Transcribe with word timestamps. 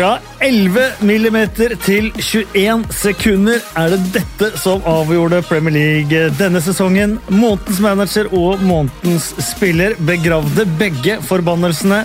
Fra 0.00 0.14
11 0.40 1.02
millimeter 1.04 1.74
til 1.84 2.06
21 2.16 2.86
sekunder 2.96 3.58
er 3.76 3.90
det 3.92 3.98
dette 4.14 4.46
som 4.56 4.80
avgjorde 4.88 5.42
Premier 5.44 5.74
League 5.74 6.22
denne 6.38 6.62
sesongen. 6.64 7.18
Månedens 7.28 7.82
manager 7.84 8.30
og 8.32 8.62
månedens 8.64 9.26
spiller 9.44 9.92
begravde 10.08 10.64
begge 10.80 11.18
forbannelsene. 11.28 11.98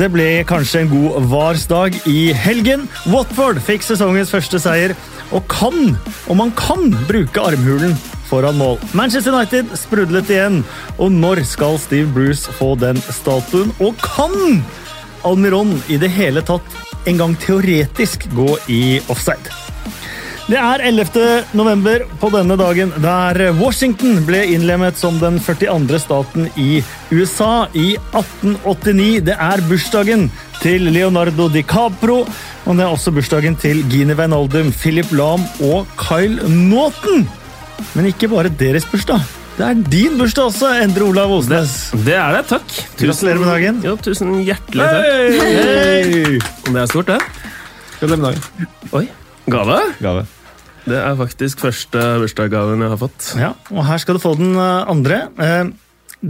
Det 0.00 0.08
ble 0.14 0.30
kanskje 0.48 0.86
en 0.86 0.94
god 0.94 1.28
varsdag 1.34 2.00
i 2.08 2.32
helgen. 2.32 2.88
Watford 3.12 3.60
fikk 3.68 3.84
sesongens 3.84 4.32
første 4.32 4.62
seier, 4.64 4.96
og 5.28 5.44
kan, 5.52 5.92
og 6.32 6.40
man 6.40 6.56
kan, 6.56 6.88
bruke 7.04 7.44
armhulen 7.52 7.92
foran 8.30 8.56
mål. 8.56 8.80
Manchester 8.96 9.36
United 9.36 9.76
sprudlet 9.76 10.32
igjen, 10.32 10.62
og 10.96 11.12
når 11.12 11.44
skal 11.44 11.76
Steve 11.84 12.08
Bruce 12.16 12.48
få 12.56 12.72
den 12.80 12.96
statuen? 13.12 13.76
Og 13.76 13.92
kan 14.00 14.64
Almiron 15.28 15.76
i 15.92 16.00
det 16.00 16.14
hele 16.16 16.40
tatt 16.40 16.95
en 17.06 17.22
gang 17.22 17.36
teoretisk 17.40 18.28
gå 18.34 18.56
i 18.72 18.98
offside? 19.12 19.54
Det 20.46 20.58
er 20.62 20.82
11. 20.86 21.22
november 21.58 22.04
på 22.20 22.28
denne 22.30 22.54
dagen 22.54 22.92
der 23.02 23.40
Washington 23.58 24.20
ble 24.28 24.44
innlemmet 24.54 24.94
som 24.94 25.16
den 25.18 25.40
42. 25.42 25.98
staten 25.98 26.46
i 26.54 26.84
USA 27.10 27.66
i 27.74 27.96
1889. 28.14 29.24
Det 29.26 29.34
er 29.34 29.64
bursdagen 29.66 30.28
til 30.60 30.86
Leonardo 30.94 31.48
DiCapro, 31.50 32.20
og 32.62 32.78
det 32.78 32.84
er 32.86 32.92
også 32.94 33.14
bursdagen 33.16 33.58
til 33.58 33.82
Gini 33.90 34.14
Wijnaldum, 34.14 34.70
Philip 34.70 35.10
Lahm 35.18 35.42
og 35.66 35.90
Kyle 35.98 36.38
Naughton. 36.46 37.26
Men 37.98 38.12
ikke 38.12 38.30
bare 38.30 38.54
deres 38.62 38.86
bursdag. 38.86 39.35
Det 39.56 39.64
er 39.64 39.78
din 39.88 40.18
bursdag 40.20 40.50
også, 40.50 40.68
Endre 40.84 41.06
Olav 41.06 41.30
Osnes. 41.32 41.70
Det 42.04 42.12
er 42.12 42.34
det, 42.36 42.42
takk. 42.50 42.72
Gratulerer 43.00 43.38
med 43.40 43.48
dagen. 43.48 43.78
Jo, 43.86 43.94
tusen 44.04 44.34
hjertelig 44.44 44.84
takk. 44.84 45.06
Hei! 45.06 45.54
Hey! 45.56 46.40
Det 46.66 46.76
er 46.82 46.90
stort, 46.90 47.08
det. 47.08 47.16
Gratulerer 47.96 48.20
med 48.20 48.26
dagen. 48.26 48.68
Oi, 49.00 49.06
gave? 49.48 49.78
Gave. 50.04 50.26
Det 50.84 50.98
er 51.00 51.16
faktisk 51.22 51.64
første 51.64 52.02
bursdagsgaven 52.20 52.84
jeg 52.84 52.92
har 52.92 53.00
fått. 53.00 53.30
Ja, 53.40 53.50
og 53.72 53.88
her 53.88 54.04
skal 54.04 54.18
du 54.18 54.22
få 54.26 54.34
den 54.36 54.52
eh, 54.60 54.92
andre. 54.92 55.22
Eh, 55.40 55.72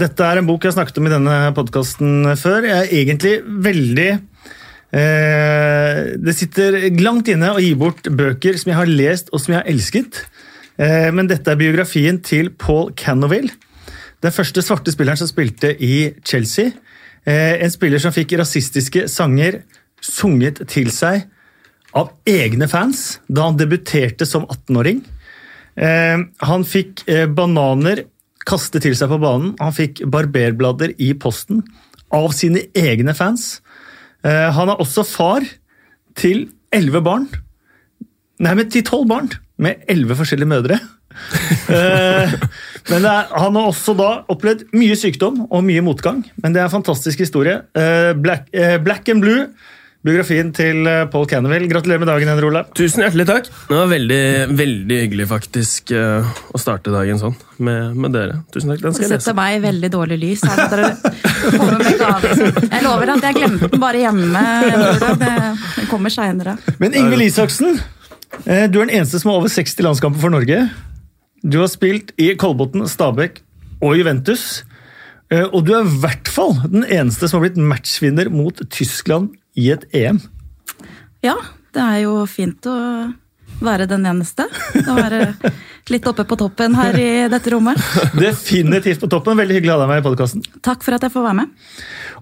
Dette 0.06 0.30
er 0.30 0.38
en 0.38 0.46
bok 0.46 0.62
jeg 0.68 0.76
snakket 0.78 1.02
om 1.02 1.10
i 1.10 1.14
denne 1.16 1.34
podkasten 1.58 2.30
før. 2.38 2.62
Jeg 2.70 2.78
er 2.78 2.94
egentlig 3.00 3.34
veldig 3.66 4.08
eh, 4.14 6.00
Det 6.22 6.34
sitter 6.38 6.78
langt 7.02 7.26
inne 7.34 7.52
å 7.54 7.62
gi 7.62 7.74
bort 7.78 8.06
bøker 8.06 8.54
som 8.58 8.70
jeg 8.70 8.78
har 8.84 8.90
lest 9.02 9.34
og 9.34 9.42
som 9.42 9.56
jeg 9.56 9.64
har 9.64 9.74
elsket. 9.74 10.22
Eh, 10.76 11.08
men 11.12 11.28
dette 11.28 11.50
er 11.50 11.60
biografien 11.60 12.18
til 12.24 12.50
Paul 12.52 12.92
Canoville. 12.98 13.52
Den 14.24 14.34
første 14.34 14.62
svarte 14.64 14.92
spilleren 14.92 15.18
som 15.20 15.28
spilte 15.30 15.72
i 15.72 16.12
Chelsea. 16.24 16.72
Eh, 17.26 17.56
en 17.64 17.72
spiller 17.72 18.02
som 18.02 18.14
fikk 18.14 18.36
rasistiske 18.40 19.06
sanger 19.12 19.62
sunget 20.04 20.62
til 20.70 20.92
seg 20.94 21.24
av 21.96 22.12
egne 22.28 22.68
fans 22.68 23.22
da 23.28 23.48
han 23.48 23.58
debuterte 23.58 24.28
som 24.28 24.44
18-åring. 24.44 25.00
Eh, 25.76 26.18
han 26.50 26.68
fikk 26.68 27.04
bananer 27.36 28.04
kastet 28.46 28.84
til 28.84 28.96
seg 28.96 29.10
på 29.10 29.20
banen. 29.22 29.54
Han 29.60 29.74
fikk 29.74 30.04
barberblader 30.12 30.94
i 31.02 31.12
posten 31.18 31.64
av 32.14 32.30
sine 32.36 32.68
egne 32.78 33.16
fans. 33.16 33.56
Han 34.26 34.70
er 34.70 34.80
også 34.82 35.04
far 35.06 35.44
til 36.18 36.46
elleve 36.74 37.02
barn. 37.04 37.26
Nei, 38.42 38.54
men 38.58 38.70
til 38.70 38.84
tolv 38.86 39.06
barn 39.10 39.28
med 39.62 39.84
elleve 39.88 40.16
forskjellige 40.18 40.52
mødre. 40.56 40.80
Eh, 41.66 42.32
men 42.90 43.02
det 43.02 43.08
er, 43.10 43.30
han 43.40 43.56
har 43.56 43.70
også 43.70 43.94
da 43.98 44.08
opplevd 44.30 44.66
mye 44.76 44.94
sykdom 45.00 45.46
og 45.48 45.62
mye 45.64 45.80
motgang. 45.82 46.20
Men 46.44 46.52
det 46.54 46.60
er 46.60 46.68
en 46.68 46.74
fantastisk 46.76 47.22
historie. 47.24 47.56
Eh, 47.74 48.12
Black, 48.20 48.50
eh, 48.54 48.76
Black 48.84 49.08
and 49.10 49.24
Blue, 49.24 49.46
biografien 50.06 50.52
til 50.54 50.84
Paul 51.10 51.24
Canoville. 51.26 51.66
Gratulerer 51.72 51.98
med 52.04 52.10
dagen, 52.12 52.28
Endre 52.30 52.46
Olav. 52.50 52.68
Tusen 52.78 53.02
hjertelig 53.02 53.26
takk. 53.26 53.48
Det 53.70 53.74
var 53.80 53.88
veldig, 53.90 54.20
veldig 54.60 55.00
hyggelig 55.06 55.26
faktisk 55.32 55.90
å 55.96 56.60
starte 56.62 56.92
dagen 56.94 57.18
sånn 57.18 57.34
med, 57.58 57.96
med 57.96 58.14
dere. 58.14 58.38
Tusen 58.54 58.70
takk. 58.74 58.84
Den 58.84 58.92
Det 58.92 59.00
skal 59.00 59.08
jeg 59.08 59.14
lese. 59.16 59.24
setter 59.24 59.40
meg 59.40 59.56
i 59.56 59.64
veldig 59.66 59.90
dårlig 59.96 60.20
lys. 60.22 60.44
her. 60.46 60.60
Jeg 62.70 62.82
lover 62.86 63.14
at 63.16 63.26
jeg 63.30 63.40
glemte 63.40 63.72
den 63.72 63.82
bare 63.82 64.04
hjemme. 64.04 64.46
Det 65.24 65.34
den 65.80 65.90
kommer 65.90 66.12
seinere. 66.12 66.56
Men 66.78 66.94
Ingvild 66.94 67.26
Isaksen, 67.26 67.80
du 68.46 68.78
er 68.80 68.86
den 68.86 68.94
eneste 68.94 69.18
som 69.20 69.32
har 69.32 69.40
over 69.40 69.50
60 69.50 69.82
landskamper 69.82 70.22
for 70.22 70.30
Norge. 70.34 70.60
Du 71.42 71.58
har 71.60 71.70
spilt 71.70 72.12
i 72.20 72.32
Kolbotn, 72.38 72.86
Stabæk 72.88 73.40
og 73.82 73.96
Juventus. 73.98 74.62
Eh, 75.30 75.42
Og 75.52 75.64
du 75.66 75.72
er 75.74 75.82
i 75.84 75.98
hvert 76.02 76.28
fall 76.30 76.54
den 76.70 76.84
eneste 76.86 77.28
som 77.28 77.40
har 77.40 77.48
blitt 77.48 77.58
matchvinner 77.58 78.30
mot 78.30 78.60
Tyskland 78.70 79.32
i 79.58 79.70
et 79.74 79.86
EM. 79.94 80.20
Ja, 81.26 81.34
det 81.74 81.82
er 81.82 81.98
jo 82.04 82.20
fint 82.30 82.62
å 82.70 82.76
være 83.62 83.86
den 83.88 84.06
eneste. 84.08 84.46
Å 84.86 84.96
være 84.96 85.20
litt 85.92 86.06
oppe 86.10 86.24
på 86.26 86.36
toppen 86.38 86.74
her 86.76 86.96
i 86.98 87.10
dette 87.30 87.52
rommet. 87.52 87.80
Definitivt 88.18 89.00
på 89.02 89.08
toppen. 89.10 89.38
Veldig 89.38 89.58
hyggelig 89.58 89.72
å 89.72 89.76
ha 89.76 89.84
deg 89.84 89.92
med 89.92 90.02
i 90.02 90.06
podkasten. 90.06 90.44
Takk 90.66 90.84
for 90.86 90.96
at 90.96 91.06
jeg 91.06 91.14
får 91.14 91.24
være 91.28 91.38
med. 91.42 91.48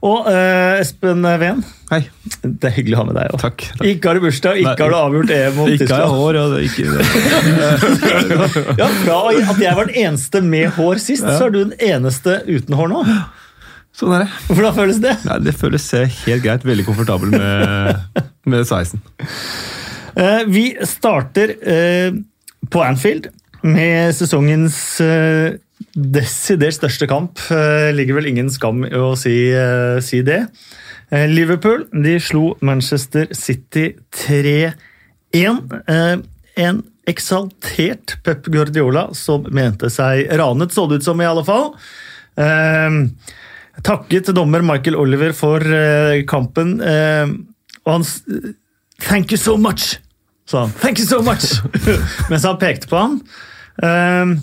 Og 0.04 0.26
uh, 0.28 0.80
Espen 0.82 1.24
Ven, 1.40 1.62
Hei. 1.88 2.00
det 2.42 2.68
er 2.68 2.74
hyggelig 2.76 2.98
å 2.98 3.00
ha 3.00 3.06
med 3.08 3.16
deg 3.16 3.36
òg. 3.36 3.64
Ikke 3.88 4.10
har 4.10 4.18
du 4.18 4.24
bursdag, 4.26 4.60
ikke 4.60 4.74
Nei. 4.74 4.82
har 4.82 4.92
du 4.92 4.98
avgjort 4.98 5.32
EM 5.36 5.56
mot 5.56 5.70
Ikke 5.72 5.88
har 5.92 6.02
jeg 6.02 6.12
hår, 6.12 6.38
og 6.40 6.48
det 6.52 6.60
ikke 6.68 6.82
Ja, 8.82 8.90
Fra 9.00 9.20
at 9.54 9.62
jeg 9.62 9.78
var 9.78 9.88
den 9.88 10.02
eneste 10.02 10.42
med 10.44 10.74
hår 10.76 11.00
sist, 11.02 11.24
så 11.24 11.48
er 11.48 11.54
du 11.54 11.62
den 11.62 11.76
eneste 11.78 12.42
uten 12.50 12.76
hår 12.76 12.92
nå. 12.92 13.04
Sånn 13.94 14.10
er 14.16 14.24
det. 14.24 14.30
Hvordan 14.50 14.74
føles 14.76 14.98
det? 15.00 15.14
Nei, 15.22 15.38
det 15.46 15.54
føles 15.54 15.86
helt 15.94 16.42
greit. 16.42 16.66
Veldig 16.66 16.84
komfortabel 16.88 17.30
med, 17.30 18.22
med 18.50 18.66
sveisen. 18.66 19.00
Eh, 20.16 20.44
Vi 20.46 20.76
starter 20.86 21.54
eh, 21.68 22.12
på 22.70 22.82
Anfield 22.82 23.28
med 23.62 24.14
sesongens 24.14 25.00
eh, 25.00 25.56
desidert 25.94 26.76
største 26.76 27.08
kamp. 27.10 27.40
Ligger 27.96 28.18
vel 28.18 28.30
ingen 28.30 28.50
skam 28.52 28.84
i 28.86 28.92
å 28.94 29.14
si, 29.18 29.34
si 30.04 30.20
det. 30.26 30.44
Liverpool 31.30 31.84
de 32.04 32.16
slo 32.22 32.54
Manchester 32.64 33.28
City 33.36 33.92
3-1. 34.26 34.72
Eh, 35.34 36.16
En 36.54 36.82
eksaltert 37.10 38.14
Pep 38.22 38.46
Guardiola 38.46 39.08
som 39.18 39.42
mente 39.50 39.90
seg 39.90 40.28
ranet, 40.38 40.70
så 40.72 40.86
det 40.86 41.00
ut 41.00 41.06
som 41.08 41.18
i 41.20 41.26
alle 41.26 41.42
fall. 41.44 41.72
Takket 43.82 44.30
dommer 44.36 44.62
Michael 44.62 44.96
Oliver 44.96 45.34
for 45.34 45.66
kampen. 46.30 46.76
Og 46.78 47.90
han 47.90 48.06
Thank 49.02 49.34
you 49.34 49.36
so 49.36 49.56
much! 49.58 49.98
Han. 50.52 50.70
Thank 50.80 50.98
you 51.00 51.06
so 51.06 51.22
much! 51.24 51.44
Mens 52.30 52.44
han 52.44 52.58
pekte 52.60 52.88
på 52.90 52.96
han. 53.00 53.20
Eh, 53.82 54.34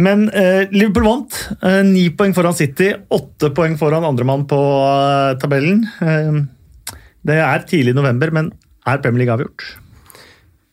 Men 0.00 0.28
eh, 0.30 0.68
Liverpool 0.70 1.04
vant. 1.08 1.36
Eh, 1.66 1.80
Ni 1.84 2.06
poeng 2.16 2.32
foran 2.36 2.54
City, 2.54 2.92
åtte 3.10 3.50
poeng 3.56 3.74
foran 3.80 4.04
andremann 4.06 4.46
på 4.48 4.58
eh, 4.86 5.34
tabellen. 5.42 5.82
Eh, 6.00 6.40
Det 7.26 7.36
er 7.36 7.66
tidlig 7.68 7.92
i 7.92 7.98
november, 7.98 8.30
men 8.32 8.52
er 8.88 8.98
Premier 9.02 9.24
League 9.26 9.34
avgjort? 9.34 9.64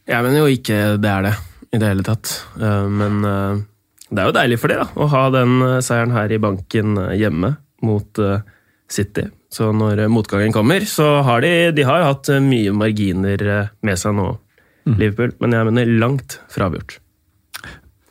Jeg 0.07 0.23
mener 0.23 0.37
jo 0.39 0.45
ikke 0.53 0.77
det 1.03 1.09
er 1.11 1.25
det 1.25 1.33
i 1.75 1.81
det 1.81 1.89
hele 1.89 2.05
tatt. 2.07 2.35
Eh, 2.61 2.85
Men 2.87 3.17
det 4.07 4.21
er 4.21 4.29
jo 4.29 4.35
deilig 4.37 4.59
for 4.61 4.71
det 4.71 4.77
da, 4.79 4.85
å 4.95 5.09
ha 5.11 5.25
den 5.33 5.57
seieren 5.83 6.13
her 6.15 6.31
i 6.31 6.37
banken 6.39 6.93
hjemme 7.19 7.55
mot 7.83 8.21
City. 8.87 9.25
Så 9.57 9.71
når 9.73 10.03
eh, 10.03 10.11
motgangen 10.11 10.53
kommer, 10.53 10.85
så 10.85 11.21
har 11.25 11.41
de, 11.45 11.51
de 11.73 11.85
har 11.87 12.05
hatt 12.05 12.29
eh, 12.29 12.43
mye 12.43 12.73
marginer 12.77 13.41
eh, 13.41 13.75
med 13.85 13.99
seg 13.99 14.17
nå, 14.17 14.29
Liverpool. 14.87 15.33
Men 15.41 15.55
jeg 15.55 15.69
mener 15.71 15.93
langt 16.03 16.39
fra 16.53 16.69
avgjort. 16.69 16.99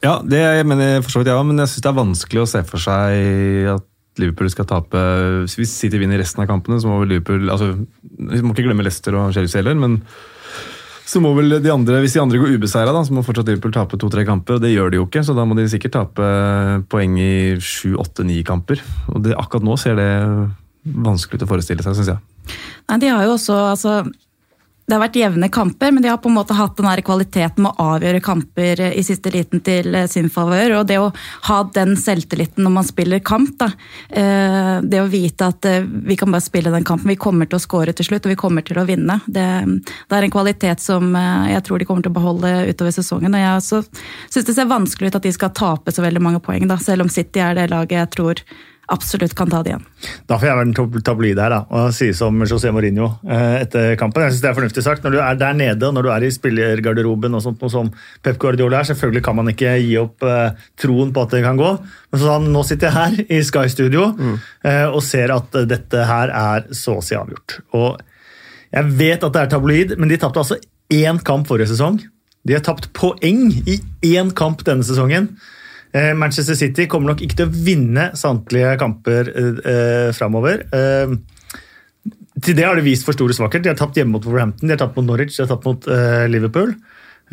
Ja, 0.04 0.18
det 0.26 0.42
mener 0.68 0.96
jeg 0.96 1.04
for 1.04 1.14
så 1.14 1.22
vidt 1.22 1.30
jeg 1.30 1.38
òg, 1.38 1.46
men 1.48 1.62
jeg 1.62 1.72
syns 1.72 1.84
det 1.84 1.90
er 1.90 2.00
vanskelig 2.00 2.42
å 2.42 2.48
se 2.50 2.62
for 2.68 2.82
seg 2.82 3.70
at 3.72 3.86
Liverpool 4.20 4.48
skal 4.48 4.68
tape 4.68 5.00
Hvis 5.44 5.72
City 5.76 5.98
vinner 6.00 6.20
resten 6.20 6.40
av 6.40 6.48
kampene, 6.48 6.78
så 6.80 6.88
må 6.88 7.02
vel 7.02 7.10
Liverpool 7.14 7.50
altså, 7.52 7.72
Vi 8.00 8.40
må 8.44 8.54
ikke 8.54 8.64
glemme 8.64 8.84
Leicester 8.84 9.16
og 9.18 9.34
Chelsea 9.36 9.60
heller, 9.60 9.76
men 9.76 9.98
så 11.06 11.20
må 11.22 11.30
vel 11.36 11.58
de 11.62 11.70
andre, 11.70 12.00
hvis 12.02 12.16
de 12.16 12.20
andre 12.22 12.38
går 12.42 12.56
ubeseira, 12.58 12.90
så 13.06 13.14
må 13.14 13.22
fortsatt 13.22 13.46
Liverpool 13.46 13.74
tape 13.76 13.98
to-tre 14.00 14.24
kamper. 14.26 14.56
og 14.56 14.64
Det 14.64 14.72
gjør 14.72 14.90
de 14.90 14.98
jo 14.98 15.04
ikke, 15.06 15.22
så 15.22 15.36
da 15.38 15.44
må 15.46 15.54
de 15.54 15.68
sikkert 15.70 15.94
tape 15.94 16.30
poeng 16.90 17.14
i 17.22 17.34
sju, 17.62 17.92
åtte, 18.02 18.24
ni 18.26 18.40
kamper. 18.46 18.82
Og 19.14 19.20
det, 19.22 19.36
akkurat 19.38 19.68
nå 19.68 19.76
ser 19.78 19.94
det 20.00 20.08
vanskelig 20.86 21.46
å 21.46 21.50
forestille 21.50 21.84
seg, 21.84 21.98
syns 21.98 22.14
jeg. 22.14 22.56
Nei, 22.86 23.00
de 23.02 23.10
har 23.10 23.24
jo 23.26 23.34
også, 23.34 23.58
altså, 23.72 23.98
det 24.86 24.94
har 24.94 25.02
vært 25.02 25.16
jevne 25.18 25.48
kamper, 25.50 25.90
men 25.90 26.04
de 26.04 26.10
har 26.12 26.18
på 26.22 26.30
en 26.30 26.36
måte 26.36 26.54
hatt 26.54 26.78
den 26.78 27.02
kvaliteten 27.02 27.64
med 27.64 27.74
å 27.74 27.86
avgjøre 27.96 28.20
kamper 28.22 28.82
i 28.86 29.02
siste 29.02 29.32
liten 29.34 29.58
til 29.66 29.96
eh, 29.98 30.06
sin 30.06 30.28
favør. 30.30 30.76
Og 30.78 30.84
det 30.86 31.00
å 31.02 31.08
ha 31.48 31.56
den 31.74 31.96
selvtilliten 31.98 32.62
når 32.62 32.74
man 32.76 32.86
spiller 32.86 33.22
kamp, 33.26 33.56
da. 33.58 33.72
eh, 34.14 34.76
det 34.86 35.00
å 35.02 35.08
vite 35.10 35.48
at 35.50 35.66
eh, 35.66 35.82
vi 35.82 36.14
kan 36.18 36.30
bare 36.30 36.44
spille 36.44 36.70
den 36.70 36.86
kampen, 36.86 37.10
vi 37.10 37.18
kommer 37.18 37.50
til 37.50 37.58
å 37.58 37.64
score 37.64 37.96
til 37.98 38.06
slutt, 38.06 38.28
og 38.28 38.34
vi 38.36 38.38
kommer 38.38 38.62
til 38.66 38.78
å 38.78 38.86
vinne. 38.86 39.18
Det, 39.26 39.48
det 39.90 40.20
er 40.20 40.28
en 40.28 40.36
kvalitet 40.36 40.84
som 40.84 41.10
jeg 41.18 41.66
tror 41.66 41.82
de 41.82 41.90
kommer 41.90 42.06
til 42.06 42.14
å 42.14 42.18
beholde 42.20 42.54
utover 42.70 42.94
sesongen. 42.94 43.34
Og 43.34 43.42
jeg 43.42 43.66
syns 43.66 44.46
det 44.46 44.54
ser 44.54 44.70
vanskelig 44.70 45.10
ut 45.10 45.18
at 45.18 45.26
de 45.26 45.34
skal 45.34 45.54
tape 45.56 45.90
så 45.90 46.06
veldig 46.06 46.22
mange 46.22 46.44
poeng, 46.46 46.70
da, 46.70 46.78
selv 46.78 47.08
om 47.08 47.10
City 47.10 47.42
er 47.42 47.58
det 47.58 47.72
laget 47.74 47.98
jeg 47.98 48.14
tror 48.14 48.46
absolutt 48.92 49.34
kan 49.36 49.50
ta 49.50 49.62
det 49.64 49.72
igjen. 49.72 49.84
Da 50.30 50.38
får 50.38 50.48
jeg 50.48 50.58
være 50.58 50.66
den 50.68 50.74
tab- 50.76 50.98
tabloide 51.06 51.42
her 51.42 51.52
da, 51.52 51.60
og 51.74 51.94
si 51.96 52.08
som 52.16 52.38
José 52.46 52.70
Mourinho 52.74 53.08
eh, 53.24 53.62
etter 53.64 53.94
kampen. 54.00 54.24
Jeg 54.26 54.34
synes 54.34 54.44
det 54.44 54.50
er 54.50 54.58
fornuftig 54.58 54.84
sagt. 54.86 55.04
Når 55.06 55.16
du 55.16 55.20
er 55.22 55.38
der 55.40 55.56
nede, 55.58 55.88
og 55.88 55.96
når 55.96 56.06
du 56.06 56.10
er 56.14 56.26
i 56.26 56.32
spillergarderoben, 56.34 57.36
og 57.36 57.44
sånt, 57.44 57.62
noe 57.62 57.72
som 57.72 57.90
Pep 58.22 58.38
Guardiola 58.42 58.80
er, 58.80 58.90
selvfølgelig 58.90 59.24
kan 59.26 59.38
man 59.38 59.52
ikke 59.52 59.76
gi 59.82 59.94
opp 60.00 60.26
eh, 60.26 60.66
troen 60.80 61.12
på 61.14 61.26
at 61.26 61.36
det 61.36 61.44
kan 61.46 61.60
gå. 61.60 61.72
Men 62.10 62.20
så 62.20 62.28
sa 62.28 62.38
han, 62.38 62.50
nå 62.54 62.64
sitter 62.66 62.90
jeg 62.90 62.96
her 62.98 63.38
i 63.38 63.42
Sky 63.46 63.66
Studio 63.72 64.10
mm. 64.14 64.36
og 64.92 65.00
ser 65.04 65.34
at 65.34 65.58
eh, 65.58 65.68
dette 65.70 66.06
her 66.10 66.34
er 66.34 66.70
så 66.76 66.98
å 67.00 67.04
si 67.04 67.18
avgjort. 67.18 67.60
Og 67.76 67.98
jeg 68.76 68.96
vet 68.98 69.24
at 69.24 69.34
det 69.34 69.42
er 69.44 69.52
tabloid, 69.52 69.96
men 69.98 70.10
de 70.10 70.18
tapte 70.20 70.42
altså 70.42 70.58
én 70.92 71.18
kamp 71.26 71.48
forrige 71.48 71.72
sesong. 71.72 71.98
De 72.46 72.54
har 72.54 72.62
tapt 72.62 72.90
poeng 72.94 73.48
i 73.66 73.80
én 74.06 74.30
kamp 74.36 74.62
denne 74.66 74.86
sesongen. 74.86 75.32
Eh, 75.96 76.12
Manchester 76.14 76.56
City 76.58 76.86
kommer 76.90 77.14
nok 77.14 77.22
ikke 77.24 77.38
til 77.38 77.48
å 77.48 77.64
vinne 77.68 78.10
samtlige 78.18 78.74
kamper 78.80 79.30
eh, 79.32 79.60
eh, 79.72 80.08
framover. 80.16 80.66
Eh, 80.76 81.14
til 82.44 82.58
det 82.58 82.66
har 82.66 82.76
de 82.76 82.84
vist 82.84 83.06
for 83.06 83.16
store 83.16 83.36
svakheter. 83.36 83.64
De 83.64 83.72
har 83.72 83.78
tapt 83.80 83.96
hjemme 83.96 84.12
mot 84.18 84.26
Wolverhampton, 84.26 84.68
de 84.68 84.74
har 84.74 84.82
tapt 84.82 84.98
mot 84.98 85.06
Norwich, 85.06 85.38
de 85.38 85.46
har 85.46 85.48
tapt 85.54 85.64
mot 85.64 85.86
Liverpool. 86.28 86.74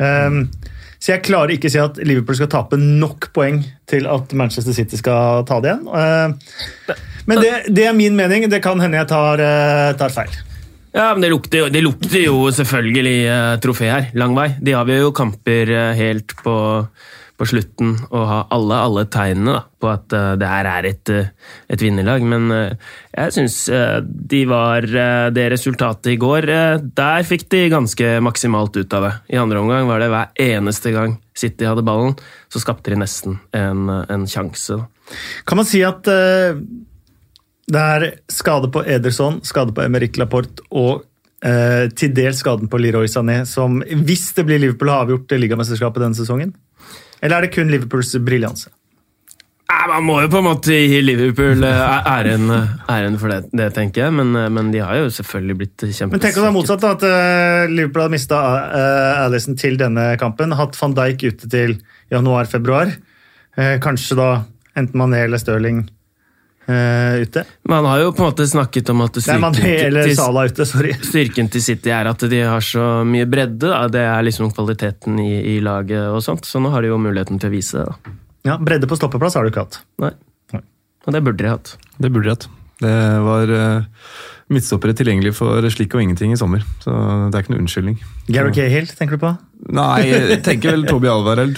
Så 0.00 1.10
jeg 1.12 1.22
klarer 1.26 1.52
ikke 1.52 1.68
å 1.68 1.74
si 1.74 1.82
at 1.82 2.00
Liverpool 2.00 2.38
skal 2.38 2.48
tape 2.48 2.78
nok 2.80 3.28
poeng 3.36 3.60
til 3.90 4.08
at 4.08 4.32
Manchester 4.32 4.72
City 4.72 4.96
skal 4.96 5.44
ta 5.44 5.58
det 5.60 5.74
igjen. 5.74 6.32
Men 7.28 7.42
det, 7.44 7.52
det 7.76 7.84
er 7.84 7.92
min 7.92 8.16
mening. 8.16 8.48
Det 8.48 8.62
kan 8.64 8.80
hende 8.80 8.96
jeg 8.96 9.10
tar, 9.12 9.44
tar 10.00 10.16
feil. 10.16 10.32
Ja, 10.96 11.10
men 11.12 11.26
det 11.26 11.34
lukter 11.34 11.66
jo, 11.66 11.68
det 11.76 11.84
lukter 11.84 12.24
jo 12.24 12.40
selvfølgelig 12.56 13.18
trofé 13.60 13.92
her. 13.92 14.08
Lang 14.16 14.32
vei. 14.40 14.54
De 14.64 14.72
avgjør 14.80 15.04
jo 15.04 15.14
kamper 15.20 15.74
helt 16.00 16.32
på, 16.40 16.56
på 17.34 17.46
slutten 17.50 17.96
og 18.12 18.26
ha 18.28 18.36
alle, 18.54 18.76
alle 18.78 19.04
tegnene 19.10 19.56
da, 19.56 19.62
på 19.82 19.88
at 19.90 20.14
uh, 20.14 20.34
det 20.38 20.48
her 20.48 20.68
er 20.70 20.86
et, 20.86 21.10
eh, 21.10 21.30
et 21.74 21.82
vinnerlag. 21.82 22.22
Men 22.30 22.46
uh, 22.54 22.92
jeg 23.10 23.34
syns 23.34 23.56
uh, 23.74 23.98
de 24.04 24.44
var 24.48 24.86
Det 25.34 25.44
resultatet 25.52 26.12
i 26.12 26.18
går, 26.20 26.46
der 26.94 27.26
fikk 27.26 27.48
de 27.52 27.64
ganske 27.72 28.10
maksimalt 28.24 28.76
ut 28.76 28.96
av 28.96 29.06
det. 29.06 29.12
I 29.34 29.40
andre 29.40 29.62
omgang 29.62 29.88
var 29.90 30.02
det 30.02 30.10
hver 30.12 30.30
eneste 30.44 30.92
gang 30.94 31.16
City 31.34 31.66
hadde 31.66 31.84
ballen, 31.86 32.14
så 32.52 32.62
skapte 32.62 32.92
de 32.92 33.00
nesten 33.00 33.40
en, 33.56 33.88
en 33.90 34.26
sjanse. 34.30 34.78
Kan 35.48 35.58
man 35.58 35.66
si 35.66 35.82
at 35.84 36.06
det 37.64 37.80
er 37.80 38.06
skade 38.30 38.70
på 38.70 38.84
Ederson, 38.86 39.40
skade 39.46 39.74
på 39.74 39.82
Emerick 39.82 40.20
Laporte 40.20 40.62
og 40.70 41.02
til 41.44 42.12
dels 42.16 42.38
skaden 42.40 42.70
på 42.72 42.78
Leroy 42.80 43.10
Sané, 43.10 43.42
som 43.44 43.82
hvis 43.82 44.30
det 44.36 44.46
blir 44.48 44.62
Liverpool, 44.62 44.88
har 44.88 45.04
avgjort 45.04 45.34
ligamesterskapet 45.36 46.00
denne 46.00 46.16
sesongen? 46.16 46.54
Eller 47.24 47.38
er 47.38 47.46
det 47.46 47.54
kun 47.54 47.70
Liverpools 47.72 48.12
briljanse? 48.24 48.70
Man 49.88 50.04
må 50.06 50.18
jo 50.22 50.28
på 50.32 50.38
en 50.40 50.46
måte 50.46 50.76
gi 50.76 51.00
Liverpool 51.02 51.64
eh, 51.66 52.08
æren, 52.08 52.50
æren 52.88 53.16
for 53.20 53.32
det, 53.32 53.50
det, 53.56 53.70
tenker 53.76 54.04
jeg. 54.04 54.14
Men, 54.16 54.30
eh, 54.38 54.50
men 54.52 54.68
de 54.72 54.82
har 54.84 55.00
jo 55.00 55.08
selvfølgelig 55.12 55.56
blitt 55.60 55.84
Men 56.04 56.22
tenk 56.22 56.36
om 56.38 56.44
det 56.44 56.50
er 56.50 56.56
motsatt, 56.56 56.84
da, 56.84 56.92
at 56.94 57.06
eh, 57.08 57.72
Liverpool 57.72 58.04
har 58.06 58.12
mista 58.12 58.38
uh, 58.60 59.24
Alison 59.24 59.56
til 59.60 59.76
denne 59.80 60.12
kampen. 60.20 60.54
Hatt 60.56 60.76
van 60.78 60.96
Dijk 60.96 61.26
ute 61.26 61.50
til 61.52 61.76
januar-februar. 62.12 62.92
Eh, 63.56 63.76
kanskje 63.82 64.18
da 64.18 64.28
enten 64.78 64.98
Mané 64.98 65.24
eller 65.24 65.38
Stirling 65.38 65.84
eh, 66.66 67.22
ute. 67.24 67.44
Man 67.70 67.86
har 67.88 68.02
jo 68.02 68.12
på 68.12 68.24
en 68.24 68.30
måte 68.30 68.46
snakket 68.48 68.90
om 68.94 69.04
at 69.06 69.20
styrken, 69.20 69.44
Nei, 69.44 69.52
til, 69.58 70.18
ute, 70.50 70.66
styrken 71.10 71.50
til 71.52 71.64
City 71.64 71.92
er 71.94 72.10
at 72.10 72.26
de 72.30 72.42
har 72.44 72.64
så 72.64 72.88
mye 73.08 73.28
bredde. 73.30 73.68
Da. 73.68 73.86
Det 73.92 74.04
er 74.08 74.26
liksom 74.26 74.52
kvaliteten 74.54 75.18
i, 75.22 75.32
i 75.54 75.56
laget 75.64 76.10
og 76.10 76.22
sånt. 76.24 76.48
Så 76.48 76.62
nå 76.62 76.72
har 76.74 76.84
de 76.84 76.92
jo 76.92 77.00
muligheten 77.00 77.40
til 77.42 77.52
å 77.52 77.54
vise 77.54 77.80
det. 77.80 77.88
da. 77.88 78.18
Ja, 78.44 78.58
Bredde 78.60 78.88
på 78.90 78.96
stoppeplass 78.98 79.38
har 79.38 79.46
du 79.46 79.52
ikke 79.52 79.64
hatt. 79.64 79.80
Nei. 80.04 80.12
Nei. 80.52 80.60
Og 81.06 81.16
det 81.16 81.24
burde 81.24 81.40
de 81.40 81.52
hatt. 81.54 81.76
Det 81.96 82.10
burde 82.12 82.28
de 82.28 82.34
hatt. 82.34 82.48
Det 82.84 82.96
var 83.24 83.52
uh, 83.54 84.08
midtstoppere 84.52 84.92
tilgjengelig 84.96 85.32
for 85.38 85.64
slik 85.72 85.94
og 85.96 86.02
ingenting 86.04 86.34
i 86.34 86.38
sommer, 86.38 86.64
så 86.84 86.92
det 87.30 87.38
er 87.38 87.44
ikke 87.44 87.54
noe 87.54 87.62
unnskyldning. 87.62 87.96
Gary 88.28 88.52
Cahill, 88.56 88.88
tenker 88.92 89.16
du 89.16 89.22
på? 89.22 89.30
Nei, 89.74 90.00
jeg 90.10 90.40
tenker 90.44 90.74
vel 90.74 90.84
Toby 90.84 91.08
Alvareld, 91.08 91.56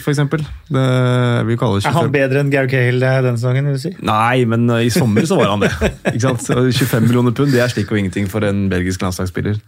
kaller 1.58 1.82
Er 1.82 1.96
han 1.96 2.12
bedre 2.14 2.44
enn 2.44 2.52
Gary 2.54 2.70
Cahill 2.70 3.02
eh, 3.02 3.18
denne 3.26 3.40
sesongen? 3.40 3.66
vil 3.66 3.78
du 3.78 3.82
si? 3.82 3.94
Nei, 4.06 4.44
men 4.46 4.68
uh, 4.70 4.78
i 4.84 4.92
sommer 4.94 5.26
så 5.26 5.38
var 5.40 5.56
han 5.56 5.64
det. 5.64 5.72
Ikke 6.14 6.28
sant? 6.28 6.46
25 6.46 7.08
millioner 7.08 7.34
pund, 7.34 7.50
det 7.54 7.64
er 7.64 7.72
slik 7.72 7.90
og 7.90 7.98
ingenting 7.98 8.30
for 8.30 8.46
en 8.46 8.68
belgisk 8.70 9.02
landslagsspiller. 9.02 9.58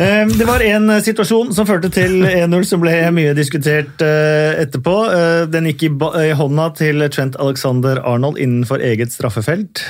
Eh, 0.00 0.26
Det 0.38 0.46
var 0.48 0.62
en 0.64 0.90
eh, 0.90 1.02
situasjon 1.04 1.52
som 1.56 1.66
førte 1.68 1.90
til 1.92 2.20
1-0, 2.26 2.64
som 2.68 2.82
ble 2.82 2.94
mye 3.14 3.34
diskutert 3.36 4.02
eh, 4.04 4.60
etterpå. 4.62 4.96
Eh, 5.16 5.42
Den 5.52 5.68
gikk 5.70 5.86
i 5.88 6.30
hånda 6.36 6.70
til 6.78 7.06
Trent 7.12 7.38
Alexander 7.40 8.02
Arnold 8.04 8.38
innenfor 8.40 8.82
eget 8.84 9.12
straffefelt. 9.14 9.86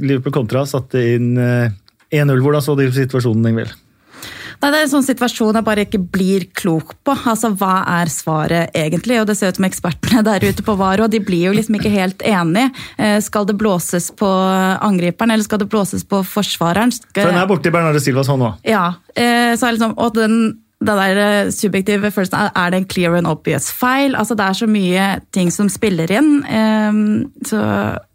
Liverpool 0.00 0.34
kontra 0.34 0.64
satte 0.68 1.02
inn 1.14 1.34
eh, 1.38 1.70
1-0. 2.14 2.40
Hvordan 2.44 2.64
så 2.64 2.76
de 2.78 2.90
situasjonen, 2.94 3.52
Ingvild? 3.52 3.74
Nei, 4.64 4.70
Det 4.72 4.78
er 4.80 4.86
en 4.86 4.92
sånn 4.94 5.04
situasjon 5.04 5.56
jeg 5.58 5.64
bare 5.66 5.82
ikke 5.84 5.98
blir 6.00 6.46
klok 6.56 6.94
på. 7.04 7.12
Altså, 7.28 7.50
Hva 7.52 7.82
er 8.00 8.08
svaret 8.08 8.72
egentlig? 8.72 9.18
Og 9.20 9.26
Det 9.28 9.36
ser 9.36 9.52
ut 9.52 9.58
som 9.60 9.66
ekspertene 9.68 10.22
der 10.24 10.40
ute 10.48 10.64
på 10.64 10.76
VAR, 10.80 11.02
og 11.04 11.10
de 11.12 11.20
blir 11.20 11.50
jo 11.50 11.52
liksom 11.52 11.76
ikke 11.76 11.92
helt 11.92 12.24
enige. 12.24 12.70
Eh, 12.96 13.18
Skal 13.20 13.44
det 13.44 13.58
blåses 13.60 14.08
på 14.16 14.24
angriperen, 14.80 15.30
eller 15.34 15.44
skal 15.44 15.58
det 15.60 15.68
blåses 15.68 16.04
på 16.08 16.22
forsvareren? 16.24 16.92
Skal- 16.96 17.24
For 17.26 17.32
den 17.32 17.42
er 17.42 17.46
borti 17.50 17.70
Bernardo 17.70 18.00
Silvas 18.00 18.26
hånd 18.32 18.40
nå. 18.40 18.54
Ja, 18.64 18.94
eh, 19.14 19.52
så 19.52 19.68
er 19.68 19.76
liksom, 19.76 19.94
og 19.98 20.14
den, 20.14 20.58
den 20.84 20.98
der 21.00 21.18
eh, 21.24 21.50
subjektive 21.54 22.10
følelsen, 22.12 22.36
er- 22.38 22.52
er 22.54 22.70
det 22.70 22.78
en 22.82 22.88
clear 22.88 23.14
and 23.18 23.26
obvious 23.26 23.70
feil? 23.72 24.14
Altså 24.14 24.36
Det 24.36 24.44
er 24.46 24.58
så 24.58 24.66
mye 24.68 25.06
ting 25.32 25.50
som 25.50 25.68
spiller 25.68 26.10
inn. 26.12 26.44
eh, 26.44 26.92
Så 27.48 27.60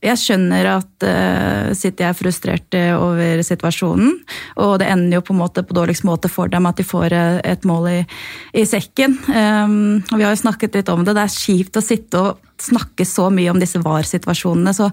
jeg 0.01 0.17
skjønner 0.21 0.65
at 0.77 1.03
eh, 1.03 1.73
City 1.75 2.03
er 2.03 2.13
frustrert 2.13 2.73
over 2.95 3.41
situasjonen, 3.43 4.13
og 4.57 4.79
det 4.79 4.87
ender 4.87 5.17
jo 5.19 5.21
på 5.21 5.33
en 5.35 5.41
måte 5.41 5.63
på 5.67 5.73
dårligst 5.75 6.05
måte 6.07 6.29
for 6.29 6.47
dem 6.47 6.65
at 6.69 6.77
de 6.77 6.83
får 6.83 7.11
eh, 7.11 7.41
et 7.43 7.65
mål 7.65 7.87
i, 7.89 8.05
i 8.53 8.63
sekken. 8.65 9.17
Eh, 9.27 9.67
og 10.13 10.17
Vi 10.17 10.23
har 10.23 10.35
jo 10.35 10.43
snakket 10.45 10.75
litt 10.79 10.89
om 10.89 11.03
det, 11.03 11.15
det 11.15 11.25
er 11.27 11.35
kjipt 11.39 11.77
å 11.79 11.83
sitte 11.85 12.19
og 12.19 12.37
snakke 12.59 13.05
så 13.07 13.29
mye 13.31 13.51
om 13.51 13.59
disse 13.59 13.79
VAR-situasjonene. 13.79 14.73
så 14.75 14.91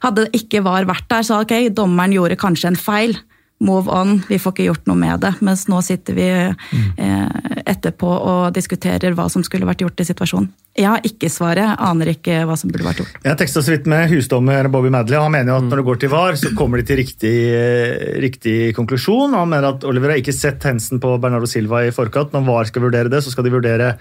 hadde 0.00 0.24
det 0.24 0.38
ikke 0.40 0.62
VAR 0.64 0.86
vært 0.88 1.08
der, 1.10 1.22
så 1.26 1.42
ok, 1.42 1.52
dommeren 1.76 2.14
gjorde 2.14 2.38
kanskje 2.40 2.70
en 2.70 2.76
feil. 2.80 3.18
Move 3.60 3.92
on, 3.92 4.14
vi 4.24 4.38
får 4.40 4.54
ikke 4.54 4.64
gjort 4.70 4.86
noe 4.88 4.96
med 4.96 5.20
det. 5.20 5.34
Mens 5.44 5.66
nå 5.68 5.82
sitter 5.84 6.16
vi 6.16 6.28
eh, 6.32 7.34
etterpå 7.68 8.08
og 8.08 8.54
diskuterer 8.56 9.12
hva 9.12 9.26
som 9.28 9.44
skulle 9.44 9.68
vært 9.68 9.84
gjort 9.84 10.00
i 10.00 10.06
situasjonen. 10.08 10.48
Jeg 10.80 10.86
har 10.88 11.04
ikke 11.04 11.28
svaret, 11.28 11.74
aner 11.82 12.12
ikke 12.14 12.38
hva 12.48 12.56
som 12.56 12.70
burde 12.72 12.86
vært 12.86 13.02
gjort. 13.02 13.18
Jeg 13.26 13.38
teksta 13.42 13.60
så 13.60 13.74
vidt 13.74 13.90
med 13.90 14.06
husdommer 14.14 14.70
Bobby 14.72 14.88
Madley. 14.94 15.18
og 15.18 15.26
Han 15.26 15.34
mener 15.34 15.52
jo 15.52 15.58
at 15.58 15.68
når 15.68 15.82
det 15.82 15.86
går 15.90 16.00
til 16.00 16.12
VAR, 16.14 16.38
så 16.40 16.54
kommer 16.56 16.80
de 16.80 16.86
til 16.88 17.00
riktig, 17.02 17.34
eh, 17.52 18.16
riktig 18.24 18.56
konklusjon. 18.78 19.36
Han 19.36 19.52
mener 19.52 19.74
at 19.74 19.84
Oliver 19.84 20.14
har 20.14 20.22
ikke 20.22 20.36
sett 20.36 20.64
hensen 20.64 21.02
på 21.02 21.18
Bernardo 21.20 21.50
Silva 21.50 21.84
i 21.84 21.92
forkant. 21.92 22.32
Når 22.32 22.48
VAR 22.48 22.72
skal 22.72 22.86
vurdere 22.88 23.12
det, 23.12 23.20
så 23.20 23.34
skal 23.34 23.44
de 23.44 23.54
vurdere 23.58 23.92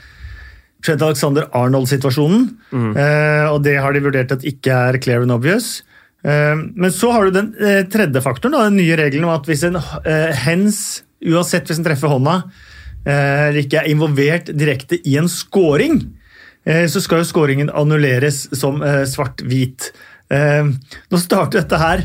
Trent 0.80 1.04
Alexander 1.04 1.50
Arnold-situasjonen. 1.52 2.48
Eh, 2.72 3.46
og 3.52 3.60
det 3.68 3.76
har 3.84 3.92
de 3.92 4.06
vurdert 4.08 4.32
at 4.32 4.48
ikke 4.48 4.72
er 4.72 5.04
clear 5.04 5.28
and 5.28 5.36
obvious. 5.36 5.82
Eh, 6.24 6.56
men 6.76 6.92
så 6.92 7.12
har 7.16 7.26
du 7.26 7.32
den 7.38 7.54
eh, 7.56 7.84
tredje 7.92 8.22
faktoren, 8.24 8.58
den 8.70 8.80
nye 8.82 8.98
regelen 9.00 9.28
om 9.30 9.36
at 9.38 9.48
hvis 9.48 9.64
en 9.70 9.80
eh, 9.80 10.34
hens, 10.44 11.04
uansett 11.24 11.70
hvis 11.70 11.80
den 11.80 11.88
treffer 11.88 12.12
hånda, 12.12 12.42
eller 13.10 13.62
ikke 13.62 13.80
er 13.80 13.88
involvert 13.90 14.50
direkte 14.60 14.98
i 15.08 15.14
en 15.18 15.30
scoring, 15.32 16.02
så 16.92 17.00
skal 17.02 17.22
jo 17.22 17.28
scoringen 17.30 17.70
annulleres 17.72 18.42
som 18.60 18.82
svart-hvit. 19.08 19.88
Nå 20.30 21.20
starter 21.24 21.62
dette 21.62 21.80
her 21.80 22.04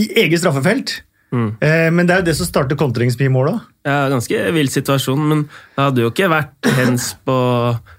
i 0.00 0.06
eget 0.22 0.40
straffefelt, 0.40 1.00
Mm. 1.30 1.50
men 1.94 2.06
det 2.06 2.14
er 2.14 2.22
jo 2.22 2.26
det 2.26 2.36
som 2.38 2.46
starter 2.48 2.78
kontringsmye-mål 2.78 3.50
òg. 3.52 3.58
Ja, 3.86 4.08
ganske 4.10 4.38
vill 4.54 4.70
situasjon, 4.70 5.20
men 5.30 5.44
det 5.46 5.82
hadde 5.84 6.02
jo 6.02 6.14
ikke 6.14 6.30
vært 6.30 6.70
hens 6.78 7.12
på 7.26 7.36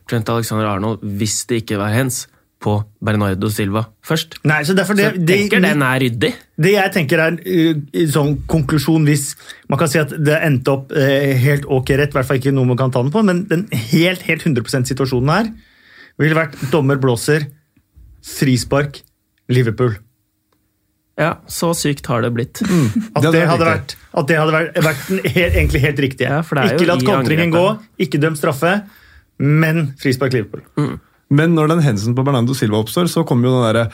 Trent 0.10 0.32
Alexander 0.34 0.72
Arnold 0.72 1.04
hvis 1.20 1.38
det 1.52 1.62
ikke 1.62 1.80
var 1.80 1.94
hens 1.96 2.26
på 2.62 2.76
Bernardo 3.02 3.50
Silva 3.50 3.84
først. 4.06 4.38
Nei, 4.48 4.60
så 4.68 4.76
derfor 4.78 4.98
Så 4.98 5.08
jeg 5.08 5.24
tenker 5.26 5.64
det, 5.64 5.72
den 5.74 5.86
er 5.86 6.04
ryddig. 6.04 6.32
Det 6.62 6.74
jeg 6.76 6.94
tenker 6.94 7.24
er 7.24 7.40
uh, 7.40 7.82
en 8.04 8.12
sånn 8.14 8.36
konklusjon 8.50 9.08
hvis 9.10 9.32
man 9.72 9.82
kan 9.82 9.92
si 9.92 10.02
at 10.02 10.14
det 10.14 10.38
endte 10.46 10.76
opp 10.76 10.94
uh, 10.94 11.32
helt 11.46 11.66
ok 11.66 11.96
rett, 11.98 12.14
i 12.14 12.20
hvert 12.20 12.30
fall 12.30 12.42
ikke 12.42 12.54
noe 12.54 12.70
man 12.70 12.80
kan 12.80 12.94
ta 12.94 13.02
den 13.02 13.14
på, 13.14 13.26
men 13.26 13.44
den 13.50 13.66
helt, 13.92 14.24
helt 14.30 14.46
100% 14.46 14.94
situasjonen 14.94 15.34
her 15.34 15.52
ville 16.22 16.38
vært 16.38 16.60
dommer 16.74 17.02
blåser, 17.02 17.50
frispark, 18.22 19.02
Liverpool. 19.52 19.96
Ja, 21.20 21.36
så 21.50 21.72
sykt 21.78 22.08
har 22.10 22.24
det 22.24 22.32
blitt. 22.36 22.62
At 23.16 23.26
Det 23.26 23.34
det, 23.36 23.46
hadde 23.50 23.68
vært 23.68 23.96
at 23.98 24.28
det 24.28 24.38
hadde 24.38 24.54
vært, 24.56 24.78
vært 24.86 25.08
den 25.10 25.22
helt, 25.24 25.56
egentlig 25.56 25.82
helt 25.84 26.00
riktige. 26.04 26.30
Ja, 26.30 26.42
det 26.44 26.76
ikke 26.76 26.90
latt 26.90 27.06
kontringen 27.08 27.54
gå, 27.54 27.66
ikke 28.06 28.20
dømt 28.22 28.40
straffe, 28.40 28.82
men 29.42 29.94
frispark 30.02 30.36
Liverpool. 30.36 31.00
Men 31.32 31.56
når 31.56 31.72
den 31.72 31.84
hendelsen 31.86 32.16
på 32.18 32.26
Bernardo 32.28 32.56
Silva 32.58 32.82
oppstår, 32.84 33.10
så 33.12 33.26
kommer 33.28 33.48
jo 33.48 33.58
den 33.58 33.68
derre 33.70 33.86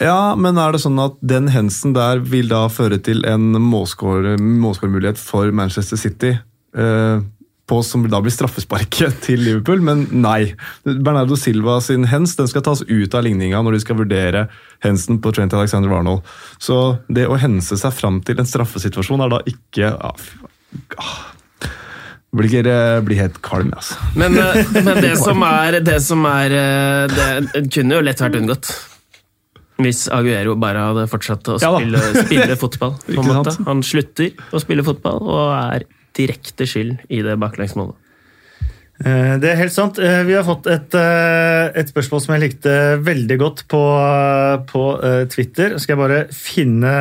Ja, 0.00 0.34
men 0.36 0.58
er 0.60 0.72
det 0.72 0.82
sånn 0.84 1.00
at 1.02 1.18
den 1.20 1.50
hendelsen 1.52 1.94
der 1.96 2.22
vil 2.24 2.48
da 2.52 2.64
føre 2.72 2.98
til 3.04 3.24
en 3.28 3.52
målskåremulighet 3.60 5.20
for 5.20 5.52
Manchester 5.56 6.00
City? 6.00 6.34
Eh, 6.72 7.24
på 7.72 7.78
som 7.86 8.04
da 8.10 8.20
blir 8.20 8.34
straffesparket 8.34 9.20
til 9.24 9.40
Liverpool, 9.40 9.82
men 9.84 10.04
nei. 10.10 10.52
Bernardo 10.84 11.38
Silva 11.38 11.78
sin 11.84 12.04
hens 12.10 12.34
den 12.36 12.50
skal 12.50 12.64
tas 12.66 12.82
ut 12.84 13.14
av 13.14 13.24
ligninga 13.24 13.62
når 13.62 13.76
de 13.76 13.82
skal 13.84 14.00
vurdere 14.00 14.46
hensen 14.84 15.20
på 15.22 15.32
Trent 15.32 15.54
Alexander 15.56 15.92
Warnold. 15.92 16.26
Så 16.60 16.98
det 17.08 17.28
å 17.30 17.38
hense 17.40 17.78
seg 17.78 17.94
fram 17.96 18.20
til 18.26 18.42
en 18.42 18.48
straffesituasjon 18.48 19.24
er 19.24 19.32
da 19.32 19.40
ikke 19.48 19.92
ah, 19.94 20.26
blir, 22.36 22.68
blir 23.04 23.20
helt 23.20 23.40
kalm, 23.44 23.72
altså. 23.76 23.98
Men, 24.16 24.36
eh, 24.40 24.72
men, 24.78 25.00
det 25.04 25.16
som 25.20 25.42
er 25.44 25.80
Det 25.84 25.98
som 26.04 26.24
er 26.28 26.54
det, 27.12 27.28
Det 27.52 27.64
kunne 27.68 27.98
jo 27.98 28.06
lett 28.06 28.22
vært 28.24 28.38
unngått. 28.40 28.72
Hvis 29.82 30.04
Aguero 30.12 30.54
bare 30.60 30.84
hadde 30.90 31.08
fortsatt 31.10 31.48
å 31.50 31.58
spille, 31.58 31.98
ja, 31.98 32.22
spille 32.26 32.56
fotball. 32.60 32.94
på 33.08 33.18
en 33.18 33.28
måte. 33.28 33.56
Han 33.66 33.82
slutter 33.84 34.30
å 34.52 34.60
spille 34.62 34.84
fotball 34.86 35.20
og 35.24 35.50
er 35.56 35.88
direkte 36.16 36.68
skyld 36.68 37.02
i 37.12 37.22
det 37.24 37.38
baklengsmålet. 37.40 37.96
Eh, 39.02 39.34
det 39.42 39.50
er 39.50 39.58
helt 39.58 39.74
sant. 39.74 39.98
Vi 39.98 40.36
har 40.36 40.44
fått 40.46 40.68
et, 40.70 40.94
et, 40.94 41.88
spørsmål 41.90 42.22
som 42.22 42.36
jeg 42.36 42.44
likte 42.44 42.76
veldig 43.02 43.40
godt 43.40 43.64
på, 43.72 43.82
på 44.70 44.84
Twitter. 45.32 45.76
Skal 45.82 45.96
jeg 45.96 46.04
bare 46.04 46.22
finne 46.36 46.94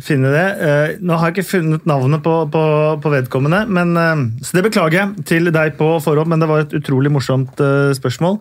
finne 0.00 0.30
det. 0.32 0.46
Eh, 0.64 0.94
nå 1.04 1.16
har 1.18 1.28
jeg 1.28 1.36
ikke 1.36 1.50
funnet 1.50 1.86
navnet 1.88 2.22
på, 2.24 2.34
på, 2.52 2.62
på 3.02 3.12
vedkommende, 3.12 3.64
men, 3.68 3.92
eh, 4.00 4.22
så 4.44 4.56
det 4.56 4.64
beklager 4.68 4.98
jeg 4.98 5.26
til 5.28 5.52
deg 5.52 5.76
på 5.80 5.88
forhånd, 6.04 6.32
men 6.32 6.42
det 6.42 6.48
var 6.48 6.64
et 6.64 6.76
utrolig 6.78 7.12
morsomt 7.12 7.60
eh, 7.60 7.92
spørsmål. 7.98 8.38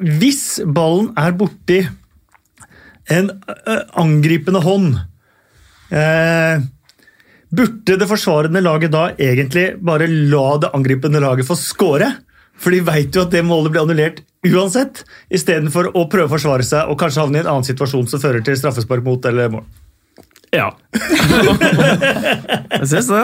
Hvis 0.00 0.62
ballen 0.64 1.12
er 1.18 1.36
borti 1.36 1.82
en 3.12 3.32
angripende 3.98 4.60
hånd 4.62 4.92
Burde 7.52 7.96
det 8.00 8.06
forsvarende 8.08 8.62
laget 8.62 8.92
da 8.94 9.08
egentlig 9.20 9.64
bare 9.84 10.06
la 10.08 10.44
det 10.62 10.70
angripende 10.72 11.20
laget 11.20 11.44
få 11.44 11.56
score? 11.58 12.08
For 12.56 12.72
de 12.72 12.80
veit 12.86 13.12
jo 13.12 13.26
at 13.26 13.34
det 13.34 13.42
målet 13.44 13.74
blir 13.74 13.82
annullert 13.82 14.22
uansett, 14.46 15.02
istedenfor 15.34 15.90
å 15.92 16.06
prøve 16.08 16.30
å 16.30 16.32
forsvare 16.32 16.64
seg 16.64 16.88
og 16.88 16.96
kanskje 17.02 17.26
havne 17.26 17.40
i 17.40 17.42
en 17.42 17.50
annen 17.50 17.66
situasjon 17.66 18.08
som 18.08 18.22
fører 18.22 18.44
til 18.46 18.56
straffespark 18.56 19.04
mot 19.04 19.28
eller 19.28 19.52
mål. 19.52 19.66
Ja. 20.52 20.68
jeg 22.76 22.88
syns 22.90 23.08
det. 23.08 23.22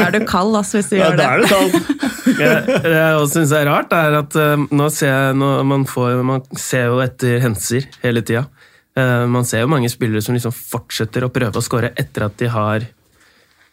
Er 0.00 0.14
du 0.14 0.20
kald, 0.28 0.54
altså, 0.56 0.78
hvis 0.78 0.88
du 0.92 0.96
ja, 0.96 1.10
gjør 1.10 1.18
det? 1.18 1.24
Ja, 1.24 1.26
da 1.26 1.34
er 1.34 1.40
du 1.40 1.46
kald. 1.50 2.84
det 2.86 2.94
jeg 2.94 3.18
også 3.18 3.40
syns 3.40 3.52
er 3.58 3.68
rart, 3.68 3.92
er 3.92 4.16
at 4.20 4.38
uh, 4.38 4.64
nå 4.70 4.86
ser 4.94 5.10
jeg, 5.10 5.36
nå, 5.40 5.50
man, 5.68 5.84
får, 5.90 6.22
man, 6.26 6.46
ser 6.56 6.88
jo 6.92 7.02
etter 7.04 7.42
henser 7.44 7.90
hele 8.04 8.22
tida. 8.24 8.46
Uh, 8.96 9.26
man 9.30 9.44
ser 9.48 9.64
jo 9.64 9.72
mange 9.72 9.90
spillere 9.92 10.22
som 10.24 10.36
liksom 10.36 10.54
fortsetter 10.54 11.26
å 11.26 11.32
prøve 11.34 11.60
å 11.60 11.64
score 11.64 11.92
etter 11.98 12.26
at 12.26 12.38
de 12.40 12.50
har 12.54 12.88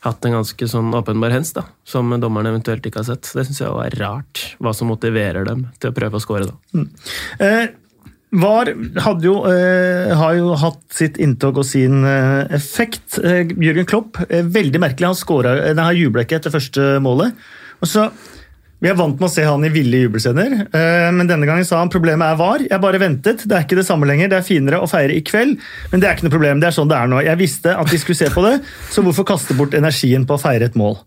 hatt 0.06 0.28
en 0.28 0.38
ganske 0.38 0.70
sånn 0.70 0.94
åpenbar 0.96 1.34
hens, 1.34 1.54
da, 1.56 1.66
som 1.88 2.12
dommerne 2.22 2.52
eventuelt 2.54 2.86
ikke 2.86 3.02
har 3.02 3.10
sett. 3.14 3.32
Det 3.34 3.48
syns 3.48 3.64
jeg 3.64 3.72
er 3.72 3.98
rart, 4.02 4.44
hva 4.62 4.74
som 4.76 4.92
motiverer 4.92 5.48
dem 5.48 5.68
til 5.82 5.92
å 5.92 5.98
prøve 5.98 6.20
å 6.20 6.24
score 6.24 6.50
da. 6.50 6.56
Mm. 6.78 6.88
Eh, 7.44 7.64
VAR 8.36 8.74
jo, 9.24 9.36
eh, 9.48 10.14
har 10.20 10.34
jo 10.36 10.56
hatt 10.60 10.82
sitt 10.92 11.16
inntog 11.24 11.62
og 11.62 11.66
sin 11.66 12.02
eh, 12.04 12.44
effekt. 12.58 13.20
Eh, 13.24 13.48
Jørgen 13.48 13.88
Klopp, 13.88 14.18
eh, 14.30 14.44
veldig 14.44 14.82
merkelig. 14.84 15.08
Han, 15.14 15.16
scoret, 15.16 15.62
eh, 15.70 15.78
han 15.80 15.96
jubla 15.96 16.26
ikke 16.26 16.42
etter 16.42 16.52
første 16.52 16.98
målet. 17.04 17.38
Og 17.82 17.88
så, 17.88 18.10
Vi 18.80 18.90
er 18.92 18.94
vant 18.94 19.16
med 19.18 19.26
å 19.26 19.32
se 19.34 19.42
han 19.42 19.64
i 19.66 19.72
ville 19.74 20.04
jubelscener, 20.04 20.68
eh, 20.70 21.08
men 21.10 21.26
denne 21.26 21.48
gangen 21.50 21.66
sa 21.66 21.80
han 21.80 21.90
problemet 21.90 22.28
er 22.30 22.36
VAR. 22.38 22.62
Jeg 22.62 22.80
bare 22.84 23.00
ventet. 23.02 23.42
Det 23.48 23.56
er 23.58 23.64
ikke 23.66 23.80
det 23.80 23.88
samme 23.88 24.06
lenger. 24.06 24.30
Det 24.30 24.38
er 24.38 24.46
finere 24.46 24.82
å 24.84 24.90
feire 24.92 25.16
i 25.18 25.24
kveld, 25.26 25.58
men 25.90 26.00
det 26.00 26.06
er 26.06 26.14
ikke 26.14 26.28
noe 26.28 26.36
problem. 26.36 26.60
Det 26.62 26.68
er 26.70 26.76
sånn 26.78 26.92
det 26.92 26.98
er 27.00 27.08
nå. 27.10 27.24
Jeg 27.26 27.40
visste 27.40 27.74
at 27.74 27.90
de 27.90 27.98
skulle 27.98 28.20
se 28.20 28.30
på 28.30 28.44
det, 28.46 28.60
så 28.94 29.02
hvorfor 29.02 29.26
kaste 29.26 29.58
bort 29.58 29.74
energien 29.74 30.28
på 30.30 30.38
å 30.38 30.44
feire 30.44 30.70
et 30.70 30.78
mål? 30.78 31.00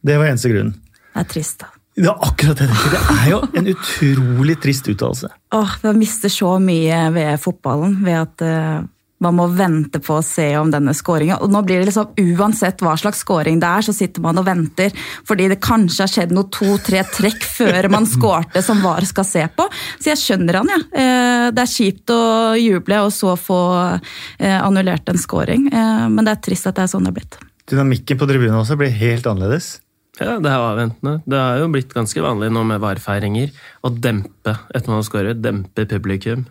Det 0.00 0.16
var 0.16 0.30
eneste 0.30 0.48
grunnen. 0.54 0.78
Det 1.12 1.20
er 1.26 1.28
trist, 1.34 1.58
da. 1.60 1.68
Det 1.98 2.06
er 2.06 2.28
akkurat 2.28 2.60
det. 2.60 2.68
Det 2.92 3.00
er 3.10 3.24
jo 3.32 3.40
en 3.58 3.72
utrolig 3.72 4.54
trist 4.62 4.86
uttalelse. 4.90 5.32
Åh, 5.54 5.72
Man 5.82 5.98
mister 5.98 6.30
så 6.30 6.54
mye 6.62 7.08
ved 7.14 7.40
fotballen 7.42 7.96
ved 8.04 8.18
at 8.20 8.44
uh, 8.46 8.86
man 9.24 9.34
må 9.34 9.48
vente 9.50 9.98
på 9.98 10.20
å 10.20 10.22
se 10.22 10.46
om 10.60 10.68
denne 10.70 10.92
skåringen 10.94 11.40
Og 11.42 11.50
nå 11.50 11.58
blir 11.66 11.80
det 11.80 11.88
liksom 11.88 12.12
Uansett 12.38 12.84
hva 12.86 12.92
slags 13.00 13.24
skåring 13.24 13.58
det 13.58 13.66
er, 13.66 13.82
så 13.82 13.94
sitter 13.96 14.22
man 14.22 14.38
og 14.38 14.46
venter 14.46 14.94
fordi 15.26 15.48
det 15.50 15.58
kanskje 15.64 16.04
har 16.04 16.12
skjedd 16.12 16.34
noe 16.36 16.46
to-tre 16.54 17.02
trekk 17.16 17.42
før 17.56 17.88
man 17.90 18.06
skårte 18.06 18.62
som 18.62 18.78
VAR 18.84 19.02
skal 19.08 19.26
se 19.26 19.42
på. 19.58 19.66
Så 19.98 20.12
jeg 20.12 20.20
skjønner 20.22 20.60
han, 20.60 20.70
ja. 20.70 20.78
Uh, 20.94 21.48
det 21.56 21.64
er 21.64 21.72
kjipt 21.72 22.14
å 22.14 22.22
juble 22.60 23.02
og 23.08 23.10
så 23.16 23.34
få 23.40 23.58
uh, 23.98 24.56
annullert 24.62 25.10
en 25.10 25.18
skåring, 25.18 25.66
men 25.68 26.22
det 26.22 26.36
er 26.36 26.42
trist 26.44 26.68
at 26.70 26.78
det 26.78 26.86
er 26.86 26.90
sånn 26.92 27.06
det 27.08 27.12
er 27.12 27.18
blitt. 27.18 27.38
Dynamikken 27.68 28.20
på 28.20 28.28
tribunen 28.28 28.60
også 28.60 28.78
blir 28.80 28.92
helt 28.94 29.26
annerledes. 29.28 29.78
Ja, 30.18 30.38
det 30.42 30.50
er 30.50 30.58
avventende. 30.58 31.18
Det 31.28 31.38
er 31.38 31.60
jo 31.62 31.68
blitt 31.72 31.92
ganske 31.94 32.22
vanlig 32.22 32.50
nå 32.54 32.64
med 32.66 32.80
VAR-feiringer 32.82 33.52
å 33.86 33.92
dempe 33.94 34.56
etter 34.74 34.90
man 34.90 34.98
har 34.98 35.06
skåret, 35.06 35.42
dempe 35.42 35.86
publikum, 35.90 36.46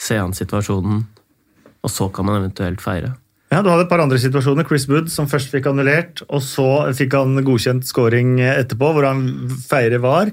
se 0.00 0.16
an 0.20 0.32
situasjonen, 0.36 1.02
og 1.82 1.92
så 1.92 2.08
kan 2.14 2.28
man 2.28 2.40
eventuelt 2.40 2.80
feire. 2.84 3.12
Ja, 3.52 3.60
Du 3.60 3.68
hadde 3.68 3.84
et 3.84 3.90
par 3.90 4.00
andre 4.00 4.16
situasjoner. 4.16 4.64
Chris 4.64 4.86
Wood 4.88 5.10
som 5.12 5.28
først 5.28 5.52
fikk 5.52 5.66
annullert, 5.68 6.22
og 6.32 6.40
så 6.40 6.88
fikk 6.96 7.18
han 7.18 7.36
godkjent 7.44 7.84
scoring 7.84 8.38
etterpå, 8.40 8.94
hvor 8.96 9.04
han 9.04 9.26
feirer 9.68 10.00
VAR. 10.00 10.32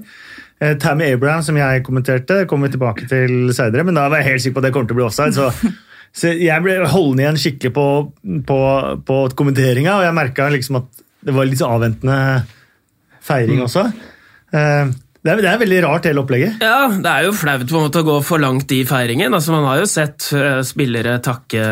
Eh, 0.60 0.72
Tammy 0.80 1.10
Abraham, 1.12 1.44
som 1.44 1.58
jeg 1.60 1.84
kommenterte, 1.84 2.46
kommer 2.48 2.68
vi 2.70 2.78
tilbake 2.78 3.08
til 3.10 3.52
seinere, 3.56 3.84
men 3.84 3.98
da 3.98 4.08
var 4.08 4.22
jeg 4.22 4.30
helt 4.30 4.44
sikker 4.46 4.56
på 4.56 4.62
at 4.62 4.68
det 4.68 4.72
kommer 4.76 4.88
til 4.88 4.96
å 4.96 5.00
bli 5.02 5.08
offside. 5.10 5.36
så 5.36 5.50
så 6.20 6.32
jeg 6.32 6.64
ble 6.64 6.78
holdende 6.90 7.26
igjen 7.26 7.42
skikkelig 7.44 7.74
på, 7.76 7.86
på, 8.48 8.60
på 9.06 9.18
kommenteringa, 9.36 9.98
og 9.98 10.06
jeg 10.08 10.16
merka 10.16 10.48
liksom 10.56 10.80
at 10.80 11.04
det 11.20 11.36
var 11.36 11.44
litt 11.44 11.60
så 11.60 11.68
avventende 11.76 12.16
feiring 13.24 13.60
mm. 13.60 13.66
også. 13.68 13.86
Eh, 14.56 14.92
det 15.20 15.34
er, 15.34 15.40
det 15.44 15.50
er, 15.50 15.60
veldig 15.60 15.80
rart, 15.84 16.06
hele 16.08 16.22
opplegget. 16.22 16.62
Ja, 16.64 16.88
det 16.88 17.10
er 17.10 17.26
jo 17.26 17.32
flaut 17.36 17.66
på 17.68 17.76
en 17.76 17.88
måte 17.90 18.00
å 18.00 18.06
gå 18.06 18.20
for 18.24 18.40
langt 18.40 18.72
i 18.72 18.82
feiringen. 18.88 19.34
Altså, 19.36 19.52
man 19.52 19.66
har 19.68 19.82
jo 19.82 19.88
sett 19.90 20.30
uh, 20.32 20.62
spillere 20.64 21.18
takke 21.20 21.64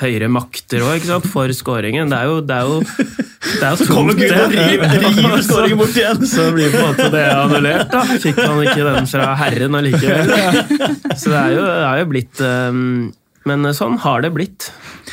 høyere 0.00 0.30
makter 0.32 0.82
òg, 0.82 1.04
for 1.28 1.52
skåringen. 1.54 2.08
Det 2.10 2.16
er 2.16 2.30
jo, 2.30 2.38
det 2.48 2.56
er 2.56 2.70
jo, 2.70 2.78
det 2.80 3.60
er 3.60 3.74
jo 3.74 3.86
tungt, 3.90 4.24
og 4.24 4.54
river 4.54 5.44
skåringen 5.44 5.80
bort 5.82 5.98
igjen! 6.00 6.24
Så 6.30 6.48
blir 6.56 6.72
på 6.72 6.80
en 6.80 6.88
måte 6.88 7.10
det 7.12 7.26
annullert, 7.34 7.92
da. 7.92 8.06
Fikk 8.24 8.40
man 8.40 8.62
ikke 8.64 8.88
den 8.88 9.10
fra 9.12 9.28
Herren 9.42 9.78
allikevel. 9.82 10.32
Så 11.20 11.28
det 11.28 11.42
er 11.42 11.54
jo, 11.58 11.68
det 11.68 11.84
er 11.90 12.00
jo 12.00 12.08
blitt 12.14 12.42
um, 12.48 12.88
Men 13.44 13.68
sånn 13.76 13.98
har 14.00 14.24
det 14.24 14.30
blitt. 14.32 14.70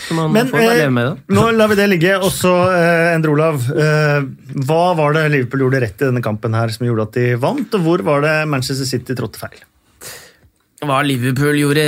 Så 0.07 0.15
man 0.15 0.31
Men, 0.31 0.47
får 0.47 0.57
bare 0.57 0.77
leve 0.79 0.93
med 0.95 1.07
det. 1.07 1.15
Eh, 1.19 1.35
nå 1.35 1.43
lar 1.55 1.71
vi 1.71 1.77
det 1.79 1.87
ligge. 1.91 2.13
Og 2.21 2.31
så, 2.31 2.53
eh, 2.71 3.15
Endre 3.15 3.33
Olav. 3.33 3.67
Eh, 3.71 4.23
hva 4.67 4.95
var 4.95 5.17
det 5.17 5.25
Liverpool 5.33 5.65
gjorde 5.65 5.81
rett 5.83 6.01
i 6.01 6.07
denne 6.07 6.23
kampen 6.23 6.55
her 6.55 6.71
som 6.71 6.87
gjorde 6.87 7.09
at 7.09 7.19
de 7.19 7.27
vant, 7.35 7.75
og 7.75 7.85
hvor 7.85 8.03
var 8.07 8.23
det 8.23 8.35
Manchester 8.47 8.87
City 8.87 9.17
trådte 9.17 9.41
feil? 9.41 9.59
Hva 10.81 11.03
Liverpool 11.05 11.59
gjorde, 11.59 11.85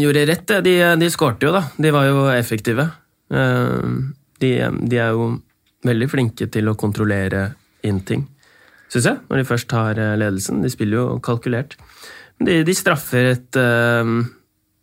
gjorde 0.00 0.24
rett, 0.30 0.54
de, 0.64 0.74
de 0.96 1.10
skårte 1.12 1.44
jo, 1.44 1.52
da. 1.52 1.66
De 1.76 1.92
var 1.92 2.08
jo 2.08 2.24
effektive. 2.32 2.86
Eh, 3.34 3.90
de, 4.40 4.52
de, 4.80 4.96
er 4.96 5.12
jo 5.12 5.30
veldig 5.86 6.08
flinke 6.12 6.48
til 6.52 6.70
å 6.70 6.78
kontrollere 6.78 7.50
inn 7.84 8.00
ting, 8.06 8.26
syns 8.92 9.10
jeg, 9.10 9.20
når 9.28 9.42
de 9.42 9.48
først 9.48 9.74
har 9.76 10.00
eh, 10.00 10.16
ledelsen. 10.22 10.62
De 10.64 10.72
spiller 10.72 11.02
jo 11.02 11.20
kalkulert. 11.24 11.76
De, 12.40 12.62
de 12.64 12.74
straffer 12.78 13.34
et 13.34 13.58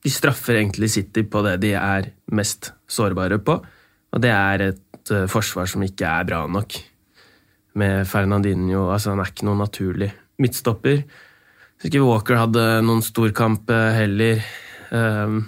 de 0.07 0.13
straffer 0.13 0.61
egentlig 0.61 0.89
City 0.93 1.25
på 1.27 1.43
det 1.45 1.57
de 1.65 1.73
er 1.75 2.11
mest 2.35 2.71
sårbare 2.87 3.39
på, 3.43 3.57
og 4.07 4.23
det 4.23 4.31
er 4.31 4.69
et 4.69 5.11
uh, 5.11 5.25
forsvar 5.31 5.67
som 5.67 5.83
ikke 5.83 6.07
er 6.07 6.27
bra 6.29 6.45
nok. 6.47 6.77
Med 7.77 8.07
Fernandinho 8.09 8.87
altså 8.89 9.11
Han 9.11 9.19
er 9.21 9.29
ikke 9.29 9.45
noen 9.45 9.59
naturlig 9.61 10.07
midtstopper. 10.41 11.03
Så 11.77 11.89
ikke 11.89 12.01
Walker 12.01 12.39
hadde 12.39 12.63
noen 12.87 13.03
storkamp 13.05 13.69
uh, 13.69 13.91
heller. 13.93 14.41
Um, 14.89 15.41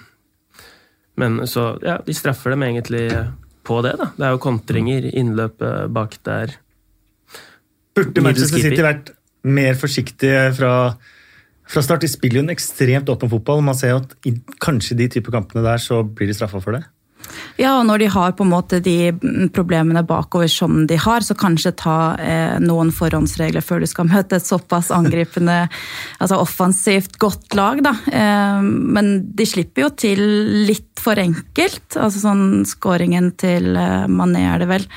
men 1.20 1.40
så 1.50 1.72
Ja, 1.82 1.98
de 2.06 2.16
straffer 2.16 2.54
dem 2.54 2.68
egentlig 2.68 3.08
på 3.66 3.80
det, 3.86 3.96
da. 4.02 4.12
Det 4.18 4.28
er 4.28 4.36
jo 4.36 4.44
kontringer, 4.44 5.08
innløpet 5.10 5.94
bak 5.96 6.20
der. 6.28 6.58
Burde 7.96 8.24
Manchester 8.24 8.62
City 8.62 8.84
vært 8.84 9.14
mer 9.48 9.80
forsiktige 9.80 10.50
fra 10.58 10.74
fra 11.70 11.84
start 11.86 12.02
de 12.06 12.12
spiller 12.12 12.42
jo 12.42 12.46
en 12.48 12.54
ekstremt 12.54 13.10
åpen 13.12 13.30
fotball. 13.32 13.62
Man 13.66 13.78
ser 13.78 13.94
jo 13.94 14.00
at 14.04 14.16
i 14.26 14.34
kanskje 14.64 14.98
de 15.00 15.10
type 15.18 15.34
kampene 15.34 15.66
der 15.66 15.82
så 15.82 16.02
blir 16.04 16.30
de 16.30 16.38
straffa 16.38 16.62
for 16.64 16.78
det. 16.78 16.86
Ja, 17.60 17.74
og 17.76 17.86
når 17.90 18.02
de 18.02 18.08
har 18.14 18.34
på 18.38 18.46
en 18.46 18.52
måte 18.54 18.80
de 18.84 19.12
problemene 19.54 20.02
bakover 20.08 20.50
som 20.52 20.86
de 20.90 20.98
har, 21.00 21.26
så 21.26 21.36
kanskje 21.38 21.76
ta 21.78 21.98
eh, 22.24 22.56
noen 22.64 22.94
forhåndsregler 22.96 23.66
før 23.66 23.84
du 23.84 23.90
skal 23.92 24.10
møte 24.14 24.40
et 24.40 24.48
såpass 24.48 24.90
angripende, 24.96 25.62
altså 26.22 26.40
offensivt 26.42 27.20
godt 27.22 27.58
lag, 27.60 27.84
da. 27.86 27.94
Eh, 28.08 28.62
men 28.64 29.14
de 29.36 29.48
slipper 29.50 29.88
jo 29.88 29.94
til 30.06 30.24
litt 30.70 30.88
for 31.00 31.20
enkelt. 31.20 32.00
Altså 32.00 32.24
sånn 32.24 32.46
skåringen 32.68 33.34
til 33.40 33.76
eh, 33.78 34.08
Mané 34.12 34.48
er 34.50 34.64
det 34.64 34.72
vel. 34.72 34.88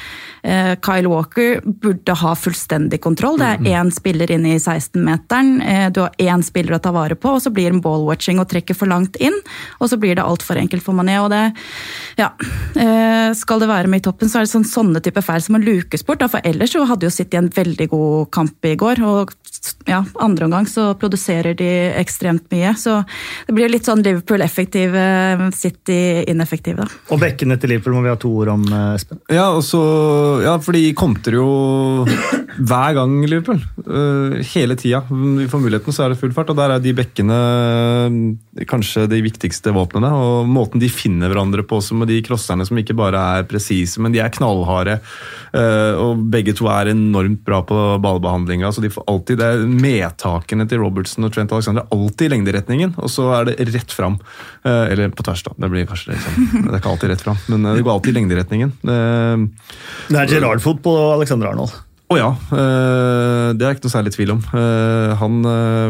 Eh, 0.43 0.75
Kyle 0.83 1.07
Walker 1.07 1.61
burde 1.65 2.15
ha 2.19 2.35
fullstendig 2.35 2.99
kontroll. 3.01 3.39
Det 3.39 3.47
er 3.47 3.61
mm. 3.63 3.69
én 3.79 3.93
spiller 3.95 4.31
inne 4.35 4.57
i 4.57 4.59
16-meteren, 4.59 5.53
eh, 5.63 5.85
du 5.95 6.01
har 6.03 6.17
én 6.19 6.43
spiller 6.43 6.75
å 6.75 6.81
ta 6.83 6.91
vare 6.95 7.15
på, 7.15 7.37
og 7.37 7.45
så 7.45 7.53
blir 7.55 7.71
det 7.71 7.83
ball-watching 7.85 8.41
og 8.43 8.49
trekker 8.51 8.75
for 8.75 8.91
langt 8.91 9.19
inn. 9.23 9.37
Og 9.79 9.93
så 9.93 9.99
blir 10.03 10.19
det 10.19 10.27
altfor 10.27 10.59
enkelt 10.59 10.83
for 10.83 10.99
Mané. 10.99 11.21
og 11.23 11.31
det 11.31 11.55
Ja. 12.19 12.33
Eh, 12.75 13.33
skal 13.35 13.61
det 13.61 13.69
være 13.69 13.89
med 13.89 14.03
i 14.03 14.11
toppen, 14.11 14.29
så 14.29 14.41
er 14.41 14.47
det 14.47 14.53
sånn, 14.53 14.67
sånne 14.67 15.03
type 15.03 15.23
feil 15.23 15.41
som 15.41 15.55
må 15.55 15.63
lukes 15.63 16.05
bort. 16.05 16.19
Da. 16.19 16.29
For 16.29 16.41
ellers 16.45 16.73
så 16.73 16.87
hadde 16.87 17.07
jo 17.07 17.11
City 17.11 17.37
en 17.37 17.49
veldig 17.49 17.89
god 17.89 18.31
kamp 18.31 18.65
i 18.65 18.75
går. 18.75 19.03
Og 19.03 19.31
ja, 19.87 20.05
andre 20.15 20.47
omgang 20.49 20.67
så 20.67 20.89
produserer 20.99 21.55
de 21.59 21.69
ekstremt 22.01 22.45
mye. 22.51 22.75
Så 22.79 22.99
det 23.47 23.55
blir 23.57 23.71
litt 23.71 23.87
sånn 23.87 24.03
Liverpool 24.03 24.43
effektiv, 24.43 24.97
City 25.55 26.25
ineffektiv, 26.31 26.81
da. 26.83 26.89
Og 27.15 27.23
bekkene 27.23 27.59
til 27.61 27.75
Liverpool 27.75 27.97
må 27.99 28.05
vi 28.07 28.13
ha 28.13 28.19
to 28.21 28.33
ord 28.43 28.53
om, 28.57 28.67
eh, 28.67 28.95
Espen. 28.97 29.23
Ja, 29.31 29.51
og 29.55 29.63
så, 29.67 29.83
ja, 30.45 30.57
for 30.63 30.77
de 30.77 30.93
kontrer 30.99 31.39
jo 31.39 31.49
hver 32.59 32.95
gang 32.97 33.15
Liverpool. 33.25 33.61
Uh, 33.87 34.41
hele 34.53 34.77
tida. 34.77 35.03
Vi 35.09 35.49
får 35.49 35.63
muligheten, 35.63 35.95
så 35.95 36.05
er 36.05 36.13
det 36.13 36.21
full 36.21 36.35
fart. 36.37 36.51
Og 36.53 36.59
der 36.59 36.75
er 36.75 36.83
de 36.83 36.95
bekkene 36.97 37.39
kanskje 38.69 39.07
de 39.11 39.23
viktigste 39.25 39.73
våpnene. 39.75 40.11
Og 40.13 40.51
måten 40.51 40.83
de 40.83 40.91
finner 40.93 41.33
hverandre 41.33 41.65
på 41.67 41.79
også 41.81 41.97
med 41.99 42.11
de 42.13 42.21
crosserne 42.25 42.67
som 42.69 42.79
ikke 42.81 42.97
bare 42.99 43.21
er 43.39 43.49
presise, 43.49 44.01
men 44.03 44.15
de 44.15 44.23
er 44.23 44.33
knallharde. 44.35 44.99
Uh, 45.53 45.93
og 46.01 46.25
begge 46.33 46.55
to 46.57 46.69
er 46.73 46.93
enormt 46.93 47.45
bra 47.47 47.63
på 47.67 47.79
ballbehandlinga. 48.03 48.73
Så 48.73 48.85
de 48.85 48.93
får 48.93 49.07
alltid 49.11 49.41
det 49.43 49.49
er 49.49 49.65
medtakene 49.67 50.69
til 50.69 50.83
Robertson 50.83 51.29
og 51.29 51.33
Trent 51.35 51.55
Alexander 51.55 51.89
alltid 51.95 52.29
i 52.29 52.35
lengderetningen, 52.37 52.97
og 53.01 53.11
så 53.13 53.31
er 53.39 53.51
det 53.51 53.71
rett 53.73 53.95
fram. 53.95 54.19
Eller 54.65 55.11
på 55.17 55.25
tvers, 55.27 55.43
da. 55.47 55.55
Det 55.57 55.71
blir 55.73 55.89
kanskje 55.89 56.13
det, 56.13 56.19
liksom. 56.21 56.67
det 56.67 56.75
er 56.75 56.81
ikke 56.83 56.93
alltid 56.93 57.13
rett 57.15 57.25
fram, 57.25 57.41
men 57.51 57.65
det 57.73 57.83
går 57.83 57.95
alltid 57.97 58.13
i 58.13 58.19
lengderetningen. 58.21 58.75
det 58.83 60.21
er 60.21 60.31
Gerard-fot 60.31 60.85
på 60.85 60.95
Alexander 61.17 61.51
Arnold. 61.51 61.75
Å 62.13 62.15
oh 62.15 62.19
ja, 62.21 62.27
det 63.57 63.65
er 63.65 63.73
ikke 63.73 63.87
noe 63.87 63.93
særlig 63.95 64.11
tvil 64.13 64.35
om. 64.35 64.41
Han, 64.53 65.39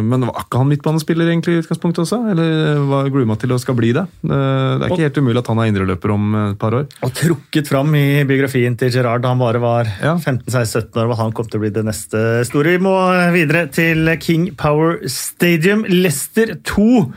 men 0.06 0.26
var 0.28 0.44
ikke 0.44 0.60
han 0.60 0.68
midtbanespiller 0.70 1.26
egentlig 1.32 1.56
i 1.56 1.62
utgangspunktet 1.64 2.04
også? 2.04 2.20
Eller 2.30 2.78
var 2.86 3.08
grooma 3.10 3.34
til 3.42 3.50
å 3.50 3.58
skal 3.58 3.74
bli 3.74 3.90
det? 3.96 4.04
Det 4.22 4.36
er 4.38 4.86
ikke 4.86 5.08
helt 5.08 5.18
umulig 5.18 5.42
at 5.42 5.50
han 5.50 5.62
er 5.64 5.72
indreløper 5.72 6.14
om 6.14 6.38
et 6.44 6.60
par 6.62 6.78
år. 6.78 6.86
Og 7.02 7.14
trukket 7.18 7.72
fram 7.72 7.90
i 7.98 8.22
biografien 8.28 8.78
til 8.78 8.94
Gerard 8.94 9.26
da 9.26 9.34
han 9.34 9.42
bare 9.42 9.62
var 9.64 9.90
ja. 9.98 10.14
15-16-17 10.14 11.02
år, 11.02 11.10
og 11.10 11.18
han 11.24 11.34
kom 11.34 11.50
til 11.50 11.58
å 11.58 11.64
bli 11.64 11.74
det 11.74 11.86
neste 11.90 12.24
store. 12.46 12.76
Vi 12.76 12.86
må 12.86 12.94
videre 13.34 13.66
til 13.74 14.14
King 14.22 14.52
Power 14.54 15.02
Stadium. 15.10 15.82
Leicester 15.90 16.54
2. 16.70 17.08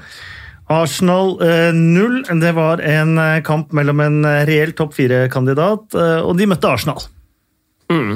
Arsenal 0.74 1.36
0. 1.78 2.24
Det 2.42 2.58
var 2.58 2.82
en 2.82 3.20
kamp 3.46 3.70
mellom 3.78 4.02
en 4.02 4.24
reell 4.50 4.74
topp 4.74 4.98
fire-kandidat, 4.98 5.94
og 6.26 6.40
de 6.40 6.50
møtte 6.50 6.74
Arsenal. 6.74 7.06
Mm. 7.94 8.16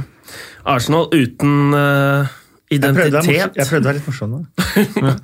Arsenal 0.67 1.07
uten 1.13 1.73
uh, 1.73 2.27
identitet. 2.69 3.55
Jeg 3.57 3.67
prøvde 3.69 3.79
å 3.79 3.87
være 3.87 3.97
litt 3.97 4.07
morsom 4.09 4.33
nå. 4.33 4.39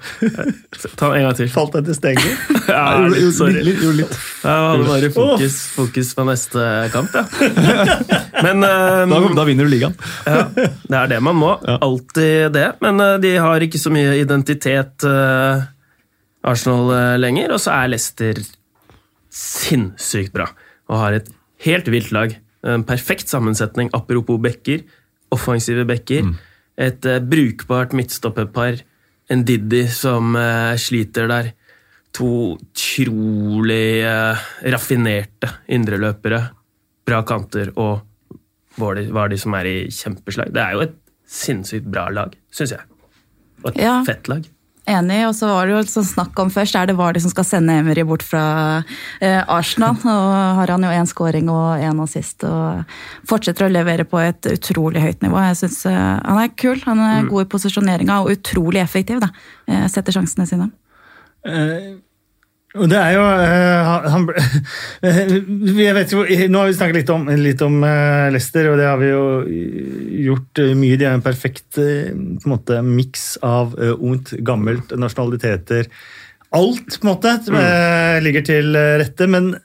Ta 0.99 1.09
en 1.11 1.25
gang 1.27 1.35
til. 1.37 1.49
Falt 1.53 1.77
etter 1.79 1.97
steget? 1.97 2.45
ja, 2.71 2.83
litt, 3.11 3.29
sorry. 3.37 3.61
Gjorde 3.67 3.97
litt. 3.99 4.17
Jeg 4.41 4.65
hadde 4.69 4.87
bare 4.89 5.11
fokus, 5.13 5.59
fokus, 5.75 6.13
på 6.17 6.25
neste 6.29 6.65
kamp, 6.95 7.15
ja. 7.15 7.25
Men, 8.45 8.63
um, 8.63 9.13
da, 9.13 9.21
da, 9.41 9.47
vinner 9.47 9.67
du 9.67 9.73
ligaen. 9.75 9.95
ja, 10.25 10.41
det 10.55 10.99
er 11.03 11.13
det 11.15 11.21
man 11.25 11.39
må. 11.39 11.53
Alltid 11.75 12.55
det. 12.55 12.67
Men 12.85 13.03
uh, 13.03 13.15
de 13.21 13.35
har 13.41 13.67
ikke 13.67 13.81
så 13.81 13.93
mye 13.93 14.17
identitet, 14.21 15.05
Arsenal, 16.45 16.93
lenger. 17.21 17.55
Og 17.55 17.61
så 17.61 17.75
er 17.75 17.93
Leicester 17.93 18.41
sinnssykt 19.35 20.31
bra 20.35 20.47
og 20.85 20.99
har 21.01 21.15
et 21.17 21.31
helt 21.65 21.87
vilt 21.91 22.11
lag. 22.15 22.35
En 22.65 22.85
perfekt 22.85 23.29
sammensetning, 23.29 23.91
apropos 23.93 24.39
bekker 24.41 24.85
offensive 25.35 25.85
backer. 25.87 26.25
Mm. 26.25 26.33
Et 26.87 27.07
uh, 27.11 27.19
brukbart 27.23 27.95
midtstopperpar. 27.97 28.81
En 29.31 29.45
Diddy 29.45 29.85
som 29.91 30.35
uh, 30.37 30.73
sliter 30.79 31.29
der. 31.31 31.53
To 32.15 32.55
utrolig 32.55 34.01
uh, 34.07 34.47
raffinerte 34.71 35.51
indreløpere. 35.75 36.41
Bra 37.05 37.21
kanter 37.27 37.73
og 37.75 37.99
Vardy, 38.79 39.07
Vardy 39.13 39.37
som 39.39 39.55
er 39.55 39.69
i 39.69 39.77
kjempeslag. 39.93 40.51
Det 40.55 40.63
er 40.63 40.75
jo 40.75 40.83
et 40.87 40.97
sinnssykt 41.35 41.87
bra 41.91 42.09
lag, 42.13 42.33
syns 42.53 42.75
jeg. 42.75 42.83
Og 43.63 43.71
et 43.71 43.83
ja. 43.85 43.99
fett 44.07 44.27
lag. 44.31 44.43
Enig, 44.85 45.23
og 45.25 45.33
så 45.33 45.49
var 45.49 45.65
det 45.65 45.73
jo 45.73 45.81
sånn 45.89 46.05
snakk 46.05 46.37
om 46.43 46.51
først 46.53 46.75
er 46.77 46.85
det 46.85 46.93
Vardy 46.99 47.21
som 47.23 47.31
skal 47.33 47.47
sende 47.47 47.73
Emery 47.79 48.03
bort 48.05 48.21
fra 48.21 48.43
eh, 49.17 49.41
Arsenal. 49.49 49.97
og 49.97 50.33
har 50.59 50.73
han 50.75 50.85
jo 50.85 50.91
én 50.93 51.09
scoring 51.09 51.49
og 51.49 51.81
én 51.81 52.01
assist 52.03 52.45
og 52.45 52.85
fortsetter 53.25 53.65
å 53.65 53.71
levere 53.73 54.05
på 54.05 54.21
et 54.21 54.45
utrolig 54.53 55.01
høyt 55.01 55.25
nivå. 55.25 55.41
Jeg 55.49 55.57
synes 55.63 55.79
eh, 55.89 56.01
Han 56.21 56.41
er 56.43 56.53
kul, 56.53 56.77
han 56.85 57.01
er 57.01 57.23
mm. 57.25 57.31
god 57.33 57.47
i 57.47 57.49
posisjoneringa 57.55 58.19
og 58.21 58.35
utrolig 58.35 58.83
effektiv. 58.83 59.23
da, 59.25 59.31
eh, 59.65 59.87
Setter 59.89 60.19
sjansene 60.19 60.45
sine. 60.49 60.69
Og 61.45 62.04
det 62.75 62.97
er 62.99 63.13
jo 63.15 63.23
uh, 63.23 64.07
han, 64.11 64.25
jo, 65.79 66.23
Nå 66.51 66.59
har 66.59 66.67
vi 66.67 66.75
snakket 66.75 66.97
litt 66.97 67.11
om, 67.13 67.29
litt 67.39 67.63
om 67.63 67.77
uh, 67.85 68.27
Leicester, 68.33 68.67
og 68.71 68.79
det 68.81 68.89
har 68.89 68.99
vi 68.99 69.11
jo 69.13 69.23
gjort 70.25 70.63
mye. 70.75 70.99
De 70.99 71.07
er 71.07 71.15
en 71.15 71.25
perfekt 71.25 71.79
uh, 71.79 72.81
miks 72.85 73.25
av 73.45 73.77
ungt, 73.95 74.35
gammelt, 74.45 74.91
nasjonaliteter. 74.99 75.87
Alt 76.55 76.99
på 76.99 77.07
en 77.07 77.11
måte 77.11 77.37
mm. 77.51 78.23
ligger 78.23 78.45
til 78.47 78.77
rette. 79.01 79.27
men 79.27 79.55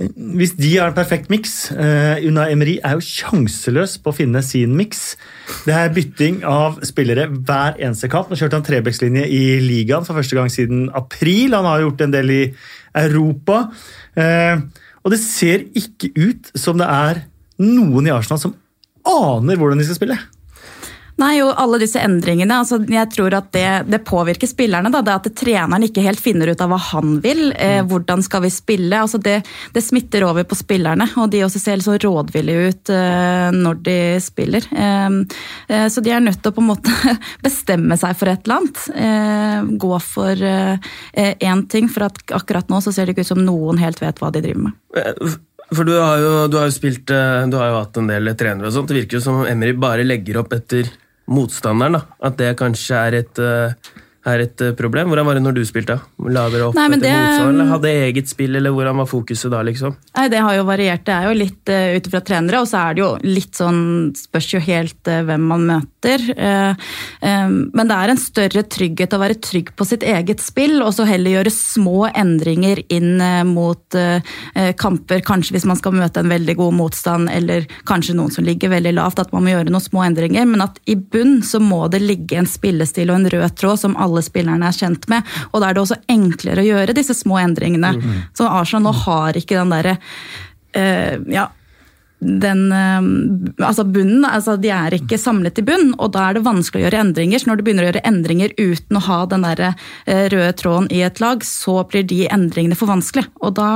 hvis 0.00 0.54
de 0.56 0.70
har 0.78 0.88
en 0.88 0.96
perfekt 0.96 1.28
miks 1.32 1.70
uh, 1.74 2.16
Una 2.24 2.46
Emery 2.48 2.78
er 2.80 2.96
jo 2.96 3.04
sjanseløs 3.04 3.98
på 4.00 4.12
å 4.12 4.16
finne 4.16 4.40
sin 4.44 4.72
miks. 4.78 5.18
Det 5.66 5.74
er 5.76 5.92
bytting 5.92 6.40
av 6.48 6.78
spillere 6.88 7.26
hver 7.28 7.76
eneste 7.76 8.08
kamp. 8.12 8.30
Nå 8.30 8.38
kjørte 8.40 8.56
han 8.56 8.64
trebekslinje 8.66 9.26
i 9.28 9.42
ligaen 9.60 10.06
for 10.08 10.16
første 10.16 10.38
gang 10.38 10.48
siden 10.52 10.86
april. 10.96 11.52
Han 11.58 11.68
har 11.68 11.84
gjort 11.84 12.06
en 12.06 12.16
del 12.16 12.32
i 12.32 12.42
Europa. 12.96 13.66
Uh, 14.16 14.64
og 15.04 15.12
det 15.12 15.20
ser 15.22 15.68
ikke 15.76 16.12
ut 16.16 16.52
som 16.56 16.80
det 16.80 16.88
er 16.88 17.24
noen 17.60 18.08
i 18.08 18.14
Arsenal 18.14 18.40
som 18.40 18.56
aner 19.04 19.60
hvordan 19.60 19.80
de 19.80 19.88
skal 19.88 20.00
spille. 20.00 20.20
Nei, 21.20 21.34
jo, 21.36 21.50
alle 21.52 21.78
disse 21.82 22.00
endringene. 22.00 22.62
altså 22.62 22.78
Jeg 22.88 23.10
tror 23.12 23.34
at 23.36 23.50
det, 23.52 23.66
det 23.92 24.00
påvirker 24.08 24.48
spillerne. 24.48 24.88
da, 24.92 25.02
det 25.04 25.16
At 25.18 25.28
treneren 25.36 25.84
ikke 25.84 26.04
helt 26.04 26.20
finner 26.22 26.48
ut 26.48 26.62
av 26.64 26.70
hva 26.72 26.78
han 26.80 27.18
vil. 27.20 27.50
Eh, 27.52 27.80
mm. 27.80 27.90
hvordan 27.90 28.24
skal 28.24 28.44
vi 28.46 28.52
spille? 28.54 28.96
altså 28.96 29.20
det, 29.20 29.40
det, 29.74 29.82
smitter 29.84 30.24
over 30.24 30.46
på 30.48 30.56
spillerne. 30.56 31.10
Og 31.20 31.28
de 31.32 31.42
også 31.44 31.60
ser 31.60 31.84
så 31.84 31.98
rådvillige 32.00 32.70
ut 32.70 32.92
eh, 32.94 33.50
når 33.52 33.82
de 33.84 33.98
spiller. 34.24 34.64
Eh, 34.72 35.18
eh 35.68 35.86
så 35.90 36.00
de 36.04 36.14
er 36.14 36.24
nødt 36.24 36.40
til 36.40 36.52
å 36.52 36.56
på 36.56 36.64
en 36.64 36.70
måte 36.70 36.94
bestemme 37.46 37.98
seg 38.00 38.16
for 38.16 38.32
et 38.32 38.46
eller 38.46 38.62
annet. 38.62 38.82
Eh, 39.04 39.76
gå 39.84 39.92
for 40.06 40.46
én 40.46 40.80
eh, 41.12 41.66
ting. 41.68 41.92
For 41.92 42.08
at 42.08 42.24
akkurat 42.32 42.72
nå 42.72 42.80
så 42.80 42.94
ser 42.96 43.04
det 43.04 43.16
ikke 43.18 43.26
ut 43.28 43.32
som 43.34 43.44
noen 43.44 43.82
helt 43.82 44.00
vet 44.00 44.22
hva 44.22 44.32
de 44.32 44.44
driver 44.46 44.70
med. 44.70 45.36
For 45.70 45.86
du 45.86 45.92
har 46.00 46.16
jo, 46.18 46.32
du 46.50 46.56
har 46.58 46.66
jo 46.66 46.74
spilt 46.74 47.06
Du 47.06 47.54
har 47.54 47.68
jo 47.68 47.76
hatt 47.76 47.98
en 48.00 48.08
del 48.10 48.32
trenere 48.34 48.70
og 48.70 48.74
sånt. 48.74 48.88
Det 48.88 49.02
virker 49.02 49.20
jo 49.20 49.24
som 49.28 49.42
om 49.42 49.46
Emry 49.46 49.76
bare 49.76 50.08
legger 50.08 50.40
opp 50.40 50.56
etter 50.56 50.88
motstanderen. 51.30 51.98
da, 51.98 52.02
At 52.20 52.38
det 52.38 52.56
kanskje 52.58 52.96
er 52.96 53.18
et, 53.22 53.38
eh, 53.38 53.72
er 54.28 54.42
et 54.44 54.62
eh, 54.64 54.74
problem. 54.76 55.08
Hvordan 55.08 55.26
var 55.26 55.38
det 55.38 55.42
når 55.44 55.56
du 55.56 55.62
spilte? 55.64 55.96
La 56.28 56.44
dere 56.52 56.68
opp 56.68 56.76
Nei, 56.76 56.86
etter 56.90 57.04
det, 57.06 57.12
motstand, 57.16 57.62
Hadde 57.70 57.92
eget 58.04 58.28
spill, 58.28 58.58
eller 58.58 58.74
hvordan 58.74 59.00
var 59.00 59.08
fokuset 59.08 59.52
da? 59.52 59.62
liksom? 59.64 59.94
Nei, 60.16 60.26
Det 60.32 60.42
har 60.44 60.56
jo 60.58 60.66
variert. 60.68 61.04
Det 61.06 61.14
er 61.14 61.28
jo 61.28 61.38
litt 61.38 61.72
uh, 61.72 61.96
ut 61.96 62.10
ifra 62.10 62.20
trenere, 62.24 62.60
og 62.60 62.68
så 62.68 62.82
er 62.84 62.96
det 62.96 63.04
jo 63.04 63.10
litt 63.24 63.56
sånn 63.56 63.80
Spørs 64.16 64.50
jo 64.52 64.60
helt 64.62 65.08
uh, 65.08 65.22
hvem 65.24 65.46
man 65.52 65.64
møter. 65.68 66.24
Uh, 66.36 66.76
um, 67.24 67.56
men 67.76 67.88
det 67.88 67.96
er 67.96 68.12
en 68.12 68.20
større 68.20 68.64
trygghet 68.68 69.16
å 69.16 69.20
være 69.22 69.38
trygg 69.40 69.72
på 69.76 69.86
sitt 69.88 70.04
eget 70.04 70.42
spill, 70.44 70.78
og 70.84 70.92
så 70.96 71.06
heller 71.08 71.38
gjøre 71.38 71.52
små 71.54 72.10
endringer 72.10 72.82
inn 72.92 73.20
mot 73.48 73.96
kamper. 74.80 75.22
Kanskje 75.26 75.54
hvis 75.54 75.66
man 75.68 75.78
skal 75.78 75.94
møte 75.96 76.22
en 76.22 76.30
veldig 76.30 76.54
god 76.58 76.76
motstand, 76.76 77.30
eller 77.32 77.66
kanskje 77.88 78.16
noen 78.18 78.32
som 78.34 78.46
ligger 78.46 78.72
veldig 78.72 78.92
lavt, 78.96 79.20
at 79.22 79.32
man 79.34 79.44
må 79.44 79.52
gjøre 79.52 79.72
noen 79.72 79.84
små 79.84 80.04
endringer. 80.06 80.48
Men 80.48 80.64
at 80.64 80.80
i 80.90 80.96
bunn 80.96 81.40
så 81.46 81.60
må 81.62 81.82
det 81.92 82.02
ligge 82.04 82.38
en 82.40 82.48
spillestil 82.48 83.12
og 83.12 83.20
en 83.20 83.30
rød 83.34 83.56
tråd 83.60 83.82
som 83.84 83.96
alle 84.00 84.09
spillerne 84.24 84.66
er 84.66 84.76
kjent 84.76 85.06
med. 85.12 85.26
Og 85.52 85.62
da 85.62 85.70
er 85.70 85.76
det 85.76 85.84
også 85.84 86.00
enklere 86.10 86.64
å 86.64 86.68
gjøre 86.68 86.96
disse 86.96 87.14
små 87.16 87.38
endringene. 87.42 87.94
Mm. 87.96 88.20
Så 88.36 88.48
Arsenal 88.50 88.88
nå 88.88 88.94
har 89.04 89.38
ikke 89.38 89.58
den 89.60 89.72
derre 89.74 89.96
uh, 89.96 91.14
ja, 91.30 91.46
den 92.20 92.72
eh, 92.72 93.66
altså 93.66 93.84
bunnen, 93.88 94.24
altså 94.28 94.56
De 94.60 94.68
er 94.74 94.96
ikke 94.98 95.18
samlet 95.20 95.58
i 95.60 95.64
bunn, 95.64 95.94
og 95.96 96.12
da 96.14 96.28
er 96.28 96.36
det 96.36 96.44
vanskelig 96.44 96.82
å 96.82 96.86
gjøre 96.86 97.00
endringer. 97.00 97.40
Så 97.40 97.48
når 97.48 97.60
du 97.60 97.64
begynner 97.64 97.86
å 97.86 97.90
gjøre 97.90 98.04
endringer 98.10 98.54
uten 98.58 98.98
å 98.98 99.04
ha 99.06 99.18
den 99.30 99.46
der 99.46 99.62
eh, 99.70 100.26
røde 100.32 100.52
tråden 100.60 100.90
i 100.92 101.02
et 101.06 101.20
lag, 101.22 101.44
så 101.46 101.80
blir 101.88 102.04
de 102.08 102.26
endringene 102.28 102.78
for 102.78 102.92
vanskelig. 102.92 103.24
Og 103.40 103.54
da, 103.56 103.70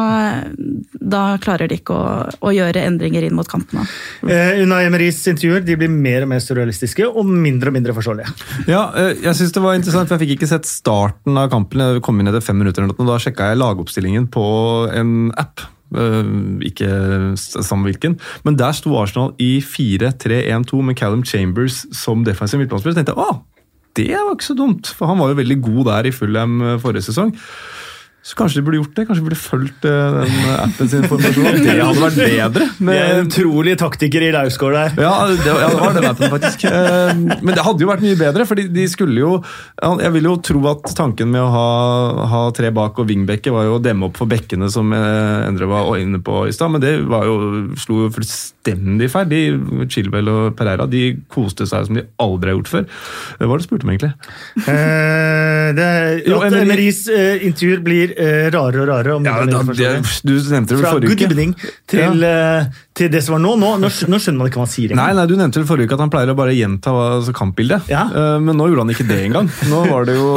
da 1.01 1.25
klarer 1.45 1.73
de 1.73 1.81
ikke 1.81 1.97
å, 1.97 2.07
å, 2.45 2.55
gjøre 2.55 2.85
endringer 2.85 3.25
inn 3.25 3.37
mot 3.39 3.49
kampene. 3.49 3.87
Eh, 4.29 4.61
Unna 4.63 4.83
Emerys 4.85 5.23
intervjuer 5.31 5.65
de 5.65 5.79
blir 5.81 5.93
mer 5.93 6.27
og 6.27 6.35
mer 6.35 6.45
surrealistiske 6.45 7.09
og 7.09 7.29
mindre 7.29 7.73
og 7.73 7.79
mindre 7.79 7.97
forståelige. 7.97 8.35
Ja, 8.69 8.87
jeg 9.09 9.37
synes 9.39 9.57
det 9.57 9.65
var 9.65 9.79
interessant, 9.79 10.11
for 10.11 10.19
jeg 10.19 10.29
fikk 10.29 10.41
ikke 10.41 10.53
sett 10.53 10.69
starten 10.69 11.41
av 11.41 11.49
kampen. 11.53 11.81
Jeg 11.81 12.05
kom 12.05 12.21
inn 12.21 12.29
etter 12.29 12.45
fem 12.45 12.61
minutter, 12.61 12.85
og 12.93 13.09
da 13.09 13.21
sjekka 13.23 13.53
jeg 13.53 13.63
lagoppstillingen 13.63 14.29
på 14.35 14.45
en 14.93 15.33
app 15.41 15.65
Eh, 15.65 15.74
ikke 16.65 16.89
samvirken. 17.39 18.19
Men 18.45 18.59
der 18.59 18.77
sto 18.77 18.95
Arsenal 19.01 19.35
i 19.43 19.59
4-3-1-2 19.65 20.83
med 20.83 20.99
Callum 20.99 21.25
Chambers 21.25 21.85
som 21.95 22.25
defensiv 22.27 22.63
midtbanespiller. 22.63 22.99
Tenkte 23.01 23.15
jeg 23.15 23.25
å, 23.25 23.43
det 23.95 24.11
var 24.11 24.35
ikke 24.35 24.49
så 24.49 24.57
dumt, 24.59 24.91
for 24.91 25.11
han 25.11 25.21
var 25.23 25.31
jo 25.31 25.39
veldig 25.39 25.61
god 25.63 25.85
der 25.91 26.09
i 26.11 26.15
Fulham 26.15 26.59
eh, 26.63 26.79
forrige 26.83 27.07
sesong. 27.09 27.31
Så 28.25 28.39
kanskje 28.39 28.57
de 28.57 28.65
burde 28.65 28.79
gjort 28.79 28.95
det? 28.97 29.03
Kanskje 29.05 29.21
de 29.21 29.27
burde 29.27 29.37
fulgt 29.37 29.85
eh, 29.85 30.15
den 30.15 30.53
appen 30.57 30.89
sin 30.89 31.03
informasjon? 31.05 31.59
Det 31.65 31.75
hadde 31.77 32.01
vært 32.01 32.17
bedre. 32.17 32.69
Det 32.79 32.95
er 32.97 33.19
en 33.21 33.81
taktikere 33.83 34.31
i 34.31 34.33
Lausgård 34.33 34.73
der. 34.79 34.95
ja, 35.05 35.11
det, 35.29 35.45
ja, 35.45 35.69
det 35.69 35.81
var 35.83 35.93
den 35.99 36.09
appen, 36.09 36.31
faktisk. 36.33 36.65
Eh, 36.75 37.13
Men 37.45 37.53
det 37.55 37.63
hadde 37.67 37.85
jo 37.85 37.89
vært 37.91 38.03
mye 38.05 38.17
bedre, 38.17 38.47
for 38.49 38.57
de 38.59 38.85
skulle 38.91 39.19
jo 39.21 39.31
Jeg 40.01 40.13
vil 40.15 40.27
jo 40.27 40.33
tro 40.45 40.63
at 40.71 40.89
tanken 40.97 41.29
med 41.31 41.43
å 41.45 41.51
ha, 41.53 41.67
ha 42.33 42.41
tre 42.57 42.71
bak 42.75 42.97
og 43.03 43.07
vingbekke 43.11 43.53
var 43.55 43.67
jo 43.69 43.77
å 43.77 43.83
demme 43.85 44.09
opp 44.09 44.17
for 44.21 44.31
bekkene, 44.31 44.71
som 44.73 44.89
eh, 44.97 45.45
Endre 45.49 45.69
var 45.71 45.91
inne 46.01 46.23
på 46.25 46.47
i 46.49 46.55
stad, 46.57 46.73
men 46.75 46.83
det 46.83 46.95
var 47.11 47.29
jo, 47.29 47.37
slo 47.81 48.07
jo 48.07 48.11
fullstendig 48.17 49.11
feil. 49.13 49.29
De, 49.31 49.43
Chilwell 49.93 50.33
og 50.33 50.57
Pereira 50.59 50.89
de 50.91 51.05
koste 51.33 51.69
seg 51.69 51.87
som 51.91 52.01
de 52.01 52.07
aldri 52.25 52.53
har 52.55 52.59
gjort 52.59 52.73
før. 52.73 52.89
Hva 53.43 53.51
var 53.53 53.61
det 53.61 53.67
du 53.67 53.69
spurte 53.69 53.87
om, 53.89 53.93
egentlig? 53.95 54.13
Eh, 54.65 55.69
det, 55.77 55.89
Jo, 56.31 56.41
at 56.41 56.49
Emery- 56.53 56.65
Emerys 56.65 57.03
eh, 57.13 57.45
intervjuer 57.51 57.85
blir 57.85 58.14
eh, 58.17 58.47
rarere 58.55 58.83
og 58.83 58.89
rarere. 58.89 59.19
Ja, 59.27 59.37
da, 59.47 59.61
det, 59.75 59.91
du 60.25 60.33
nevnte 60.35 60.75
det 60.75 60.81
Fra 60.81 60.95
forrige 60.95 61.11
good 61.13 61.25
evening 61.27 61.55
til, 61.91 62.23
eh, 62.27 62.67
til 62.95 63.11
det 63.13 63.23
som 63.25 63.37
var 63.37 63.43
nå. 63.45 63.55
Nå, 63.61 63.71
nå, 63.83 63.91
nå 63.91 64.21
skjønner 64.23 64.41
man 64.41 64.51
ikke 64.51 64.61
hva 64.61 64.67
han 64.67 64.73
sier. 64.73 64.95
Nei, 64.99 65.09
nei, 65.17 65.27
Du 65.31 65.35
nevnte 65.39 65.61
vel 65.61 65.69
forrige 65.69 65.91
uke 65.91 65.99
at 65.99 66.05
han 66.05 66.13
pleier 66.13 66.33
å 66.33 66.37
bare 66.39 66.55
gjenta 66.57 66.93
altså, 66.95 67.35
kampbildet. 67.37 67.89
Ja. 67.93 68.05
Uh, 68.11 68.37
Men 68.45 68.59
nå 68.61 68.69
gjorde 68.71 68.87
han 68.87 68.95
ikke 68.95 69.07
det 69.09 69.21
engang. 69.29 69.51
Nå 69.71 69.85
var 69.91 70.09
det 70.09 70.17
jo 70.19 70.29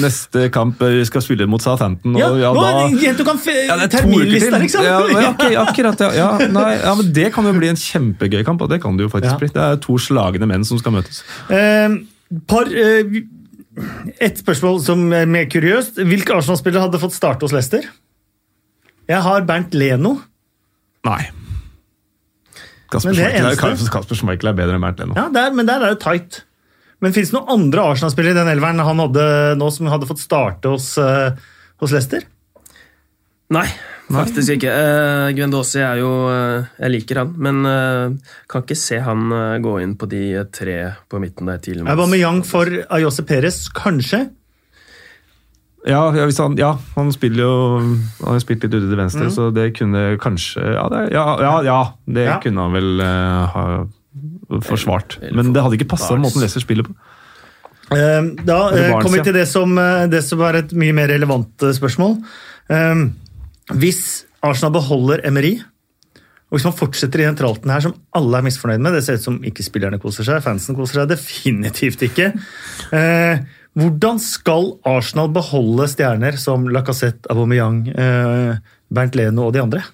neste 0.00 0.46
kamp 0.54 0.80
eh, 0.86 1.00
Vi 1.00 1.08
skal 1.08 1.24
spille 1.24 1.48
mot 1.50 1.62
Southampton. 1.64 2.16
Og, 2.16 2.22
Ja, 2.22 2.30
ja, 2.46 2.52
nå, 2.56 2.64
da, 2.66 2.86
Jento 3.04 3.26
kan 3.28 3.40
ja, 3.46 3.76
det 3.80 3.88
er 3.88 3.92
terminlista, 3.98 4.60
liksom! 4.60 4.86
Ja, 4.86 5.00
ja, 5.10 5.32
ok, 5.32 5.44
akkurat, 5.66 6.06
ja, 6.06 6.12
ja, 6.16 6.30
nei, 6.52 6.70
ja, 6.78 6.94
men 6.98 7.12
Det 7.16 7.28
kan 7.34 7.48
jo 7.48 7.56
bli 7.56 7.70
en 7.72 7.80
kjempegøy 7.80 8.42
kamp, 8.46 8.64
og 8.64 8.72
det 8.72 8.80
kan 8.82 8.96
det 8.98 9.08
jo 9.08 9.12
faktisk 9.12 9.32
Ja. 9.34 9.38
bli. 9.40 9.50
Det 9.54 9.66
er 9.66 9.82
to 9.82 9.98
slagne 10.00 10.48
menn 10.48 10.64
som 10.66 10.80
skal 10.80 10.94
møtes. 10.96 11.22
Uh, 11.50 12.00
par, 12.46 12.68
eh, 12.70 13.22
et 14.20 14.40
spørsmål 14.40 14.80
som 14.84 15.04
er 15.16 15.28
mer 15.30 15.48
kuriøst. 15.50 16.00
Hvilke 16.06 16.36
Arsenal-spillere 16.36 16.86
hadde 16.86 17.00
fått 17.02 17.16
starte 17.16 17.46
hos 17.46 17.54
Leicester? 17.54 17.86
Jeg 19.10 19.24
har 19.26 19.46
Bernt 19.48 19.74
Leno. 19.74 20.16
Nei. 21.06 21.22
Kasper 22.90 23.10
Men 23.10 23.20
er 23.20 23.30
Schmeichel 23.30 23.46
er, 23.46 23.56
eneste. 23.70 23.90
Kasper 23.94 24.18
Schmeichel 24.18 24.50
er 24.52 24.58
bedre 24.58 24.78
enn 24.78 24.84
Bernt 24.84 25.02
Leno. 25.02 25.16
Ja, 25.18 25.28
der, 25.34 25.54
Men 25.56 25.70
der 25.70 25.86
er 25.86 25.94
det 25.94 26.02
tight. 26.04 26.42
Men 27.00 27.14
fins 27.16 27.32
det 27.32 27.38
noen 27.38 27.54
andre 27.54 27.86
Arsenal-spillere 27.92 28.36
i 28.36 28.40
den 28.40 28.50
elveren 28.52 28.82
han 28.84 29.00
hadde 29.06 29.24
nå 29.58 29.70
som 29.72 29.88
hadde 29.88 30.08
fått 30.10 30.20
starte 30.20 30.74
hos, 30.74 30.92
eh, 31.00 31.32
hos 31.80 31.94
Leicester? 31.96 32.26
Nei, 33.50 33.66
faktisk 34.12 34.56
ikke. 34.56 34.72
Uh, 34.74 35.28
Guendossi 35.36 35.78
er 35.82 36.00
jo 36.00 36.10
uh, 36.28 36.66
Jeg 36.80 36.90
liker 36.94 37.20
han, 37.22 37.30
men 37.38 37.62
uh, 37.66 38.34
kan 38.50 38.64
ikke 38.64 38.76
se 38.78 38.98
han 39.04 39.30
eh, 39.32 39.58
gå 39.62 39.76
inn 39.84 39.94
på 40.00 40.08
de 40.10 40.20
eh, 40.40 40.46
tre 40.52 40.76
på 41.10 41.20
midten 41.22 41.46
der 41.46 41.60
tidlig. 41.62 41.86
Aubameyang 41.88 42.42
for 42.46 42.66
Ayose 42.90 43.22
Perez, 43.28 43.68
kanskje? 43.76 44.24
Ja, 45.88 46.02
ja, 46.12 46.26
hvis 46.28 46.36
han, 46.42 46.58
ja, 46.60 46.74
han 46.92 47.08
spiller 47.14 47.40
jo 47.46 47.52
Han 47.80 48.34
har 48.34 48.42
spilt 48.42 48.66
litt 48.66 48.74
ute 48.74 48.90
til 48.90 48.98
venstre, 49.00 49.30
så 49.32 49.46
det 49.54 49.70
kunne 49.78 50.02
kanskje 50.20 50.60
Ja, 50.74 50.82
det, 50.92 51.06
ja, 51.14 51.24
ja, 51.40 51.54
ja, 51.64 51.78
det 52.04 52.26
Ja. 52.26 52.34
kunne 52.42 52.66
han 52.66 52.74
vel 52.76 53.00
eh, 53.00 53.54
ha 53.54 53.64
forsvart. 54.66 55.16
Men 55.32 55.54
det 55.54 55.62
hadde 55.62 55.78
ikke 55.78 55.88
passa 55.94 56.18
måten 56.20 56.42
Leicester 56.42 56.60
spiller 56.60 56.84
på. 56.88 56.92
Eh, 57.94 58.20
Da 58.44 58.58
eh, 58.74 58.92
kommer 58.98 59.18
vi 59.20 59.24
til 59.30 59.38
det 59.38 59.46
som, 59.48 59.72
eh, 59.78 60.06
det 60.10 60.20
som 60.26 60.42
er 60.44 60.60
et 60.64 60.72
mye 60.76 60.92
mer 60.92 61.08
relevant 61.14 61.62
eh, 61.62 61.72
spørsmål. 61.78 62.18
Hvis 63.78 64.24
Arsenal 64.42 64.74
beholder 64.74 65.22
Emery, 65.28 65.58
og 66.50 66.58
hvis 66.58 66.66
man 66.66 66.74
fortsetter 66.74 67.22
i 67.22 67.28
den 67.28 67.38
tralten 67.38 67.70
her 67.70 67.84
som 67.84 67.94
alle 68.16 68.40
er 68.40 68.42
misfornøyd 68.42 68.82
med 68.82 68.96
Det 68.96 69.04
ser 69.06 69.20
ut 69.20 69.22
som 69.22 69.36
ikke 69.46 69.62
spillerne 69.62 70.00
koser 70.02 70.26
seg, 70.26 70.42
fansen 70.42 70.74
koser 70.74 71.02
seg 71.02 71.12
definitivt 71.14 72.06
ikke. 72.08 72.32
Eh, 72.90 73.38
Hvordan 73.78 74.18
skal 74.18 74.72
Arsenal 74.88 75.28
beholde 75.30 75.86
stjerner 75.92 76.34
som 76.42 76.64
Lacassette, 76.74 77.28
Aubameyang, 77.30 77.84
eh, 77.94 78.56
Bernt 78.90 79.14
Leno 79.14 79.46
og 79.46 79.52
de 79.54 79.62
andre? 79.62 79.84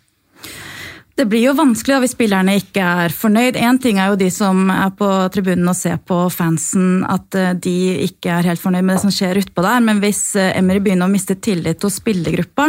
Det 1.17 1.25
blir 1.25 1.47
jo 1.47 1.57
vanskelig 1.57 2.03
hvis 2.03 2.13
spillerne 2.13 2.59
ikke 2.61 2.87
er 3.07 3.15
fornøyd. 3.17 3.57
Én 3.57 3.79
ting 3.81 3.99
er 3.99 4.13
jo 4.13 4.19
de 4.21 4.29
som 4.33 4.67
er 4.73 4.91
på 4.99 5.09
tribunen 5.33 5.71
og 5.73 5.79
ser 5.79 5.97
på 6.05 6.27
fansen, 6.33 7.01
at 7.09 7.39
eh, 7.39 7.55
de 7.57 7.77
ikke 8.05 8.35
er 8.37 8.51
helt 8.51 8.61
fornøyd 8.61 8.85
med 8.85 8.99
det 8.99 9.05
som 9.07 9.15
skjer 9.15 9.41
utpå 9.41 9.65
der. 9.65 9.81
Men 9.85 10.03
hvis 10.05 10.35
Emry 10.37 10.77
Emery 10.77 10.83
begynner 10.85 11.09
å 11.09 11.13
miste 11.13 11.39
tillit 11.41 11.83
hos 11.83 11.97
spillergruppa, 12.03 12.69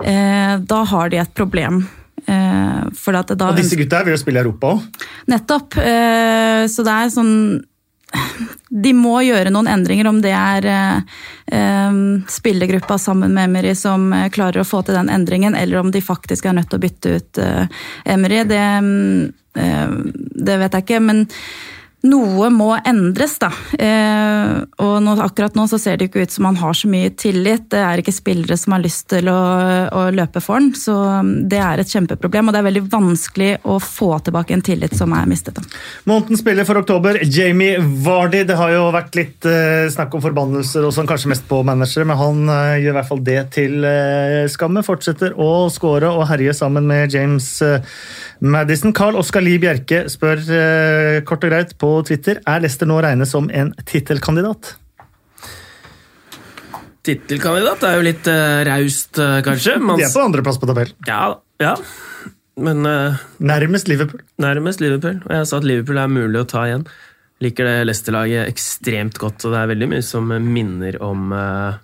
eh, 0.00 0.56
da 0.64 0.80
har 0.94 1.12
de 1.12 1.20
et 1.20 1.36
problem. 1.36 1.82
Eh, 2.24 2.84
for 2.96 3.16
at 3.18 3.34
da 3.36 3.50
Og 3.50 3.58
disse 3.58 3.76
gutta 3.76 4.00
vil 4.04 4.14
jo 4.14 4.22
spille 4.22 4.40
i 4.40 4.44
Europa 4.46 4.72
òg. 4.72 5.04
Nettopp. 5.28 5.76
Eh, 5.76 6.64
Så 6.72 6.84
det 6.86 6.92
er 6.92 7.12
sånn 7.12 7.64
De 8.68 8.92
må 8.96 9.18
gjøre 9.24 9.52
noen 9.54 9.68
endringer, 9.70 10.08
om 10.10 10.20
det 10.22 10.32
er 10.34 10.66
eh, 10.70 11.20
eh, 11.58 11.98
spillergruppa 12.30 12.98
sammen 12.98 13.34
med 13.34 13.48
Emery 13.50 13.74
som 13.78 14.08
eh, 14.12 14.28
klarer 14.34 14.62
å 14.62 14.68
få 14.68 14.82
til 14.82 14.98
den 14.98 15.12
endringen, 15.12 15.54
eller 15.54 15.82
om 15.82 15.92
de 15.94 16.02
faktisk 16.04 16.46
er 16.46 16.56
nødt 16.58 16.70
til 16.72 16.80
å 16.80 16.84
bytte 16.84 17.14
ut 17.14 17.42
eh, 17.42 17.80
Emery. 18.16 18.42
Det, 18.50 18.64
mm, 18.86 19.32
eh, 19.62 19.94
det 20.48 20.58
vet 20.62 20.78
jeg 20.78 20.86
ikke, 20.86 21.02
men 21.04 21.24
noe 22.04 22.50
må 22.52 22.68
endres, 22.84 23.38
da. 23.40 23.48
Eh, 23.80 24.52
og 24.84 24.94
nå, 25.04 25.14
akkurat 25.24 25.54
nå 25.56 25.64
så 25.70 25.78
ser 25.80 25.98
det 25.98 26.10
ikke 26.10 26.26
ut 26.26 26.34
som 26.34 26.48
han 26.48 26.58
har 26.60 26.76
så 26.76 26.88
mye 26.90 27.12
tillit. 27.16 27.66
Det 27.72 27.80
er 27.80 28.00
ikke 28.00 28.12
spillere 28.14 28.58
som 28.60 28.74
har 28.76 28.82
lyst 28.84 29.06
til 29.12 29.30
å, 29.32 29.38
å 29.88 30.02
løpe 30.14 30.42
for 30.44 30.58
han, 30.58 30.70
så 30.76 30.96
mm, 31.24 31.32
det 31.50 31.60
er 31.64 31.80
et 31.80 31.94
kjempeproblem. 31.94 32.50
Og 32.50 32.54
det 32.56 32.60
er 32.60 32.68
veldig 32.68 32.84
vanskelig 32.92 33.50
å 33.70 33.78
få 33.82 34.10
tilbake 34.26 34.56
en 34.56 34.64
tillit 34.64 34.96
som 34.98 35.14
er 35.16 35.30
mistet. 35.30 35.60
Måneden 36.08 36.40
spiller 36.40 36.68
for 36.68 36.82
oktober. 36.82 37.20
Jamie 37.24 37.80
Vardy. 37.80 38.44
Det 38.44 38.58
har 38.58 38.74
jo 38.74 38.84
vært 38.94 39.16
litt 39.18 39.48
eh, 39.48 39.86
snakk 39.94 40.18
om 40.18 40.24
forbannelser 40.24 40.84
og 40.84 40.92
sånn, 40.96 41.08
kanskje 41.08 41.32
mest 41.32 41.48
på 41.48 41.62
managere, 41.66 42.08
men 42.10 42.20
han 42.20 42.44
eh, 42.52 42.82
gjør 42.84 42.92
i 42.92 42.98
hvert 42.98 43.12
fall 43.12 43.24
det 43.24 43.40
til 43.56 43.88
skamme. 44.52 44.84
Fortsetter 44.84 45.38
å 45.40 45.70
score 45.72 46.12
og 46.12 46.28
herje 46.28 46.52
sammen 46.56 46.84
med 46.88 47.14
James 47.14 47.48
Madison. 48.44 48.92
Carl 48.96 49.16
Oskar 49.16 49.44
Lie 49.44 49.60
Bjerke 49.62 50.04
spør 50.12 50.42
kort 51.24 51.44
og 51.46 51.52
greit 51.52 51.72
på 51.80 51.93
Twitter 52.02 52.40
er 52.42 52.64
Leicester 52.64 52.88
nå 52.90 52.98
regnet 53.04 53.30
som 53.30 53.46
en 53.54 53.70
tittelkandidat. 53.86 54.74
Tittelkandidat 57.04 57.82
er 57.84 57.98
jo 57.98 58.04
litt 58.06 58.28
uh, 58.32 58.62
raust, 58.66 59.18
uh, 59.20 59.38
kanskje. 59.44 59.76
Man, 59.82 60.00
De 60.00 60.06
er 60.06 60.12
på 60.14 60.22
andreplass 60.24 60.60
på 60.60 60.68
tabellen. 60.70 60.96
ja, 61.08 61.34
ja, 61.62 61.74
men 62.56 62.86
uh, 62.86 63.18
Nærmest 63.44 63.88
Liverpool. 63.90 64.22
nærmest 64.40 64.80
Liverpool. 64.80 65.20
Og 65.26 65.34
jeg 65.36 65.48
sa 65.50 65.58
at 65.60 65.66
Liverpool 65.68 66.00
er 66.00 66.08
mulig 66.12 66.40
å 66.40 66.48
ta 66.48 66.64
igjen. 66.68 66.86
Liker 67.44 67.66
det 67.68 67.76
Leicester-laget 67.88 68.48
ekstremt 68.48 69.18
godt, 69.20 69.44
og 69.44 69.52
det 69.52 69.60
er 69.60 69.70
veldig 69.74 69.88
mye 69.90 70.04
som 70.06 70.30
minner 70.30 70.96
om 71.02 71.32
eh, 71.34 71.80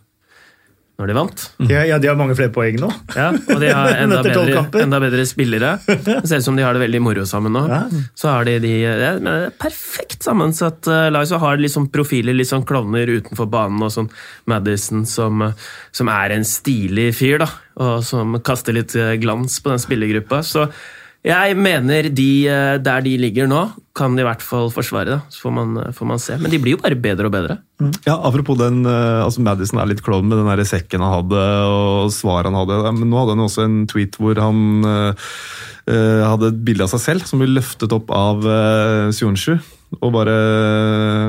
når 1.00 1.10
de 1.10 1.16
vant. 1.16 1.44
Ja, 1.70 1.82
ja, 1.88 1.98
de 2.00 2.10
har 2.10 2.18
mange 2.18 2.36
flere 2.36 2.52
poeng 2.52 2.76
nå. 2.80 2.90
Ja, 3.16 3.30
og 3.32 3.62
de 3.62 3.70
har 3.72 3.94
enda 4.04 4.20
bedre, 4.24 4.66
enda 4.82 5.00
bedre 5.02 5.24
spillere. 5.28 5.72
Det 5.88 6.20
ser 6.28 6.42
ut 6.42 6.46
som 6.46 6.58
de 6.58 6.66
har 6.66 6.76
det 6.76 6.82
veldig 6.84 7.00
moro 7.02 7.24
sammen 7.28 7.56
nå. 7.56 7.64
Ja. 7.70 7.80
Så 8.18 8.28
har 8.28 8.44
de 8.48 8.58
de 8.60 8.74
det 8.84 9.08
er, 9.08 9.20
er 9.24 9.56
perfekt 9.60 10.26
sammensatt 10.26 10.88
eh, 10.90 11.08
lag. 11.12 11.26
Så 11.28 11.40
har 11.40 11.56
de 11.56 11.64
liksom 11.64 11.88
profiler, 11.94 12.36
litt 12.36 12.50
sånn 12.50 12.66
klovner 12.68 13.08
utenfor 13.08 13.48
banen, 13.50 13.80
og 13.86 13.92
sånn 13.94 14.10
Madison 14.50 15.06
som, 15.08 15.42
eh, 15.48 15.68
som 15.96 16.12
er 16.12 16.36
en 16.36 16.46
stilig 16.46 17.10
fyr, 17.16 17.40
da. 17.44 17.50
Og 17.80 18.04
som 18.04 18.36
kaster 18.44 18.76
litt 18.76 18.96
eh, 18.98 19.16
glans 19.22 19.60
på 19.64 19.72
den 19.72 19.82
spillergruppa. 19.82 20.44
Så 20.46 20.68
jeg 21.20 21.56
mener 21.60 22.06
de 22.16 22.30
eh, 22.48 22.78
der 22.80 23.02
de 23.04 23.12
ligger 23.20 23.48
nå, 23.50 23.66
kan 23.96 24.14
de 24.16 24.22
i 24.22 24.24
hvert 24.24 24.40
fall 24.40 24.70
forsvare. 24.72 25.04
det. 25.04 25.18
Så 25.28 25.44
får 25.44 25.52
man, 25.52 25.76
eh, 25.76 25.92
får 25.92 26.06
man 26.08 26.18
se. 26.18 26.36
Men 26.40 26.50
de 26.50 26.58
blir 26.58 26.76
jo 26.76 26.80
bare 26.80 26.96
bedre 26.96 27.28
og 27.28 27.32
bedre. 27.34 27.58
Ja, 28.06 28.16
Apropos 28.16 28.56
den, 28.56 28.86
eh, 28.86 29.20
altså 29.24 29.42
Madison 29.44 29.80
er 29.80 29.86
litt 29.86 30.02
klovn 30.02 30.28
med 30.28 30.38
den 30.38 30.48
der 30.48 30.64
sekken 30.64 31.04
han 31.04 31.12
hadde 31.20 31.42
og 31.68 32.10
svaret 32.10 32.48
han 32.48 32.56
hadde. 32.56 32.92
Men 32.96 33.10
nå 33.10 33.20
hadde 33.20 33.36
han 33.36 33.44
også 33.44 33.64
en 33.64 33.86
tweet 33.86 34.16
hvor 34.16 34.40
han 34.40 34.84
eh, 34.84 36.24
hadde 36.24 36.54
et 36.54 36.64
bilde 36.64 36.84
av 36.88 36.92
seg 36.94 37.00
selv 37.00 37.28
som 37.28 37.40
ble 37.42 37.50
løftet 37.52 37.92
opp 37.92 38.10
av 38.14 38.44
uh, 38.46 39.10
Sionchu. 39.10 39.58
Og 39.98 40.12
bare 40.14 40.34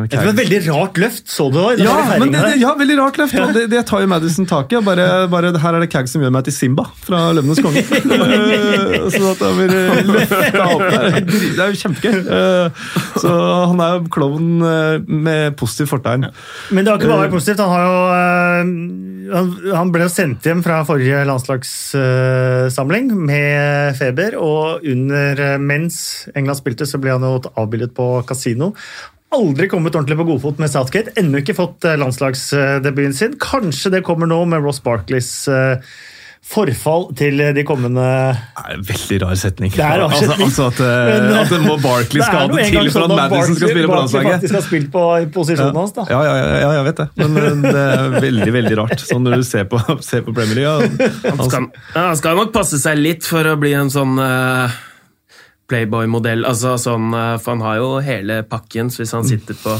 Det 0.05 0.19
var 0.19 0.27
et 0.29 0.37
veldig 0.37 0.59
rart 0.67 0.99
løft, 1.01 1.25
så 1.33 1.47
du 1.49 1.57
det? 1.57 1.81
ja, 1.81 1.95
men 2.21 2.29
det, 2.29 2.43
det, 2.45 2.51
ja, 2.61 2.75
veldig 2.77 2.97
rart 2.99 3.17
løft. 3.17 3.33
og 3.41 3.55
Det, 3.55 3.63
det 3.71 3.81
tar 3.89 4.03
jo 4.03 4.09
Madison 4.11 4.45
tak 4.45 4.69
i. 4.75 4.77
Bare, 4.85 5.07
bare, 5.31 5.49
her 5.63 5.77
er 5.79 5.81
det 5.81 5.89
Cag 5.89 6.09
som 6.11 6.21
gjør 6.21 6.33
meg 6.35 6.45
til 6.45 6.53
Simba 6.53 6.85
fra 7.01 7.23
Løvenes 7.33 7.61
konge. 7.65 7.81
Eh, 8.21 9.07
sånn 9.13 9.27
at 9.31 9.41
han 9.43 9.57
blir 9.57 9.71
løftet 9.71 10.07
løfta 10.11 10.65
opp 10.75 10.83
der. 10.93 11.17
Det 11.25 11.63
er 11.63 11.71
jo 11.71 11.79
kjempegøy. 11.81 12.17
Eh, 12.37 12.85
Så 13.21 13.31
han 13.71 13.81
er 13.83 13.95
jo 13.97 14.11
klovn 14.13 14.49
eh, 14.67 15.09
med 15.09 15.57
positivt 15.59 15.91
fortegn. 15.91 16.27
Men 16.71 16.85
det 16.85 16.91
har 16.93 17.01
ikke 17.01 17.09
bare 17.11 17.25
vært 17.25 17.35
positivt. 17.35 17.63
Han, 17.63 17.71
har 17.73 17.83
jo, 17.87 17.97
eh, 18.15 19.10
han, 19.29 19.91
ble 19.93 20.07
sendt 20.11 20.45
hjem 20.47 20.61
fra 20.65 20.81
forrige 20.87 21.21
landslagssamling 21.27 23.11
med 23.17 23.97
feber, 23.99 24.37
og 24.39 24.85
under, 24.87 25.39
eh, 25.39 25.57
mens 25.61 26.27
England 26.35 26.61
spilte, 26.61 26.87
så 26.89 26.99
ble 27.01 27.15
han 27.15 27.25
jo 27.25 27.41
avbildet 27.55 27.93
på 27.97 28.07
kasino. 28.27 28.73
Aldri 29.31 29.69
kommet 29.71 29.95
ordentlig 29.95 30.17
på 30.19 30.27
godfot 30.27 30.57
med 30.59 30.71
Southgate. 30.71 31.13
Ennå 31.19 31.39
ikke 31.39 31.55
fått 31.55 31.85
eh, 31.87 31.99
landslagsdebuten 31.99 33.15
sin. 33.15 33.37
Kanskje 33.39 33.93
det 33.95 34.05
kommer 34.07 34.27
nå 34.27 34.43
med 34.45 34.63
Ross 34.65 34.81
Barkleys 34.83 35.47
eh, 35.47 35.77
forfall 36.51 37.05
til 37.15 37.37
de 37.55 37.63
kommende 37.63 38.01
Det 38.01 38.63
er 38.65 38.73
en 38.75 38.85
veldig 38.87 39.17
rar 39.23 39.35
setning. 39.39 39.71
Det 39.75 39.83
er 39.85 40.01
rar 40.01 40.09
altså, 40.09 40.25
setning. 40.25 40.47
altså 40.49 40.65
at, 40.71 40.81
eh, 40.81 41.11
Men, 41.11 41.37
at 41.37 41.53
det 41.53 41.59
må 41.63 41.75
Barkley 41.85 42.23
en 42.25 42.55
til 42.57 42.89
for 42.91 42.97
sånn 42.97 43.13
at 43.13 43.21
Madison 43.21 43.55
skal 43.59 43.71
spille 43.71 43.87
på 43.87 43.93
Barkley 43.93 44.01
landslaget. 44.01 44.31
faktisk 44.35 44.57
har 44.57 44.65
spilt 44.65 44.91
på 44.91 45.05
posisjonen 45.37 45.79
hans. 45.81 45.95
da. 45.95 46.05
Ja, 46.09 46.21
ja, 46.27 46.35
ja, 46.41 46.59
ja, 46.65 46.71
jeg 46.79 46.87
vet 46.89 47.01
det. 47.03 47.07
Men 47.21 47.65
det 47.65 47.85
er 47.87 48.15
veldig 48.27 48.53
veldig 48.57 48.77
rart. 48.81 49.05
Sånn 49.05 49.23
når 49.27 49.43
du 49.43 49.47
ser 49.47 49.67
på, 49.71 49.79
ser 50.03 50.25
på 50.27 50.35
Premier 50.35 50.63
League. 50.63 51.09
Han, 51.23 51.37
Han 51.39 51.49
skal, 51.49 51.67
han 51.95 52.17
skal 52.19 52.41
nok 52.41 52.53
passe 52.55 52.81
seg 52.81 52.99
litt 52.99 53.27
for 53.27 53.47
å 53.47 53.55
bli 53.61 53.75
en 53.77 53.93
sånn 53.93 54.17
eh, 54.19 54.79
Playboy-modell. 55.71 56.43
Altså, 56.47 56.75
sånn, 56.81 57.07
eh, 57.15 57.37
for 57.41 57.55
han 57.55 57.63
har 57.65 57.77
jo 57.79 57.89
hele 58.03 58.41
pakken, 58.47 58.91
så 58.91 59.01
hvis 59.05 59.13
han 59.15 59.23
sitter 59.27 59.55
på 59.61 59.77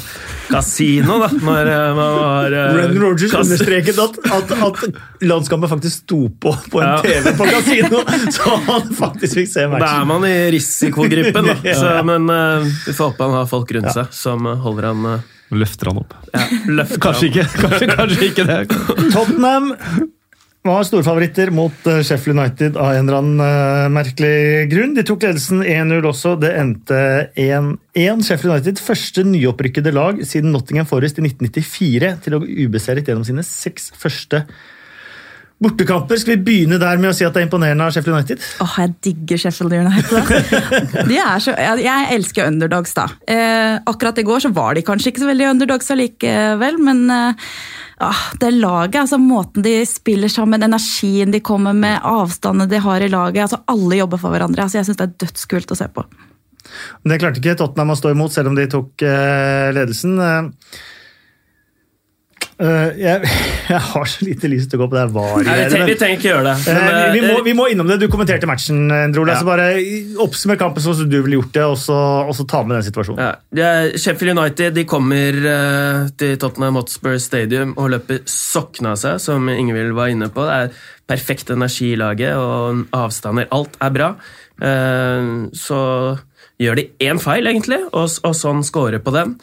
kasino 0.51 1.17
da, 1.21 1.27
når 1.35 1.69
eh, 1.71 1.89
man 1.97 2.15
har 2.21 2.55
uh, 2.55 2.63
Ren 2.79 2.95
Rogers 3.01 3.31
kas- 3.35 3.45
understreket 3.45 3.99
at, 4.01 4.17
at, 4.37 4.53
at 4.55 4.81
landskampen 5.27 5.69
faktisk 5.71 6.01
sto 6.05 6.21
på 6.41 6.55
på 6.71 6.81
en 6.81 6.87
Ja. 6.87 7.01
TV 7.03 7.35
på 7.37 7.47
kasino, 7.51 8.01
så 8.35 8.55
han 8.69 8.89
faktisk 8.97 9.41
fikk 9.41 9.51
se 9.51 9.67
Da 9.75 9.91
er 10.01 10.07
man 10.09 10.25
i 10.27 10.33
risikogruppen, 10.55 11.51
da. 11.51 11.57
Så, 11.81 11.91
men 12.07 12.27
uh, 12.31 12.63
vi 12.87 12.93
får 12.95 13.11
håpe 13.11 13.27
han 13.27 13.37
har 13.41 13.51
folk 13.51 13.71
rundt 13.75 13.91
seg 13.95 14.11
som 14.15 14.47
eh, 14.49 14.57
holder 14.63 14.89
han 14.93 15.05
uh, 15.17 15.29
Løfter 15.51 15.89
han 15.91 15.97
opp. 15.99 16.13
løfter 16.71 17.01
Kanskje 17.03 17.27
han. 17.27 17.31
ikke, 17.31 17.45
kanskje, 17.67 17.87
kanskje 17.99 18.27
ikke 18.29 18.45
det. 18.47 18.59
Tottenham 19.11 19.73
var 20.67 20.83
storfavoritter 20.85 21.49
mot 21.53 21.87
eh, 21.89 22.03
Sheffield 22.05 22.37
United 22.37 22.75
av 22.77 22.93
en 22.93 23.07
eller 23.07 23.17
annen 23.17 23.39
eh, 23.45 23.87
merkelig 23.93 24.67
grunn. 24.69 24.93
De 24.93 25.05
tok 25.07 25.25
ledelsen 25.25 25.63
1-0 25.65 26.05
også. 26.05 26.35
Det 26.41 26.51
endte 26.57 26.99
1-1. 27.33 28.21
Sheffield 28.27 28.53
United, 28.53 28.81
første 28.85 29.25
nyopprykkede 29.25 29.93
lag 29.95 30.21
siden 30.27 30.53
Nottingham 30.53 30.89
Forest 30.89 31.17
i 31.17 31.25
1994 31.25 32.13
til 32.25 32.37
å 32.37 32.41
gå 32.43 32.67
ubeseiret 32.67 33.09
gjennom 33.09 33.25
sine 33.25 33.45
seks 33.47 33.89
første 33.97 34.43
bortekamper. 35.61 36.19
Skal 36.21 36.35
vi 36.35 36.43
begynne 36.45 36.79
der 36.81 37.01
med 37.01 37.11
å 37.11 37.15
si 37.15 37.25
at 37.27 37.35
det 37.35 37.43
er 37.43 37.47
imponerende 37.47 37.85
av 37.85 37.93
Sheffield 37.93 38.17
United? 38.17 38.47
Åh, 38.63 38.77
jeg 38.81 38.93
digger 39.07 39.41
Sheffield 39.43 39.75
United. 39.77 40.31
De 41.11 41.19
er 41.21 41.43
så, 41.43 41.53
jeg, 41.53 41.83
jeg 41.85 42.09
elsker 42.17 42.49
underdogs, 42.49 42.95
da. 42.97 43.07
Eh, 43.29 43.75
akkurat 43.91 44.21
i 44.21 44.25
går 44.27 44.43
så 44.45 44.51
var 44.55 44.77
de 44.77 44.85
kanskje 44.87 45.11
ikke 45.11 45.23
så 45.23 45.29
veldig 45.29 45.49
underdogs 45.51 45.93
allikevel, 45.93 46.81
men 46.81 47.03
eh, 47.13 47.51
ah, 48.07 48.23
det 48.41 48.53
laget, 48.57 49.01
altså 49.03 49.21
måten 49.21 49.65
de 49.65 49.77
spiller 49.89 50.31
sammen, 50.33 50.65
energien 50.65 51.33
de 51.33 51.43
kommer 51.45 51.77
med, 51.77 52.01
avstandene 52.01 52.69
de 52.71 52.81
har 52.81 53.05
i 53.05 53.11
laget, 53.11 53.45
altså 53.45 53.61
alle 53.71 54.01
jobber 54.01 54.21
for 54.21 54.33
hverandre. 54.33 54.65
Altså, 54.65 54.81
jeg 54.81 54.89
syns 54.89 55.01
det 55.01 55.09
er 55.09 55.17
dødskult 55.27 55.75
å 55.75 55.81
se 55.83 55.89
på. 55.93 56.07
Det 57.05 57.17
klarte 57.19 57.41
ikke 57.41 57.57
Tottenham 57.59 57.93
å 57.93 57.99
stå 57.99 58.13
imot, 58.15 58.33
selv 58.33 58.51
om 58.51 58.57
de 58.57 58.65
tok 58.71 59.05
eh, 59.05 59.69
ledelsen. 59.75 60.17
Eh, 62.61 62.99
jeg, 63.01 63.29
jeg 63.73 63.81
har 63.87 64.09
så 64.09 64.25
lite 64.25 64.49
lyst 64.51 64.69
til 64.71 64.77
å 64.77 64.83
gå 64.83 64.91
på 64.91 64.97
det 64.97 65.05
VAR-greiene. 65.15 65.87
vi 65.89 65.95
trenger 65.97 66.19
ikke 66.19 66.29
gjøre 66.29 66.43
det. 66.51 66.75
Men, 66.77 66.91
vi, 66.91 67.05
vi, 67.15 67.23
må, 67.25 67.33
eh, 67.39 67.45
vi 67.47 67.55
må 67.57 67.67
innom 67.73 67.89
det. 67.89 67.97
Du 68.03 68.07
kommenterte 68.11 68.49
matchen. 68.49 68.83
Ja. 68.91 69.37
Så 69.39 69.47
bare 69.47 69.71
oppsummer 70.21 70.59
kampen 70.61 70.83
sånn 70.83 70.99
som 71.01 71.09
du 71.09 71.17
ville 71.19 71.39
gjort 71.39 71.55
det, 71.57 71.65
og 71.73 71.77
så, 71.81 71.97
og 72.27 72.35
så 72.37 72.45
ta 72.49 72.61
med 72.65 72.77
den 72.77 72.87
situasjonen. 72.87 73.41
Ja, 73.57 73.71
Sheffield 73.97 74.37
United 74.37 74.77
de 74.77 74.85
kommer 74.89 75.37
uh, 75.41 76.09
til 76.19 76.37
Tottenham 76.41 76.77
Hotspur 76.79 77.17
Stadium 77.21 77.73
og 77.77 77.91
løper 77.95 78.21
sokkene 78.29 78.93
av 78.93 79.01
seg, 79.01 79.21
som 79.23 79.49
Ingvild 79.51 79.95
var 79.97 80.13
inne 80.13 80.29
på. 80.33 80.45
Det 80.45 80.59
er 80.67 80.83
perfekt 81.11 81.51
energi 81.53 81.91
i 81.95 81.99
laget, 81.99 82.37
og 82.37 82.85
avstander. 82.95 83.49
Alt 83.51 83.75
er 83.83 83.95
bra. 83.95 84.13
Så 85.57 85.79
gjør 86.61 86.77
de 86.77 86.85
én 87.01 87.19
feil, 87.21 87.49
egentlig, 87.49 87.81
og, 87.89 88.07
og 88.27 88.35
sånn 88.37 88.61
scorer 88.65 89.01
på 89.03 89.13
den. 89.15 89.35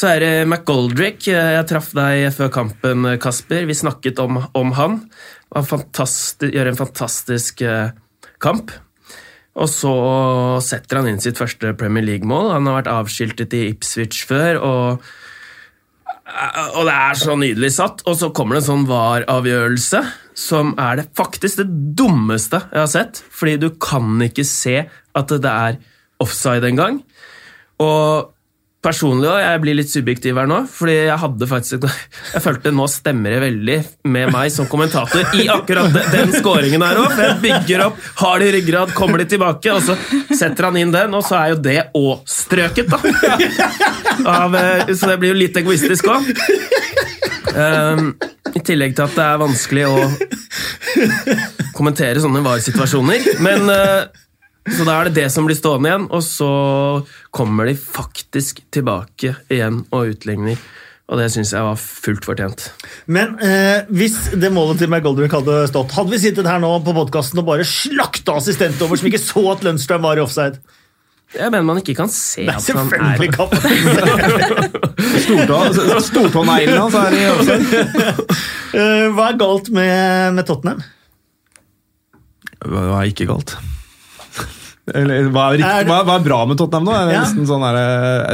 Så 0.00 0.08
er 0.14 0.22
det 0.22 0.34
McGoldrick. 0.48 1.26
Eh, 1.28 1.56
Jeg 1.58 1.66
traff 1.68 1.90
deg 1.96 2.30
før 2.32 2.48
kampen, 2.54 3.04
Kasper. 3.20 3.66
Vi 3.68 3.76
snakket 3.76 4.20
om, 4.22 4.38
om 4.56 4.70
han. 4.78 5.02
Han 5.52 5.66
gjør 5.66 6.70
en 6.70 6.78
fantastisk 6.78 7.60
eh, 7.66 7.90
kamp. 8.40 8.72
Og 9.60 9.68
så 9.68 9.92
setter 10.64 11.00
han 11.00 11.10
inn 11.10 11.20
sitt 11.20 11.36
første 11.36 11.74
Premier 11.76 12.06
League-mål. 12.06 12.48
Han 12.54 12.70
har 12.70 12.78
vært 12.78 12.92
avskiltet 12.94 13.58
i 13.58 13.66
Ipswich 13.74 14.22
før, 14.30 14.62
og, 14.62 15.04
og 16.78 16.82
det 16.86 16.96
er 16.96 17.20
så 17.20 17.36
nydelig 17.36 17.72
satt. 17.76 18.06
Og 18.08 18.16
så 18.22 18.32
kommer 18.32 18.56
det 18.56 18.62
en 18.62 18.70
sånn 18.70 18.88
VAR-avgjørelse, 18.88 20.04
som 20.48 20.72
er 20.80 21.02
det 21.02 21.08
faktisk 21.18 21.60
det 21.60 21.68
dummeste 21.98 22.62
jeg 22.70 22.84
har 22.86 22.92
sett. 22.94 23.20
Fordi 23.28 23.58
du 23.60 23.72
kan 23.76 24.16
ikke 24.24 24.48
se 24.48 24.78
at 24.88 25.40
det 25.44 25.52
er 25.52 25.80
offside 26.24 26.72
engang. 26.72 27.02
Og 27.82 28.30
personlig 28.84 29.28
også, 29.28 29.40
jeg 29.44 29.60
blir 29.62 29.76
litt 29.76 29.92
subjektiv 29.92 30.38
her 30.40 30.48
nå, 30.48 30.60
fordi 30.72 30.94
jeg 30.96 31.18
hadde 31.20 31.48
faktisk 31.50 31.84
Jeg 32.34 32.42
følte 32.44 32.72
nå 32.72 32.86
stemmer 32.90 33.34
det 33.34 33.40
veldig 33.42 33.76
med 34.14 34.32
meg 34.32 34.52
som 34.54 34.68
kommentator 34.70 35.36
i 35.36 35.46
akkurat 35.52 35.94
den 36.14 36.32
scoringen 36.32 36.84
her 36.84 37.00
òg. 37.02 37.16
Jeg 37.20 37.36
bygger 37.44 37.84
opp, 37.88 38.00
har 38.22 38.42
de 38.42 38.50
ryggrad, 38.56 38.94
kommer 38.96 39.20
de 39.20 39.28
tilbake, 39.34 39.74
og 39.74 39.84
så 39.84 39.96
setter 40.32 40.70
han 40.70 40.80
inn 40.80 40.94
den, 40.94 41.16
og 41.16 41.24
så 41.26 41.38
er 41.42 41.54
jo 41.54 41.60
det 41.64 41.78
òg 41.98 42.24
strøket, 42.30 42.90
da. 42.90 42.98
Av, 44.40 44.54
eh, 44.56 44.92
så 44.94 45.12
det 45.12 45.20
blir 45.20 45.34
jo 45.34 45.40
litt 45.40 45.56
egoistisk 45.60 46.08
òg. 46.12 46.32
I 47.50 48.60
tillegg 48.64 48.94
til 48.96 49.04
at 49.04 49.16
det 49.16 49.24
er 49.26 49.40
vanskelig 49.40 49.86
å 49.88 49.96
kommentere 51.76 52.22
sånne 52.22 52.42
VAR-situasjoner. 52.44 53.28
Men 53.44 53.70
eh, 53.72 54.26
Så 54.68 54.84
da 54.84 54.98
er 55.00 55.08
det 55.08 55.16
det 55.16 55.28
som 55.32 55.46
blir 55.48 55.56
stående 55.56 55.88
igjen, 55.88 56.04
og 56.12 56.22
så 56.26 56.50
kommer 57.34 57.66
de 57.70 57.74
faktisk 57.80 58.60
tilbake 58.74 59.32
igjen 59.50 59.82
og 59.90 60.12
utligner. 60.12 60.60
Og 61.10 61.18
det 61.18 61.26
syns 61.34 61.50
jeg 61.56 61.64
var 61.66 61.78
fullt 61.80 62.26
fortjent. 62.28 62.68
Men 63.10 63.32
eh, 63.42 63.80
hvis 63.90 64.28
det 64.38 64.52
målet 64.54 64.78
til 64.78 64.92
McGoldrick 64.92 65.32
hadde 65.34 65.64
stått, 65.72 65.90
hadde 65.96 66.12
vi 66.12 66.20
sittet 66.22 66.46
her 66.46 66.60
nå 66.62 66.70
på 66.86 66.94
podkasten 66.94 67.40
og 67.42 67.48
bare 67.48 67.66
slakta 67.66 68.36
assistent 68.38 68.78
over 68.86 69.00
som 69.00 69.08
ikke 69.10 69.18
så 69.24 69.42
at 69.56 69.64
Lundstrøm 69.66 70.04
var 70.06 70.20
i 70.20 70.22
offside? 70.22 70.60
Jeg 71.34 71.50
mener 71.54 71.62
man 71.66 71.78
ikke 71.78 71.94
kan 71.98 72.10
se 72.10 72.42
Nei, 72.46 72.54
at 72.54 72.62
han 72.62 72.90
selvfølgelig 72.90 73.26
er 73.26 73.34
kan 73.34 73.48
man 73.50 73.58
det. 73.58 75.10
Stortå- 75.24 75.58
hans 75.62 76.96
er 77.00 77.18
i 77.18 77.26
offside. 77.32 77.84
Eh, 78.70 79.06
Hva 79.14 79.28
er 79.32 79.38
galt 79.38 79.66
med, 79.74 80.34
med 80.38 80.46
Tottenham? 80.46 80.82
Hva 82.62 82.86
er 83.00 83.10
ikke 83.10 83.26
galt? 83.30 83.56
Eller, 84.94 85.28
hva, 85.30 85.46
er 85.52 85.58
riktig, 85.58 85.70
Er 85.70 85.84
det- 85.84 85.90
hva, 85.92 85.98
hva 86.08 86.14
er 86.20 86.24
bra 86.24 86.38
med 86.46 86.58
Tottenham 86.58 86.84
nå? 86.88 86.92
Er 86.96 87.06
det 87.06 87.14
Ja. 87.14 87.24
sånn 87.46 87.64
der, 87.66 87.78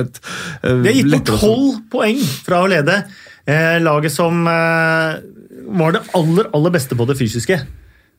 et, 0.00 0.20
et, 0.62 0.82
De 0.82 0.88
har 0.88 0.94
gitt 0.94 1.10
bort 1.26 1.40
tolv 1.40 1.80
poeng 1.90 2.20
fra 2.46 2.62
å 2.64 2.68
lede. 2.70 3.04
Eh, 3.46 3.78
laget 3.80 4.12
som 4.12 4.46
eh, 4.46 5.18
var 5.68 5.92
det 5.92 6.02
aller, 6.14 6.48
aller 6.54 6.70
beste 6.70 6.96
på 6.98 7.06
det 7.06 7.16
fysiske. 7.18 7.60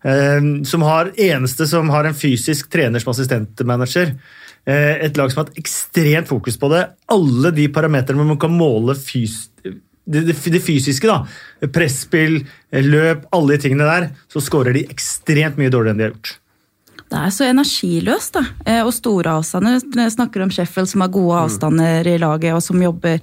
Eh, 0.04 0.42
som 0.64 0.82
har 0.82 1.12
eneste 1.18 1.68
som 1.68 1.90
har 1.90 2.06
en 2.06 2.14
fysisk 2.14 2.70
trener 2.70 3.00
som 3.04 3.12
assistentmanager. 3.12 4.16
Eh, 4.68 5.06
et 5.08 5.16
lag 5.18 5.32
som 5.32 5.42
har 5.42 5.46
hatt 5.50 5.58
ekstremt 5.60 6.28
fokus 6.28 6.58
på 6.60 6.70
det. 6.70 6.86
Alle 7.10 7.52
de 7.52 7.68
parametrene 7.70 8.20
hvor 8.20 8.28
man 8.34 8.38
kan 8.42 8.52
måle 8.52 8.96
fys 8.96 9.50
det, 10.08 10.22
det, 10.24 10.36
det 10.40 10.62
fysiske, 10.64 11.04
da. 11.04 11.26
Presspill, 11.68 12.38
løp, 12.72 13.26
alle 13.36 13.58
de 13.58 13.64
tingene 13.66 13.88
der. 13.88 14.06
Så 14.32 14.40
scorer 14.40 14.72
de 14.78 14.86
ekstremt 14.88 15.58
mye 15.60 15.72
dårligere 15.74 15.92
enn 15.92 15.98
de 16.00 16.06
har 16.08 16.14
gjort. 16.14 16.38
Det 17.08 17.16
er 17.16 17.32
så 17.32 17.46
energiløst, 17.48 18.36
da. 18.36 18.44
Eh, 18.68 18.82
Og 18.84 18.92
store 18.96 19.38
avstander. 19.40 19.80
Jeg 19.80 20.16
snakker 20.18 20.44
om 20.44 20.52
Sheffield 20.52 20.90
som 20.92 21.06
har 21.06 21.14
gode 21.14 21.40
avstander 21.46 22.08
i 22.08 22.18
laget 22.20 22.54
og 22.58 22.62
som 22.66 22.84
jobber 22.84 23.22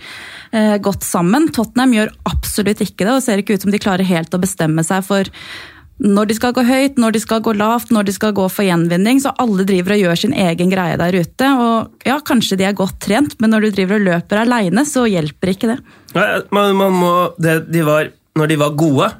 eh, 0.52 0.76
godt 0.80 1.04
sammen. 1.04 1.50
Tottenham 1.52 1.92
gjør 1.92 2.14
absolutt 2.30 2.80
ikke 2.80 3.04
det, 3.04 3.12
og 3.12 3.22
ser 3.22 3.42
ikke 3.42 3.58
ut 3.58 3.66
som 3.66 3.74
de 3.74 3.82
klarer 3.82 4.08
helt 4.08 4.32
å 4.34 4.40
bestemme 4.40 4.84
seg 4.86 5.04
for 5.04 5.28
når 6.02 6.26
de 6.26 6.34
skal 6.34 6.50
gå 6.56 6.64
høyt, 6.66 6.96
når 6.98 7.14
de 7.14 7.20
skal 7.22 7.42
gå 7.44 7.52
lavt, 7.54 7.92
når 7.94 8.08
de 8.08 8.12
skal 8.16 8.32
gå 8.34 8.48
for 8.50 8.66
gjenvinning. 8.66 9.20
Så 9.22 9.30
alle 9.38 9.62
driver 9.68 9.94
og 9.94 10.00
gjør 10.02 10.18
sin 10.24 10.34
egen 10.34 10.72
greie 10.72 10.96
der 10.98 11.14
ute. 11.14 11.50
Og 11.54 12.08
ja, 12.08 12.16
kanskje 12.18 12.58
de 12.58 12.66
er 12.66 12.74
godt 12.74 12.98
trent, 13.04 13.36
men 13.38 13.54
når 13.54 13.68
du 13.68 13.76
driver 13.76 14.00
og 14.00 14.08
løper 14.08 14.42
aleine, 14.42 14.82
så 14.88 15.04
hjelper 15.06 15.52
ikke 15.52 15.70
det. 15.70 15.78
Nei, 16.16 16.26
man, 16.56 16.74
man 16.80 16.98
må, 16.98 17.12
det, 17.38 17.60
de 17.70 17.84
var, 17.86 18.10
Når 18.34 18.50
de 18.50 18.56
var 18.58 18.74
gode 18.74 19.12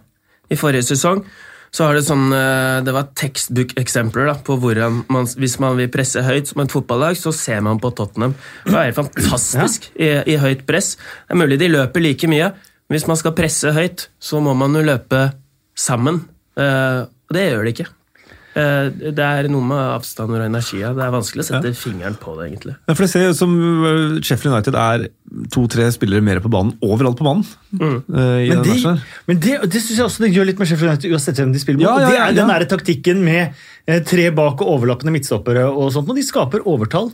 i 0.50 0.58
forrige 0.58 0.88
sesong, 0.88 1.22
så 1.74 1.88
har 1.88 1.96
det 1.98 2.04
sånn 2.06 2.28
eh, 2.30 2.82
Det 2.86 2.92
var 2.94 3.08
textbook-eksempler 3.18 4.30
på 4.46 4.56
hvordan 4.62 5.00
man, 5.10 5.26
hvis 5.26 5.56
man 5.62 5.78
vil 5.80 5.90
presse 5.92 6.22
høyt 6.22 6.52
som 6.52 6.62
et 6.62 6.74
fotballag, 6.74 7.18
så 7.18 7.32
ser 7.34 7.64
man 7.66 7.80
på 7.82 7.90
Tottenham. 7.98 8.36
Det 8.66 8.76
er 8.78 8.94
fantastisk 8.94 9.58
fantastisk 9.58 9.90
i, 9.98 10.10
i 10.34 10.38
høyt 10.38 10.62
press. 10.68 10.94
Det 11.26 11.34
er 11.34 11.40
mulig 11.42 11.58
de 11.58 11.72
løper 11.72 12.04
like 12.04 12.30
mye. 12.30 12.52
men 12.88 12.94
Hvis 12.98 13.08
man 13.10 13.18
skal 13.18 13.34
presse 13.34 13.72
høyt, 13.74 14.08
så 14.22 14.40
må 14.44 14.54
man 14.58 14.74
jo 14.78 14.84
løpe 14.86 15.26
sammen. 15.74 16.22
Eh, 16.56 17.02
Og 17.04 17.34
det 17.34 17.48
gjør 17.50 17.64
de 17.64 17.72
ikke. 17.74 17.86
Eh, 18.54 18.88
Det 19.14 19.18
er 19.24 19.48
noe 19.50 19.66
med 19.66 19.80
avstander 19.96 20.44
og 20.44 20.46
energi. 20.46 20.78
Det 20.78 21.02
er 21.02 21.10
vanskelig 21.14 21.42
å 21.42 21.48
sette 21.48 21.72
fingeren 21.74 22.14
på 22.20 22.36
det, 22.38 22.48
egentlig. 22.52 22.76
Ja, 22.86 22.94
for 22.94 23.02
det 23.04 23.10
ser 23.10 23.32
ut 23.32 23.38
som 23.38 23.54
uh, 23.58 24.20
Sheffield 24.22 24.54
United 24.54 24.78
er 24.78 25.06
to-tre 25.50 25.88
spillere 25.90 26.22
mer 26.22 26.38
på 26.44 26.52
banen 26.52 26.76
overalt 26.84 27.18
på 27.18 27.26
banen. 27.26 27.42
Mm. 27.74 27.96
i 28.06 28.48
Men 28.52 28.62
det, 28.62 28.76
men 29.26 29.40
det, 29.42 29.56
det 29.66 29.82
synes 29.82 29.98
jeg 29.98 30.06
også 30.06 30.22
det 30.22 30.30
gjør 30.36 30.46
litt 30.52 30.62
med 30.62 30.70
Sheffield 30.70 30.92
United, 30.92 31.10
uansett 31.16 31.42
hvem 31.42 31.54
de 31.54 31.62
spiller 31.62 31.82
mot. 31.82 31.88
Ja, 31.88 31.98
ja, 31.98 32.08
det 32.08 32.20
er 32.22 32.38
den 32.38 32.50
nære 32.52 32.68
der 32.68 32.72
taktikken 32.76 33.24
med 33.26 33.58
eh, 33.90 34.02
tre 34.06 34.28
bak 34.30 34.62
og 34.62 34.74
overlappende 34.76 35.14
midtstoppere 35.16 35.66
og 35.66 35.90
sånt, 35.96 36.10
og 36.10 36.18
de 36.18 36.22
skaper 36.26 36.62
overtall 36.70 37.10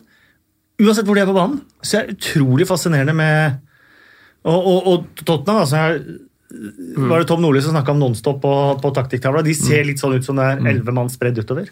uansett 0.81 1.09
hvor 1.09 1.16
de 1.16 1.24
er 1.24 1.29
på 1.29 1.37
banen. 1.37 1.62
Så 1.81 1.96
det 1.96 2.03
er 2.03 2.14
utrolig 2.18 2.68
fascinerende 2.68 3.16
med 3.16 3.59
Og, 4.40 4.57
og, 4.57 4.87
og 4.88 5.24
Tottenham, 5.24 5.59
da, 5.61 5.64
som 5.68 5.79
jeg 5.79 6.20
var 6.51 7.23
det 7.23 7.29
Tom 7.31 7.43
Nordli 7.45 7.63
som 7.63 7.75
snakka 7.75 7.95
om 7.95 8.03
Nonstop 8.03 8.41
på, 8.43 8.55
på 8.83 8.93
taktikktavla. 8.97 9.43
De 9.47 9.55
ser 9.55 9.87
litt 9.87 10.03
sånn 10.03 10.17
ut 10.19 10.27
som 10.27 10.39
det 10.41 10.47
er 10.47 10.63
elleve 10.73 10.95
mann 10.95 11.11
spredd 11.13 11.39
utover. 11.39 11.71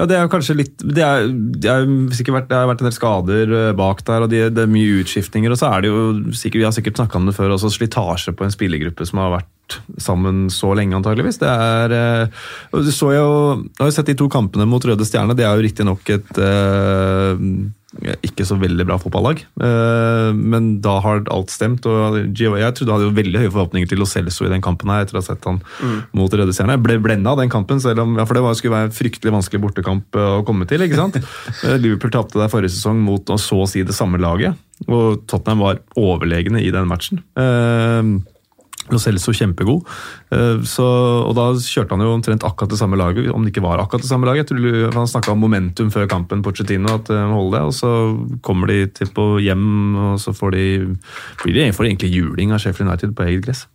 Ja, 0.00 0.06
det 0.08 0.16
er 0.16 0.28
kanskje 0.32 0.56
litt 0.56 0.80
Det, 0.80 1.02
er, 1.04 1.26
det, 1.28 1.68
er 1.68 1.82
vært, 1.84 2.46
det 2.48 2.56
har 2.56 2.68
vært 2.70 2.80
en 2.80 2.88
del 2.88 2.94
skader 2.96 3.50
eh, 3.58 3.72
bak 3.76 4.00
der, 4.08 4.24
og 4.24 4.32
de, 4.32 4.46
det 4.52 4.64
er 4.64 4.72
mye 4.72 5.02
utskiftninger. 5.02 5.52
Og 5.52 5.60
så 5.60 5.68
er 5.68 5.84
det 5.84 5.92
jo 5.92 6.04
sikkert, 6.32 6.60
vi 6.60 6.68
har 6.68 6.76
sikkert 6.76 7.00
snakka 7.00 7.20
om 7.20 7.28
det 7.28 7.36
før, 7.36 7.54
også 7.56 7.72
slitasje 7.74 8.34
på 8.36 8.46
en 8.46 8.54
spillergruppe 8.54 9.08
som 9.08 9.20
har 9.22 9.36
vært 9.38 9.50
sammen 10.00 10.46
så 10.52 10.72
lenge, 10.78 10.96
antageligvis. 10.98 11.40
Det 11.42 11.50
er 11.50 11.96
eh, 11.96 12.40
du 12.72 12.90
så 12.94 13.12
jo, 13.14 13.28
Jeg 13.66 13.82
har 13.82 13.92
jo 13.92 13.98
sett 13.98 14.10
de 14.12 14.18
to 14.18 14.28
kampene 14.32 14.66
mot 14.68 14.84
Røde 14.84 15.06
Stjerne. 15.08 15.36
Det 15.38 15.46
er 15.46 15.54
jo 15.56 15.66
riktignok 15.66 16.12
et 16.12 16.42
eh, 16.42 17.46
ikke 18.24 18.44
så 18.48 18.56
veldig 18.56 18.86
bra 18.88 18.96
fotballag, 19.00 19.42
eh, 19.60 20.30
men 20.32 20.70
da 20.84 20.94
har 21.04 21.20
alt 21.32 21.52
stemt. 21.52 21.84
og 21.84 22.16
Jeg 22.38 22.74
trodde 22.78 22.94
hadde 22.94 23.08
jo 23.10 23.16
veldig 23.18 23.42
høye 23.42 23.52
forhåpninger 23.52 23.90
til 23.90 24.00
Lo 24.00 24.08
Celso 24.08 24.46
i 24.46 24.52
den 24.52 24.64
kampen 24.64 24.90
her, 24.90 25.04
etter 25.04 25.18
å 25.18 25.20
ha 25.20 25.26
sett 25.26 25.44
han 25.48 25.60
mot 26.16 26.32
Røde 26.32 26.56
Stjerne. 26.56 26.78
Jeg 26.78 26.84
ble 26.86 26.98
blenda 27.04 27.34
av 27.34 27.42
den 27.42 27.52
kampen, 27.52 27.82
selv 27.84 28.06
om, 28.06 28.16
ja, 28.16 28.26
for 28.28 28.38
det 28.38 28.44
var, 28.46 28.56
skulle 28.56 28.78
være 28.78 28.90
en 28.90 28.96
fryktelig 28.96 29.36
vanskelig 29.36 29.62
bortekamp 29.66 30.16
å 30.16 30.42
komme 30.48 30.68
til. 30.70 30.86
ikke 30.86 31.00
sant? 31.00 31.20
Liverpool 31.84 32.14
tapte 32.16 32.40
der 32.40 32.52
forrige 32.52 32.72
sesong 32.78 33.02
mot 33.04 33.28
å 33.28 33.40
så 33.40 33.60
å 33.66 33.68
si 33.68 33.84
det 33.84 33.96
samme 33.96 34.20
laget, 34.22 34.56
og 34.88 35.26
Tottenham 35.28 35.66
var 35.66 35.82
overlegne 36.00 36.64
i 36.64 36.72
den 36.72 36.88
matchen. 36.88 37.20
Eh, 37.36 38.14
Lo 38.90 38.98
Celso 38.98 39.30
kjempegod, 39.36 39.86
Eh, 40.32 40.62
så, 40.64 40.84
og 41.26 41.34
da 41.36 41.50
kjørte 41.60 41.92
han 41.92 42.04
jo 42.04 42.14
omtrent 42.16 42.44
akkurat 42.46 42.72
det 42.72 42.78
samme 42.80 42.96
laget, 42.96 43.28
om 43.32 43.44
det 43.44 43.52
ikke 43.52 43.64
var 43.64 43.82
akkurat 43.82 44.04
det 44.04 44.08
samme 44.08 44.28
laget. 44.28 44.48
Jeg 44.48 44.62
tror 44.62 44.96
Han 44.96 45.10
snakka 45.10 45.32
om 45.32 45.42
momentum 45.44 45.90
før 45.92 46.08
kampen, 46.08 46.42
Pochettino, 46.42 46.94
at 46.94 47.10
de 47.10 47.18
holder 47.20 47.58
det, 47.58 47.62
og 47.68 47.74
så 47.76 47.90
kommer 48.40 48.66
de 48.72 48.86
til 48.86 49.12
på 49.12 49.38
hjem, 49.44 49.96
og 49.96 50.20
så 50.20 50.32
får 50.32 50.56
de, 50.56 50.64
blir 51.42 51.54
de, 51.58 51.72
får 51.72 51.84
de 51.84 51.90
egentlig 51.92 52.14
juling 52.14 52.52
av 52.52 52.62
Sheffield 52.64 52.88
United 52.88 53.14
på 53.14 53.28
eget 53.28 53.44
gress. 53.44 53.66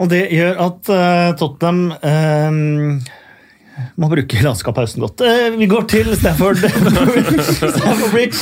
Og 0.00 0.08
det 0.08 0.26
gjør 0.32 0.60
at 0.66 0.92
eh, 0.92 1.32
Tottenham 1.36 1.92
eh, 1.92 3.10
må 4.00 4.08
bruke 4.12 4.40
landskapspausen 4.44 5.02
godt. 5.04 5.22
Eh, 5.26 5.50
vi 5.58 5.68
går 5.70 5.86
til 5.90 6.10
Stafford, 6.18 6.60
Stafford 7.60 8.10
Bridge. 8.12 8.40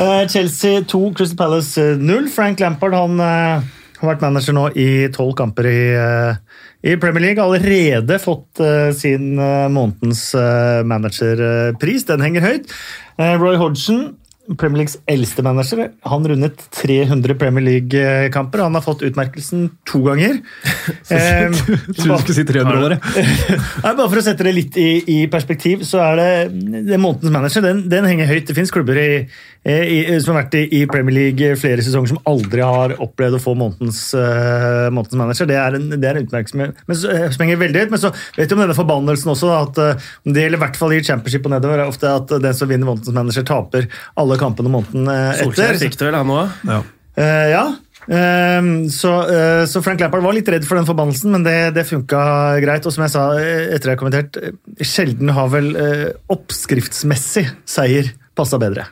Eh, 0.00 0.22
Chelsea 0.32 0.82
2, 0.88 1.02
Crystal 1.18 1.38
Palace 1.40 1.84
0. 2.00 2.28
Frank 2.34 2.60
Lampard 2.62 2.96
han 2.96 3.20
eh, 3.24 3.68
har 4.00 4.12
vært 4.14 4.24
manager 4.24 4.56
nå 4.56 4.68
i 4.80 4.88
tolv 5.14 5.34
kamper 5.38 5.68
i, 5.70 5.80
eh, 5.98 6.96
Premier 7.02 7.26
League. 7.28 7.42
Allerede 7.44 8.20
fått 8.22 8.62
eh, 8.64 8.90
sin 8.96 9.34
eh, 9.38 9.66
månedens 9.72 10.22
eh, 10.38 10.80
managerpris. 10.88 12.06
Den 12.08 12.24
henger 12.24 12.46
høyt. 12.48 12.72
Eh, 13.20 13.34
Roy 13.40 13.58
Hodgson, 13.60 14.14
Premier 14.58 14.82
Leagues 14.82 14.96
eldste 15.10 15.44
manager, 15.46 15.90
han 16.02 16.26
rundet 16.26 16.64
300 16.74 17.36
Premier 17.38 17.64
League-kamper. 17.64 18.64
Han 18.64 18.74
har 18.74 18.82
fått 18.84 19.04
utmerkelsen 19.06 19.68
to 19.86 20.02
ganger. 20.06 20.40
Jeg 21.10 21.52
trodde 21.54 22.16
du 22.16 22.24
skulle 22.24 22.38
si 22.40 22.46
300 22.48 22.88
år. 22.88 22.96
Nei, 23.84 23.92
bare 23.92 24.08
for 24.08 24.18
å 24.18 24.24
sette 24.24 24.46
det 24.46 24.54
litt 24.56 24.78
i, 24.80 24.88
i 25.06 25.18
perspektiv, 25.30 25.84
så 25.86 26.02
er 26.08 26.20
det, 26.20 26.30
det 26.88 26.98
månedens 27.00 27.34
manager 27.34 27.64
den, 27.64 27.84
den 27.92 28.08
henger 28.08 28.30
høyt. 28.30 28.48
Det 28.48 28.56
finnes 28.56 28.74
klubber 28.74 28.98
i, 28.98 29.10
i, 29.70 29.98
som 30.24 30.34
har 30.34 30.44
vært 30.44 30.56
i, 30.60 30.82
Premier 30.90 31.14
League 31.14 31.54
flere 31.60 31.84
sesonger 31.84 32.14
som 32.14 32.20
aldri 32.30 32.64
har 32.64 32.96
opplevd 33.02 33.38
å 33.38 33.42
få 33.42 33.54
månedens, 33.58 34.02
uh, 34.16 34.88
månedens 34.90 35.20
manager. 35.20 35.50
Det 35.50 35.58
er 35.60 35.78
en, 35.78 35.88
det 35.94 36.10
er 36.10 36.18
en 36.18 36.26
utmerkelse 36.26 36.58
men, 36.60 36.74
eh, 36.90 37.26
som 37.30 37.44
henger 37.44 37.60
veldig 37.60 37.84
høyt. 37.84 37.94
Men 37.94 38.02
så 38.02 38.12
vet 38.36 38.50
du 38.50 38.56
om 38.56 38.64
denne 38.64 38.78
forbannelsen 38.78 39.34
også, 39.34 39.50
da, 39.52 39.60
at 39.68 39.82
eh, 39.84 40.10
det 40.30 40.46
gjelder 40.46 40.58
i 40.58 40.64
hvert 40.64 40.80
fall 40.80 40.96
i 40.96 41.02
championship 41.06 41.46
og 41.46 41.54
nedover, 41.54 41.84
er 41.84 41.92
ofte 41.92 42.14
at 42.18 42.34
den 42.42 42.56
som 42.56 42.70
vinner 42.70 42.88
månedens 42.88 43.14
manager, 43.16 43.46
taper 43.46 43.88
alle 44.20 44.39
kampene 44.40 44.72
måneden 44.72 45.06
etter. 45.12 45.44
Solskjær 45.44 45.80
fikk 45.84 46.00
det 46.00 46.08
vel, 46.10 46.18
han 46.18 46.34
òg? 46.34 46.58
Ja. 46.70 46.80
Eh, 47.20 47.46
ja. 47.52 47.64
Ehm, 48.10 48.88
så, 48.90 49.12
eh, 49.28 49.64
så 49.70 49.82
Frank 49.84 50.00
Lampard 50.00 50.24
var 50.24 50.34
litt 50.34 50.48
redd 50.50 50.64
for 50.66 50.80
den 50.80 50.88
forbannelsen, 50.88 51.30
men 51.34 51.44
det, 51.46 51.58
det 51.76 51.84
funka 51.86 52.22
greit. 52.64 52.86
Og 52.88 52.94
som 52.94 53.04
jeg 53.04 53.12
sa 53.14 53.26
eh, 53.38 53.68
etter 53.76 53.92
jeg 53.92 53.98
har 53.98 54.00
kommentert, 54.00 54.40
eh, 54.40 54.84
sjelden 54.86 55.30
har 55.36 55.52
vel 55.52 55.70
eh, 55.76 56.08
oppskriftsmessig 56.32 57.46
seier 57.68 58.10
passa 58.38 58.58
bedre. 58.62 58.88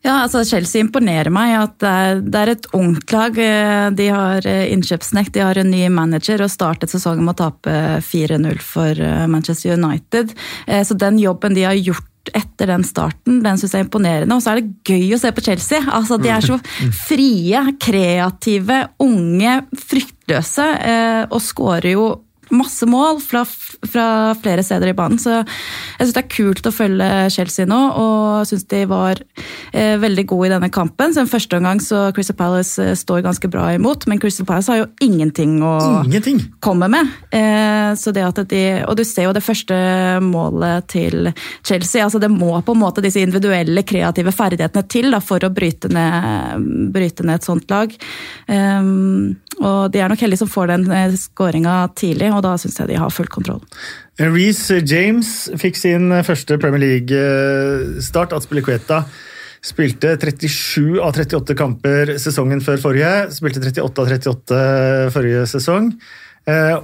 Ja, 0.00 0.22
altså 0.24 0.40
Chelsea 0.48 0.80
imponerer 0.80 1.28
meg. 1.32 1.54
at 1.60 1.74
Det 1.82 1.88
er, 1.88 2.20
det 2.24 2.40
er 2.40 2.52
et 2.54 2.68
ungt 2.76 3.12
lag. 3.12 3.36
Eh, 3.36 3.90
De 3.96 4.06
har 4.08 4.46
eh, 4.48 4.70
innkjøpsnekt, 4.72 5.34
de 5.36 5.44
har 5.44 5.60
en 5.60 5.70
ny 5.70 5.82
manager 5.92 6.40
og 6.44 6.52
startet 6.52 6.92
sesongen 6.92 7.26
med 7.26 7.36
å 7.36 7.50
tape 7.50 7.74
4-0 8.08 8.62
for 8.64 8.96
eh, 8.96 9.26
Manchester 9.28 9.76
United. 9.76 10.32
Eh, 10.66 10.82
Så 10.88 10.96
den 10.96 11.20
jobben 11.20 11.54
de 11.54 11.66
har 11.68 11.76
gjort 11.76 12.09
etter 12.36 12.70
den 12.72 12.84
starten, 12.86 13.40
den 13.44 13.60
syns 13.60 13.74
jeg 13.74 13.82
er 13.82 13.86
imponerende. 13.86 14.36
Og 14.36 14.44
så 14.44 14.52
er 14.52 14.60
det 14.60 14.86
gøy 14.86 15.14
å 15.16 15.20
se 15.20 15.32
på 15.34 15.44
Chelsea. 15.44 15.82
Altså, 15.86 16.18
De 16.20 16.30
er 16.32 16.44
så 16.44 16.58
frie, 17.06 17.62
kreative, 17.82 18.80
unge, 19.02 19.60
fryktløse, 19.90 20.66
eh, 20.90 21.22
og 21.30 21.40
skårer 21.44 21.94
jo 21.94 22.08
masse 22.54 22.86
mål 22.88 23.20
fra, 23.24 23.44
fra 23.86 24.06
flere 24.40 24.64
steder 24.66 24.90
i 24.92 24.96
banen. 24.96 25.18
Så 25.20 25.38
jeg 25.40 26.06
syns 26.06 26.14
det 26.16 26.22
er 26.24 26.30
kult 26.34 26.66
å 26.68 26.72
følge 26.74 27.08
Chelsea 27.34 27.68
nå, 27.68 27.78
og 28.00 28.48
syns 28.48 28.66
de 28.70 28.82
var 28.90 29.20
eh, 29.72 29.96
veldig 30.02 30.26
gode 30.30 30.50
i 30.50 30.52
denne 30.54 30.70
kampen. 30.74 31.14
Så 31.14 31.24
en 31.24 31.30
første 31.30 31.58
omgang 31.60 31.82
så 31.84 32.08
Crystal 32.16 32.38
Palace 32.38 32.82
eh, 32.82 32.96
står 32.98 33.24
ganske 33.26 33.50
bra 33.52 33.68
imot, 33.76 34.06
men 34.10 34.20
Crystal 34.22 34.48
Palace 34.48 34.72
har 34.72 34.82
jo 34.82 34.88
ingenting 35.04 35.58
å 35.64 35.74
Ingenting! 36.04 36.40
komme 36.64 36.88
med. 36.92 37.10
Eh, 37.34 37.92
så 38.00 38.14
det 38.14 38.24
at 38.26 38.42
de, 38.50 38.62
og 38.86 38.96
du 38.98 39.04
ser 39.06 39.28
jo 39.28 39.34
det 39.36 39.44
første 39.44 39.76
målet 40.24 40.88
til 40.90 41.30
Chelsea. 41.66 42.02
altså 42.04 42.20
Det 42.22 42.30
må 42.32 42.52
på 42.64 42.74
en 42.76 42.82
måte 42.82 43.04
disse 43.04 43.22
individuelle, 43.22 43.84
kreative 43.86 44.32
ferdighetene 44.34 44.86
til 44.90 45.10
da, 45.14 45.20
for 45.24 45.42
å 45.46 45.52
bryte 45.54 45.90
ned, 45.92 46.66
bryte 46.94 47.26
ned 47.26 47.40
et 47.40 47.46
sånt 47.46 47.70
lag. 47.72 47.92
Um, 48.50 49.36
og 49.60 49.92
de 49.92 50.00
er 50.00 50.08
nok 50.10 50.22
heldige 50.24 50.40
som 50.42 50.50
får 50.50 50.70
den 50.72 50.86
eh, 50.96 51.16
skåringa 51.20 51.74
tidlig, 51.98 52.30
og 52.34 52.42
da 52.46 52.56
syns 52.60 52.78
jeg 52.80 52.90
de 52.90 53.00
har 53.00 53.12
full 53.14 53.28
kontroll. 53.32 53.60
Reece 54.20 54.80
James 54.84 55.50
fikk 55.60 55.76
sin 55.80 56.10
første 56.26 56.58
Premier 56.60 56.82
League-start. 56.84 58.32
Aspilicueta 58.36 59.04
spilte 59.64 60.14
37 60.16 61.00
av 61.04 61.12
38 61.12 61.56
kamper 61.58 62.14
sesongen 62.20 62.62
før 62.64 62.80
forrige. 62.80 63.12
Spilte 63.36 63.60
38 63.64 63.84
av 63.84 64.14
38 64.16 64.62
forrige 65.16 65.44
sesong. 65.52 65.92
Eh, 66.48 66.78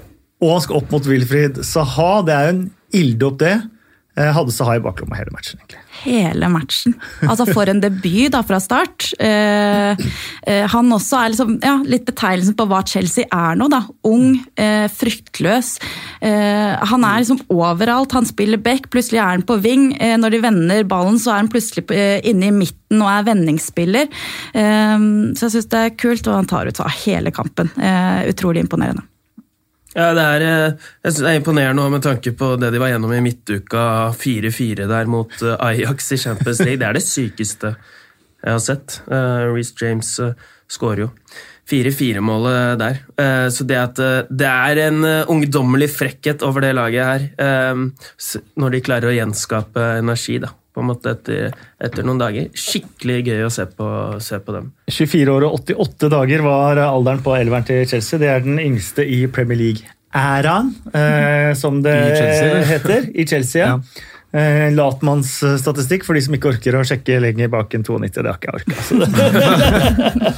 Og 0.44 0.50
han 0.52 0.60
skal 0.60 0.82
opp 0.82 0.90
mot 0.92 1.06
Wilfried 1.08 1.62
Saha. 1.64 2.10
Det 2.26 2.34
er 2.34 2.44
jo 2.44 2.54
en 2.54 2.64
ilddåp, 2.92 3.38
det. 3.40 3.54
Eh, 4.16 4.32
Hadde 4.32 4.52
Saha 4.54 4.78
i 4.78 4.80
baklomma 4.80 5.18
hele 5.18 5.32
matchen, 5.34 5.60
egentlig. 5.60 5.82
Hele 6.06 6.48
matchen. 6.52 6.94
Altså 7.26 7.44
For 7.50 7.68
en 7.68 7.82
debut 7.82 8.32
da 8.32 8.40
fra 8.46 8.58
start. 8.62 9.10
Eh, 9.20 9.92
eh, 10.48 10.64
han 10.72 10.92
også 10.96 11.18
er 11.20 11.32
liksom, 11.34 11.56
ja, 11.64 11.74
litt 11.84 12.06
betegnelsen 12.08 12.56
på 12.56 12.66
hva 12.70 12.80
Chelsea 12.88 13.28
er 13.28 13.58
nå. 13.60 13.68
da. 13.72 13.82
Ung, 14.08 14.38
eh, 14.56 14.86
fryktløs. 14.92 15.74
Eh, 16.24 16.86
han 16.92 17.04
er 17.04 17.24
liksom 17.24 17.42
overalt. 17.52 18.16
Han 18.16 18.28
spiller 18.28 18.60
back, 18.62 18.88
plutselig 18.92 19.20
er 19.20 19.34
han 19.34 19.44
på 19.46 19.58
wing. 19.64 19.90
Når 19.96 20.32
de 20.32 20.40
vender 20.44 20.88
ballen, 20.88 21.20
så 21.20 21.34
er 21.34 21.42
han 21.44 21.52
plutselig 21.52 21.84
inne 22.26 22.48
i 22.48 22.54
midten 22.54 23.02
og 23.02 23.10
er 23.10 23.26
vendingsspiller. 23.26 24.08
Så 24.54 25.48
jeg 25.48 25.54
syns 25.56 25.68
det 25.72 25.82
er 25.82 25.96
kult, 25.98 26.28
og 26.28 26.38
han 26.38 26.48
tar 26.48 26.70
ut 26.70 26.80
av 26.80 26.92
hele 27.02 27.32
kampen. 27.34 27.72
Utrolig 28.30 28.64
imponerende. 28.64 29.04
Ja, 29.96 30.10
det 30.12 30.24
er, 30.28 30.42
eh, 30.44 30.86
jeg 31.06 31.12
synes 31.12 31.22
det 31.24 31.30
er 31.30 31.40
imponerende 31.40 31.88
med 31.90 32.04
tanke 32.04 32.34
på 32.36 32.52
det 32.60 32.68
de 32.74 32.80
var 32.82 32.92
gjennom 32.92 33.14
i 33.16 33.22
midtuka 33.24 33.84
4-4 34.12 34.88
der 34.90 35.08
mot 35.08 35.32
eh, 35.40 35.56
Ajax 35.56 36.12
i 36.12 36.20
Champions 36.20 36.60
League. 36.60 36.82
Det 36.82 36.90
er 36.90 36.98
det 36.98 37.06
sykeste 37.06 37.74
jeg 38.44 38.52
har 38.52 38.62
sett. 38.62 39.00
Uh, 39.08 39.48
Reece 39.56 39.74
James 39.80 40.10
skårer 40.70 41.06
jo 41.06 41.08
4-4-målet 41.66 42.78
der. 42.78 43.00
Eh, 43.18 43.48
så 43.50 43.66
det 43.66 43.78
at 43.80 44.02
eh, 44.02 44.28
det 44.30 44.50
er 44.50 44.82
en 44.86 45.00
eh, 45.06 45.30
ungdommelig 45.32 45.90
frekkhet 45.96 46.44
over 46.46 46.62
det 46.62 46.74
laget 46.78 47.08
her, 47.08 47.26
eh, 47.42 48.36
når 48.60 48.74
de 48.76 48.82
klarer 48.86 49.10
å 49.10 49.16
gjenskape 49.16 49.88
energi 49.98 50.38
da, 50.42 50.52
på 50.76 50.84
en 50.84 50.90
måte 50.90 51.14
etter, 51.16 51.54
etter 51.80 52.04
noen 52.04 52.20
dager. 52.20 52.50
Skikkelig 52.52 53.22
gøy 53.24 53.46
å 53.46 53.52
se 53.52 53.64
på, 53.72 53.86
se 54.20 54.38
på 54.44 54.52
dem. 54.52 54.70
24 54.92 55.32
år 55.32 55.46
og 55.48 55.60
88 55.62 56.10
dager 56.12 56.44
var 56.44 56.82
alderen 56.84 57.22
på 57.24 57.32
elveren 57.38 57.64
til 57.64 57.86
Chelsea. 57.88 58.20
Det 58.20 58.28
er 58.28 58.44
den 58.44 58.60
yngste 58.60 59.06
i 59.08 59.22
Premier 59.32 59.62
League-æraen, 59.62 60.74
eh, 60.92 61.54
som 61.56 61.80
det 61.84 61.96
I 61.96 62.12
Chelsea, 62.20 62.60
heter. 62.74 63.08
I 63.08 63.26
Chelsea, 63.32 63.64
ja. 63.64 63.80
Eh, 64.36 64.68
Latmannsstatistikk 64.74 66.04
for 66.04 66.18
de 66.18 66.20
som 66.26 66.34
ikke 66.36 66.50
orker 66.50 66.76
å 66.76 66.82
sjekke 66.84 67.16
lenger 67.24 67.48
bak 67.52 67.72
enn 67.72 67.86
92. 67.86 68.20
Det 68.20 68.28
har 68.28 68.36
ikke 68.36 68.52
jeg 68.52 68.58
orka. 68.60 70.32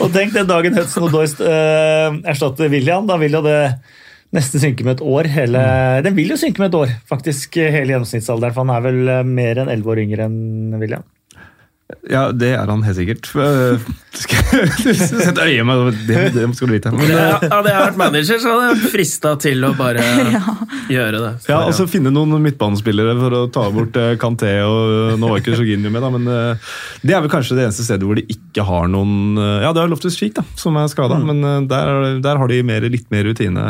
Og 0.02 0.08
tenk 0.14 0.32
den 0.38 0.48
dagen 0.48 0.78
Hudson 0.78 1.10
Odoist 1.10 1.42
eh, 1.44 2.08
erstatter 2.32 2.72
William. 2.72 3.04
Da 3.10 3.18
vil 3.20 3.36
jo 3.36 3.42
det 3.44 3.58
nesten 4.36 4.62
synke 4.62 4.86
med 4.86 4.98
et 4.98 5.04
år. 5.04 5.28
Hele, 5.32 5.62
den 6.04 6.16
vil 6.16 6.32
jo 6.34 6.38
synke 6.40 6.62
med 6.62 6.72
et 6.72 6.78
år, 6.82 6.94
faktisk, 7.08 7.58
hele 7.60 7.94
gjennomsnittsalderen. 7.94 8.54
For 8.54 8.64
han 8.64 8.74
er 8.76 8.86
vel 8.86 9.02
eh, 9.16 9.26
mer 9.40 9.62
enn 9.62 9.72
11 9.72 9.92
år 9.94 10.02
yngre 10.06 10.28
enn 10.28 10.78
William. 10.80 11.06
Ja, 12.10 12.28
det 12.32 12.52
er 12.56 12.66
han 12.70 12.82
helt 12.86 12.96
sikkert. 12.98 13.28
Sett 14.12 15.38
øye 15.40 15.62
med 15.64 15.94
det, 16.06 16.18
det 16.34 16.42
skal 16.56 16.68
du 16.68 16.74
vite. 16.74 16.90
Men, 16.92 17.06
Det- 17.08 17.16
eh, 17.16 17.48
Hadde 17.52 17.70
jeg 17.72 17.82
vært 17.86 17.96
manager, 18.00 18.38
så 18.42 18.52
hadde 18.52 18.66
jeg 18.82 18.90
frista 18.92 19.32
til 19.40 19.64
å 19.64 19.70
bare 19.78 20.02
gjøre 20.92 21.20
det. 21.22 21.30
ja, 21.48 21.58
altså 21.64 21.86
Finne 21.88 22.12
noen 22.12 22.34
midtbanespillere 22.44 23.14
for 23.18 23.36
å 23.38 23.42
ta 23.52 23.64
bort 23.74 23.96
eh, 24.00 24.14
Kanté 24.20 24.52
og 24.66 25.18
Nå 25.20 25.30
var 25.32 25.40
ikke 25.42 25.54
Jorginho 25.56 25.90
med, 25.92 26.02
da, 26.04 26.10
men 26.12 26.28
eh, 26.28 26.70
det 27.02 27.16
er 27.16 27.24
vel 27.24 27.32
kanskje 27.32 27.56
det 27.58 27.66
eneste 27.68 27.86
stedet 27.86 28.06
hvor 28.08 28.18
de 28.20 28.26
ikke 28.32 28.64
har 28.68 28.88
noen 28.92 29.36
eh, 29.40 29.64
Ja, 29.66 29.72
det 29.76 29.82
er 29.84 29.92
Loftus 29.92 30.16
Cheek, 30.18 30.34
da, 30.38 30.44
som 30.60 30.76
er 30.80 30.88
skada, 30.92 31.18
men 31.24 31.42
eh, 31.44 31.60
der, 31.72 31.92
er 32.12 32.20
der 32.24 32.40
har 32.42 32.52
de 32.52 32.60
mer, 32.66 32.84
litt 32.92 33.08
mer 33.12 33.24
rutine. 33.30 33.62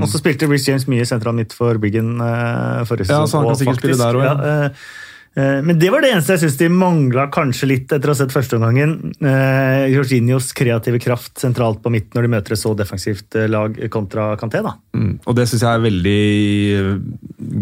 Og 0.00 0.08
så 0.10 0.20
spilte 0.20 0.48
Reece 0.50 0.70
James 0.72 0.86
mye 0.90 1.06
sentral 1.08 1.36
midt 1.36 1.54
for 1.56 1.78
Biggen 1.80 2.16
uh, 2.20 2.82
forrige 2.88 3.08
Ja, 3.10 3.24
sesong. 3.24 3.30
så 3.30 3.40
han 3.40 3.48
kan 3.50 3.60
sikkert 3.64 3.80
spille 3.84 4.00
der 4.00 4.18
også, 4.20 4.26
ja. 4.26 4.34
ja, 4.34 4.50
eh, 4.50 4.66
eh, 4.66 5.08
men 5.38 5.78
det 5.78 5.92
var 5.92 6.02
det 6.02 6.10
eneste 6.10 6.34
jeg 6.34 6.42
syns 6.42 6.56
de 6.58 6.66
mangla 6.74 7.28
kanskje 7.30 7.68
litt 7.70 7.92
etter 7.94 8.10
å 8.10 8.14
ha 8.14 8.18
sett 8.18 8.32
førsteomgangen. 8.34 8.94
Eh, 9.22 9.84
Jorginhos 9.92 10.50
kreative 10.58 10.98
kraft 11.02 11.38
sentralt 11.38 11.78
på 11.84 11.92
midten 11.94 12.18
når 12.18 12.26
de 12.26 12.32
møter 12.32 12.56
et 12.56 12.60
så 12.60 12.72
defensivt 12.74 13.38
eh, 13.38 13.46
lag 13.50 13.78
kontra 13.94 14.32
Kanté. 14.40 14.62
da. 14.66 14.74
Mm, 14.96 15.20
og 15.22 15.36
det 15.38 15.46
syns 15.46 15.62
jeg 15.62 15.70
er 15.70 15.84
veldig 15.84 16.22
eh, 16.80 16.90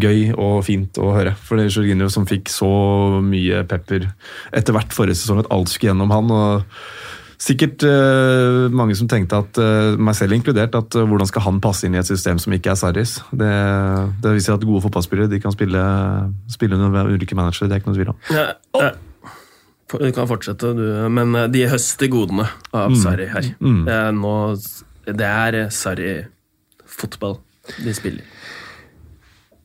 gøy 0.01 0.23
og 0.33 0.63
fint 0.65 0.97
å 0.97 1.11
høre. 1.13 1.35
For 1.45 1.59
det 1.59 1.67
er 1.67 1.77
Jorginho 1.77 2.09
som 2.13 2.25
fikk 2.29 2.49
så 2.49 2.71
mye 3.21 3.61
pepper 3.69 4.09
etter 4.55 4.75
hvert 4.75 4.95
forrige 4.95 5.21
sesong 5.21 5.43
at 5.43 5.51
alt 5.53 5.69
skulle 5.69 5.93
gjennom 5.93 6.15
han. 6.15 6.33
og 6.33 6.81
Sikkert 7.39 7.83
uh, 7.87 8.67
mange 8.75 8.97
som 8.99 9.07
tenkte, 9.07 9.37
at, 9.39 9.59
uh, 9.63 9.95
meg 9.95 10.17
selv 10.17 10.35
inkludert, 10.35 10.73
at 10.75 10.95
uh, 10.99 11.05
hvordan 11.07 11.29
skal 11.29 11.45
han 11.45 11.61
passe 11.63 11.87
inn 11.87 11.95
i 11.95 12.01
et 12.01 12.09
system 12.09 12.39
som 12.41 12.51
ikke 12.55 12.73
er 12.73 12.79
Sarris? 12.79 13.13
Det, 13.31 13.51
det 14.19 14.33
viser 14.35 14.57
at 14.57 14.65
gode 14.67 14.83
fotballspillere 14.83 15.31
de 15.31 15.39
kan 15.39 15.55
spille, 15.55 15.83
spille 16.51 16.75
under 16.75 17.07
ulike 17.07 17.37
managere. 17.39 17.69
Det 17.69 17.77
er 17.77 17.83
ikke 17.83 17.93
noe 17.93 17.99
tvil 17.99 18.11
om. 18.11 18.19
Ja, 18.35 18.45
ja. 18.75 18.91
Du 19.89 20.11
kan 20.13 20.27
fortsette, 20.29 20.73
du. 20.77 20.83
Men 21.09 21.33
de 21.49 21.63
høster 21.71 22.11
godene 22.13 22.45
av 22.77 22.93
Sarri 22.99 23.25
her. 23.31 23.47
Det 23.57 23.95
er, 23.95 24.11
nå, 24.13 24.33
det 25.07 25.25
er 25.25 25.57
Sarri-fotball 25.73 27.39
de 27.79 27.95
spiller. 27.97 28.27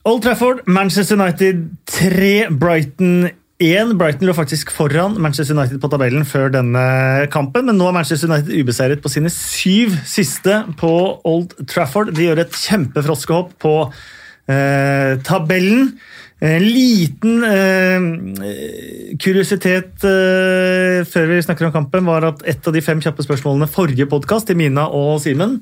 Old 0.08 0.22
Trafford, 0.24 0.62
Manchester 0.66 1.18
United 1.20 1.66
3, 1.92 2.56
Brighton 2.60 3.26
1. 3.26 3.43
Brighton 3.60 4.26
lå 4.26 4.34
faktisk 4.34 4.72
foran 4.74 5.14
Manchester 5.22 5.54
United 5.54 5.78
på 5.80 5.88
tabellen 5.88 6.24
før 6.26 6.50
denne 6.50 7.28
kampen, 7.30 7.66
men 7.66 7.78
nå 7.78 7.86
er 7.86 7.94
Manchester 7.94 8.28
United 8.28 8.50
ubeseiret 8.50 9.02
på 9.02 9.08
sine 9.08 9.30
syv 9.30 9.94
siste 10.04 10.64
på 10.76 11.20
Old 11.24 11.54
Trafford. 11.70 12.10
De 12.14 12.26
gjør 12.26 12.42
et 12.42 12.50
kjempefroskehopp 12.50 13.54
på 13.62 13.74
eh, 14.50 15.20
tabellen. 15.22 15.92
En 16.44 16.64
liten 16.66 17.44
eh, 17.46 19.16
kuriositet 19.22 20.02
eh, 20.02 21.04
før 21.06 21.30
vi 21.30 21.42
snakker 21.46 21.68
om 21.68 21.76
kampen, 21.76 22.04
var 22.10 22.26
at 22.26 22.42
et 22.50 22.66
av 22.66 22.74
de 22.74 22.82
fem 22.82 22.98
kjappe 23.00 23.22
spørsmålene 23.22 23.70
forrige 23.70 24.08
podkast 24.10 24.50
til 24.50 24.58
Mina 24.58 24.88
og 24.90 25.22
Simen 25.22 25.60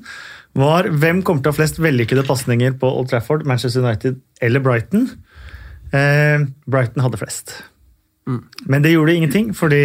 var 0.57 0.89
hvem 0.89 1.21
kommer 1.21 1.45
til 1.45 1.51
å 1.51 1.53
ha 1.53 1.59
flest 1.61 1.77
vellykkede 1.81 2.25
pasninger 2.25 2.73
på 2.81 2.89
Old 2.89 3.13
Trafford, 3.13 3.45
Manchester 3.45 3.85
United 3.85 4.17
eller 4.41 4.65
Brighton. 4.65 5.07
Eh, 5.93 6.49
Brighton 6.65 7.05
hadde 7.05 7.21
flest. 7.21 7.55
Men 8.25 8.83
det 8.83 8.93
gjorde 8.93 9.15
ingenting, 9.17 9.51
fordi 9.57 9.83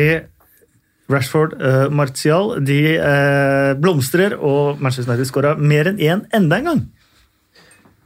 Rashford 1.09 1.57
uh, 1.57 1.89
Martial 1.91 2.55
de 2.64 2.80
uh, 3.01 3.72
blomstrer, 3.80 4.36
og 4.36 4.80
Manchester 4.82 5.14
United 5.14 5.30
skåra 5.30 5.55
mer 5.59 5.91
enn 5.91 6.01
én 6.03 6.24
enda 6.36 6.61
en 6.61 6.70
gang. 6.70 6.82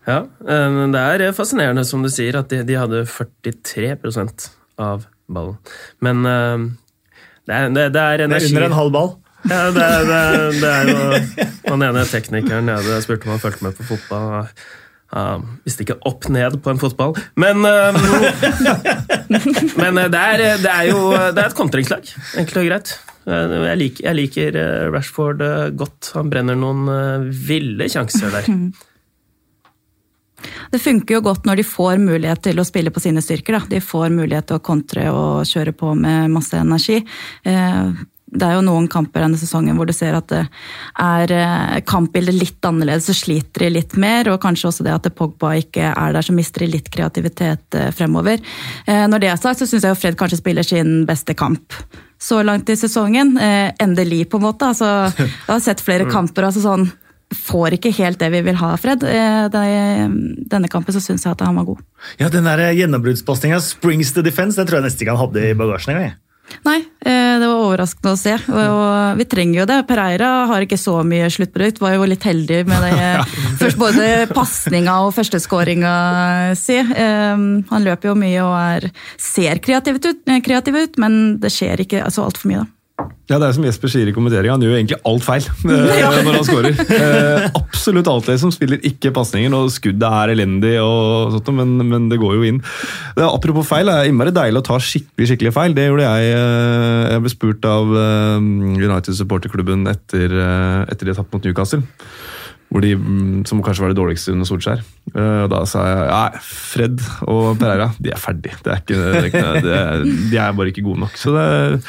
Ja, 0.03 0.25
men 0.43 0.91
det 0.91 0.99
er 0.99 1.35
fascinerende, 1.37 1.85
som 1.87 2.03
du 2.03 2.09
sier, 2.11 2.35
at 2.41 2.51
de, 2.51 2.65
de 2.67 2.75
hadde 2.75 3.05
43% 3.07 4.49
av 4.83 5.05
ballen. 5.31 5.59
Men 6.03 6.25
uh, 6.27 6.71
det 7.47 7.59
er, 7.59 7.69
det, 7.75 7.89
det 7.95 8.03
er 8.03 8.25
Det 8.25 8.41
er 8.41 8.49
under 8.51 8.67
en 8.67 8.79
halv 8.79 8.95
ball. 8.95 9.13
Ja, 9.51 9.63
det, 9.75 9.87
det, 10.07 10.19
det 10.63 10.69
er 10.71 10.85
jo 10.87 11.47
Han 11.73 11.83
ene 11.83 12.05
teknikeren 12.07 12.69
jeg 12.71 13.03
spurte 13.03 13.27
om 13.27 13.33
han 13.35 13.43
fulgte 13.43 13.67
med 13.67 13.75
på 13.75 13.87
fotball. 13.89 14.47
Han 15.13 15.47
visste 15.67 15.85
ikke 15.85 15.99
opp 16.09 16.29
ned 16.33 16.59
på 16.65 16.73
en 16.73 16.81
fotball. 16.81 17.17
Men, 17.41 17.65
uh, 17.69 17.97
men 19.77 20.01
det, 20.13 20.21
er, 20.21 20.45
det 20.63 20.73
er 20.73 20.87
jo 20.91 21.09
det 21.13 21.43
er 21.43 21.49
et 21.49 21.59
kontringslag, 21.59 22.13
enkelt 22.41 22.63
og 22.63 22.71
greit. 22.71 22.95
Eh, 23.23 23.53
Jeg 23.69 23.79
liker, 23.79 24.07
jeg 24.09 24.19
liker 24.19 24.57
Rashford 24.95 25.45
godt. 25.79 26.15
Han 26.17 26.33
brenner 26.33 26.59
noen 26.59 26.89
ville 27.31 27.91
sjanser 27.93 28.33
der. 28.35 28.49
Det 30.73 30.81
funker 30.83 31.15
jo 31.15 31.21
godt 31.23 31.45
når 31.47 31.61
de 31.61 31.65
får 31.67 32.01
mulighet 32.03 32.41
til 32.43 32.59
å 32.59 32.65
spille 32.67 32.91
på 32.91 32.99
sine 33.05 33.23
styrker. 33.23 33.55
Da. 33.55 33.69
De 33.77 33.79
får 33.85 34.09
mulighet 34.11 34.49
til 34.51 34.59
å 34.59 34.65
kontre 34.65 35.05
og 35.15 35.45
kjøre 35.47 35.75
på 35.77 35.93
med 35.95 36.33
masse 36.35 36.59
energi. 36.59 36.97
Det 38.33 38.47
er 38.47 38.57
jo 38.57 38.65
noen 38.65 38.87
kamper 38.89 39.27
denne 39.27 39.37
sesongen 39.37 39.77
hvor 39.77 39.89
du 39.89 39.93
ser 39.93 40.17
at 40.17 40.31
det 40.33 40.43
er 41.03 41.35
eh, 41.37 41.81
kampbildet 41.89 42.37
litt 42.39 42.65
annerledes, 42.65 43.11
så 43.11 43.17
sliter 43.17 43.67
de 43.67 43.73
litt 43.75 43.97
mer. 44.01 44.31
Og 44.33 44.41
kanskje 44.41 44.71
også 44.71 44.87
det 44.87 44.95
at 44.95 45.11
Pogba 45.19 45.53
ikke 45.61 45.91
er 45.93 46.17
der, 46.17 46.25
så 46.25 46.33
mister 46.37 46.65
de 46.65 46.71
litt 46.73 46.89
kreativitet 46.93 47.77
eh, 47.77 47.91
fremover. 47.93 48.41
Eh, 48.87 49.05
Når 49.11 49.23
det 49.23 49.33
er 49.33 49.43
sagt, 49.43 49.61
så 49.61 49.69
syns 49.69 49.85
jeg 49.85 49.93
jo 49.93 50.01
Fred 50.01 50.17
kanskje 50.21 50.41
spiller 50.41 50.67
sin 50.67 51.03
beste 51.09 51.37
kamp 51.37 51.77
så 52.23 52.39
langt 52.47 52.71
i 52.71 52.79
sesongen. 52.79 53.35
Endelig, 53.83 54.29
på 54.31 54.39
en 54.39 54.45
måte. 54.47 54.69
Altså, 54.71 55.11
jeg 55.19 55.49
har 55.49 55.63
sett 55.65 55.83
flere 55.83 56.07
kamper. 56.07 56.47
altså 56.47 56.63
sånn 56.63 56.87
får 57.33 57.79
ikke 57.79 57.91
helt 57.97 58.21
det 58.21 58.29
vi 58.31 58.43
vil 58.47 58.59
ha, 58.61 58.75
Fred. 58.79 59.03
Denne 60.53 60.71
kampen 60.71 60.95
så 60.95 61.03
syns 61.03 61.25
jeg 61.27 61.35
at 61.35 61.43
han 61.43 61.59
var 61.59 61.67
god. 61.73 61.81
Ja, 62.21 62.29
Den 62.31 62.47
gjennombruddspasninga, 62.47 63.59
Springs 63.65 64.13
to 64.15 64.23
Defense, 64.23 64.61
den 64.61 64.69
tror 64.69 64.79
jeg 64.79 64.87
nesten 64.87 65.03
ikke 65.03 65.17
han 65.17 65.25
hadde 65.27 65.49
i 65.49 65.57
bagasjen 65.59 65.97
engang. 65.97 66.15
Nei, 66.67 66.79
eh, 67.01 67.39
det 67.41 67.47
var 67.49 67.63
overraskende 67.65 68.13
å 68.13 68.19
se. 68.19 68.35
Og, 68.51 69.17
vi 69.19 69.27
trenger 69.31 69.63
jo 69.63 69.67
det. 69.71 69.79
Pereira 69.89 70.31
har 70.51 70.65
ikke 70.65 70.79
så 70.81 70.99
mye 71.07 71.31
sluttprodukt. 71.33 71.81
Var 71.83 71.97
jo 71.97 72.09
litt 72.11 72.27
heldig 72.29 72.61
med 72.69 72.85
det. 72.87 73.09
Først 73.63 73.81
både 73.81 74.11
pasninga 74.33 74.99
og 75.07 75.15
førsteskåringa 75.17 75.95
si. 76.59 76.79
Eh, 76.83 77.47
Han 77.73 77.89
løper 77.89 78.13
jo 78.13 78.19
mye 78.19 78.45
og 78.45 78.55
er, 78.59 78.91
ser 79.21 79.63
kreativ 79.65 80.03
ut, 80.03 80.13
eh, 80.29 80.43
kreativ 80.45 80.79
ut, 80.79 81.03
men 81.03 81.19
det 81.43 81.53
skjer 81.55 81.87
ikke 81.87 82.05
så 82.13 82.29
altfor 82.29 82.53
mye, 82.53 82.67
da. 82.67 82.71
Ja, 83.31 83.39
Det 83.41 83.47
er 83.49 83.55
som 83.57 83.65
Jesper 83.65 83.89
sier 83.93 84.09
i 84.11 84.13
kommenteringen, 84.15 84.53
han 84.57 84.65
gjør 84.67 84.75
egentlig 84.77 84.99
alt 85.09 85.25
feil 85.25 85.47
ja. 86.03 86.11
når 86.25 86.37
han 86.39 86.45
scorer. 86.49 86.75
Eh, 86.99 87.47
absolutt 87.57 88.11
alt 88.13 88.29
det 88.29 88.37
som 88.43 88.53
spiller 88.55 88.83
ikke 88.89 89.13
pasninger, 89.17 89.55
og 89.57 89.71
skuddet 89.73 90.05
er 90.09 90.33
elendig, 90.35 90.75
og 90.85 91.33
sånt, 91.39 91.53
men, 91.57 91.77
men 91.89 92.09
det 92.13 92.19
går 92.23 92.37
jo 92.39 92.45
inn. 92.51 92.61
Det, 93.17 93.23
er- 93.25 93.31
apropos 93.33 93.67
feil, 93.71 93.89
det 93.89 93.95
er 93.97 94.11
innmari 94.13 94.35
deilig 94.37 94.61
å 94.63 94.67
ta 94.73 94.77
skikkelig 94.83 95.31
skikkelig 95.33 95.55
feil. 95.57 95.75
Det 95.79 95.89
gjorde 95.89 96.09
jeg. 96.11 96.35
eh, 96.37 97.07
Jeg 97.15 97.25
ble 97.25 97.33
spurt 97.33 97.71
av 97.73 97.95
eh, 98.03 98.37
United 98.83 99.17
supporterklubben 99.19 99.87
etter, 99.91 100.37
eh, 100.37 100.83
etter 100.93 101.09
de 101.09 101.15
har 101.15 101.23
tapt 101.23 101.33
mot 101.39 101.49
Newcastle. 101.49 101.83
De, 102.81 102.95
mm, 102.97 103.45
som 103.45 103.61
kanskje 103.63 103.83
var 103.85 103.91
det 103.93 103.99
dårligste 103.99 104.33
under 104.33 104.47
Solskjær. 104.49 104.81
Eh, 105.13 105.43
Og 105.45 105.51
da 105.53 105.59
sa 105.69 105.83
jeg 105.91 106.07
nei, 106.09 106.41
Fred 106.41 107.03
og 107.29 107.59
Pereira 107.61 107.91
de 108.01 108.11
er 108.15 108.21
ferdig. 108.23 108.55
Det 108.65 108.73
er 108.73 108.81
ikke, 108.81 108.97
det 108.97 109.73
er 109.77 109.83
er, 109.83 110.05
de 110.33 110.39
er 110.41 110.53
bare 110.57 110.73
ikke 110.73 110.85
gode 110.87 111.01
nok. 111.05 111.17
Så, 111.21 111.35
det, 111.37 111.83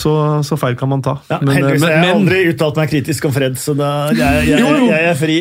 så, 0.00 0.14
så 0.46 0.56
feil 0.56 0.76
kan 0.80 0.88
man 0.88 1.02
ta. 1.04 1.18
Ja, 1.28 1.40
Men, 1.42 1.50
eh, 1.52 1.58
heldigvis 1.60 1.80
men- 1.84 1.90
har 1.90 1.96
jeg 1.98 2.06
men- 2.06 2.16
aldri 2.22 2.40
uttalt 2.54 2.76
meg 2.80 2.88
kritisk 2.94 3.24
om 3.28 3.32
Fred, 3.36 3.58
så 3.60 3.74
da, 3.76 3.90
jeg, 4.16 4.48
jeg, 4.48 4.60
jo. 4.64 4.86
jeg 4.88 5.10
er 5.10 5.18
fri. 5.20 5.38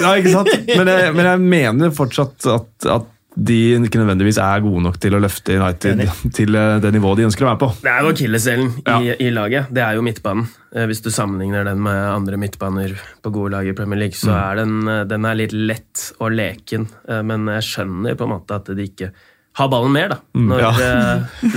Ja, 0.00 0.14
ikke 0.20 0.32
sant? 0.36 0.52
Men 0.76 0.86
jeg, 0.94 1.14
men 1.16 1.26
jeg 1.32 1.40
mener 1.56 1.90
fortsatt 1.96 2.46
at, 2.54 2.68
at 3.00 3.08
de 3.36 3.56
ikke 3.78 4.00
nødvendigvis 4.00 4.38
er 4.42 4.62
gode 4.64 4.82
nok 4.82 4.96
til 5.00 5.14
å 5.14 5.20
løfte 5.22 5.54
United 5.54 5.92
Enig. 5.94 6.08
til 6.36 6.56
eh, 6.58 6.78
det 6.82 6.90
nivået 6.96 7.20
de 7.20 7.26
ønsker 7.28 7.46
å 7.46 7.50
være 7.52 7.60
på. 7.62 7.68
Det 7.84 7.92
er 7.92 8.02
jo 8.02 8.10
akilleshælen 8.14 8.70
i, 8.80 8.84
Ja. 8.90 9.16
i 9.22 9.30
laget. 9.30 9.70
Det 9.70 9.84
er 9.84 9.98
jo 9.98 10.02
midtbanen. 10.02 10.48
Eh, 10.74 10.86
Hvis 10.90 11.02
du 11.04 11.10
sammenligner 11.14 11.64
den 11.70 11.82
med 11.86 11.98
andre 12.10 12.36
midtbaner 12.42 12.96
på 13.22 13.32
gode 13.34 13.52
lag 13.54 13.70
i 13.70 13.74
Premier 13.78 14.02
League, 14.02 14.18
så 14.18 14.34
er 14.34 14.62
den, 14.64 14.80
eh, 14.88 15.04
den 15.10 15.24
er 15.30 15.38
litt 15.38 15.54
lett 15.54 16.08
og 16.18 16.32
leken. 16.34 16.88
Men 17.26 17.46
jeg 17.54 17.68
skjønner 17.68 18.18
på 18.18 18.26
en 18.26 18.34
måte 18.34 18.58
at 18.58 18.66
de 18.74 18.82
ikke 18.88 19.12
har 19.58 19.68
ballen 19.68 19.92
mer, 19.92 20.08
da. 20.12 20.18
Når 20.34 20.60
ja. 20.62 20.70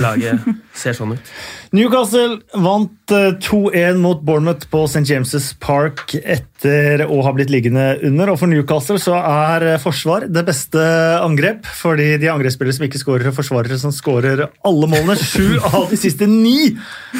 laget 0.02 0.46
ser 0.74 0.94
sånn 0.94 1.14
ut. 1.14 1.34
Newcastle 1.74 2.36
vant 2.62 3.10
eh, 3.10 3.32
2-1 3.42 3.96
mot 3.98 4.20
Bournemouth 4.22 4.68
på 4.70 4.84
St. 4.86 5.00
James' 5.10 5.48
Park 5.58 6.12
etter 6.14 7.02
å 7.10 7.16
ha 7.26 7.32
blitt 7.34 7.50
liggende 7.50 7.96
under. 8.06 8.30
Og 8.30 8.38
for 8.38 8.52
Newcastle 8.52 9.00
så 9.02 9.16
er 9.18 9.66
eh, 9.72 9.80
forsvar 9.82 10.28
det 10.30 10.44
beste 10.46 10.84
angrep, 11.18 11.66
fordi 11.66 12.12
de 12.22 12.30
angrepsspillere 12.30 12.78
som 12.78 12.86
ikke 12.86 13.02
skårer, 13.02 13.34
forsvarere 13.34 13.80
som 13.82 13.94
skårer 13.96 14.44
alle 14.46 14.92
målene. 14.92 15.18
Sju 15.32 15.58
av 15.66 15.90
de 15.90 15.98
siste 15.98 16.30
ni 16.30 16.70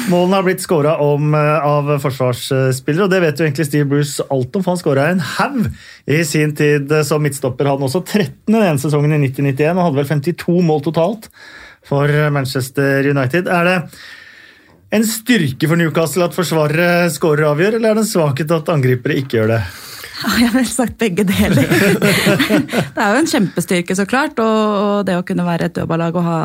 målene 0.07 0.39
har 0.39 0.47
blitt 0.47 0.63
skåra 0.63 0.95
av 1.03 1.95
forsvarsspillere, 2.07 3.09
og 3.09 3.11
det 3.11 3.23
vet 3.27 3.35
jo 3.35 3.49
egentlig 3.49 3.67
Steve 3.67 3.91
Bruce 3.91 4.23
alt 4.31 4.55
om, 4.55 4.63
for 4.63 4.71
han 4.71 4.83
skåra 4.85 5.11
en 5.11 5.23
haug 5.35 5.71
i 6.07 6.23
sin 6.23 6.55
tid 6.55 7.01
som 7.03 7.27
midtstopper. 7.27 7.75
Han 7.75 7.89
også 7.89 8.05
13. 8.05 8.55
den 8.55 8.79
sesongen 8.79 9.19
i 9.19 9.25
1991 9.25 9.73
og 9.75 9.89
hadde 9.89 10.05
vel 10.05 10.13
52 10.15 10.61
mål 10.63 10.85
totalt 10.87 11.33
for 11.85 12.07
Manchester 12.31 13.03
United. 13.11 13.51
Er 13.51 13.67
det 13.67 13.81
en 14.93 15.07
styrke 15.07 15.69
for 15.69 15.79
Newcastle 15.79 16.27
at 16.27 16.35
forsvarere 16.37 17.09
skårer 17.13 17.47
og 17.47 17.55
avgjør, 17.55 17.79
eller 17.79 17.91
er 17.91 17.99
det 17.99 18.05
en 18.05 18.13
svakhet 18.13 18.53
at 18.53 18.71
angripere 18.73 19.17
ikke 19.21 19.39
gjør 19.39 19.55
det? 19.55 19.63
Jeg 20.15 20.47
har 20.47 20.53
vel 20.55 20.67
sagt 20.69 20.95
begge 20.99 21.25
deler. 21.27 21.67
det 22.95 23.01
er 23.03 23.11
jo 23.11 23.19
en 23.19 23.29
kjempestyrke, 23.29 23.97
så 23.97 24.05
klart. 24.09 24.39
Og 24.39 25.03
det 25.07 25.17
å 25.19 25.25
kunne 25.27 25.45
være 25.45 25.67
et 25.67 25.75
dødballag 25.75 26.15
og 26.15 26.25
ha 26.25 26.37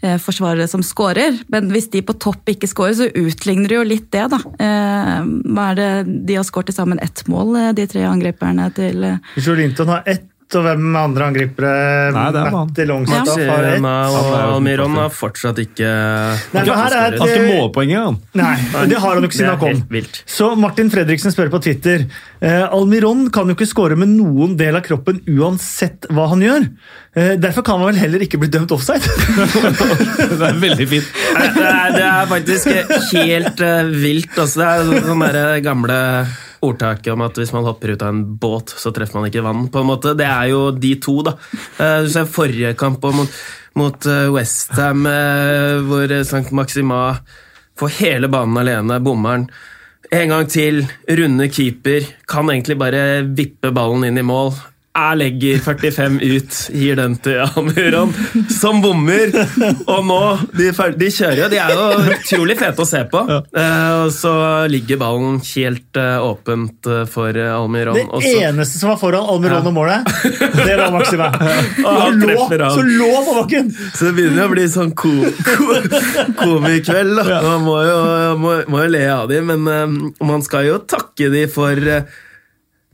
eh, 0.00 0.16
forsvarere 0.22 0.66
som 0.70 0.84
scorer. 0.86 1.36
Men 1.52 1.68
hvis 1.74 1.90
de 1.92 2.02
på 2.06 2.16
topp 2.22 2.48
ikke 2.54 2.70
scorer, 2.70 2.96
så 2.98 3.10
utligner 3.10 3.68
det 3.68 3.78
jo 3.78 3.84
litt 3.86 4.08
det, 4.14 4.24
da. 4.32 4.40
Eh, 4.56 5.14
hva 5.52 5.68
er 5.70 5.78
det 5.78 5.90
De 6.28 6.38
har 6.40 6.48
skåret 6.48 6.72
til 6.72 6.78
sammen 6.78 7.02
ett 7.04 7.24
mål, 7.30 7.54
eh, 7.60 7.70
de 7.76 7.86
tre 7.90 8.06
angriperne 8.08 8.70
til 8.74 9.06
eh, 9.06 9.32
Joe 9.36 9.60
Linton 9.60 9.92
har 9.92 10.08
ett, 10.08 10.24
og 10.58 10.64
hvem 10.66 10.96
andre 10.98 11.26
angripere? 11.30 11.72
Nei, 12.14 12.24
det 12.34 12.40
er 12.40 12.48
han. 12.48 12.56
Matti 12.68 12.86
Longstaff 12.88 13.30
har 13.36 13.66
ett. 13.70 13.82
Og 13.82 14.28
Han 14.32 14.54
Almiron 14.56 14.96
har 15.00 15.12
fortsatt 15.14 15.60
ikke 15.62 15.88
Nei, 15.88 16.64
for 16.64 16.74
her 16.78 16.96
er 16.96 17.16
Han 17.16 17.18
har 17.20 17.26
det- 17.26 17.38
ikke 17.38 17.60
målpoeng 17.60 17.92
engang. 17.92 18.18
Nei, 18.34 18.56
det 18.88 18.98
har 18.98 19.14
han 19.14 19.22
jo 19.22 19.28
ikke 19.28 19.38
siden 19.38 19.52
han 19.52 19.58
kom. 19.58 20.06
Så 20.26 20.50
Martin 20.58 20.90
Fredriksen 20.90 21.32
spør 21.34 21.50
på 21.52 21.62
Twitter 21.62 22.06
eh, 22.40 22.66
Almiron 22.68 23.30
kan 23.30 23.48
jo 23.48 23.54
ikke 23.56 23.68
score 23.68 23.96
med 23.96 24.08
noen 24.08 24.56
del 24.56 24.76
av 24.76 24.82
kroppen 24.86 25.20
uansett 25.28 26.06
hva 26.10 26.28
han 26.32 26.40
gjør. 26.44 26.68
Eh, 27.14 27.34
derfor 27.36 27.62
kan 27.66 27.78
han 27.78 27.90
vel 27.92 28.00
heller 28.00 28.24
ikke 28.24 28.38
bli 28.40 28.48
dømt 28.48 28.72
offside. 28.72 29.02
Det 30.32 30.48
er 30.48 30.60
veldig 30.62 30.86
fint. 30.88 31.10
Det 31.34 31.66
er, 31.66 31.90
det 31.96 32.06
er 32.06 32.30
faktisk 32.30 32.70
helt 33.18 33.60
eh, 33.60 33.90
vilt. 33.92 34.32
Altså, 34.38 34.62
det 34.62 34.68
er 34.68 34.88
sånn 34.88 35.20
sånn 35.22 35.62
gamle 35.64 35.98
ordtaket 36.62 37.12
om 37.12 37.24
at 37.26 37.38
hvis 37.40 37.52
man 37.52 37.64
hopper 37.66 37.92
ut 37.94 38.02
av 38.02 38.12
en 38.12 38.22
båt, 38.38 38.72
så 38.78 38.92
treffer 38.94 39.18
man 39.18 39.28
ikke 39.30 39.42
vann. 39.44 39.68
på 39.72 39.80
en 39.82 39.88
måte. 39.90 40.14
Det 40.18 40.26
er 40.28 40.50
jo 40.52 40.70
de 40.72 40.94
to, 41.02 41.22
da. 41.26 41.36
Eh, 41.78 42.02
Du 42.04 42.08
ser 42.14 42.24
forrige 42.30 42.74
kamp 42.78 43.02
mot, 43.02 43.28
mot 43.74 44.06
Westham, 44.34 45.04
hvor 45.88 46.10
St. 46.20 46.52
Maxima 46.52 47.18
får 47.78 47.94
hele 48.00 48.28
banen 48.28 48.58
alene, 48.60 49.00
bommeren. 49.02 49.48
En 50.12 50.28
gang 50.28 50.46
til, 50.50 50.82
runde 51.08 51.48
keeper, 51.48 52.04
kan 52.28 52.50
egentlig 52.50 52.76
bare 52.78 53.22
vippe 53.24 53.70
ballen 53.72 54.04
inn 54.04 54.18
i 54.20 54.22
mål. 54.26 54.52
Jeg 54.92 55.16
legger 55.16 55.60
45 55.64 56.16
ut, 56.20 56.56
gir 56.76 56.98
den 56.98 57.14
til 57.24 57.38
Almiron, 57.40 58.10
som 58.52 58.82
bommer. 58.84 59.30
Og 59.88 60.02
nå 60.04 60.18
De, 60.52 60.66
de 61.00 61.06
kjører 61.08 61.38
jo, 61.40 61.46
de 61.48 61.60
er 61.62 61.70
jo 61.72 61.84
utrolig 62.12 62.58
fete 62.60 62.84
å 62.84 62.88
se 62.88 63.00
på. 63.08 63.22
Eh, 63.24 63.92
og 64.02 64.10
så 64.12 64.32
ligger 64.68 64.98
ballen 65.00 65.38
helt 65.46 65.96
uh, 65.96 66.20
åpent 66.26 66.88
eh, 66.92 67.06
for 67.08 67.32
Almiron. 67.32 67.96
Det 67.96 68.04
også. 68.04 68.32
eneste 68.44 68.82
som 68.82 68.92
var 68.92 68.98
foran 69.00 69.30
Almiron 69.32 69.70
og 69.70 69.76
målet, 69.78 70.10
det 70.60 70.76
var 70.76 70.92
Maxima. 70.92 71.30
Og 71.88 72.18
lå, 72.20 72.36
så 72.60 72.84
lå 72.84 73.08
på 73.24 73.36
bakken! 73.38 73.70
Så 73.94 74.10
det 74.10 74.12
begynner 74.18 74.50
å 74.50 74.52
bli 74.52 74.66
sånn 74.74 74.92
ko 74.92 75.12
ko 75.46 75.78
komikveld. 76.42 77.16
da. 77.22 77.38
Man 77.46 77.64
må 77.64 77.78
jo, 77.86 77.96
må, 78.42 78.52
må 78.68 78.84
jo 78.84 78.92
le 78.92 79.02
av 79.14 79.24
dem, 79.32 79.48
men 79.54 80.12
man 80.20 80.44
skal 80.44 80.68
jo 80.68 80.76
takke 80.84 81.32
dem 81.32 81.48
for 81.52 81.80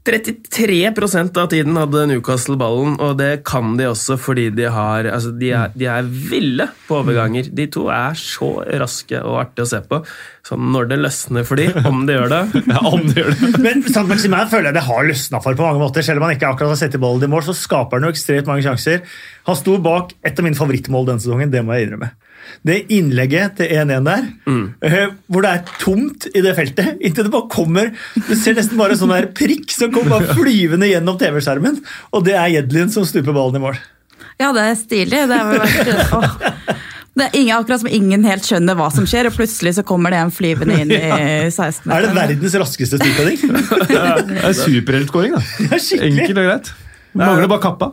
33% 0.09 1.37
av 1.37 1.51
tiden 1.53 1.77
hadde 1.77 2.07
Newcastle 2.09 2.57
ballen, 2.57 2.95
og 3.05 3.19
det 3.21 3.43
kan 3.49 3.75
de 3.77 3.91
også 3.91 4.17
fordi 4.17 4.47
de 4.57 4.65
har 4.73 5.05
altså 5.05 5.35
de, 5.37 5.51
er, 5.53 5.75
de 5.77 5.89
er 5.93 6.07
ville 6.09 6.65
på 6.87 7.03
overganger. 7.03 7.51
De 7.53 7.67
to 7.69 7.85
er 7.93 8.17
så 8.17 8.49
raske 8.81 9.21
og 9.21 9.37
artige 9.43 9.67
å 9.67 9.69
se 9.69 9.83
på. 9.91 9.99
Så 10.49 10.57
når 10.57 10.89
det 10.95 11.01
løsner 11.03 11.45
for 11.45 11.61
de, 11.61 11.67
om 11.85 12.07
det 12.09 12.17
gjør 12.17 12.33
det 12.33 12.41
Ja, 12.73 12.81
om 12.89 13.05
det 13.05 13.21
gjør 13.21 13.35
det. 13.35 13.51
Men 13.61 13.85
St. 13.85 14.07
Maximin 14.09 14.49
føler 14.49 14.71
jeg 14.71 14.79
det 14.79 14.87
har 14.89 15.11
løsna 15.11 15.43
for 15.45 15.59
på 15.59 15.67
mange 15.67 15.83
måter. 15.83 16.07
Selv 16.07 16.23
om 16.23 16.29
han 16.29 16.39
ikke 16.39 16.55
akkurat 16.55 16.73
har 16.73 16.81
sett 16.81 16.97
i 16.97 17.03
ballen 17.03 17.29
i 17.29 17.33
mål, 17.35 17.45
så 17.51 17.57
skaper 17.59 18.01
han 18.01 18.09
jo 18.09 18.15
ekstremt 18.17 18.49
mange 18.49 18.65
sjanser. 18.65 19.05
Han 19.51 19.61
sto 19.61 19.77
bak 19.85 20.17
et 20.25 20.41
av 20.41 20.49
mine 20.49 20.57
favorittmål 20.57 21.13
denne 21.13 21.25
sesongen, 21.25 21.53
det 21.53 21.61
må 21.67 21.77
jeg 21.77 21.91
innrømme. 21.91 22.15
Det 22.67 22.79
innlegget 22.95 23.57
til 23.61 23.71
1-1 23.71 24.05
der, 24.09 24.25
eh, 24.83 25.13
hvor 25.29 25.45
det 25.47 25.51
er 25.53 25.75
tomt 25.83 26.27
i 26.35 26.41
det 26.45 26.55
feltet, 26.59 26.97
inntil 27.05 27.29
det 27.29 27.33
bare 27.35 27.49
kommer 27.53 27.93
Du 28.17 28.35
ser 28.35 28.57
nesten 28.59 28.77
bare 28.81 28.97
en 28.97 29.01
sånn 29.03 29.13
der 29.15 29.29
prikk 29.37 29.71
som 29.71 29.93
kommer 29.95 30.19
bare 30.19 30.35
flyvende 30.39 30.89
gjennom 30.91 31.19
TV-skjermen, 31.21 31.79
og 32.13 32.25
det 32.27 32.35
er 32.35 32.51
Jedlin 32.57 32.91
som 32.91 33.07
stuper 33.07 33.33
ballen 33.37 33.61
i 33.61 33.65
mål. 33.69 33.79
Ja, 34.39 34.53
det 34.55 34.63
er 34.69 34.77
stilig. 34.79 35.25
Det 35.31 35.39
har 35.39 35.51
vært 35.55 36.13
åh. 36.15 36.37
Det 37.19 37.25
er 37.27 37.33
ingen, 37.41 37.57
akkurat 37.57 37.81
som 37.83 37.89
ingen 37.91 38.23
helt 38.29 38.47
skjønner 38.47 38.77
hva 38.79 38.93
som 38.95 39.07
skjer, 39.11 39.27
og 39.27 39.35
plutselig 39.35 39.73
så 39.75 39.83
kommer 39.87 40.15
det 40.15 40.21
en 40.23 40.31
flyvende 40.31 40.77
inn 40.85 40.93
i 40.95 41.01
16. 41.51 41.91
Er 41.91 42.05
det 42.07 42.13
verdens 42.15 42.55
raskeste 42.63 43.01
styrkading? 43.01 43.59
Det 44.29 44.45
er 44.47 44.55
superheltskåring, 44.55 45.35
da. 45.35 45.43
Ja. 45.67 45.81
Enkelt 46.07 46.39
og 46.39 46.47
greit. 46.47 46.71
Mangler 47.19 47.51
bare 47.51 47.65
kappa. 47.65 47.89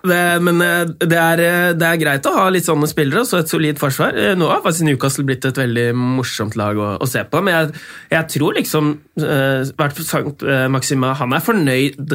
Det, 0.00 0.40
men 0.40 0.60
eh, 0.64 0.92
det 0.96 1.18
er, 1.18 1.42
eh, 1.44 1.70
det 1.76 1.86
er 1.86 2.00
greit 2.00 2.26
å 2.28 2.32
ha 2.36 2.46
litt 2.52 2.64
sånne 2.64 2.88
spillere 2.88 3.22
og 3.22 3.28
så 3.28 3.42
et 3.42 3.52
solid 3.52 3.80
forsvar. 3.80 4.16
Eh, 4.16 4.36
Nå 4.38 4.48
har 4.48 4.62
faktisk 4.64 4.86
Newcastle 4.88 5.26
blitt 5.28 5.44
et 5.48 5.60
veldig 5.60 5.90
morsomt 5.96 6.56
lag 6.56 6.78
å, 6.80 6.94
å 6.96 7.08
se 7.08 7.24
på, 7.28 7.42
men 7.44 7.56
jeg, 7.56 7.82
jeg 8.14 8.30
tror 8.36 8.56
liksom 8.56 8.94
hvert 9.20 9.98
uh, 10.46 10.68
Maxima 10.72 11.10
Han 11.18 11.34
er 11.36 11.42
fornøyd 11.44 12.14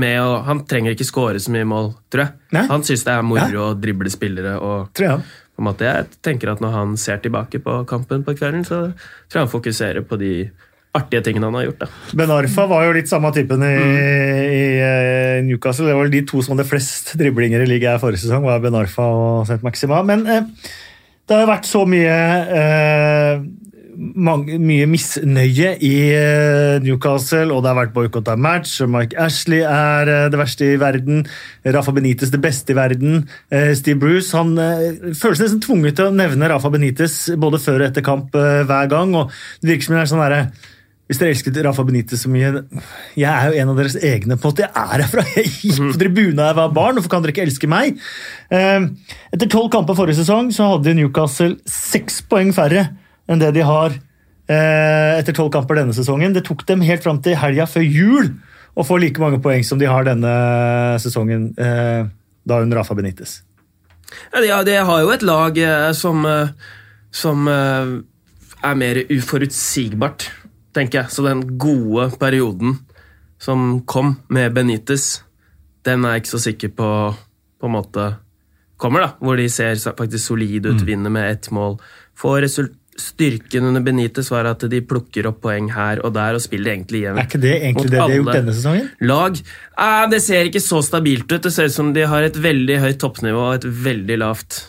med 0.00 0.18
å 0.20 0.42
Han 0.44 0.64
trenger 0.68 0.92
ikke 0.92 1.06
skåre 1.08 1.40
så 1.40 1.54
mye 1.54 1.68
mål, 1.68 1.92
tror 2.12 2.26
jeg. 2.26 2.36
Nei. 2.56 2.66
Han 2.68 2.84
syns 2.84 3.06
det 3.06 3.14
er 3.14 3.24
moro 3.24 3.70
å 3.70 3.72
drible 3.78 4.12
spillere. 4.12 4.58
og 4.58 4.92
Tror 4.96 5.08
jeg. 5.08 5.32
på 5.54 5.62
en 5.62 5.68
måte 5.70 5.88
Jeg 5.88 6.20
tenker 6.26 6.52
at 6.52 6.60
når 6.64 6.76
han 6.76 6.96
ser 7.00 7.22
tilbake 7.24 7.62
på 7.64 7.80
kampen 7.88 8.26
på 8.26 8.36
kvelden, 8.36 8.66
så 8.68 8.82
tror 8.90 9.38
jeg 9.38 9.46
han 9.46 9.54
fokuserer 9.54 10.04
på 10.04 10.20
de 10.20 10.34
artige 10.94 11.24
tingene 11.26 11.50
han 11.50 11.58
har 11.58 11.66
gjort. 11.68 11.84
da. 11.84 11.90
Ben 12.20 12.32
Arfa 12.34 12.68
var 12.70 12.86
jo 12.86 12.94
litt 12.96 13.10
samme 13.10 13.32
typen 13.34 13.64
i, 13.66 13.74
i 13.74 14.62
eh, 14.78 15.42
Newcastle. 15.46 15.88
Det 15.90 15.96
var 15.96 16.06
vel 16.06 16.14
de 16.14 16.22
to 16.30 16.42
som 16.44 16.54
hadde 16.54 16.68
flest 16.70 17.14
driblinger 17.20 17.64
i 17.64 17.68
ligaen 17.68 18.02
forrige 18.02 18.24
sesong, 18.24 18.46
var 18.46 18.62
Ben 18.62 18.78
Arfa 18.78 19.08
og 19.10 19.50
Saint 19.50 19.66
Maxima. 19.66 20.04
Men 20.06 20.26
eh, 20.30 20.46
det 21.24 21.36
har 21.36 21.46
jo 21.46 21.52
vært 21.54 21.68
så 21.68 21.82
mye 21.88 22.16
eh, 22.60 23.44
mange, 23.94 24.58
mye 24.60 24.86
misnøye 24.90 25.70
i 25.86 25.94
eh, 26.12 26.74
Newcastle, 26.84 27.48
og 27.48 27.62
det 27.64 27.70
har 27.70 27.78
vært 27.78 27.94
boikott 27.94 28.28
av 28.28 28.42
match, 28.44 28.76
Mike 28.90 29.16
Ashley 29.18 29.62
er 29.64 30.10
eh, 30.10 30.26
det 30.30 30.40
verste 30.40 30.68
i 30.68 30.80
verden. 30.80 31.24
Rafa 31.64 31.94
Benitez 31.96 32.30
det 32.34 32.42
beste 32.44 32.74
i 32.74 32.78
verden. 32.78 33.24
Steve 33.78 33.98
Bruce 34.02 34.36
han 34.36 34.52
føles 35.16 35.40
nesten 35.40 35.62
tvunget 35.64 35.96
til 35.98 36.10
å 36.10 36.14
nevne 36.14 36.52
Rafa 36.52 36.70
Benitez 36.74 37.16
både 37.40 37.62
før 37.62 37.80
og 37.80 37.88
etter 37.88 38.04
kamp 38.04 38.36
hver 38.36 38.92
gang. 38.92 39.16
og 39.16 39.32
det 39.62 39.72
virker 39.72 39.88
som 39.88 39.98
en 39.98 40.12
sånn 40.12 40.24
derre 40.26 40.44
hvis 41.08 41.18
dere 41.20 41.34
elsket 41.34 41.58
Rafa 41.66 41.82
Benitez 41.84 42.22
så 42.24 42.30
mye 42.32 42.62
Jeg 43.20 43.28
er 43.28 43.50
jo 43.52 43.58
en 43.60 43.68
av 43.74 43.76
deres 43.76 43.96
egne. 44.00 44.38
på 44.40 44.48
en 44.48 44.54
måte. 44.54 44.64
Jeg 44.64 44.72
er 44.72 45.02
herfra. 45.04 45.24
Jeg 45.36 45.50
gikk 45.52 45.80
på 45.92 45.98
tribunen 46.00 46.38
da 46.40 46.46
jeg 46.48 46.56
var 46.56 46.70
barn. 46.72 46.96
Hvorfor 46.96 47.12
kan 47.12 47.22
dere 47.26 47.34
ikke 47.34 47.44
elske 47.44 47.68
meg? 47.68 47.98
Eh, 48.48 48.86
Etter 49.36 49.50
tolv 49.52 49.68
kamper 49.74 49.98
forrige 49.98 50.16
sesong 50.22 50.48
så 50.54 50.70
hadde 50.72 50.94
Newcastle 50.96 51.58
seks 51.68 52.22
poeng 52.30 52.54
færre 52.56 52.86
enn 53.28 53.40
det 53.40 53.52
de 53.56 53.62
har 53.64 53.92
eh, 54.48 55.12
etter 55.20 55.36
tolv 55.36 55.52
kamper 55.52 55.76
denne 55.82 55.92
sesongen. 55.96 56.32
Det 56.36 56.44
tok 56.48 56.64
dem 56.68 56.80
helt 56.84 57.04
fram 57.04 57.20
til 57.24 57.36
helga 57.40 57.64
før 57.68 57.84
jul 57.84 58.32
å 58.74 58.82
få 58.84 58.96
like 59.00 59.20
mange 59.22 59.38
poeng 59.44 59.62
som 59.64 59.78
de 59.78 59.86
har 59.86 60.04
denne 60.08 60.32
sesongen, 61.04 61.50
eh, 61.60 62.08
da 62.48 62.58
under 62.64 62.80
Rafa 62.80 62.96
Benitez. 62.98 63.42
Ja, 64.34 64.62
de, 64.66 64.74
har- 64.80 65.00
jo 65.04 65.12
et 65.14 65.22
lag 65.24 65.56
eh, 65.60 65.92
som, 65.96 66.24
som 67.14 67.48
er 67.48 68.74
mer 68.80 69.00
uforutsigbart, 69.12 70.26
tenker 70.74 71.02
jeg. 71.02 71.14
Så 71.14 71.24
den 71.26 71.44
gode 71.60 72.10
perioden 72.20 72.78
som 73.42 73.80
kom 73.86 74.16
med 74.32 74.54
Benitez, 74.56 75.22
den 75.84 76.04
er 76.04 76.16
jeg 76.16 76.24
ikke 76.24 76.34
så 76.36 76.44
sikker 76.48 76.74
på 76.76 76.90
på 77.64 77.68
en 77.70 77.76
måte 77.78 78.06
kommer, 78.76 79.00
da. 79.06 79.12
Hvor 79.24 79.38
de 79.40 79.46
ser 79.48 79.78
faktisk 79.80 80.20
solide 80.26 80.74
ut, 80.74 80.82
vinner 80.84 81.12
med 81.12 81.30
ett 81.30 81.50
mål. 81.54 81.78
For 82.18 82.44
Styrken 82.94 83.64
under 83.66 83.82
Benitez 83.82 84.28
var 84.30 84.46
at 84.46 84.62
de 84.70 84.78
plukker 84.86 85.26
opp 85.26 85.40
poeng 85.42 85.66
her 85.74 85.98
og 86.06 86.12
der 86.14 86.36
og 86.36 86.42
spiller 86.44 86.76
egentlig 86.76 87.00
jevnt. 87.02 87.18
Er 87.18 87.26
ikke 87.26 87.40
det 87.42 87.54
egentlig 87.56 87.90
det 87.90 87.96
de 87.96 88.02
har 88.02 88.12
gjort 88.14 88.36
denne 88.36 88.54
sesongen? 88.54 88.90
Lag 89.02 89.40
eh, 89.40 90.04
Det 90.12 90.20
ser 90.22 90.50
ikke 90.50 90.62
så 90.62 90.82
stabilt 90.86 91.26
ut. 91.32 91.42
Det 91.42 91.50
ser 91.52 91.72
ut 91.72 91.74
som 91.74 91.90
de 91.96 92.04
har 92.06 92.22
et 92.22 92.38
veldig 92.38 92.78
høyt 92.84 93.00
toppnivå 93.02 93.48
og 93.48 93.56
et 93.58 93.66
veldig 93.88 94.20
lavt 94.22 94.60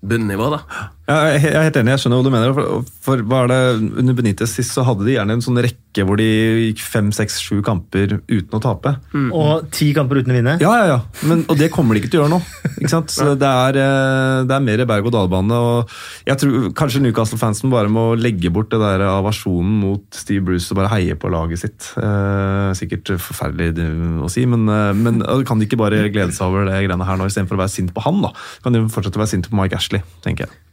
bunnivå. 0.00 0.48
da. 0.56 0.88
Ja, 1.04 1.16
jeg 1.34 1.50
er 1.50 1.58
er 1.58 1.66
helt 1.66 1.76
enig, 1.76 1.92
jeg 1.92 2.00
skjønner 2.00 2.20
hva 2.20 2.24
du 2.24 2.32
mener. 2.32 2.52
For, 2.56 2.84
for 3.04 3.22
var 3.28 3.50
det 3.50 3.58
Under 4.00 4.14
Benitez 4.16 4.54
sist 4.56 4.72
så 4.72 4.86
hadde 4.88 5.04
de 5.04 5.18
gjerne 5.18 5.34
en 5.36 5.42
sånn 5.44 5.60
rekke 5.60 6.04
hvor 6.08 6.16
de 6.18 6.24
gikk 6.70 6.80
fem, 6.80 7.10
seks, 7.14 7.36
sju 7.44 7.58
kamper 7.64 8.16
uten 8.24 8.56
å 8.56 8.60
tape. 8.64 8.94
Og 9.36 9.68
ti 9.74 9.90
kamper 9.94 10.22
uten 10.22 10.32
å 10.32 10.38
vinne? 10.38 10.54
Ja, 10.64 10.72
ja, 10.80 10.86
ja. 10.94 11.28
Men, 11.28 11.44
og 11.52 11.60
det 11.60 11.68
kommer 11.74 11.94
de 11.94 12.00
ikke 12.00 12.10
til 12.14 12.22
å 12.22 12.24
gjøre 12.24 12.32
nå. 12.32 12.40
Ikke 12.80 12.90
sant? 12.94 13.12
Så 13.12 13.34
det, 13.36 13.50
er, 13.68 13.78
eh, 13.84 14.38
det 14.48 14.56
er 14.56 14.64
mer 14.64 14.84
berg-og-dal-bane. 14.88 15.60
og 15.60 15.92
Jeg 16.24 16.40
tror 16.40 16.72
kanskje 16.80 17.04
Newcastle-fansen 17.04 17.72
bare 17.74 17.92
må 17.92 18.06
legge 18.16 18.50
bort 18.54 18.72
det 18.72 18.80
der 18.80 19.04
avasjonen 19.12 19.76
mot 19.84 20.08
Steve 20.16 20.46
Bruce 20.48 20.72
og 20.72 20.80
bare 20.80 20.94
heie 20.96 21.20
på 21.20 21.30
laget 21.36 21.66
sitt. 21.66 21.92
Eh, 22.00 22.72
sikkert 22.80 23.12
forferdelig 23.20 23.76
å 24.24 24.32
si, 24.32 24.48
men, 24.48 24.64
eh, 24.72 24.90
men 24.96 25.20
kan 25.44 25.60
de 25.60 25.68
ikke 25.68 25.82
bare 25.84 26.08
glede 26.08 26.32
seg 26.32 26.48
over 26.48 26.64
det 26.72 26.80
greiene 26.88 27.12
her 27.12 27.20
nå 27.20 27.28
istedenfor 27.28 27.60
å 27.60 27.66
være 27.66 27.76
sint 27.76 27.92
på 27.92 28.08
han? 28.08 28.24
da? 28.24 28.32
Kan 28.64 28.72
de 28.72 28.86
fortsette 28.88 29.20
å 29.20 29.26
være 29.26 29.36
sinte 29.36 29.52
på 29.52 29.60
Mike 29.60 29.76
Ashley, 29.76 30.00
tenker 30.24 30.48
jeg. 30.48 30.63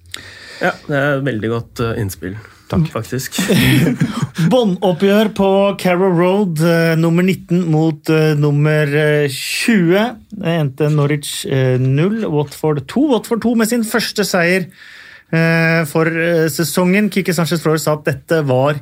Ja, 0.62 0.76
Det 0.88 0.97
er 0.97 1.14
et 1.18 1.26
veldig 1.26 1.49
godt 1.49 1.84
innspill. 1.97 2.36
innspill, 2.72 2.91
faktisk. 2.93 3.36
Båndoppgjør 4.51 5.32
på 5.36 5.49
Carrow 5.82 6.14
Road, 6.16 6.62
eh, 6.64 6.93
nummer 6.99 7.26
19 7.26 7.66
mot 7.72 8.09
eh, 8.09 8.32
nummer 8.39 8.88
eh, 8.88 9.28
20. 9.28 10.16
Det 10.32 10.55
endte 10.62 10.89
Norwich 10.93 11.45
eh, 11.49 11.78
0, 11.82 12.24
Watford 12.32 12.86
2. 12.88 13.05
Watford 13.12 13.43
2 13.43 13.53
med 13.59 13.72
sin 13.72 13.84
første 13.88 14.26
seier 14.28 14.70
eh, 14.70 15.82
for 15.89 16.07
eh, 16.07 16.47
sesongen. 16.53 17.12
Kiki 17.12 17.36
Sanchez 17.36 17.64
Flores 17.64 17.88
sa 17.88 17.97
at 17.97 18.07
dette 18.07 18.41
var 18.47 18.80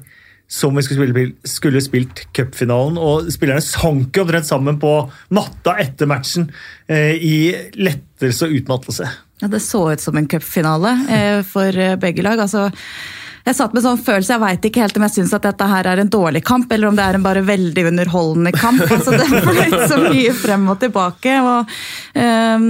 som 0.49 0.73
vi 0.73 0.81
skulle, 0.81 1.05
spille, 1.09 1.33
skulle 1.45 1.81
spilt 1.85 2.23
cupfinalen. 2.33 2.97
Og 2.97 3.29
spillerne 3.33 3.63
sank 3.65 4.17
omtrent 4.21 4.49
sammen 4.49 4.79
på 4.81 4.93
matta 5.35 5.77
etter 5.81 6.09
matchen 6.09 6.49
eh, 6.89 7.15
i 7.17 7.35
lettelse 7.77 8.49
og 8.49 8.55
utmattelse. 8.61 9.09
Ja, 9.39 9.47
Det 9.47 9.59
så 9.59 9.91
ut 9.91 10.01
som 10.01 10.17
en 10.17 10.27
cupfinale 10.27 10.97
eh, 11.09 11.43
for 11.43 11.77
eh, 11.77 11.95
begge 11.95 12.21
lag. 12.21 12.39
altså 12.39 12.69
jeg 13.47 13.55
satt 13.55 13.73
med 13.73 13.81
sånn 13.81 14.01
følelse, 14.03 14.35
jeg 14.35 14.41
veit 14.43 14.65
ikke 14.67 14.81
helt 14.83 14.97
om 14.99 15.03
jeg 15.07 15.13
syns 15.15 15.31
at 15.33 15.45
dette 15.47 15.67
her 15.71 15.87
er 15.89 16.01
en 16.01 16.11
dårlig 16.11 16.41
kamp, 16.45 16.69
eller 16.75 16.89
om 16.89 16.97
det 16.97 17.05
er 17.05 17.17
en 17.17 17.23
bare 17.25 17.41
veldig 17.47 17.85
underholdende 17.89 18.51
kamp. 18.53 18.83
altså 18.93 19.15
Det 19.15 19.25
fløyt 19.25 19.85
så 19.89 19.97
mye 20.03 20.35
frem 20.37 20.67
og 20.69 20.77
tilbake. 20.83 21.33
og 21.39 21.71
um, 22.13 22.67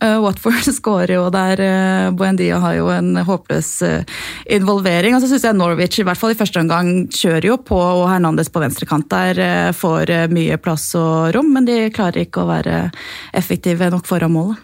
uh, 0.00 0.16
Watford 0.24 0.70
skårer 0.78 1.16
jo 1.18 1.26
der. 1.34 1.60
Uh, 1.60 2.14
Buendia 2.16 2.62
har 2.62 2.78
jo 2.78 2.88
en 2.94 3.12
håpløs 3.28 3.74
uh, 3.84 4.24
involvering. 4.56 5.18
Og 5.18 5.24
så 5.24 5.28
syns 5.34 5.44
jeg 5.50 5.58
Norwich 5.58 6.00
i 6.00 6.06
hvert 6.08 6.22
fall 6.22 6.32
i 6.32 6.38
første 6.38 6.62
omgang 6.62 6.92
kjører 7.12 7.50
jo 7.50 7.60
på, 7.60 7.76
og 7.76 8.08
Hernandez 8.08 8.48
på 8.48 8.62
venstrekant 8.62 9.10
der 9.12 9.74
får 9.76 10.10
mye 10.32 10.56
plass 10.62 10.94
og 10.96 11.34
rom, 11.36 11.50
men 11.52 11.66
de 11.68 11.90
klarer 11.92 12.24
ikke 12.24 12.44
å 12.44 12.48
være 12.54 12.86
effektive 13.36 13.90
nok 13.92 14.08
foran 14.08 14.32
målet. 14.32 14.62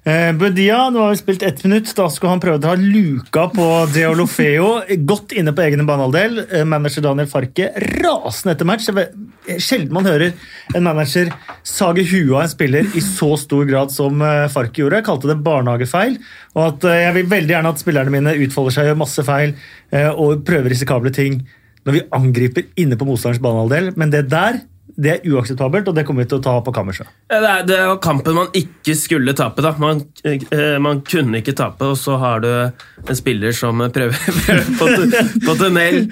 Eh, 0.00 0.32
Budia, 0.32 0.86
nå 0.88 1.02
har 1.02 1.10
vi 1.10 1.16
spilt 1.20 1.42
ett 1.42 1.64
minutt. 1.64 1.90
Da 1.96 2.06
skulle 2.08 2.32
han 2.32 2.40
prøve 2.40 2.56
å 2.56 2.62
ta 2.62 2.72
luka 2.78 3.42
på 3.52 3.66
Deolofeo. 3.92 4.70
Godt 5.04 5.34
inne 5.36 5.52
på 5.52 5.60
egen 5.66 5.84
banehalvdel. 5.84 6.40
Eh, 6.46 6.64
manager 6.64 7.04
Daniel 7.04 7.28
Farke 7.28 7.68
rasende 8.00 8.54
etter 8.54 8.68
match. 8.68 8.88
Sjelden 9.60 9.92
man 9.92 10.08
hører 10.08 10.32
en 10.72 10.86
manager 10.86 11.28
sage 11.66 12.06
huet 12.08 12.32
av 12.32 12.46
en 12.46 12.52
spiller 12.54 12.88
i 12.96 13.04
så 13.04 13.34
stor 13.40 13.68
grad 13.68 13.92
som 13.92 14.24
eh, 14.24 14.48
Farke 14.52 14.80
gjorde. 14.80 15.02
Jeg 15.02 15.08
kalte 15.10 15.28
det 15.28 15.38
barnehagefeil. 15.44 16.16
Og 16.56 16.64
at 16.64 16.88
eh, 16.88 17.02
jeg 17.04 17.18
vil 17.18 17.30
veldig 17.36 17.56
gjerne 17.58 17.76
at 17.76 17.84
spillerne 17.84 18.16
mine 18.16 18.36
utfolder 18.46 18.78
seg, 18.78 18.90
gjør 18.90 19.00
masse 19.04 19.26
feil 19.26 19.56
og 19.90 20.44
prøver 20.46 20.70
risikable 20.70 21.10
ting 21.10 21.40
når 21.82 21.96
vi 21.96 22.02
angriper 22.14 22.68
inne 22.78 22.96
på 22.96 23.06
motstanderens 23.08 23.42
banehalvdel, 23.42 23.88
men 23.98 24.12
det 24.12 24.28
der 24.30 24.60
det 25.00 25.12
er 25.12 25.32
uakseptabelt, 25.32 25.88
og 25.88 25.96
det 25.96 26.04
kommer 26.06 26.24
vi 26.24 26.30
til 26.30 26.40
å 26.40 26.44
ta 26.44 26.52
på 26.64 26.72
kammerset. 26.76 27.08
Det, 27.30 27.52
det 27.68 27.78
var 27.88 28.00
kampen 28.04 28.36
man 28.36 28.50
ikke 28.56 28.94
skulle 28.98 29.32
tape. 29.36 29.64
da. 29.64 29.72
Man, 29.80 30.02
eh, 30.28 30.76
man, 30.82 31.00
kunne 31.06 31.40
ikke 31.40 31.56
tape, 31.56 31.88
og 31.88 31.96
så 31.98 32.18
har 32.20 32.42
du 32.44 32.50
en 32.50 33.16
spiller 33.16 33.56
som 33.56 33.80
prøver, 33.80 34.18
prøver 34.44 34.68
på, 34.76 34.90
på, 35.46 35.54
tunnel 35.60 36.02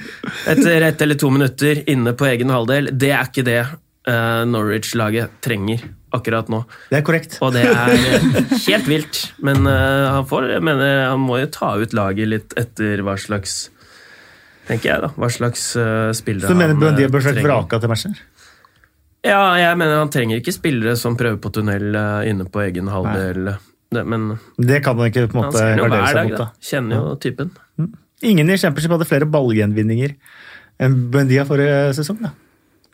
etter 0.49 0.89
ett 0.89 1.05
eller 1.05 1.21
to 1.21 1.31
minutter 1.35 1.83
inne 1.91 2.15
på 2.17 2.31
egen 2.31 2.55
halvdel. 2.55 2.93
Det 2.97 3.13
er 3.13 3.29
ikke 3.29 3.45
det 3.45 3.59
uh, 3.67 4.45
Norwich-laget 4.49 5.37
trenger 5.45 5.85
akkurat 6.17 6.49
nå. 6.49 6.63
Det 6.89 7.03
er 7.03 7.05
korrekt. 7.05 7.37
Og 7.45 7.53
det 7.53 7.67
er 7.69 7.93
helt 8.71 8.89
vilt. 8.89 9.21
Men 9.45 9.69
han, 9.69 10.25
får, 10.31 10.49
mener, 10.65 11.11
han 11.11 11.21
må 11.21 11.43
jo 11.43 11.51
ta 11.53 11.75
ut 11.77 11.93
laget 11.93 12.33
litt 12.33 12.57
etter 12.57 13.05
hva 13.05 13.19
slags 13.21 13.67
tenker 14.69 14.89
jeg 14.89 15.05
da, 15.05 15.13
hva 15.17 15.29
slags 15.33 15.69
spillere 16.17 16.17
han 16.17 16.17
trenger. 16.17 16.49
Så 16.49 16.57
mener 16.57 16.73
du 16.73 16.81
Buendia 16.87 17.13
bør 17.13 17.29
vært 17.29 17.45
vraka 17.45 17.83
til 17.85 17.93
matchen? 17.93 18.17
Ja, 19.29 19.43
jeg 19.61 19.79
mener 19.81 20.01
han 20.01 20.13
trenger 20.13 20.41
ikke 20.41 20.55
spillere 20.57 20.97
som 20.97 21.17
prøver 21.19 21.39
på 21.43 21.53
tunnel 21.53 21.93
uh, 21.97 22.25
inne 22.29 22.47
på 22.49 22.63
egen 22.65 22.89
halvdel. 22.93 23.53
Det, 23.93 24.05
men 24.05 24.31
det 24.57 24.83
kan 24.85 24.99
han 25.01 25.11
ikke 25.11 25.29
på 25.33 25.39
en 25.39 25.47
måte 25.47 25.65
gardere 25.79 26.11
seg 26.13 26.33
mot. 26.33 26.41
Da. 26.41 26.49
Kjenner 26.71 27.01
jo 27.01 27.15
typen. 27.23 27.53
Mm. 27.81 27.95
Ingen 28.33 28.51
i 28.51 28.59
Championship 28.61 28.95
hadde 28.97 29.09
flere 29.09 29.29
ballgjenvinninger 29.31 30.17
enn 30.83 30.97
Buendia 31.13 31.45
forrige 31.49 31.95
sesong. 31.99 32.21
da. 32.25 32.33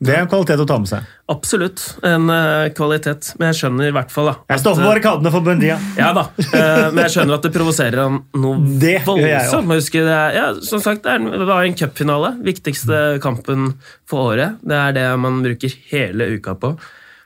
Det 0.05 0.14
er 0.14 0.24
en 0.24 0.30
kvalitet 0.30 0.61
å 0.61 0.66
ta 0.68 0.76
med 0.80 0.90
seg. 0.90 1.12
Absolutt 1.32 1.82
en 2.05 2.28
uh, 2.28 2.70
kvalitet, 2.76 3.30
men 3.40 3.50
jeg 3.50 3.61
skjønner 3.62 3.88
i 3.88 3.94
hvert 3.96 4.11
fall 4.12 4.28
da, 4.28 4.34
Jeg 4.52 4.61
står 4.61 4.76
på 4.76 4.84
barrikadene 4.84 5.32
for 5.32 5.46
Bundia. 5.46 5.78
Ja 5.96 6.11
da, 6.16 6.26
uh, 6.36 6.90
men 6.92 7.05
jeg 7.07 7.14
skjønner 7.16 7.38
at 7.38 7.46
det 7.46 7.52
provoserer 7.55 8.02
han 8.02 8.18
noe 8.42 8.74
det 8.82 8.98
voldsomt. 9.07 9.72
Huske, 9.74 10.02
det 10.05 10.18
er, 10.18 10.36
ja, 10.36 10.50
som 10.66 10.82
sagt, 10.84 11.09
det 11.09 11.48
var 11.48 11.64
en 11.64 11.78
cupfinale. 11.78 12.34
Viktigste 12.44 13.05
kampen 13.24 13.72
for 14.11 14.34
året. 14.34 14.61
Det 14.62 14.76
er 14.76 14.98
det 14.98 15.09
man 15.22 15.40
bruker 15.46 15.72
hele 15.90 16.28
uka 16.36 16.59
på 16.61 16.76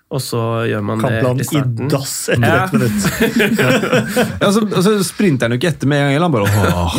og 0.08 0.22
så 0.24 0.40
gjør 0.64 0.84
man 0.88 1.02
Kampland 1.02 1.36
det 1.36 1.44
i 1.44 1.48
starten. 1.50 1.84
i 1.84 1.92
dass 1.92 2.12
etter 2.32 2.48
ja. 2.48 2.64
ett 2.64 2.72
minutt. 2.72 4.38
ja, 4.40 4.48
så, 4.54 4.62
så 4.80 4.92
sprinter 5.04 5.44
han 5.44 5.52
jo 5.52 5.58
ikke 5.60 5.68
etter 5.68 5.90
med 5.90 6.00
en 6.00 6.14
gang. 6.14 6.22
Han 6.24 6.32
bare, 6.32 6.46
åh, 6.48 6.94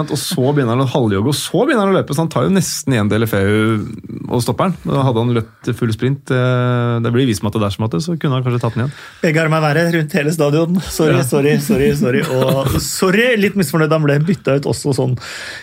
Og 0.00 0.14
så 0.16 0.54
begynner 0.56 0.72
han 0.72 0.84
å 0.86 0.88
halvjogge, 0.88 1.28
og 1.28 1.36
så 1.36 1.66
begynner 1.66 1.84
han 1.84 1.92
å 1.92 1.98
løpe. 1.98 2.16
Så 2.16 2.24
han 2.24 2.30
tar 2.32 2.46
jo 2.46 2.54
nesten 2.54 2.96
igjen 2.96 3.10
DLFU 3.12 4.30
og 4.30 4.40
stopper 4.46 4.70
den. 4.70 4.94
Da 4.94 5.02
hadde 5.04 5.24
han 5.26 5.34
løpt 5.36 5.68
full 5.76 5.92
sprint. 5.92 6.32
Eh, 6.32 6.94
det 7.04 7.12
blir 7.12 7.28
vismatte 7.28 7.60
der 7.60 7.74
som 7.74 7.84
måtte, 7.84 8.00
så 8.00 8.16
kunne 8.16 8.38
han 8.38 8.46
kanskje 8.46 8.62
tatt 8.64 8.78
den 8.78 8.86
igjen. 8.86 8.96
Begge 9.26 9.44
armer 9.44 9.64
verre 9.66 9.84
rundt 9.98 10.16
hele 10.16 10.32
stadion. 10.32 10.80
Sorry, 10.88 11.18
ja. 11.18 11.28
sorry, 11.28 11.54
sorry. 11.60 11.92
sorry. 12.00 12.24
Og 12.32 12.80
sorry, 12.80 13.28
litt 13.44 13.60
misfornøyd. 13.60 13.92
Han 13.92 14.08
ble 14.08 14.18
bytta 14.24 14.56
ut 14.56 14.70
også 14.72 14.96
sånn. 14.96 15.18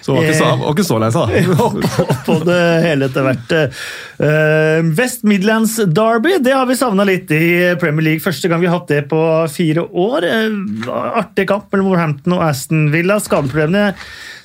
Så 0.05 0.13
var 0.13 0.29
ikke 0.29 0.37
så, 0.37 0.53
var 0.61 0.77
ikke 0.77 0.87
så 0.91 1.01
lei 1.01 1.11
seg, 1.17 1.49
da. 1.49 1.97
På 2.29 2.37
det 2.45 2.61
hele 2.85 3.09
etter 3.09 3.25
hvert. 3.25 3.57
Uh, 4.21 4.93
West 5.01 5.25
Midlands 5.25 5.79
Derby, 5.81 6.37
det 6.45 6.53
har 6.53 6.69
vi 6.69 6.74
savna 6.79 7.05
litt 7.07 7.31
i 7.33 7.75
Premier 7.81 8.05
League. 8.09 8.23
Første 8.23 8.49
gang 8.51 8.61
vi 8.61 8.69
har 8.69 8.79
hatt 8.79 8.91
det 8.91 9.05
på 9.11 9.19
fire 9.51 9.85
år. 9.89 10.25
Eh, 10.27 10.87
artig 11.21 11.47
kamp 11.49 11.67
mellom 11.73 11.89
Wolverhampton 11.91 12.37
og 12.37 12.45
Aston 12.47 12.87
Villa. 12.93 13.17
Skadeproblemene 13.23 13.93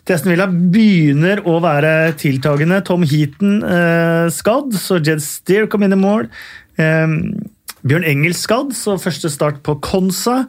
til 0.05 0.17
Aston 0.17 0.33
Villa 0.33 0.49
begynner 0.51 1.43
å 1.49 1.59
være 1.65 2.13
tiltagende. 2.21 2.83
Tom 2.87 3.07
Heaton 3.07 3.61
eh, 3.63 4.27
skadd, 4.35 4.75
så 4.81 5.01
Jed 5.01 5.23
Steer 5.25 5.71
kom 5.71 5.87
inn 5.87 5.97
i 5.97 6.01
mål. 6.01 6.29
Eh, 6.81 7.17
Bjørn 7.81 8.07
Engel 8.09 8.37
skadd, 8.37 8.75
så 8.77 8.99
første 9.01 9.33
start 9.33 9.63
på 9.67 9.79
Konsa. 9.85 10.45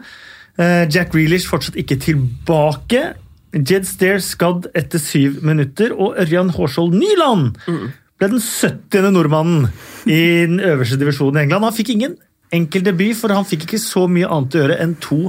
Eh, 0.57 0.85
Jack 0.91 1.15
Reelish 1.17 1.51
fortsatt 1.51 1.79
ikke 1.79 1.99
tilbake. 2.03 3.11
Jed 3.55 3.87
Steer 3.89 4.21
skadd 4.23 4.69
etter 4.77 5.01
syv 5.03 5.41
minutter, 5.45 5.95
og 5.95 6.19
Ørjan 6.21 6.53
Hårskjold 6.55 6.95
Nyland 6.95 7.57
mm 7.67 7.89
ble 8.21 8.29
den 8.35 8.43
70. 8.43 9.09
nordmannen 9.15 9.65
i 10.05 10.21
den 10.45 10.61
øverste 10.61 10.99
divisjonen 11.01 11.41
i 11.41 11.45
England. 11.47 11.65
Han 11.65 11.75
fikk 11.75 11.95
ingen 11.95 12.15
enkel 12.53 12.85
debut, 12.85 13.17
for 13.17 13.33
han 13.33 13.47
fikk 13.47 13.65
ikke 13.65 13.81
så 13.81 14.05
mye 14.11 14.29
annet 14.29 14.55
å 14.55 14.63
gjøre 14.63 14.79
enn 14.83 14.95
to 15.01 15.19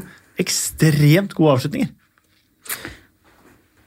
ekstremt 0.43 1.37
gode 1.39 1.57
avslutninger. 1.57 1.93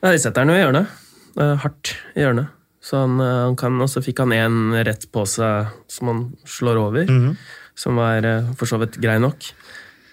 Ja, 0.01 0.11
de 0.11 0.19
setter 0.21 0.43
han 0.43 0.53
jo 0.53 0.57
i 0.57 0.63
hjørnet. 0.63 1.01
Hardt 1.35 1.95
i 2.15 2.23
hjørnet. 2.23 2.53
Så 2.85 3.01
han, 3.01 3.19
eh, 3.19 3.43
han 3.47 3.55
kan, 3.57 3.77
og 3.81 3.89
så 3.89 4.01
fikk 4.05 4.21
han 4.21 4.33
én 4.35 4.57
rett 4.85 5.07
på 5.11 5.25
seg 5.29 5.71
som 5.89 6.11
han 6.11 6.23
slår 6.45 6.77
over, 6.77 7.05
mm 7.09 7.21
-hmm. 7.21 7.35
som 7.75 7.95
var 7.95 8.25
eh, 8.25 8.53
for 8.57 8.65
så 8.65 8.77
vidt 8.77 9.01
grei 9.01 9.19
nok. 9.19 9.41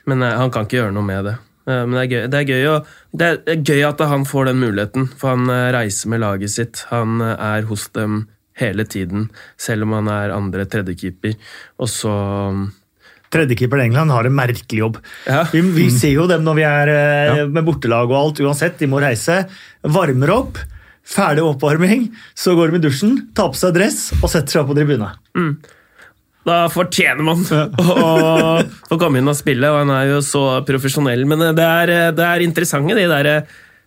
Men 0.07 0.23
eh, 0.23 0.39
han 0.39 0.51
kan 0.51 0.65
ikke 0.65 0.81
gjøre 0.81 0.93
noe 0.93 1.05
med 1.05 1.25
det. 1.25 1.37
Men 1.65 1.93
det 1.93 2.01
er, 2.01 2.11
gøy, 2.11 2.27
det, 2.27 2.39
er 2.39 2.45
gøy 2.45 2.67
å, 2.67 2.87
det 3.15 3.27
er 3.47 3.57
gøy 3.63 3.83
at 3.87 4.01
han 4.01 4.25
får 4.25 4.45
den 4.45 4.59
muligheten, 4.59 5.07
for 5.17 5.29
han 5.29 5.47
reiser 5.47 6.09
med 6.09 6.21
laget 6.21 6.51
sitt. 6.51 6.87
Han 6.91 7.21
er 7.21 7.63
hos 7.63 7.89
dem 7.95 8.27
hele 8.61 8.85
tiden, 8.89 9.29
selv 9.61 9.87
om 9.87 9.97
han 9.97 10.11
er 10.13 10.35
andre 10.35 10.67
tredjekeeper. 10.69 11.37
Og 11.81 11.91
så 11.91 12.13
um, 12.53 12.71
Tredjekeeper 13.33 13.81
i 13.81 13.87
England 13.87 14.13
har 14.13 14.27
en 14.29 14.35
merkelig 14.37 14.83
jobb. 14.83 14.99
Ja. 15.25 15.47
Vi, 15.49 15.63
vi, 15.73 15.87
ser 15.95 16.13
jo 16.13 16.27
dem 16.29 16.43
når 16.45 16.59
vi 16.59 16.65
er 16.69 16.91
eh, 16.93 17.31
ja. 17.41 17.47
med 17.49 17.65
bortelag 17.65 18.11
og 18.11 18.19
alt, 18.19 18.43
uansett. 18.45 18.77
De 18.77 18.89
må 18.93 19.01
reise. 19.01 19.39
Varmer 19.89 20.35
opp. 20.35 20.61
Ferdig 21.09 21.41
oppvarming. 21.47 22.11
Så 22.37 22.53
går 22.59 22.75
de 22.75 22.83
i 22.83 22.85
dusjen, 22.85 23.15
tar 23.33 23.49
på 23.55 23.59
seg 23.59 23.73
dress 23.79 24.11
og 24.21 24.29
setter 24.29 24.53
seg 24.53 24.61
opp 24.61 24.75
på 24.75 24.77
tribunen. 24.77 25.17
Mm. 25.33 25.55
Da 26.45 26.59
fortjener 26.75 27.25
man 27.25 27.41
ja. 27.49 27.65
å 27.81 28.61
få 28.91 29.01
komme 29.01 29.23
inn 29.23 29.33
og 29.33 29.39
spille, 29.39 29.71
og 29.71 29.81
han 29.81 29.97
er 29.97 30.11
jo 30.11 30.23
så 30.27 30.45
profesjonell. 30.69 31.25
Men 31.25 31.49
det 31.57 31.67
er, 31.67 31.95
det 32.13 32.29
er 32.29 32.45
interessante, 32.45 32.99
de 32.99 33.09
der 33.09 33.33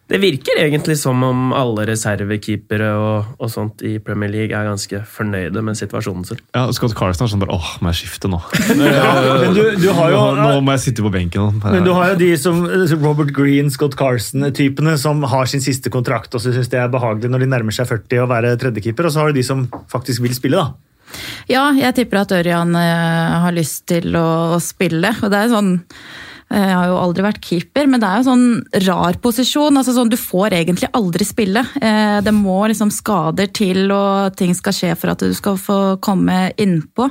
det 0.06 0.20
virker 0.22 0.60
egentlig 0.62 0.99
som 1.01 1.24
om 1.26 1.53
alle 1.58 1.88
reservekeepere 1.89 2.91
og, 2.93 3.30
og, 3.39 3.47
sånt 3.49 3.82
i 3.86 3.95
Premier 4.03 4.30
League 4.30 4.53
er 4.53 4.68
ganske 4.68 4.99
fornøyde 5.10 5.64
med 5.66 5.78
situasjonen 5.80 6.28
sin. 6.30 6.41
Ja, 6.53 6.68
Scott 6.78 6.93
Carlson 6.97 7.26
er 7.26 7.32
sånn 7.32 7.41
bare 7.41 7.56
åh, 7.58 7.72
må 7.82 7.89
jeg 7.89 8.03
skifte 8.03 8.30
nå? 8.30 8.38
ja, 8.86 9.08
men 9.41 9.56
du, 9.58 9.64
du 9.82 9.88
har 9.97 10.14
jo, 10.14 10.20
nå, 10.38 10.43
nå, 10.43 10.60
må 10.62 10.76
jeg 10.76 10.84
sitte 10.84 11.06
på 11.06 11.10
benken. 11.14 11.58
Men 11.64 11.88
du 11.88 11.89
har 11.97 12.14
jo 12.14 12.20
de 12.22 12.30
som 12.38 12.62
Robert 13.01 13.34
Green, 13.34 13.72
Scott 13.74 13.97
Carson-typene 13.97 14.93
som 15.01 15.26
har 15.32 15.49
sin 15.49 15.64
siste 15.66 15.89
kontrakt 15.93 16.38
og 16.38 16.43
syns 16.45 16.70
det 16.70 16.84
er 16.84 16.93
behagelig 16.93 17.32
når 17.34 17.41
de 17.41 17.49
nærmer 17.56 17.74
seg 17.74 17.89
40 17.89 18.22
å 18.22 18.30
være 18.30 18.53
tredjekeeper, 18.62 19.10
og 19.10 19.16
så 19.16 19.24
har 19.24 19.34
du 19.34 19.39
de 19.39 19.47
som 19.47 19.66
faktisk 19.89 20.22
vil 20.28 20.38
spille, 20.38 20.62
da. 20.62 21.18
Ja, 21.49 21.66
jeg 21.78 21.97
tipper 21.97 22.22
at 22.22 22.34
Ørjan 22.34 22.78
uh, 22.78 23.41
har 23.45 23.58
lyst 23.58 23.88
til 23.89 24.14
å, 24.18 24.28
å 24.53 24.62
spille. 24.62 25.16
og 25.24 25.34
det 25.34 25.41
er 25.41 25.53
sånn 25.53 25.74
Eh, 25.80 26.34
jeg 26.56 26.76
har 26.76 26.88
jo 26.88 26.99
aldri 27.01 27.24
vært 27.26 27.41
keeper, 27.43 27.88
men 27.91 27.99
det 27.99 28.08
er 28.08 28.22
jo 28.22 28.28
sånn 28.30 28.45
rar 28.86 29.18
posisjon. 29.24 29.76
altså 29.76 29.95
sånn 29.95 30.12
Du 30.12 30.18
får 30.20 30.56
egentlig 30.56 30.89
aldri 30.95 31.28
spille. 31.28 31.66
Eh, 31.82 32.20
det 32.24 32.34
må 32.36 32.58
liksom 32.72 32.91
skader 32.93 33.49
til, 33.51 33.91
og 33.91 34.36
ting 34.39 34.53
skal 34.56 34.76
skje 34.76 34.93
for 34.95 35.12
at 35.12 35.24
du 35.24 35.34
skal 35.36 35.60
få 35.60 35.80
komme 36.03 36.51
innpå. 36.62 37.10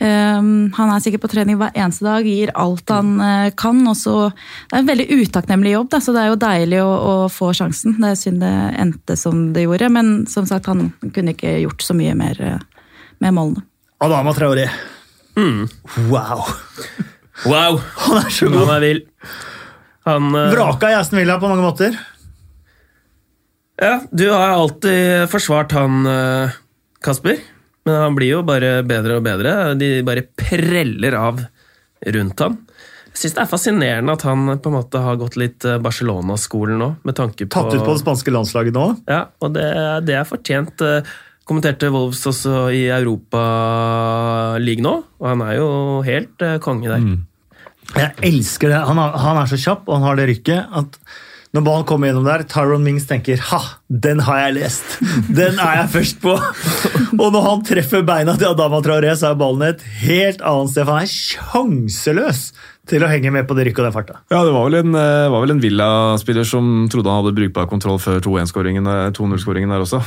Eh, 0.00 0.40
han 0.78 0.92
er 0.92 1.02
sikkert 1.04 1.26
på 1.26 1.32
trening 1.34 1.58
hver 1.60 1.76
eneste 1.76 2.06
dag, 2.06 2.26
gir 2.26 2.54
alt 2.54 2.88
han 2.94 3.16
kan. 3.56 3.82
og 3.86 3.96
så 3.96 4.16
Det 4.30 4.78
er 4.78 4.84
en 4.84 4.92
veldig 4.92 5.08
utakknemlig 5.22 5.74
jobb, 5.76 5.90
da, 5.92 6.00
så 6.00 6.14
det 6.16 6.22
er 6.22 6.30
jo 6.30 6.40
deilig 6.40 6.80
å, 6.82 6.92
å, 6.96 7.14
få 7.32 7.52
sjansen. 7.56 7.98
Det 8.00 8.12
er 8.12 8.20
synd 8.20 8.40
det 8.44 8.54
endte 8.80 9.16
som 9.16 9.50
det 9.52 9.66
gjorde, 9.66 9.90
men 9.92 10.14
som 10.30 10.48
sagt, 10.48 10.70
han 10.72 10.92
kunne 11.12 11.36
ikke 11.36 11.58
gjort 11.66 11.84
så 11.84 11.96
mye 11.96 12.14
mer 12.16 12.40
med 13.20 13.36
målene. 13.36 13.66
Adama 14.00 14.32
Traoré. 14.36 14.70
Mm. 15.36 15.68
Wow! 16.08 16.48
Wow! 17.44 17.80
Han 18.06 18.22
er 18.22 18.32
så 18.32 18.48
god! 18.48 18.62
Han 18.64 18.74
er 18.78 18.84
vill. 18.86 19.02
Han, 20.08 20.30
uh... 20.32 20.46
Vraka 20.54 20.92
i 20.92 20.96
Aston 20.96 21.20
Villa 21.20 21.36
på 21.42 21.50
mange 21.50 21.66
måter. 21.66 21.98
Ja, 23.76 24.00
du 24.08 24.30
har 24.30 24.54
alltid 24.56 25.26
forsvart 25.28 25.74
han 25.76 26.06
uh, 26.08 26.56
Kasper. 27.04 27.42
Men 27.86 28.00
han 28.02 28.16
blir 28.16 28.38
jo 28.38 28.44
bare 28.46 28.80
bedre 28.86 29.20
og 29.20 29.26
bedre. 29.26 29.74
De 29.78 29.90
bare 30.06 30.24
preller 30.38 31.14
av 31.14 31.44
rundt 32.16 32.42
han. 32.42 32.56
Jeg 33.16 33.20
syns 33.20 33.36
det 33.36 33.42
er 33.44 33.48
fascinerende 33.48 34.16
at 34.18 34.24
han 34.26 34.42
på 34.60 34.68
en 34.68 34.74
måte 34.74 35.00
har 35.00 35.16
gått 35.16 35.38
litt 35.40 35.64
eh, 35.64 35.78
Barcelona-skolen 35.80 36.76
nå. 36.82 36.88
med 37.06 37.16
tanke 37.16 37.46
på... 37.46 37.52
Tatt 37.54 37.72
ut 37.72 37.80
på 37.80 37.94
det 37.94 38.02
spanske 38.02 38.34
landslaget 38.34 38.76
nå. 38.76 38.88
Ja, 39.08 39.22
og 39.40 39.54
det, 39.54 39.70
det 40.04 40.18
er 40.18 40.26
fortjent. 40.28 40.82
Eh, 40.84 41.14
Kommenterte 41.46 41.92
Wolves 41.94 42.24
også 42.26 42.66
i 42.74 42.86
Europa 42.90 43.42
League 44.58 44.82
nå, 44.82 44.96
og 45.20 45.30
han 45.30 45.44
er 45.46 45.54
jo 45.60 45.68
helt 46.06 46.42
eh, 46.42 46.58
konge 46.62 46.90
der. 46.90 47.06
Jeg 47.94 48.12
elsker 48.26 48.72
det. 48.72 48.82
Han, 48.88 48.98
har, 48.98 49.14
han 49.22 49.38
er 49.38 49.48
så 49.50 49.60
kjapp, 49.62 49.86
og 49.86 50.00
han 50.00 50.08
har 50.08 50.18
det 50.18 50.26
rykket 50.32 50.76
at 50.82 50.98
når 51.56 51.62
ballen 51.64 51.86
kommer 51.88 52.10
gjennom 52.10 52.26
der, 52.26 52.42
Tyron 52.50 52.82
Mings 52.84 53.06
tenker 53.08 53.40
ha, 53.48 53.60
den 53.88 54.18
har 54.26 54.42
jeg 54.42 54.56
lest! 54.58 54.98
Den 55.32 55.56
er 55.62 55.78
jeg 55.78 55.88
først 55.94 56.18
på! 56.20 56.34
Og 57.22 57.30
når 57.32 57.46
han 57.46 57.62
treffer 57.64 58.02
beina 58.04 58.34
til 58.36 58.50
Adama 58.50 58.82
Traoré, 58.84 59.14
så 59.16 59.30
er 59.30 59.38
ballen 59.40 59.64
et 59.64 59.84
helt 60.02 60.42
annet 60.44 60.74
sted. 60.74 60.84
for 60.84 60.98
Han 60.98 61.06
er 61.06 61.14
sjanseløs 61.14 62.42
til 62.90 63.06
å 63.06 63.08
henge 63.08 63.32
med 63.32 63.48
på 63.48 63.56
det 63.56 63.70
rykket 63.70 63.82
og 63.82 63.88
den 63.88 63.96
farta. 63.96 64.18
Ja, 64.28 64.42
det 64.44 64.52
var 64.52 64.68
vel 64.68 64.80
en, 64.82 64.94
eh, 65.00 65.30
var 65.32 65.46
vel 65.46 65.56
en 65.56 65.62
Villa-spiller 65.62 66.44
som 66.44 66.90
trodde 66.92 67.08
han 67.08 67.24
hadde 67.24 67.38
brukbar 67.38 67.70
kontroll 67.70 68.02
før 68.02 68.20
2-1-skåringen, 68.20 68.86
eh, 68.92 69.10
2-0-skåringen 69.16 69.72
der 69.72 69.86
også. 69.86 70.02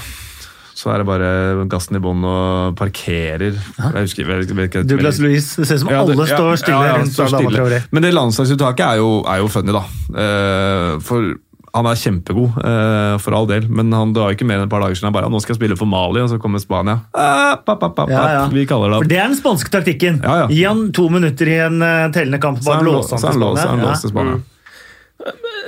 Så 0.80 0.88
er 0.94 1.02
det 1.02 1.08
bare 1.10 1.30
gassen 1.68 1.98
i 1.98 2.00
bånn 2.00 2.22
og 2.24 2.78
parkerer. 2.80 3.58
Jeg 3.58 4.06
husker, 4.06 4.24
jeg 4.24 4.30
vet, 4.46 4.54
vet 4.56 4.70
ikke, 4.70 4.84
Douglas 4.88 5.18
Louise, 5.20 5.58
det 5.60 5.68
ser 5.68 5.76
ut 5.76 5.82
som 5.84 5.90
Ja, 5.92 6.06
alle 6.06 6.16
ja, 6.16 6.38
står 6.38 6.56
stille 6.62 6.78
ja, 6.80 6.94
ja, 6.94 6.98
rundt 7.02 7.12
står 7.18 7.34
stille. 7.34 7.80
Men 7.92 8.06
det 8.06 8.14
landslagsuttaket 8.16 8.86
er 8.86 9.02
jo, 9.02 9.10
er 9.28 9.42
jo 9.44 9.50
funny, 9.52 9.76
da. 9.76 9.82
Eh, 10.24 10.94
for 11.04 11.34
han 11.76 11.86
er 11.86 12.00
kjempegod, 12.00 12.56
eh, 12.66 13.18
for 13.22 13.36
all 13.38 13.50
del, 13.52 13.68
men 13.70 13.92
han, 13.94 14.14
det 14.16 14.24
var 14.24 14.32
ikke 14.38 14.48
mer 14.48 14.62
enn 14.62 14.70
et 14.70 14.72
par 14.72 14.82
dager 14.86 14.96
siden 14.98 15.10
han 15.12 15.18
bare 15.20 15.28
nå 15.30 15.42
skal 15.44 15.54
jeg 15.54 15.60
spille 15.60 15.78
for 15.78 15.86
Mali, 15.92 16.24
og 16.24 16.32
så 16.32 16.40
kommer 16.42 16.64
Spania. 16.64 16.96
Eh, 17.12 17.60
pap, 17.68 17.76
pap, 17.84 17.98
papp, 18.00 18.10
Ja, 18.16 18.24
ja. 18.38 18.46
Vi 18.56 18.64
kaller 18.70 18.96
det 18.96 19.02
For 19.04 19.12
det 19.12 19.20
er 19.20 19.28
den 19.34 19.38
spanske 19.42 19.74
taktikken. 19.76 20.22
Ja, 20.24 20.46
ja. 20.46 20.48
Gi 20.50 20.64
han 20.64 20.86
to 20.96 21.10
minutter 21.12 21.52
i 21.52 21.60
en 21.68 21.84
tellende 22.16 22.40
kamp, 22.42 22.64
bare 22.64 22.80
han 22.80 22.88
lå- 22.88 22.96
blåse 23.02 23.20
han 23.20 23.26
til 23.28 23.36
han 23.36 23.44
er 23.44 23.68
han 23.68 23.68
Spania. 23.68 23.92
låst 23.92 24.08
til 24.08 24.10
Ja. 24.10 24.16
Spania. 24.16 24.40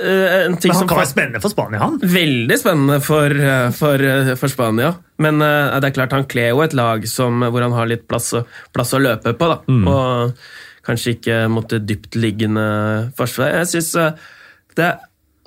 Eh, 0.00 0.44
En 0.46 0.56
ting 0.56 0.70
Men 0.70 0.76
han 0.76 0.80
som 0.82 0.88
kan 0.88 1.00
være 1.02 1.10
spennende 1.10 1.42
for 1.42 1.52
Spania, 1.52 1.80
han. 1.82 1.98
Veldig 2.00 2.58
spennende 2.58 2.98
for, 3.04 3.30
eh, 3.30 3.70
for, 3.76 4.02
eh, 4.02 4.34
for 4.38 4.48
Spania. 4.48 4.94
Men 5.18 5.38
det 5.38 5.84
er 5.84 5.94
klart 5.94 6.12
han 6.12 6.24
kler 6.26 6.50
jo 6.50 6.62
et 6.62 6.74
lag 6.74 7.06
som, 7.06 7.40
hvor 7.40 7.62
han 7.62 7.72
har 7.72 7.86
litt 7.86 8.08
plass, 8.08 8.32
plass 8.74 8.92
å 8.92 8.98
løpe 8.98 9.34
på. 9.38 9.48
da. 9.52 9.60
Og 9.86 10.32
kanskje 10.82 11.14
ikke 11.16 11.48
mot 11.48 11.68
det 11.68 11.86
dyptliggende 11.86 13.12
forsvaret. 13.14 13.62
Jeg 13.62 13.82
syns 13.82 14.16
det 14.74 14.84
er 14.84 14.98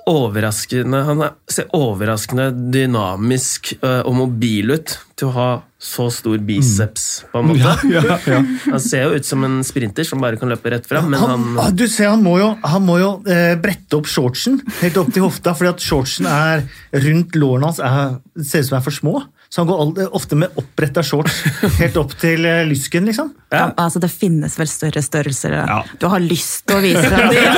overraskende 0.08 1.04
Han 1.04 1.20
er, 1.20 1.32
ser 1.50 1.66
overraskende 1.74 2.52
dynamisk 2.72 3.74
og 3.82 4.14
mobil 4.14 4.70
ut 4.70 4.98
til 5.16 5.28
å 5.28 5.32
ha 5.32 5.48
så 5.76 6.06
stor 6.10 6.40
biceps, 6.40 7.24
på 7.32 7.40
en 7.42 7.50
måte. 7.50 7.72
Ja, 7.92 8.16
ja. 8.24 8.38
Han 8.72 8.80
ser 8.80 9.04
jo 9.04 9.18
ut 9.18 9.26
som 9.28 9.44
en 9.44 9.58
sprinter 9.66 10.06
som 10.08 10.22
bare 10.24 10.38
kan 10.40 10.48
løpe 10.48 10.72
rett 10.72 10.88
fram, 10.88 11.10
men 11.12 11.20
Han, 11.20 11.44
han 11.52 11.60
ah, 11.66 11.68
du 11.70 11.84
ser, 11.84 12.08
han 12.14 12.24
må 12.24 12.38
jo, 12.40 12.48
han 12.64 12.84
må 12.86 12.96
jo 13.02 13.10
eh, 13.28 13.52
brette 13.60 13.98
opp 13.98 14.08
shortsen 14.08 14.62
helt 14.80 14.96
opp 15.00 15.12
til 15.12 15.26
hofta, 15.26 15.52
fordi 15.56 15.74
at 15.74 15.84
shortsen 15.84 16.28
er 16.30 16.64
rundt 17.04 17.36
lårene 17.36 17.68
hans 17.68 17.82
er, 17.84 18.16
ser 18.40 18.64
ut 18.64 18.70
som 18.70 18.78
er 18.80 18.86
for 18.88 18.96
små. 18.96 19.20
Så 19.48 19.60
han 19.62 19.68
går 19.70 20.08
ofte 20.16 20.34
med 20.38 20.48
oppretta 20.58 21.02
shorts 21.06 21.32
helt 21.78 21.96
opp 22.00 22.12
til 22.18 22.44
eh, 22.48 22.64
lysken, 22.66 23.04
liksom. 23.06 23.28
Ja. 23.54 23.70
Altså, 23.78 23.98
det 24.02 24.10
finnes 24.10 24.58
vel 24.58 24.66
større 24.68 25.02
størrelser. 25.04 25.52
Ja. 25.54 25.84
Du 26.02 26.06
har 26.10 26.18
lyst 26.22 26.66
til 26.66 26.76
å 26.76 26.80
vise 26.82 27.06
dem 27.06 27.30
til. 27.36 27.46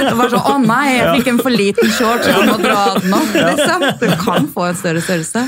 det 0.00 0.14
var 0.16 0.28
sånn, 0.32 0.40
å 0.40 0.58
nei, 0.64 0.96
jeg 0.96 1.12
fikk 1.18 1.26
en 1.34 1.40
for 1.44 1.50
liten 1.54 1.90
shorts, 1.92 2.26
jeg 2.30 2.46
må 2.48 2.56
dra 2.62 2.94
den 2.96 3.12
opp. 3.18 3.34
Liksom. 3.36 3.78
Du 4.00 4.06
kan 4.22 4.48
få 4.54 4.62
en 4.70 4.76
større 4.80 5.00
størrelse. 5.04 5.40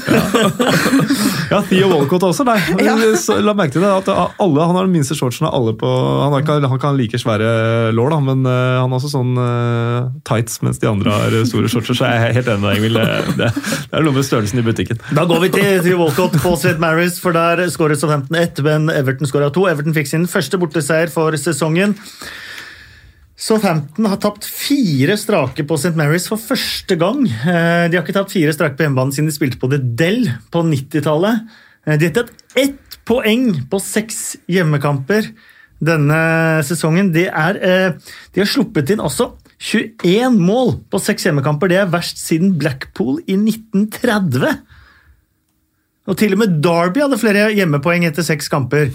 Ja, 1.49 1.63
Theo 1.71 1.87
Walcott 1.95 2.23
også, 2.29 2.43
nei. 2.49 2.59
Ja. 2.85 2.95
Så, 3.19 3.33
la 3.43 3.53
merke 3.57 3.73
til 3.79 3.83
det, 3.85 3.91
at 3.91 4.09
alle, 4.13 4.67
Han 4.69 4.77
har 4.77 4.85
den 4.87 4.95
minste 4.95 5.15
shortsen 5.17 5.47
av 5.49 5.53
alle 5.57 5.73
på 5.79 5.89
Han 5.89 6.33
har 6.35 6.41
ikke, 6.45 6.57
han 6.69 6.81
kan 6.83 6.97
like 6.99 7.19
svære 7.21 7.49
lår, 7.97 8.09
da, 8.13 8.19
men 8.29 8.39
eh, 8.49 8.79
han 8.79 8.91
har 8.93 8.99
også 9.01 9.11
sånn 9.15 9.33
eh, 9.41 10.01
tights, 10.29 10.55
mens 10.65 10.79
de 10.83 10.87
andre 10.91 11.09
har 11.17 11.31
store 11.49 11.69
shortser. 11.73 11.95
Så 11.97 12.03
jeg 12.09 12.17
er 12.29 12.37
helt 12.39 12.49
enig 12.53 12.63
med 12.67 12.71
deg. 12.77 12.81
Det, 12.93 13.05
det, 13.41 13.49
det 13.89 14.02
er 14.03 14.09
noe 14.11 14.19
med 14.19 14.27
størrelsen 14.27 14.61
i 14.61 14.65
butikken. 14.67 14.99
Da 15.17 15.25
går 15.31 15.45
vi 15.47 15.51
til, 15.55 15.69
til 15.87 15.99
Walcott 16.01 16.35
på 16.43 16.55
St. 16.59 16.77
Mary's, 16.83 17.19
for 17.23 17.35
der 17.37 17.63
skåret 17.73 18.01
Southampton 18.03 18.39
ett, 18.41 18.59
men 18.67 18.91
Everton 18.93 19.31
skåra 19.31 19.49
to. 19.55 19.65
Everton 19.71 19.95
fikk 19.97 20.11
sin 20.11 20.27
første 20.31 20.59
borteseier 20.61 21.13
for 21.13 21.35
sesongen. 21.41 21.95
Southampton 23.43 24.07
har 24.07 24.21
tapt 24.23 24.47
fire 24.47 25.17
strake 25.19 25.65
på 25.67 25.79
St. 25.81 25.95
Mary's 25.99 26.29
for 26.31 26.39
første 26.39 26.95
gang. 27.01 27.25
Eh, 27.27 27.89
De 27.91 27.97
har 27.99 28.05
ikke 28.05 28.15
tapt 28.15 28.35
fire 28.35 28.53
strake 28.55 28.77
på 28.79 28.85
hjemmebane 28.87 29.15
siden 29.15 29.31
de 29.31 29.35
spilte 29.35 29.59
på 29.63 29.71
The 29.73 29.81
Dell 29.99 30.29
på 30.55 30.63
90-tallet. 30.69 31.47
Eh, 31.87 31.97
De 31.99 32.11
har 32.11 32.15
tatt 32.21 32.59
ett 32.59 32.99
poeng 33.09 33.49
på 33.73 33.81
seks 33.83 34.37
hjemmekamper 34.53 35.33
denne 35.83 36.21
sesongen. 36.63 37.11
De, 37.15 37.25
er, 37.27 37.59
eh, 37.59 38.15
de 38.35 38.45
har 38.45 38.51
sluppet 38.51 38.95
inn 38.95 39.03
også 39.03 39.33
21 39.63 40.41
mål 40.43 40.75
på 40.91 40.99
seks 40.99 41.29
hjemmekamper. 41.29 41.71
Det 41.71 41.79
er 41.79 41.91
verst 41.93 42.19
siden 42.19 42.57
Blackpool 42.59 43.21
i 43.31 43.37
1930. 43.39 44.57
Og 46.11 46.17
til 46.19 46.33
og 46.35 46.41
med 46.41 46.57
Derby 46.65 46.99
hadde 46.99 47.19
flere 47.21 47.45
hjemmepoeng 47.55 48.03
etter 48.09 48.25
seks 48.27 48.49
kamper 48.51 48.89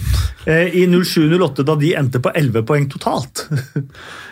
eh, 0.43 0.73
i 0.75 0.81
07-08, 0.91 1.63
da 1.63 1.75
de 1.79 1.93
endte 1.95 2.19
på 2.19 2.33
11 2.35 2.65
poeng 2.67 2.87
totalt. 2.91 3.47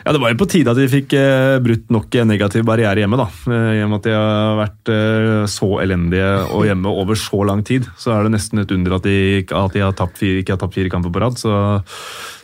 Ja, 0.06 0.12
Det 0.14 0.20
var 0.22 0.30
jo 0.30 0.38
på 0.38 0.46
tide 0.46 0.70
at 0.70 0.78
de 0.78 0.84
fikk 0.86 1.16
eh, 1.18 1.56
brutt 1.66 1.88
nok 1.90 2.14
negativ 2.30 2.62
barriere 2.68 3.02
hjemme. 3.02 3.18
da. 3.18 3.26
Eh, 3.50 3.80
med 3.90 3.96
at 3.98 4.06
de 4.06 4.12
har 4.14 4.60
vært 4.60 4.92
eh, 4.94 5.46
så 5.50 5.70
elendige 5.82 6.28
og 6.54 6.68
hjemme 6.68 6.92
over 6.92 7.18
så 7.18 7.40
lang 7.50 7.64
tid, 7.66 7.88
så 7.98 8.14
er 8.14 8.28
det 8.28 8.36
nesten 8.36 8.62
et 8.62 8.74
under 8.76 9.00
at 9.00 9.08
de, 9.08 9.42
at 9.50 9.74
de 9.74 9.82
har 9.82 9.96
tapt 9.98 10.22
fire, 10.22 10.44
ikke 10.44 10.54
har 10.54 10.62
tapt 10.62 10.78
fire 10.78 10.92
kamper 10.94 11.10
på 11.16 11.24
rad. 11.24 11.40
Så, 11.42 11.56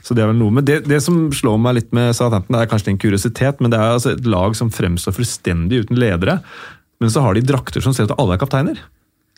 så 0.01 0.17
det 0.17 0.23
er 0.23 0.31
vel 0.31 0.41
noe. 0.41 0.55
Men 0.57 0.65
det, 0.65 0.79
det 0.89 1.03
som 1.05 1.27
slår 1.37 1.61
meg 1.61 1.77
litt 1.77 1.93
med 1.93 2.15
Southampton, 2.17 2.57
er 2.57 2.71
kanskje 2.71 2.95
en 2.95 3.03
kuriositet, 3.03 3.61
men 3.61 3.75
det 3.75 3.77
er 3.77 3.99
altså 3.99 4.15
et 4.15 4.25
lag 4.25 4.57
som 4.57 4.73
fremstår 4.73 5.19
fullstendig 5.19 5.83
uten 5.83 6.01
ledere. 6.01 6.39
Men 7.03 7.13
så 7.13 7.27
har 7.27 7.37
de 7.37 7.45
drakter 7.45 7.85
som 7.85 7.93
ser 7.93 8.09
ut 8.09 8.15
til 8.15 8.23
alle 8.23 8.39
er 8.39 8.41
kapteiner. 8.41 8.81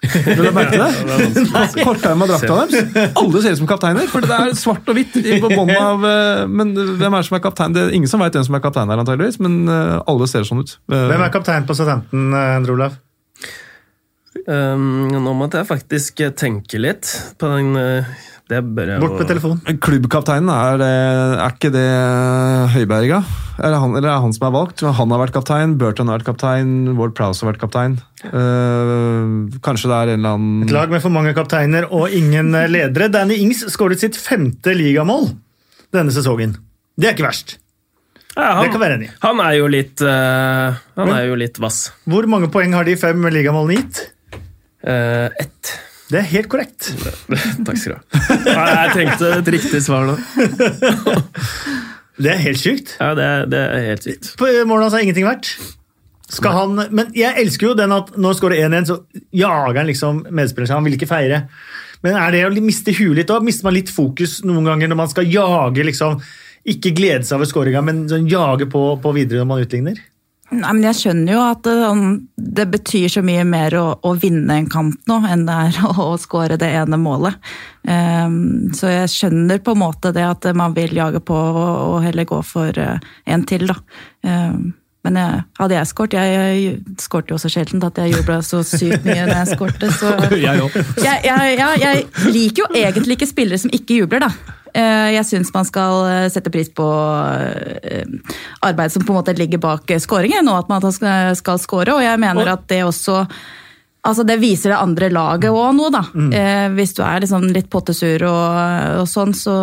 Du 0.04 0.44
merke 0.52 0.80
det? 0.80 1.84
Kortterma 1.84 2.28
drakta 2.28 2.58
deres. 2.66 3.14
Alle 3.20 3.44
ser 3.44 3.56
ut 3.56 3.62
som 3.62 3.70
kapteiner, 3.70 4.10
for 4.12 4.26
det 4.26 4.36
er 4.36 4.56
svart 4.60 4.90
og 4.92 4.98
hvitt 4.98 5.16
på 5.16 5.52
båndet 5.54 5.80
av 5.80 6.04
eh, 6.10 6.44
Men 6.52 6.74
hvem 6.76 7.08
er 7.08 7.24
det 7.24 7.30
som 7.30 7.38
er 7.40 7.44
kaptein? 7.46 7.76
Det 7.76 7.86
er 7.86 7.96
ingen 7.96 8.12
som 8.12 8.24
veit 8.24 8.36
hvem 8.36 8.46
som 8.48 8.58
er 8.58 8.64
kaptein 8.64 8.92
her, 8.92 9.02
antageligvis, 9.04 9.40
men 9.44 9.62
eh, 9.72 9.96
alle 10.12 10.28
ser 10.30 10.48
sånn 10.48 10.64
ut. 10.64 10.76
Eh, 10.92 11.08
Hvem 11.14 11.24
er 11.24 11.34
kaptein 11.34 11.68
på 11.70 11.78
eh, 11.80 11.96
Endre 12.58 12.76
Olav? 12.76 13.00
Um, 14.44 15.08
nå 15.14 15.32
måtte 15.38 15.62
jeg 15.62 15.70
faktisk 15.70 16.20
tenke 16.36 16.80
litt 16.82 17.08
på 17.40 17.48
den 17.54 17.78
Det 18.54 18.60
bør 18.78 18.92
jeg 18.94 19.02
Bort 19.02 19.16
med 19.18 19.30
telefonen. 19.32 19.80
Klubbkapteinen, 19.84 20.52
er, 20.54 20.78
det, 20.82 20.92
er 21.40 21.56
ikke 21.56 21.72
det 21.74 21.88
Høiberga? 22.76 23.24
Er 23.62 23.70
det 23.70 23.80
han, 23.84 23.94
eller 23.94 24.08
er 24.08 24.16
det 24.16 24.24
han 24.26 24.34
som 24.34 24.48
er 24.48 24.54
valgt? 24.56 24.82
Han 24.98 25.14
har 25.14 25.22
vært 25.22 25.36
kaptein, 25.36 25.76
Burton 25.82 26.10
har 26.10 26.20
vært 26.20 26.30
kaptein, 26.32 26.72
Ward 26.98 27.14
Prowse 27.18 27.44
har 27.44 27.52
vært 27.52 27.62
kaptein. 27.62 27.98
Uh, 28.26 29.50
kanskje 29.66 29.92
det 29.92 29.98
er 29.98 30.14
en 30.14 30.22
eller 30.22 30.38
annen 30.38 30.64
Et 30.66 30.74
lag 30.74 30.94
med 30.94 31.04
for 31.04 31.14
mange 31.14 31.36
kapteiner 31.38 31.86
og 31.90 32.14
ingen 32.14 32.54
eh, 32.58 32.70
ledere. 32.72 33.12
Danny 33.14 33.38
Ings 33.44 33.66
skåret 33.74 34.02
sitt 34.02 34.18
femte 34.18 34.74
ligamål 34.78 35.30
denne 35.94 36.14
sesongen. 36.14 36.58
Det 36.98 37.10
er 37.10 37.18
ikke 37.18 37.28
verst. 37.28 37.58
Ja, 38.34 38.56
han, 38.58 38.66
Det 38.66 38.74
kan 38.74 38.82
være 38.82 38.98
enig. 38.98 39.12
han 39.22 39.42
er 39.46 39.56
jo 39.60 39.70
litt 39.70 40.02
uh, 40.02 40.74
Han 40.98 41.14
er 41.14 41.28
jo 41.30 41.38
litt 41.38 41.60
vass. 41.62 41.86
Hvor 42.10 42.26
mange 42.30 42.50
poeng 42.54 42.74
har 42.74 42.88
de 42.88 42.98
fem 42.98 43.30
ligamålene 43.30 43.82
gitt? 43.84 44.02
Uh, 44.82 45.30
ett. 45.38 45.76
Det 46.14 46.20
er 46.22 46.28
helt 46.30 46.50
korrekt. 46.52 46.92
Takk 47.66 47.80
skal 47.82 47.96
du 47.96 47.98
ha. 47.98 48.36
Nei, 48.60 48.66
Jeg 48.70 48.92
trengte 48.98 49.32
et 49.40 49.54
riktig 49.56 49.82
svar 49.86 50.06
nå. 50.12 50.18
Det 52.14 52.30
er 52.30 52.44
helt 52.44 52.60
sykt. 52.62 52.92
Ja, 53.00 53.16
det, 53.18 53.28
det 53.50 53.60
er 53.60 53.88
helt 53.88 54.04
sykt. 54.06 54.36
På 54.38 54.46
Målet 54.70 54.86
hans 54.86 54.96
er 55.00 55.02
ingenting 55.02 55.26
verdt. 55.26 55.50
Skal 56.30 56.54
han, 56.54 56.78
men 56.94 57.10
jeg 57.18 57.34
elsker 57.42 57.72
jo 57.72 57.74
den 57.78 57.94
at 57.94 58.12
når 58.22 58.38
skårer 58.38 58.62
1-1, 58.68 58.86
så 58.90 59.00
jager 59.34 59.80
han 59.82 59.90
liksom 59.90 60.22
medspilleren 60.30 60.70
sin. 60.70 60.78
Han 60.78 60.86
vil 60.86 60.98
ikke 61.00 61.10
feire. 61.10 61.42
Men 62.06 62.20
er 62.22 62.36
det 62.36 62.44
å 62.46 62.54
miste 62.62 62.94
huet 62.94 63.18
litt 63.18 63.34
òg? 63.34 63.46
Mister 63.46 63.66
man 63.66 63.76
litt 63.78 63.90
fokus 63.94 64.44
noen 64.46 64.70
ganger 64.70 64.92
når 64.92 65.00
man 65.02 65.12
skal 65.12 65.30
jage 65.30 65.86
liksom, 65.90 66.22
Ikke 66.70 66.94
glede 66.96 67.26
seg 67.26 67.40
over 67.40 67.50
skåringa, 67.50 67.82
men 67.86 68.06
sånn 68.12 68.30
jage 68.30 68.70
på, 68.72 68.86
på 69.02 69.14
videre 69.18 69.42
når 69.42 69.50
man 69.50 69.66
utligner? 69.66 70.04
Nei, 70.54 70.74
men 70.76 70.84
Jeg 70.86 71.00
skjønner 71.00 71.34
jo 71.34 71.42
at 71.44 71.64
det, 71.66 71.74
sånn, 71.82 72.06
det 72.60 72.66
betyr 72.74 73.08
så 73.16 73.24
mye 73.26 73.44
mer 73.48 73.76
å, 73.80 73.86
å 74.06 74.14
vinne 74.20 74.60
en 74.60 74.70
kamp 74.72 75.10
nå 75.10 75.20
enn 75.30 75.48
det 75.48 75.58
er 75.68 75.80
å, 75.90 75.94
å 76.12 76.20
skåre 76.22 76.60
det 76.62 76.70
ene 76.82 77.00
målet. 77.02 77.40
Um, 77.84 78.72
så 78.76 78.92
jeg 78.92 79.12
skjønner 79.12 79.60
på 79.64 79.74
en 79.76 79.82
måte 79.82 80.14
det 80.16 80.24
at 80.28 80.48
man 80.56 80.76
vil 80.78 80.94
jage 80.96 81.20
på 81.26 81.36
og, 81.36 81.60
og 81.90 82.00
heller 82.06 82.30
gå 82.30 82.40
for 82.48 82.80
uh, 82.80 83.12
en 83.26 83.46
til. 83.50 83.68
da. 83.72 83.80
Um, 84.24 84.72
men 85.04 85.20
jeg, 85.20 85.40
hadde 85.60 85.76
jeg 85.76 85.88
skåret 85.90 86.14
Jeg, 86.16 86.36
jeg 86.64 87.00
skårte 87.04 87.34
jo 87.34 87.38
så 87.42 87.50
sjelden 87.52 87.84
at 87.84 87.98
jeg 88.00 88.14
jubla 88.14 88.38
så 88.46 88.62
sykt 88.64 89.04
mye 89.04 89.26
når 89.28 89.36
jeg 89.42 89.58
skårte. 89.58 89.92
Så 90.00 90.14
jeg, 90.40 91.26
jeg, 91.28 91.58
jeg 91.84 92.06
liker 92.32 92.64
jo 92.64 92.70
egentlig 92.86 93.20
ikke 93.20 93.34
spillere 93.34 93.60
som 93.60 93.74
ikke 93.76 94.00
jubler, 94.00 94.30
da. 94.30 94.60
Eh, 94.74 95.10
Jeg 95.14 95.26
syns 95.30 95.54
man 95.54 95.68
skal 95.70 96.06
eh, 96.10 96.30
sette 96.34 96.52
pris 96.54 96.70
på 96.74 96.86
eh, 96.86 98.06
arbeid 98.66 98.94
som 98.94 99.06
på 99.06 99.14
en 99.14 99.20
måte 99.22 99.36
ligger 99.38 99.62
bak 99.62 99.94
skåringen, 100.02 100.50
og 100.50 100.64
at 100.64 100.72
man 100.72 100.92
skal, 100.92 101.60
score. 101.62 101.94
Og 101.94 102.04
jeg 102.04 102.20
mener 102.22 102.56
at 102.56 102.66
det 102.70 102.84
også 102.84 103.24
Altså 104.04 104.26
Det 104.28 104.36
viser 104.42 104.74
det 104.74 104.80
andre 104.84 105.08
laget 105.14 105.54
òg 105.56 105.70
nå, 105.78 105.90
da. 105.94 106.02
Mm. 106.12 106.32
Eh, 106.36 106.66
hvis 106.76 106.92
du 106.98 107.00
er 107.06 107.22
liksom 107.24 107.46
litt 107.56 107.70
pottesur 107.72 108.26
og, 108.28 108.58
og 109.00 109.06
sånn, 109.08 109.32
så, 109.38 109.54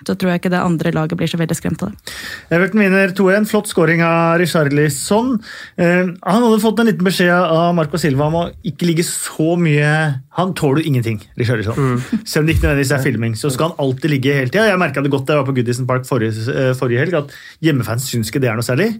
så 0.00 0.14
tror 0.16 0.30
jeg 0.32 0.40
ikke 0.40 0.52
det 0.54 0.62
andre 0.64 0.92
laget 0.96 1.18
blir 1.20 1.28
så 1.28 1.36
veldig 1.36 1.56
skremt 1.58 1.84
av 1.84 1.90
det. 1.92 2.14
Everton 2.56 2.80
vinner 2.80 3.12
2-1. 3.12 3.48
Flott 3.50 3.68
scoring 3.68 4.00
av 4.06 4.38
Richarlison. 4.40 5.34
Eh, 5.76 6.00
han 6.16 6.46
hadde 6.46 6.62
fått 6.62 6.80
en 6.80 6.88
liten 6.88 7.04
beskjed 7.04 7.34
av 7.34 7.74
Marco 7.76 8.00
Silva 8.00 8.30
om 8.30 8.38
å 8.40 8.46
ikke 8.64 8.88
ligge 8.88 9.04
så 9.04 9.52
mye 9.60 9.90
Han 10.38 10.54
tåler 10.56 10.80
jo 10.80 10.90
ingenting, 10.90 11.20
Richarlison. 11.38 12.00
Selv 12.24 12.42
om 12.42 12.48
det 12.48 12.56
ikke 12.56 12.64
nødvendigvis 12.64 12.94
er 12.96 13.04
filming, 13.04 13.36
så 13.38 13.52
skal 13.52 13.70
han 13.70 13.84
alltid 13.84 14.16
ligge 14.16 14.38
hele 14.38 14.50
tida. 14.50 14.64
Jeg 14.70 14.80
merka 14.80 15.04
det 15.04 15.12
godt 15.12 15.28
da 15.28 15.36
jeg 15.36 15.44
var 15.44 15.50
på 15.50 15.58
Goodison 15.60 15.90
Park 15.90 16.08
forrige, 16.08 16.48
eh, 16.50 16.72
forrige 16.78 17.04
helg, 17.04 17.20
at 17.20 17.36
hjemmefans 17.68 18.08
syns 18.08 18.32
ikke 18.32 18.42
det 18.42 18.50
er 18.50 18.58
noe 18.58 18.66
særlig. 18.66 18.94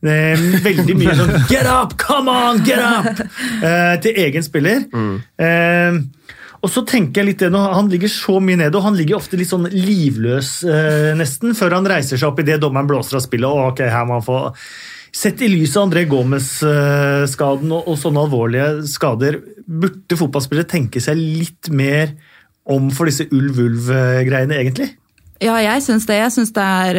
Det 0.00 0.12
er 0.32 0.44
veldig 0.64 0.96
mye 0.96 1.14
sånn 1.18 1.32
Get 1.52 1.68
up! 1.68 1.96
Come 2.00 2.32
on! 2.32 2.62
Get 2.64 2.80
up! 2.80 3.20
Eh, 3.60 3.96
til 4.04 4.20
egen 4.24 4.46
spiller. 4.46 4.86
Eh, 5.40 5.98
og 6.60 6.68
så 6.72 6.84
tenker 6.88 7.22
jeg 7.22 7.30
litt 7.30 7.42
det, 7.44 7.50
Han 7.56 7.88
ligger 7.92 8.12
så 8.12 8.36
mye 8.44 8.60
nede, 8.60 8.76
og 8.76 8.84
han 8.84 8.96
ligger 8.96 9.18
ofte 9.20 9.38
litt 9.40 9.50
sånn 9.50 9.68
livløs 9.72 10.60
eh, 10.68 11.10
nesten, 11.16 11.56
før 11.56 11.78
han 11.78 11.88
reiser 11.88 12.20
seg 12.20 12.30
opp 12.30 12.40
idet 12.42 12.60
dommeren 12.62 12.88
blåser 12.88 13.20
av 13.20 13.24
spillet. 13.24 13.48
og 13.48 13.74
ok, 13.74 13.84
her 13.88 14.08
må 14.08 14.20
han 14.20 14.26
få... 14.26 14.40
Sett 15.10 15.40
i 15.42 15.48
lys 15.50 15.72
av 15.74 15.88
André 15.88 16.04
Gomez-skaden 16.06 17.72
og, 17.74 17.88
og 17.90 17.96
sånne 17.98 18.20
alvorlige 18.22 18.66
skader, 18.86 19.40
burde 19.66 20.18
fotballspillere 20.20 20.70
tenke 20.70 21.02
seg 21.02 21.18
litt 21.18 21.66
mer 21.74 22.12
om 22.70 22.92
for 22.94 23.10
disse 23.10 23.26
ulv-ulv-greiene, 23.26 24.54
egentlig? 24.54 24.92
Ja, 25.40 25.54
jeg 25.64 25.80
syns 25.82 26.04
det. 26.04 26.18
Jeg 26.20 26.32
syns 26.34 26.50
det 26.52 26.64
er 26.64 26.98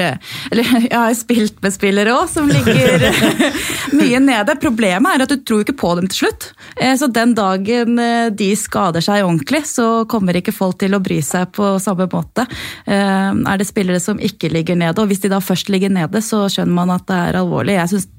Eller 0.52 0.70
jeg 0.90 0.96
har 0.98 1.14
spilt 1.18 1.60
med 1.62 1.74
spillere 1.76 2.16
òg, 2.18 2.30
som 2.32 2.48
ligger 2.50 3.04
mye 4.00 4.22
nede. 4.24 4.56
Problemet 4.62 5.14
er 5.14 5.26
at 5.28 5.34
du 5.34 5.44
tror 5.46 5.62
ikke 5.62 5.78
på 5.78 5.92
dem 6.00 6.08
til 6.10 6.24
slutt. 6.26 6.48
Eh, 6.82 6.96
Så 6.98 7.08
den 7.14 7.36
dagen 7.38 8.00
eh, 8.02 8.30
de 8.34 8.50
skader 8.58 9.04
seg 9.06 9.22
ordentlig, 9.28 9.62
så 9.70 10.06
kommer 10.10 10.40
ikke 10.40 10.56
folk 10.56 10.80
til 10.82 10.98
å 10.98 11.02
bry 11.04 11.20
seg 11.26 11.52
på 11.54 11.76
samme 11.84 12.10
måte. 12.12 12.48
Eh, 12.90 13.30
Er 13.32 13.62
det 13.62 13.70
spillere 13.70 14.02
som 14.02 14.18
ikke 14.18 14.50
ligger 14.50 14.80
nede, 14.80 14.98
og 15.02 15.12
hvis 15.12 15.22
de 15.22 15.30
da 15.32 15.40
først 15.44 15.70
ligger 15.70 15.94
nede, 15.94 16.22
så 16.26 16.48
skjønner 16.50 16.74
man 16.82 16.96
at 16.98 17.06
det 17.12 17.20
er 17.30 17.40
alvorlig. 17.44 17.78
Jeg 17.78 17.94
syns 17.94 18.10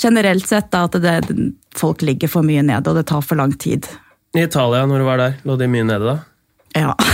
generelt 0.00 0.48
sett 0.48 0.70
da, 0.72 0.84
at 0.88 0.96
det, 1.04 1.18
folk 1.76 2.02
ligger 2.02 2.28
for 2.32 2.42
mye 2.46 2.62
nede, 2.64 2.88
og 2.90 2.96
det 2.98 3.06
tar 3.12 3.20
for 3.24 3.36
lang 3.40 3.52
tid. 3.60 3.86
I 4.34 4.48
Italia, 4.48 4.86
når 4.88 4.98
du 5.04 5.06
var 5.06 5.20
der, 5.20 5.36
lå 5.46 5.56
de 5.60 5.68
mye 5.70 5.84
nede 5.86 6.08
da? 6.08 6.16
Ja. 6.74 6.94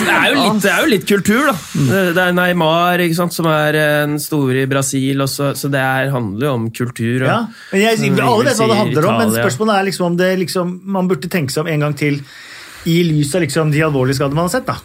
Det 0.00 0.10
er 0.10 0.32
jo 0.32 0.36
litt, 0.40 0.62
det 0.64 0.70
er 0.72 0.80
jo 0.82 0.88
litt 0.90 1.06
kultur, 1.08 1.50
da. 1.50 1.54
Det, 1.74 2.00
det 2.16 2.22
er 2.24 2.34
Neymar 2.34 3.02
ikke 3.04 3.18
sant, 3.18 3.34
som 3.36 3.46
er 3.52 3.76
en 3.80 4.16
stor 4.22 4.56
i 4.56 4.64
Brasil, 4.70 5.20
og 5.22 5.28
så, 5.30 5.50
så 5.56 5.70
det 5.72 5.80
er, 5.80 6.10
handler 6.14 6.48
jo 6.48 6.52
om 6.56 6.68
kultur. 6.74 7.20
Og, 7.20 7.28
Ja, 7.28 7.40
men 7.72 7.84
jeg, 7.84 8.12
Alle 8.16 8.48
vet 8.48 8.60
hva 8.62 8.70
det 8.72 8.78
handler 8.80 9.08
om, 9.10 9.18
men 9.20 9.34
spørsmålet 9.36 9.76
er 9.76 9.88
liksom 9.90 10.08
om 10.08 10.16
det 10.18 10.30
liksom, 10.44 10.72
man 10.96 11.10
burde 11.10 11.30
tenke 11.32 11.54
seg 11.54 11.66
om 11.66 11.72
en 11.74 11.86
gang 11.86 11.98
til 12.00 12.22
i 12.88 12.96
lys 13.04 13.34
av 13.36 13.44
liksom 13.44 13.72
de 13.74 13.84
alvorlige 13.84 14.18
skadene 14.18 14.40
man 14.40 14.48
har 14.48 14.56
sett. 14.56 14.68
da. 14.68 14.78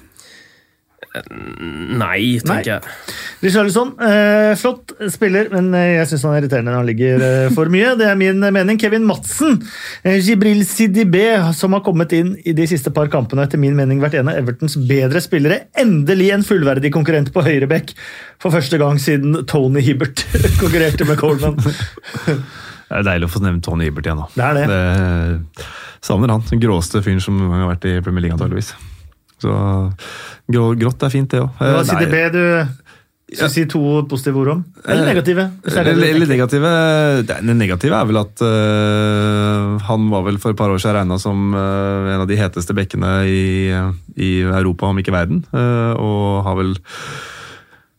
Nei, 1.16 2.40
tenker 2.44 2.50
Nei. 2.50 2.64
jeg. 2.68 3.16
Richarlison, 3.46 3.92
eh, 4.04 4.52
flott 4.60 4.92
spiller, 5.14 5.48
men 5.54 5.70
eh, 5.78 5.94
jeg 6.00 6.10
syns 6.12 6.26
han 6.28 6.36
er 6.36 6.42
irriterende 6.44 6.74
når 6.74 6.80
han 6.82 6.90
ligger 6.90 7.26
eh, 7.28 7.48
for 7.56 7.72
mye. 7.72 7.94
Det 8.00 8.08
er 8.10 8.18
min 8.20 8.42
mening. 8.44 8.80
Kevin 8.82 9.06
Madsen, 9.08 9.60
eh, 10.04 10.18
Jibril 10.20 10.64
Sidibé, 10.68 11.28
som 11.58 11.76
har 11.78 11.84
kommet 11.86 12.16
inn 12.18 12.34
i 12.44 12.56
de 12.58 12.68
siste 12.70 12.92
par 12.96 13.12
kampene, 13.14 13.46
etter 13.48 13.62
min 13.62 13.78
mening 13.78 14.02
vært 14.04 14.18
en 14.20 14.32
av 14.32 14.40
Evertons 14.42 14.78
bedre 14.90 15.22
spillere. 15.24 15.66
Endelig 15.80 16.32
en 16.36 16.48
fullverdig 16.48 16.92
konkurrent 16.96 17.32
på 17.36 17.46
høyreback 17.46 17.96
for 18.44 18.56
første 18.56 18.80
gang 18.82 19.00
siden 19.02 19.46
Tony 19.50 19.84
Hibbert 19.86 20.26
konkurrerte 20.62 21.08
med 21.08 21.22
Coleman. 21.22 21.60
Det 22.86 23.00
er 23.00 23.06
deilig 23.08 23.26
å 23.26 23.32
få 23.34 23.40
nevnt 23.42 23.64
Tony 23.66 23.88
Hibbert 23.88 24.06
igjen. 24.06 24.20
da. 24.22 24.28
Det 24.36 24.46
er 24.46 24.74
det. 24.76 25.64
savner 26.06 26.36
han. 26.36 26.44
Den 26.52 26.62
gråeste 26.62 27.02
fyren 27.02 27.24
som 27.24 27.40
har 27.50 27.66
vært 27.72 27.90
i 27.90 27.96
Premier 28.06 28.28
League, 28.28 28.38
antageligvis. 28.38 28.76
Så 29.46 29.60
grå, 30.52 30.72
grått 30.80 31.06
er 31.06 31.14
fint, 31.14 31.30
det 31.32 31.44
òg. 31.44 31.62
Hva 31.62 31.86
Sidibé 31.86 32.26
du 32.34 32.44
skal 33.26 33.50
si 33.50 33.64
to 33.70 33.82
positive 34.10 34.38
ord 34.38 34.52
om? 34.54 34.60
Eller 34.86 35.10
negative? 35.10 35.48
er 35.66 35.88
det 35.88 35.96
du 35.98 36.04
Eller, 36.06 36.30
negative 36.30 36.74
det 37.26 37.56
negative 37.58 37.98
er 37.98 38.10
vel 38.10 38.20
at 38.22 38.44
uh, 38.46 39.76
han 39.88 40.10
var 40.12 40.28
vel 40.28 40.38
for 40.42 40.54
et 40.54 40.60
par 40.60 40.70
år 40.70 40.82
siden 40.82 41.00
regna 41.00 41.18
som 41.22 41.56
uh, 41.58 42.12
en 42.14 42.22
av 42.22 42.30
de 42.30 42.38
heteste 42.38 42.76
bekkene 42.78 43.14
i, 43.26 43.74
i 44.16 44.32
Europa, 44.46 44.92
om 44.92 45.02
ikke 45.02 45.16
verden. 45.16 45.42
Uh, 45.54 45.94
og 45.98 46.46
har 46.46 46.60
vel 46.62 46.76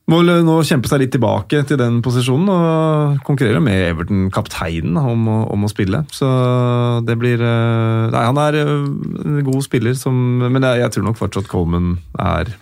må 0.06 0.20
vel 0.20 0.44
nå 0.46 0.56
kjempe 0.66 0.90
seg 0.90 1.00
litt 1.02 1.12
tilbake 1.16 1.64
til 1.66 1.78
den 1.80 1.98
posisjonen 2.04 2.50
og 2.52 3.16
konkurrere 3.26 3.62
med 3.62 3.88
Everton-kapteinen 3.88 4.98
om, 5.00 5.24
om 5.50 5.66
å 5.66 5.70
spille. 5.70 6.04
Så 6.14 6.28
det 7.06 7.16
blir 7.18 7.42
øh, 7.42 8.06
Nei, 8.12 8.22
han 8.28 8.38
er 8.38 8.60
en 8.62 9.40
god 9.46 9.66
spiller, 9.66 9.96
som, 9.98 10.14
men 10.44 10.62
jeg, 10.62 10.84
jeg 10.84 10.94
tror 10.94 11.08
nok 11.08 11.18
fortsatt 11.18 11.50
Coleman 11.50 11.96
er, 12.22 12.52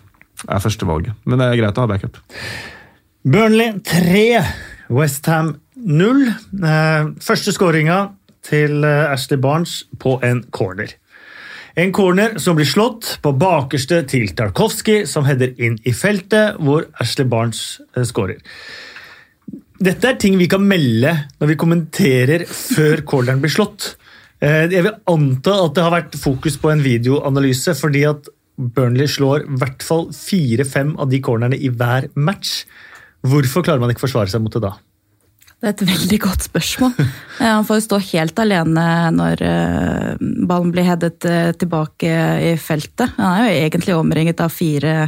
er 0.49 0.65
førstevalget. 0.65 1.21
Men 1.29 1.43
det 1.43 1.51
er 1.51 1.61
greit 1.61 1.81
å 1.81 1.85
ha 1.85 1.93
backup. 1.93 2.17
Burnley 3.29 3.77
3, 3.93 4.25
Westham 4.93 5.55
0. 5.77 6.27
Eh, 6.65 7.13
Første 7.25 7.53
skåringa 7.53 7.99
til 8.45 8.85
eh, 8.85 9.13
Ashley 9.13 9.41
Barnes 9.41 9.83
på 10.01 10.17
en 10.25 10.43
corner. 10.53 10.97
En 11.75 11.91
corner 11.91 12.37
som 12.39 12.55
blir 12.55 12.69
slått 12.71 13.17
på 13.23 13.33
bakerste 13.35 14.05
til 14.07 14.29
Tarkovskij, 14.39 15.09
som 15.11 15.27
header 15.27 15.57
inn 15.59 15.75
i 15.83 15.91
feltet, 15.97 16.61
hvor 16.63 16.87
Ashley 17.03 17.27
Barnes 17.27 17.81
eh, 17.97 18.05
skårer. 18.07 18.39
Dette 19.83 20.13
er 20.13 20.21
ting 20.23 20.39
vi 20.39 20.47
kan 20.51 20.63
melde 20.63 21.11
når 21.41 21.51
vi 21.51 21.59
kommenterer 21.59 22.47
før 22.47 23.03
corneren 23.03 23.43
blir 23.43 23.51
slått. 23.51 23.97
Eh, 24.39 24.71
Jeg 24.71 24.87
vil 24.87 24.95
anta 25.11 25.57
at 25.65 25.75
det 25.75 25.83
har 25.83 25.97
vært 25.97 26.15
fokus 26.23 26.61
på 26.63 26.71
en 26.71 26.85
videoanalyse, 26.85 27.75
fordi 27.75 28.07
at 28.07 28.31
Burnley 28.55 29.11
slår 29.11 29.43
i 29.43 29.59
hvert 29.59 29.83
fall 29.83 30.13
fire-fem 30.15 30.95
av 31.03 31.11
de 31.11 31.19
cornerne 31.19 31.59
i 31.59 31.75
hver 31.75 32.07
match. 32.15 32.63
Hvorfor 33.27 33.67
klarer 33.67 33.83
man 33.83 33.91
ikke 33.91 34.07
forsvare 34.07 34.31
seg 34.31 34.45
mot 34.45 34.55
det 34.55 34.63
da? 34.63 34.77
Det 35.65 35.71
er 35.71 35.77
et 35.79 35.95
veldig 35.95 36.17
godt 36.21 36.45
spørsmål. 36.45 36.91
Eh, 37.01 37.49
Han 37.49 37.65
får 37.65 37.79
jo 37.79 37.85
stå 37.87 37.99
helt 38.11 38.41
alene 38.43 38.83
når 39.17 39.43
eh, 39.49 40.25
ballen 40.45 40.73
blir 40.75 40.85
headet 40.85 41.25
eh, 41.25 41.53
tilbake 41.57 42.11
i 42.45 42.51
feltet. 42.61 43.15
Han 43.17 43.39
er 43.39 43.47
jo 43.47 43.63
egentlig 43.63 43.95
omringet 43.97 44.43
av 44.45 44.53
fire 44.53 45.07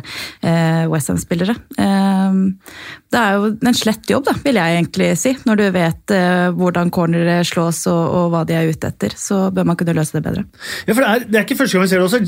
Westham-spillere. 0.88 1.56
Det 1.76 3.20
er 3.20 3.36
jo 3.36 3.50
en 3.52 3.76
slett 3.76 4.08
jobb, 4.08 4.24
da, 4.28 4.34
vil 4.44 4.56
jeg 4.56 4.78
egentlig 4.78 5.10
si. 5.20 5.34
Når 5.44 5.60
du 5.60 5.64
vet 5.74 6.14
hvordan 6.56 6.92
cornere 6.94 7.40
slås 7.46 7.82
og, 7.90 8.30
hva 8.32 8.44
de 8.48 8.56
er 8.56 8.70
ute 8.70 8.88
etter, 8.88 9.12
så 9.18 9.50
bør 9.52 9.68
man 9.68 9.78
kunne 9.78 9.96
løse 9.98 10.16
det 10.16 10.24
bedre. 10.24 10.46
Ja, 10.86 10.94
for 10.94 11.02
det 11.02 11.10
er, 11.10 11.28
det 11.28 11.40
er 11.40 11.46
ikke 11.46 11.58
første 11.60 11.76
gang 11.76 11.86
vi 11.86 11.92
ser 11.92 12.02
det 12.02 12.08
også. 12.08 12.22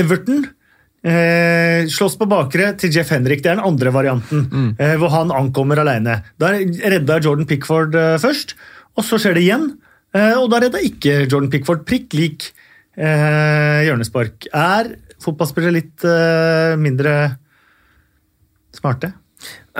Everton 0.00 0.48
eh, 1.04 1.86
slåss 1.90 2.16
på 2.20 2.28
bakre 2.28 2.72
til 2.80 2.92
Jeff 2.94 3.12
Henrik. 3.14 3.42
Det 3.42 3.52
er 3.52 3.58
den 3.58 3.66
andre 3.66 3.92
varianten, 3.94 4.74
eh, 4.78 4.96
hvor 5.00 5.12
han 5.14 5.32
ankommer 5.32 5.80
alene. 5.80 6.20
Da 6.40 6.52
redda 6.56 7.20
Jordan 7.22 7.48
Pickford 7.48 7.94
eh, 7.96 8.16
først, 8.20 8.54
og 8.96 9.06
så 9.06 9.20
skjer 9.20 9.38
det 9.38 9.44
igjen. 9.46 9.70
Eh, 10.14 10.34
og 10.36 10.50
da 10.52 10.60
redda 10.64 10.82
ikke 10.82 11.22
Jordan 11.30 11.50
Pickford 11.52 11.84
prikk 11.88 12.16
lik 12.18 12.50
eh, 12.98 13.86
hjørnespark. 13.86 14.50
Er 14.52 14.94
fotballspillere 15.22 15.76
litt 15.76 16.04
eh, 16.04 16.76
mindre 16.80 17.16
smarte? 18.74 19.12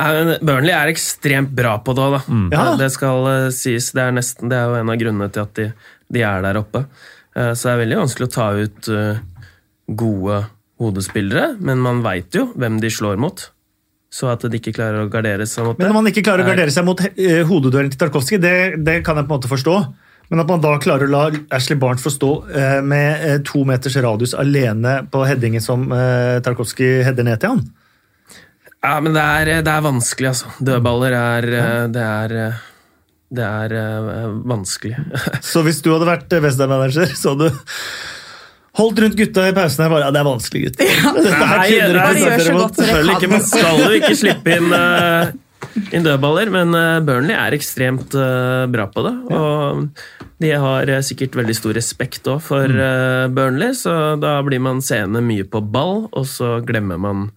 Burnley 0.01 0.73
er 0.73 0.89
ekstremt 0.89 1.51
bra 1.53 1.75
på 1.85 1.93
det 1.97 2.05
òg, 2.05 2.15
da. 2.15 2.37
Ja. 2.55 2.67
Det 2.79 2.87
skal 2.95 3.27
sies. 3.53 3.91
Det 3.93 4.05
er, 4.07 4.15
nesten, 4.17 4.49
det 4.49 4.57
er 4.57 4.71
jo 4.71 4.79
en 4.79 4.93
av 4.93 5.01
grunnene 5.01 5.29
til 5.35 5.43
at 5.43 5.53
de, 5.59 5.67
de 6.15 6.23
er 6.25 6.47
der 6.47 6.61
oppe. 6.63 6.85
Eh, 7.35 7.53
så 7.53 7.67
det 7.69 7.75
er 7.75 7.83
veldig 7.83 7.99
vanskelig 8.05 8.31
å 8.31 8.35
ta 8.37 8.47
ut 8.57 8.91
gode 9.91 10.39
hodespillere, 10.81 11.55
men 11.61 11.81
man 11.85 12.01
veit 12.05 12.35
jo 12.35 12.49
hvem 12.57 12.79
de 12.83 12.91
slår 12.93 13.19
mot. 13.21 13.47
Så 14.11 14.27
at 14.33 14.43
de 14.43 14.59
ikke 14.59 14.73
klarer 14.75 15.05
å 15.05 15.11
gardere 15.13 15.45
seg 15.47 15.63
mot 15.69 15.77
det. 15.77 15.85
Men 15.85 15.93
om 15.93 15.95
når 15.95 16.03
man 16.03 16.11
ikke 16.11 16.25
klarer 16.27 16.43
å 16.43 16.49
er- 16.49 16.55
gardere 16.57 16.73
seg 16.75 16.87
mot 16.89 16.99
hodeduellen 16.99 17.47
hodedøren 17.51 17.91
til 17.93 18.01
Tarkovskij, 18.01 18.41
det, 18.43 18.55
det 18.83 18.97
kan 19.07 19.21
jeg 19.21 19.29
på 19.29 19.37
en 19.37 19.39
måte 19.39 19.51
forstå. 19.53 19.75
Men 20.31 20.41
at 20.45 20.51
man 20.51 20.63
da 20.63 20.73
klarer 20.83 21.07
å 21.09 21.11
la 21.11 21.21
Ashley 21.57 21.79
Barnes 21.79 22.03
få 22.03 22.11
stå 22.15 22.31
eh, 22.55 22.81
med 22.87 23.23
eh, 23.27 23.39
to 23.47 23.65
meters 23.67 23.97
radius 24.03 24.35
alene 24.39 25.01
på 25.11 25.25
headingen 25.27 25.63
som 25.63 25.89
eh, 25.95 26.39
Tarkovskij 26.47 27.01
header 27.07 27.27
ned 27.27 27.41
til 27.43 27.57
han 27.57 27.65
Ja, 28.81 28.97
men 29.03 29.13
det 29.17 29.23
er, 29.23 29.51
det 29.67 29.73
er 29.75 29.83
vanskelig, 29.85 30.29
altså. 30.31 30.53
Dødballer 30.63 31.17
er 31.19 31.49
eh, 31.51 31.81
Det 31.95 32.05
er, 32.07 32.37
eh, 32.45 32.61
det 33.41 33.49
er 33.49 33.75
eh, 33.81 34.29
vanskelig. 34.55 34.97
Så 35.51 35.65
hvis 35.67 35.83
du 35.83 35.91
hadde 35.97 36.09
vært 36.09 36.33
eh, 36.39 36.43
Western-manager, 36.47 37.11
så 37.19 37.35
hadde 37.35 37.51
du 37.51 37.59
holdt 38.81 39.03
rundt 39.05 39.19
gutta 39.21 39.45
i 39.51 39.55
pausen 39.57 39.85
her 39.85 39.93
bare 39.93 40.07
Ja, 40.09 40.11
det 40.17 40.23
er 40.23 40.29
vanskelig, 40.31 40.65
gutter. 40.67 40.91
Ja. 40.97 41.13
Nei, 41.13 41.69
det 41.71 42.25
gjør 42.25 42.43
så 42.49 42.57
godt 42.57 42.81
dere 42.81 42.89
Selvfølgelig 42.89 43.15
kan. 43.15 43.21
ikke. 43.21 43.31
Man 43.37 43.47
skal 43.53 43.85
jo 43.85 43.93
ikke 44.01 44.17
slippe 44.25 44.57
inn, 44.57 44.73
uh, 44.75 45.85
inn 45.95 46.07
dødballer, 46.07 46.51
men 46.51 46.75
eh, 46.75 46.97
Burnley 47.07 47.37
er 47.37 47.55
ekstremt 47.57 48.17
eh, 48.19 48.65
bra 48.73 48.87
på 48.91 49.05
det. 49.07 49.13
Og 49.37 49.85
de 50.41 50.51
har 50.65 50.91
sikkert 51.07 51.37
veldig 51.37 51.55
stor 51.59 51.77
respekt 51.77 52.27
òg 52.33 52.41
for 52.43 52.65
eh, 52.73 53.29
Burnley, 53.37 53.75
så 53.79 54.17
da 54.21 54.39
blir 54.47 54.63
man 54.65 54.81
seende 54.85 55.21
mye 55.25 55.45
på 55.53 55.61
ball, 55.63 56.07
og 56.11 56.27
så 56.27 56.57
glemmer 56.67 56.99
man 57.01 57.29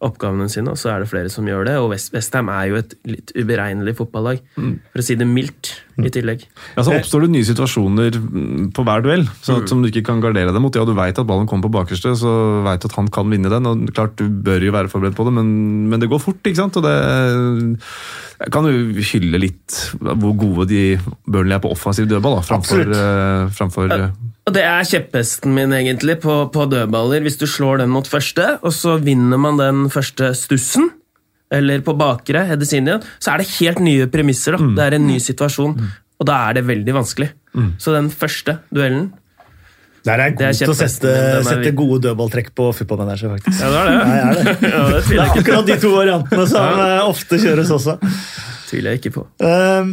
oppgavene 0.00 0.46
sine, 0.48 0.72
og 0.72 0.78
så 0.80 0.94
er 0.94 1.02
det 1.02 1.10
flere 1.10 1.28
som 1.32 1.44
gjør 1.48 1.66
det. 1.68 1.74
Og 1.80 1.90
West- 1.92 2.14
Westham 2.14 2.48
er 2.52 2.70
jo 2.70 2.78
et 2.80 2.94
litt 3.04 3.32
uberegnelig 3.36 3.96
fotballag, 3.98 4.38
for 4.56 5.02
å 5.02 5.04
si 5.04 5.16
det 5.20 5.26
mildt. 5.28 5.74
I 5.98 6.10
tillegg. 6.12 6.44
Ja, 6.76 6.84
så 6.86 6.94
oppstår 6.96 7.26
det 7.26 7.30
nye 7.34 7.44
situasjoner 7.48 8.14
mm, 8.16 8.70
på 8.76 8.84
hver 8.86 9.02
duell 9.04 9.26
så 9.42 9.56
Mm. 9.56 9.62
at, 9.62 9.68
som 9.68 9.82
du 9.82 9.88
ikke 9.90 10.04
kan 10.06 10.20
gardere 10.22 10.52
deg 10.54 10.62
mot. 10.62 10.74
Ja, 10.74 10.84
Du 10.84 10.94
veit 10.94 11.18
at 11.18 11.26
ballen 11.26 11.48
kommer 11.50 11.68
på 11.68 11.74
bakerste, 11.80 12.14
så 12.16 12.62
veit 12.64 12.80
du 12.80 12.86
at 12.88 12.96
han 12.96 13.08
kan 13.08 13.28
vinne 13.28 13.50
den. 13.50 13.66
og 13.66 13.90
klart 13.92 14.16
Du 14.16 14.28
bør 14.28 14.62
jo 14.62 14.72
være 14.72 14.88
forberedt 14.88 15.16
på 15.16 15.24
det, 15.26 15.32
men, 15.34 15.88
men 15.90 16.00
det 16.00 16.08
går 16.08 16.20
fort. 16.22 16.40
ikke 16.44 16.56
sant? 16.56 16.76
Og 16.76 16.82
det 16.86 16.94
Jeg 18.40 18.52
kan 18.54 18.64
jo 18.64 19.02
hylle 19.12 19.38
litt 19.42 19.78
hvor 20.00 20.32
gode 20.38 20.68
de 20.70 20.98
Burnley 21.28 21.54
er 21.56 21.60
på 21.60 21.72
offensiv 21.74 22.06
dødball, 22.08 22.38
da, 22.38 22.46
framfor, 22.46 22.86
eh, 22.88 23.50
framfor 23.52 23.90
uh, 23.92 24.06
Og 24.48 24.54
det 24.54 24.62
er 24.64 24.86
kjepphesten 24.88 25.52
min, 25.52 25.74
egentlig, 25.76 26.20
på, 26.22 26.48
på 26.52 26.64
dødballer. 26.70 27.20
Hvis 27.26 27.36
du 27.36 27.44
slår 27.46 27.82
den 27.82 27.90
mot 27.92 28.08
første, 28.08 28.58
og 28.62 28.72
så 28.72 28.96
vinner 29.02 29.36
man 29.38 29.58
den 29.60 29.90
første 29.92 30.32
stussen, 30.34 30.88
eller 31.50 31.82
på 31.86 31.94
bakre, 31.98 32.44
Hedesinien, 32.48 33.02
så 33.18 33.32
er 33.34 33.42
det 33.42 33.48
helt 33.58 33.80
nye 33.82 34.06
premisser. 34.10 34.56
da. 34.56 34.68
Det 34.76 34.84
er 34.86 34.98
en 34.98 35.06
ny 35.08 35.18
situasjon, 35.22 35.74
og 36.20 36.28
da 36.28 36.36
er 36.48 36.60
det 36.60 36.66
veldig 36.68 36.94
vanskelig. 36.94 37.30
Så 37.82 37.94
den 37.96 38.10
første 38.14 38.60
duellen 38.70 39.08
Der 40.06 40.20
er 40.22 40.30
god 40.30 40.54
til 40.56 40.70
å 40.70 40.76
sette, 40.78 41.10
sette 41.44 41.72
gode 41.76 41.98
dødballtrekk 42.06 42.54
på 42.56 42.70
footballmanager, 42.72 43.34
faktisk. 43.34 43.58
Ja, 43.60 43.68
det 43.68 43.80
er 43.80 43.90
det. 43.90 43.96
Nei, 43.98 44.20
er 44.20 44.38
det. 44.38 44.54
Ja, 44.70 44.84
det 44.86 45.02
Det 45.08 45.18
er 45.18 45.24
akkurat 45.26 45.66
de 45.66 45.76
to 45.82 45.90
variantene 45.92 46.46
som 46.48 46.78
ja. 46.80 47.02
ofte 47.04 47.40
kjøres 47.42 47.74
også. 47.76 47.98
tviler 48.70 48.94
jeg 48.94 49.02
ikke 49.02 49.12
på. 49.18 49.26
Um, 49.44 49.90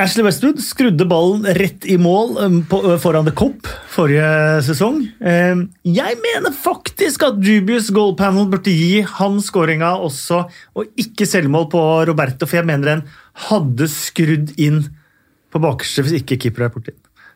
Ashley 0.00 0.24
Westwood 0.26 0.60
skrudde 0.64 1.06
ballen 1.08 1.44
rett 1.56 1.86
i 1.90 1.96
mål 2.00 2.34
um, 2.40 2.58
på, 2.68 2.80
uh, 2.84 2.96
foran 3.02 3.26
The 3.28 3.34
Cop 3.36 3.68
forrige 3.94 4.26
sesong. 4.66 5.00
Um, 5.20 5.66
jeg 5.86 6.18
mener 6.22 6.54
faktisk 6.56 7.24
at 7.26 7.38
Dubious 7.42 7.92
Goal 7.94 8.14
Panel 8.18 8.48
burde 8.50 8.74
gi 8.74 9.04
han 9.18 9.40
skåringa 9.44 9.94
også, 10.04 10.44
og 10.74 11.00
ikke 11.00 11.28
selvmål 11.28 11.70
på 11.72 11.86
Roberto, 12.10 12.48
for 12.48 12.60
jeg 12.60 12.68
mener 12.70 12.90
den 12.90 13.06
hadde 13.48 13.90
skrudd 13.90 14.54
inn 14.60 14.84
på 15.54 15.62
bakerste 15.62 16.04
hvis 16.04 16.20
ikke 16.22 16.40
keeper 16.46 16.66
er 16.66 16.74
borti. 16.74 16.94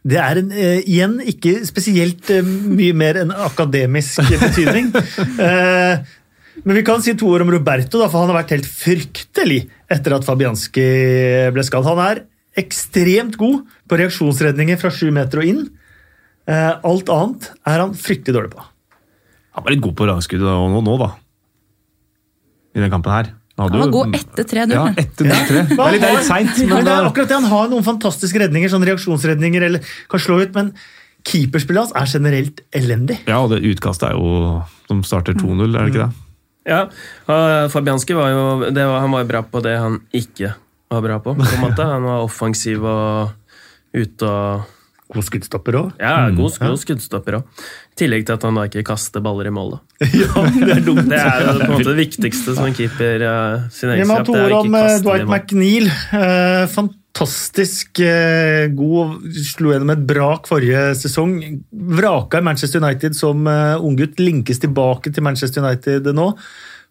Det 0.08 0.18
er 0.22 0.40
en, 0.40 0.52
eh, 0.52 0.80
igjen 0.86 1.18
ikke 1.26 1.58
spesielt 1.66 2.30
eh, 2.30 2.46
mye 2.46 2.94
mer 2.96 3.18
enn 3.24 3.34
akademisk 3.34 4.22
betydning. 4.38 4.94
Eh, 5.48 6.00
men 6.66 6.74
vi 6.74 6.82
kan 6.82 6.98
si 7.02 7.12
to 7.14 7.28
ord 7.30 7.44
om 7.44 7.52
Roberto, 7.54 8.00
da, 8.00 8.08
for 8.10 8.24
han 8.24 8.32
har 8.32 8.40
vært 8.40 8.56
helt 8.56 8.66
fryktelig 8.66 9.60
etter 9.94 10.16
at 10.16 10.24
Fabianski 10.26 10.86
ble 11.54 11.62
skadd. 11.62 11.86
Han 11.86 12.00
er 12.02 12.24
ekstremt 12.58 13.38
god 13.40 13.62
på 13.88 13.98
reaksjonsredninger 14.00 14.80
fra 14.80 14.90
sju 14.94 15.08
meter 15.14 15.42
og 15.42 15.48
inn. 15.48 15.64
Eh, 16.48 16.70
alt 16.90 17.10
annet 17.12 17.50
er 17.68 17.82
han 17.84 17.96
fryktelig 17.96 18.36
dårlig 18.36 18.52
på. 18.54 18.66
Han 19.58 19.66
var 19.66 19.74
litt 19.74 19.84
god 19.84 19.96
på 19.98 20.06
langskudd 20.08 20.44
nå, 20.44 20.82
nå, 20.84 20.94
da. 21.00 21.10
I 22.76 22.84
den 22.84 22.92
kampen 22.92 23.14
her. 23.14 23.32
Han 23.58 23.74
var 23.74 23.90
god 23.90 24.14
etter 24.14 24.46
3-0. 24.46 24.70
Ja, 24.76 24.84
etter 24.94 25.26
0-3. 25.26 25.64
Det 25.72 25.80
er 25.82 25.96
litt, 25.96 26.04
det 26.04 26.10
er 26.12 26.14
litt 26.14 26.28
seint, 26.28 26.60
Men 26.62 26.86
det 26.86 26.92
er 26.94 27.08
akkurat 27.08 27.32
det, 27.32 27.40
Han 27.40 27.50
har 27.50 27.72
noen 27.72 27.86
fantastiske 27.86 28.38
redninger, 28.44 28.70
sånn 28.70 28.86
reaksjonsredninger, 28.86 29.66
eller 29.66 29.90
kan 30.12 30.22
slå 30.22 30.38
ut, 30.44 30.54
men 30.54 30.70
keeperspillet 31.26 31.88
hans 31.88 31.96
er 31.98 32.12
generelt 32.12 32.62
elendig. 32.70 33.18
Ja, 33.26 33.40
og 33.42 33.50
det 33.50 33.64
utkastet 33.66 34.12
er 34.12 34.14
jo 34.14 34.62
som 34.86 35.02
starter 35.04 35.34
2-0, 35.34 35.74
er 35.74 35.74
det 35.74 35.90
ikke 35.90 36.06
det? 36.06 36.24
Ja, 36.68 36.80
Fabianski 37.72 38.14
var 38.16 38.30
jo 38.30 38.40
det 38.68 38.82
var, 38.84 39.00
Han 39.00 39.14
var 39.14 39.22
jo 39.22 39.28
bra 39.30 39.40
på 39.40 39.62
det 39.64 39.74
han 39.80 40.02
ikke 40.12 40.52
var 40.88 41.04
bra 41.04 41.20
på. 41.20 41.36
på 41.38 41.60
måte. 41.62 41.84
Han 41.84 42.08
var 42.08 42.24
offensiv 42.24 42.84
og 42.84 43.30
ute 43.96 44.28
og 44.28 44.66
God 45.08 45.24
skuddstopper 45.24 45.76
òg. 45.78 45.92
Ja, 46.02 46.28
god, 46.36 46.58
god 46.60 46.80
skuddstopper 46.82 47.38
òg. 47.38 47.62
I 47.96 47.98
tillegg 48.02 48.26
til 48.28 48.36
at 48.36 48.44
han 48.44 48.58
da 48.58 48.66
ikke 48.68 48.84
kaster 48.90 49.24
baller 49.24 49.48
i 49.48 49.52
mål. 49.54 49.78
Ja, 50.04 50.44
det 50.52 50.74
er 50.74 50.82
dumt. 50.84 51.08
Det 51.08 51.20
er 51.20 51.48
på 51.62 51.64
en 51.64 51.72
måte 51.78 51.88
det 51.94 52.00
viktigste 52.02 52.56
som 52.58 52.68
keeper 52.76 53.24
uh, 53.24 53.66
sin 53.72 53.94
Vi 53.94 54.04
må 54.04 54.18
ha 54.18 54.20
egenskap. 54.20 54.28
to 54.28 54.36
ord 54.36 54.56
om 54.60 54.76
eh, 54.76 54.98
Dwight. 55.06 55.30
McNeil. 55.32 55.88
Uh, 56.12 56.68
fantastisk 56.74 58.02
uh, 58.04 58.68
god. 58.76 59.16
Slo 59.48 59.72
gjennom 59.72 59.94
et 59.96 60.04
brak 60.12 60.50
forrige 60.50 60.84
sesong. 61.00 61.38
Vraka 61.72 62.42
i 62.42 62.48
Manchester 62.50 62.84
United 62.84 63.16
som 63.16 63.48
uh, 63.48 63.80
unggutt. 63.80 64.20
Linkes 64.20 64.60
tilbake 64.60 65.14
til 65.14 65.24
Manchester 65.24 65.64
United 65.64 66.12
nå. 66.12 66.34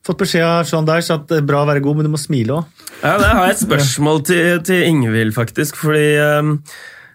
Fått 0.08 0.22
beskjed 0.24 0.46
av 0.48 0.64
Sean 0.70 0.86
Dyche 0.88 1.16
at 1.18 1.26
det 1.28 1.42
er 1.42 1.48
bra 1.50 1.66
å 1.66 1.68
være 1.68 1.82
god, 1.84 1.98
men 2.00 2.08
du 2.08 2.14
må 2.14 2.20
smile 2.22 2.62
òg. 2.62 2.84
Ja, 3.02 3.18
Der 3.20 3.34
har 3.36 3.46
jeg 3.50 3.58
et 3.58 3.64
spørsmål 3.66 4.22
til, 4.30 4.62
til 4.66 4.86
Ingvild, 4.88 5.34
faktisk. 5.36 5.76
Fordi 5.82 6.06
um, 6.40 6.54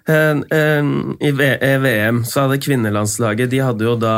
eh, 0.07 0.43
eh, 0.59 0.90
i 1.24 1.32
V- 1.38 1.59
i 1.59 1.72
VM 1.86 2.22
så 2.28 2.45
hadde 2.45 2.61
kvinnelandslaget 2.62 3.51
De 3.51 3.62
hadde 3.64 3.86
jo 3.88 3.97
da 4.03 4.16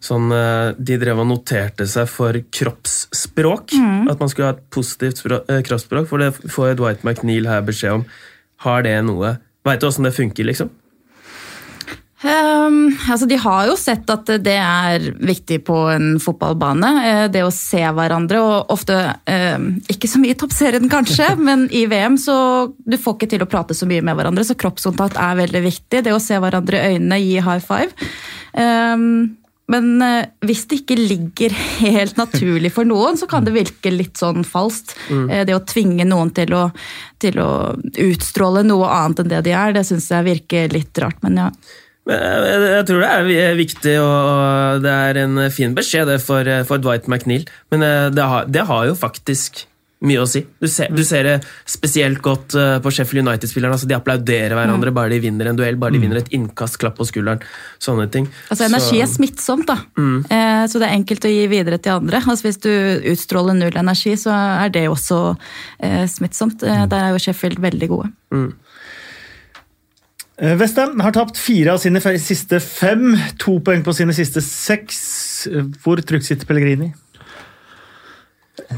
sånn 0.00 0.30
eh, 0.32 0.70
De 0.80 0.96
drev 1.02 1.20
og 1.20 1.28
noterte 1.28 1.84
seg 1.86 2.08
for 2.08 2.32
kroppsspråk. 2.56 3.76
At 4.10 4.18
man 4.22 4.32
skulle 4.32 4.48
ha 4.48 4.56
et 4.56 4.64
positivt 4.72 5.20
språk, 5.20 5.44
eh, 5.52 5.60
kroppsspråk. 5.66 6.08
For 6.08 6.18
det 6.24 6.32
får 6.50 6.74
Dwight 6.80 7.04
McNeil 7.04 7.46
her 7.50 7.60
beskjed 7.68 8.00
om. 8.00 8.04
Har 8.64 8.82
det 8.88 8.96
noe 9.04 9.36
Veit 9.60 9.82
du 9.82 9.90
åssen 9.90 10.06
det 10.08 10.14
funker, 10.16 10.46
liksom? 10.48 10.70
Um, 12.20 12.90
altså 13.08 13.24
de 13.24 13.36
har 13.40 13.64
jo 13.70 13.76
sett 13.80 14.10
at 14.12 14.28
det 14.44 14.56
er 14.60 15.06
viktig 15.24 15.62
på 15.64 15.76
en 15.88 16.18
fotballbane. 16.20 16.90
eh, 17.08 17.22
Det 17.32 17.40
å 17.46 17.54
se 17.54 17.80
hverandre, 17.80 18.42
og 18.44 18.74
ofte 18.74 18.98
um, 19.24 19.70
ikke 19.88 20.10
så 20.10 20.20
mye 20.20 20.36
i 20.36 20.40
toppserien 20.42 20.92
kanskje, 20.92 21.32
men 21.48 21.64
i 21.72 21.86
VM 21.88 22.20
så 22.20 22.36
du 22.76 22.98
får 23.00 23.16
ikke 23.16 23.30
til 23.32 23.46
å 23.46 23.48
prate 23.48 23.76
så 23.76 23.88
mye 23.88 24.04
med 24.04 24.20
hverandre, 24.20 24.44
så 24.44 24.58
kroppskontakt 24.60 25.16
er 25.16 25.40
veldig 25.40 25.64
viktig. 25.70 26.04
Det 26.04 26.12
å 26.12 26.20
se 26.20 26.36
hverandre 26.36 26.76
i 26.76 26.94
øynene, 26.94 27.22
gi 27.24 27.40
high 27.40 27.64
five. 27.64 28.12
Um, 28.52 29.38
men 29.72 29.90
eh, 30.04 30.28
hvis 30.44 30.66
det 30.68 30.82
ikke 30.82 31.00
ligger 31.00 31.56
helt 31.86 32.20
naturlig 32.20 32.74
for 32.76 32.84
noen, 32.84 33.16
så 33.16 33.30
kan 33.30 33.48
det 33.48 33.56
virke 33.56 33.96
litt 33.96 34.20
sånn 34.20 34.44
falskt. 34.44 34.92
Mm. 35.08 35.28
Det 35.48 35.56
å 35.56 35.64
tvinge 35.64 36.04
noen 36.04 36.36
til 36.36 36.52
å, 36.52 36.66
til 37.22 37.40
å 37.40 37.52
utstråle 38.10 38.66
noe 38.68 38.92
annet 38.92 39.24
enn 39.24 39.38
det 39.38 39.46
de 39.48 39.56
er, 39.56 39.72
det 39.72 39.88
syns 39.88 40.12
jeg 40.12 40.34
virker 40.34 40.74
litt 40.76 41.00
rart. 41.00 41.22
Men 41.24 41.46
ja. 41.48 41.54
Men 42.08 42.20
Jeg, 42.20 42.84
tror 42.88 43.02
det 43.04 43.38
er 43.38 43.58
viktig, 43.58 43.96
og 44.02 44.84
det 44.84 44.92
er 44.92 45.20
en 45.24 45.42
fin 45.52 45.74
beskjed 45.76 46.08
det 46.08 46.20
for, 46.24 46.48
for 46.68 46.82
Dwight 46.82 47.10
McNeil. 47.10 47.44
Men 47.72 47.84
eh, 47.86 48.06
det 48.14 48.30
har, 48.32 48.48
det 48.48 48.64
har 48.70 48.88
jo 48.88 48.96
faktisk 48.98 49.66
mye 50.06 50.22
å 50.22 50.28
si. 50.28 50.40
Du 50.60 50.66
ser, 50.70 50.88
du 50.96 51.02
ser 51.04 51.26
det 51.26 51.34
spesielt 51.68 52.22
godt 52.24 52.54
eh, 52.56 52.78
på 52.80 52.92
Sheffield 52.94 53.26
United-spillerne. 53.26 53.76
Altså 53.76 53.88
de 53.88 53.96
applauderer 53.96 54.56
hverandre 54.56 54.92
bare 54.96 55.12
de 55.12 55.20
vinner 55.22 55.50
en 55.50 55.58
duell, 55.58 55.76
bare 55.80 55.96
de 55.96 56.00
vinner 56.02 56.22
et 56.22 56.32
innkast, 56.36 56.78
klapp 56.80 56.96
på 56.98 57.06
skulderen. 57.08 57.42
Sånne 57.82 58.08
ting. 58.12 58.28
Altså 58.48 58.66
Energi 58.68 59.02
er 59.04 59.10
smittsomt, 59.10 59.68
da. 59.68 59.76
Eh, 60.00 60.64
så 60.72 60.80
det 60.80 60.88
er 60.88 60.96
enkelt 60.96 61.28
å 61.28 61.34
gi 61.34 61.44
videre 61.52 61.80
til 61.82 61.98
andre. 61.98 62.22
Altså 62.24 62.48
Hvis 62.48 62.62
du 62.64 62.72
utstråler 63.12 63.58
null 63.58 63.76
energi, 63.76 64.16
så 64.20 64.32
er 64.32 64.72
det 64.72 64.86
også 64.88 65.20
eh, 65.84 66.06
smittsomt. 66.08 66.64
Eh, 66.64 66.86
der 66.88 67.10
er 67.10 67.14
jo 67.14 67.22
Sheffield 67.26 67.60
veldig 67.60 67.92
gode. 67.92 68.12
Eh, 68.32 68.48
Westham 70.40 71.00
har 71.04 71.12
tapt 71.12 71.36
fire 71.36 71.74
av 71.74 71.82
sine 71.82 72.00
siste 72.00 72.60
fem. 72.64 73.12
To 73.42 73.58
poeng 73.64 73.84
på 73.84 73.92
sine 73.96 74.14
siste 74.16 74.40
seks. 74.44 75.00
Eh, 75.50 75.68
Hvor 75.84 76.00
trygt 76.00 76.28
sitter 76.28 76.48
Pellegrini? 76.48 76.92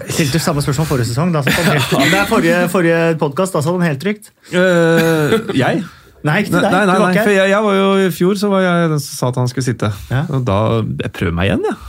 Stilte 0.09 0.41
samme 0.43 0.63
spørsmål 0.65 0.89
forrige 0.89 1.11
sesong. 1.13 1.33
Da 1.35 1.43
han 1.47 1.71
helt, 1.71 2.29
forrige, 2.31 2.61
forrige 2.73 3.01
podkast 3.21 3.55
sa 3.55 3.63
han 3.67 3.85
helt 3.87 4.03
trygt. 4.03 4.33
Uh, 4.51 5.53
jeg? 5.55 5.83
Nei, 6.23 6.37
ikke 6.43 6.53
til 6.53 6.63
deg. 6.63 6.71
nei, 6.71 6.83
nei, 6.87 6.99
nei, 7.03 7.15
for 7.19 7.33
jeg, 7.35 7.51
jeg 7.51 7.65
var 7.65 7.75
jo 7.75 7.87
I 7.99 8.11
fjor 8.15 8.39
så 8.39 8.51
var 8.53 8.63
jeg 8.63 8.91
den 8.93 9.01
som 9.03 9.17
sa 9.17 9.31
at 9.33 9.41
han 9.43 9.51
skulle 9.51 9.67
sitte. 9.67 9.91
Ja. 10.11 10.23
Og 10.31 10.45
da 10.47 10.59
Jeg 11.03 11.15
prøver 11.19 11.35
meg 11.35 11.51
igjen, 11.51 11.67
jeg. 11.67 11.81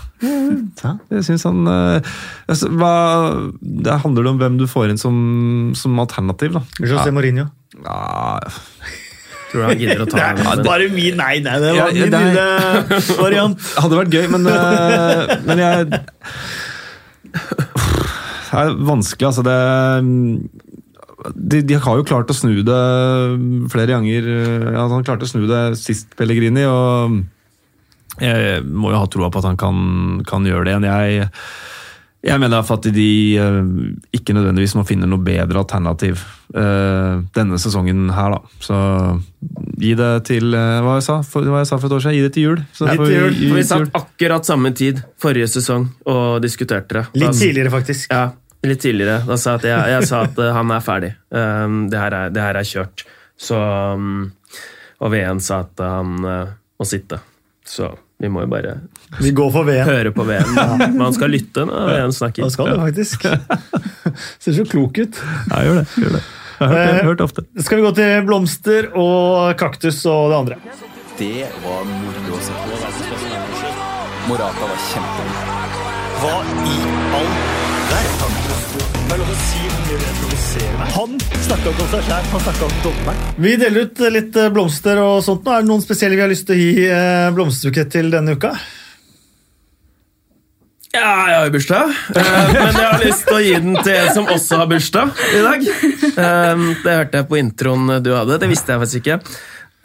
Ja. 0.84 0.94
Jeg 1.12 1.26
syns 1.28 1.44
han 1.44 1.68
eh, 1.68 2.14
altså, 2.48 2.70
hva, 2.80 2.94
Det 3.60 3.98
handler 4.06 4.30
om 4.32 4.38
hvem 4.40 4.56
du 4.62 4.66
får 4.72 4.94
inn 4.94 5.02
som, 5.02 5.16
som 5.78 6.00
alternativ, 6.02 6.56
da. 6.56 6.64
José 6.82 7.12
Mourinho. 7.14 7.50
Ja, 7.84 8.40
Tror 9.54 9.62
du 9.62 9.68
han 9.70 9.78
gidder 9.78 10.02
å 10.02 10.10
ta 10.10 10.34
Det 10.34 10.50
er 10.50 10.66
bare 10.66 10.90
min 10.90 11.14
Nei, 11.20 11.36
nei, 11.46 11.60
det 11.62 11.76
var 11.76 11.78
ja, 11.78 11.86
min 11.94 12.10
det 12.10 12.18
lille 12.26 12.42
variant. 13.22 13.62
Hadde 13.84 14.00
vært 14.00 14.16
gøy, 14.18 14.26
men, 14.34 14.42
eh, 14.50 15.38
men 15.46 15.62
jeg 15.62 15.94
Det 15.94 16.02
er 18.64 18.74
vanskelig, 18.90 19.30
altså. 19.30 19.46
Det 19.46 19.54
de, 21.24 21.64
de 21.64 21.78
har 21.80 21.96
jo 21.96 22.04
klart 22.04 22.28
å 22.34 22.36
snu 22.36 22.68
det 22.68 22.82
flere 23.72 23.96
ganger. 23.96 24.26
Ja, 24.76 24.84
han 24.92 25.06
klarte 25.08 25.24
å 25.24 25.30
snu 25.30 25.48
det 25.48 25.80
sist, 25.80 26.12
Pellegrini, 26.20 26.66
og 26.68 27.24
jeg 28.20 28.60
må 28.68 28.92
jo 28.92 29.00
ha 29.00 29.08
troa 29.08 29.32
på 29.32 29.40
at 29.40 29.48
han 29.48 29.56
kan, 29.62 29.78
kan 30.28 30.44
gjøre 30.46 30.66
det 30.68 30.74
igjen. 30.74 30.84
Jeg, 30.90 31.30
jeg 32.24 32.40
mener 32.40 32.64
at 32.64 32.86
de 32.96 33.10
eh, 33.36 33.58
ikke 34.16 34.34
nødvendigvis 34.36 34.78
må 34.80 34.86
finne 34.88 35.08
noe 35.10 35.20
bedre 35.24 35.60
alternativ 35.60 36.22
eh, 36.56 37.18
denne 37.36 37.58
sesongen 37.60 38.06
her, 38.16 38.38
da. 38.38 38.60
Så 38.64 38.78
gi 39.82 39.92
det 40.00 40.12
til 40.30 40.56
eh, 40.56 40.78
hva 40.86 40.96
jeg 41.02 41.06
sa 41.10 41.18
for, 41.28 41.44
hva 41.52 41.60
jeg 41.66 41.68
sa 41.68 41.80
for 41.82 41.90
et 41.90 41.98
år 41.98 42.06
siden. 42.06 42.16
Gi 42.16 42.24
det 42.24 42.32
til 42.38 42.48
jul. 42.48 42.62
Så 42.72 42.88
får 42.88 43.04
til 43.04 43.18
jul. 43.18 43.36
Vi, 43.42 43.50
vi 43.58 43.66
satt 43.68 44.00
akkurat 44.00 44.48
samme 44.48 44.72
tid 44.78 45.02
forrige 45.20 45.50
sesong 45.52 45.90
og 46.14 46.40
diskuterte 46.46 47.02
det. 47.02 47.04
Litt 47.26 47.42
tidligere, 47.42 47.74
faktisk. 47.74 48.08
Ja, 48.16 48.30
litt 48.72 48.86
tidligere. 48.86 49.20
Da 49.28 49.40
sa 49.44 49.58
jeg 49.58 49.64
at 49.66 49.68
jeg, 49.74 49.98
jeg 49.98 50.10
sa 50.14 50.24
at 50.30 50.42
han 50.62 50.72
er 50.78 50.88
ferdig. 50.88 51.12
Um, 51.28 51.78
det, 51.92 52.00
her 52.06 52.18
er, 52.22 52.32
det 52.32 52.46
her 52.46 52.62
er 52.62 52.72
kjørt. 52.72 53.04
Så 53.36 53.60
um, 53.60 54.30
Og 55.04 55.12
VN 55.12 55.44
sa 55.44 55.66
at 55.66 55.84
han 55.84 56.16
må 56.24 56.88
sitte. 56.88 57.20
Så 57.68 57.92
vi 58.24 58.30
må 58.32 58.46
jo 58.46 58.48
bare 58.54 58.78
Vi 59.20 59.34
går 59.36 59.50
for 59.52 59.68
VM. 59.68 59.84
høre 59.90 60.12
på 60.16 60.24
VN. 60.24 60.54
Man 60.96 61.12
skal 61.16 61.34
lytte 61.34 61.66
når 61.68 61.90
VN 61.92 62.14
snakker. 62.16 62.46
Da 62.46 62.54
skal 62.54 62.72
du 62.72 62.78
faktisk. 62.80 63.26
Ser 64.44 64.56
så 64.56 64.66
klok 64.70 64.98
ut. 65.04 65.20
Ja, 65.52 65.60
gjør 65.68 65.82
det. 65.82 65.86
Gjør 66.00 66.16
det. 66.16 66.24
Jeg 66.54 66.70
har 66.70 66.72
hørt, 66.72 66.78
det, 66.78 66.86
jeg 66.88 66.96
har 66.96 67.10
hørt 67.10 67.24
ofte. 67.26 67.44
Skal 67.66 67.80
vi 67.82 67.84
gå 67.84 67.92
til 67.98 68.28
blomster 68.30 68.88
og 68.96 69.58
kaktus 69.60 70.00
og 70.08 70.32
det 70.32 70.38
andre? 70.40 70.60
Det 71.20 71.50
var 71.66 71.84
moro 71.90 72.38
å 72.38 72.44
se 72.46 72.56
på. 72.62 72.84
Morata 74.30 74.70
var 74.72 74.86
kjempegod. 74.88 75.60
Hva 76.24 76.38
i 76.64 76.78
all 77.20 77.28
verden? 77.28 77.53
Det 79.14 79.20
er 79.20 79.28
lov 79.28 79.30
å 79.30 79.42
si 79.46 79.60
hvor 79.62 79.82
mye 79.86 79.98
det 80.02 80.12
provoserer 80.18 80.78
meg. 80.80 80.88
Han 80.96 81.12
snakka 81.46 81.72
ikke 81.72 81.84
om 81.84 81.90
seg 81.92 82.06
sjæl, 82.08 82.24
han 82.32 82.42
snakka 82.42 82.64
om 82.66 82.78
dommeren. 82.82 83.26
Vi 83.46 83.50
deler 83.62 83.84
ut 83.86 84.00
litt 84.16 84.38
eh, 84.42 84.48
blomster 84.56 85.02
og 85.04 85.20
sånt. 85.22 85.44
nå. 85.46 85.52
Er 85.54 85.62
det 85.62 85.70
noen 85.70 85.84
spesielle 85.84 86.18
vi 86.18 86.24
har 86.24 86.32
lyst 86.32 86.48
til 86.48 86.56
å 86.56 86.58
gi 86.58 86.88
eh, 86.88 87.28
blomsterbukett 87.36 87.92
til 87.94 88.10
denne 88.10 88.34
uka? 88.34 88.50
Ja, 90.98 91.12
jeg 91.30 91.36
har 91.38 91.46
jo 91.46 91.54
bursdag, 91.60 91.94
eh, 92.24 92.40
men 92.56 92.80
jeg 92.80 92.88
har 92.88 93.04
lyst 93.04 93.28
til 93.28 93.38
å 93.38 93.44
gi 93.44 93.52
den 93.68 93.78
til 93.86 94.00
en 94.00 94.10
som 94.18 94.32
også 94.34 94.60
har 94.64 94.72
bursdag 94.74 95.22
i 95.30 95.44
dag. 95.46 95.68
Det 96.18 96.98
hørte 96.98 97.22
jeg 97.22 97.30
på 97.36 97.40
introen 97.44 97.94
du 98.06 98.10
hadde, 98.18 98.40
det 98.42 98.50
visste 98.50 98.74
jeg 98.74 98.82
faktisk 98.88 99.04
ikke. 99.04 99.20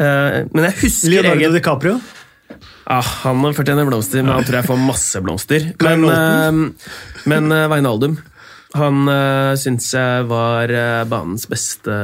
Eh, 0.01 0.39
Men 0.57 0.70
jeg 0.70 0.79
husker 0.87 1.12
Leonardo 1.18 1.37
egen... 1.45 1.59
DiCaprio. 1.59 1.99
ah, 2.97 3.12
Han 3.26 3.45
fortjener 3.61 3.93
blomster, 3.93 4.24
men 4.24 4.39
han 4.39 4.49
tror 4.49 4.62
jeg 4.62 4.70
får 4.72 4.83
masse 4.89 5.20
blomster. 5.29 5.68
Men, 5.85 6.72
men 7.29 7.57
Veinaldum 7.76 8.16
han 8.76 9.08
uh, 9.08 9.56
syns 9.56 9.86
jeg 9.94 10.24
var 10.28 10.68
eh, 10.68 11.04
banens 11.08 11.46
beste 11.48 11.94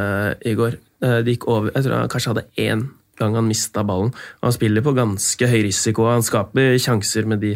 i 0.48 0.54
går. 0.56 0.78
Eh, 1.04 1.18
det 1.24 1.34
gikk 1.34 1.48
over, 1.52 1.72
Jeg 1.74 1.84
tror 1.84 1.98
han 1.98 2.12
kanskje 2.12 2.32
hadde 2.32 2.46
én 2.56 2.86
gang 3.20 3.36
han 3.36 3.46
mista 3.46 3.84
ballen. 3.86 4.14
Han 4.42 4.54
spiller 4.54 4.82
på 4.82 4.94
ganske 4.96 5.48
høy 5.50 5.60
risiko, 5.68 6.08
han 6.10 6.24
skaper 6.24 6.78
sjanser 6.82 7.28
med 7.30 7.42
de 7.44 7.52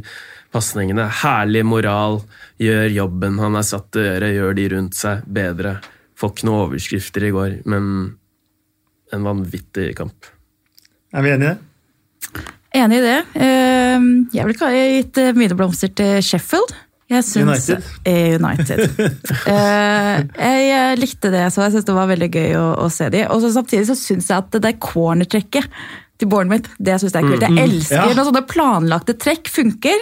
pasningene. 0.55 1.09
Herlig 1.23 1.65
moral, 1.67 2.21
gjør 2.63 2.89
jobben 2.95 3.41
han 3.43 3.57
er 3.59 3.67
satt 3.67 3.91
til 3.95 4.05
å 4.05 4.09
gjøre, 4.11 4.35
gjør 4.37 4.59
de 4.59 4.69
rundt 4.75 4.99
seg 4.99 5.25
bedre. 5.27 5.79
Får 6.19 6.35
ikke 6.35 6.49
noen 6.49 6.65
overskrifter 6.67 7.27
i 7.29 7.33
går, 7.35 7.57
men 7.71 7.89
en 9.15 9.27
vanvittig 9.27 9.93
kamp. 9.99 10.29
Er 11.15 11.25
vi 11.25 11.33
enige? 11.33 11.57
Enig 12.77 13.01
i 13.01 13.05
det. 13.07 13.19
Eh, 13.41 14.09
Jeg 14.37 14.47
ville 14.47 14.73
gitt 14.77 15.19
eh, 15.23 15.33
mine 15.37 15.57
blomster 15.57 15.89
til 15.89 16.21
Sheffield. 16.23 16.75
Jeg 17.09 17.25
syns, 17.25 17.69
United. 17.71 17.87
Eh, 18.05 18.35
United. 18.37 18.83
Eh, 19.49 20.59
jeg 20.69 20.99
likte 21.01 21.31
det, 21.33 21.47
så 21.55 21.63
jeg 21.65 21.77
syns 21.77 21.87
det 21.89 21.95
var 21.97 22.11
veldig 22.11 22.29
gøy 22.35 22.53
å, 22.59 22.67
å 22.85 22.91
se 22.93 23.09
de. 23.13 23.23
Og 23.33 23.41
så 23.43 23.49
samtidig 23.55 23.87
så 23.89 23.97
syns 23.97 24.29
jeg 24.29 24.37
at 24.43 24.59
det 24.65 24.75
cornertrekket 24.83 25.65
til 26.19 26.29
Bournemouth, 26.29 26.67
det 26.83 26.97
synes 26.99 27.15
jeg 27.15 27.23
er 27.25 27.31
kult. 27.31 27.45
Jeg 27.47 27.63
elsker 27.63 27.97
Ja. 27.97 28.07
når 28.19 28.27
sånne 28.29 28.43
planlagte 28.51 29.15
trekk 29.23 29.49
funker. 29.55 30.01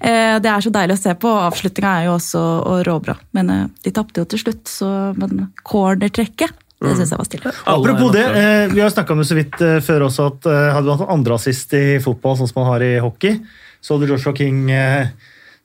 Eh, 0.00 0.38
Det 0.40 0.48
er 0.50 0.64
så 0.64 0.72
deilig 0.72 0.96
å 0.96 1.02
se 1.02 1.14
på. 1.20 1.28
Avslutninga 1.44 1.90
er 2.00 2.06
jo 2.08 2.14
også 2.16 2.42
og 2.72 2.80
råbra. 2.88 3.18
Men 3.36 3.50
eh, 3.54 3.64
de 3.84 3.92
tapte 3.94 4.22
jo 4.24 4.24
til 4.32 4.40
slutt, 4.46 4.64
så 4.72 4.88
men 5.20 5.50
cornertrekket, 5.68 6.56
det 6.80 6.94
syns 6.96 7.10
jeg 7.12 7.18
var 7.20 7.26
stille. 7.28 7.52
Apropos 7.68 8.12
det, 8.14 8.24
vi 8.72 8.80
har 8.80 8.90
snakka 8.94 9.12
om 9.14 9.18
det 9.22 9.28
så 9.28 9.36
vidt 9.38 9.60
eh, 9.60 9.78
før 9.84 10.06
også, 10.08 10.26
at 10.32 10.46
eh, 10.50 10.68
hadde 10.74 10.86
du 10.88 10.94
hatt 10.96 11.10
andreassist 11.14 11.74
i 11.78 11.86
fotball, 12.02 12.38
sånn 12.40 12.48
som 12.50 12.62
man 12.62 12.70
har 12.72 12.86
i 12.86 12.92
hockey, 13.04 13.38
så 13.82 13.94
hadde 13.98 14.08
Joshua 14.10 14.32
King 14.38 14.70
eh, 14.72 15.10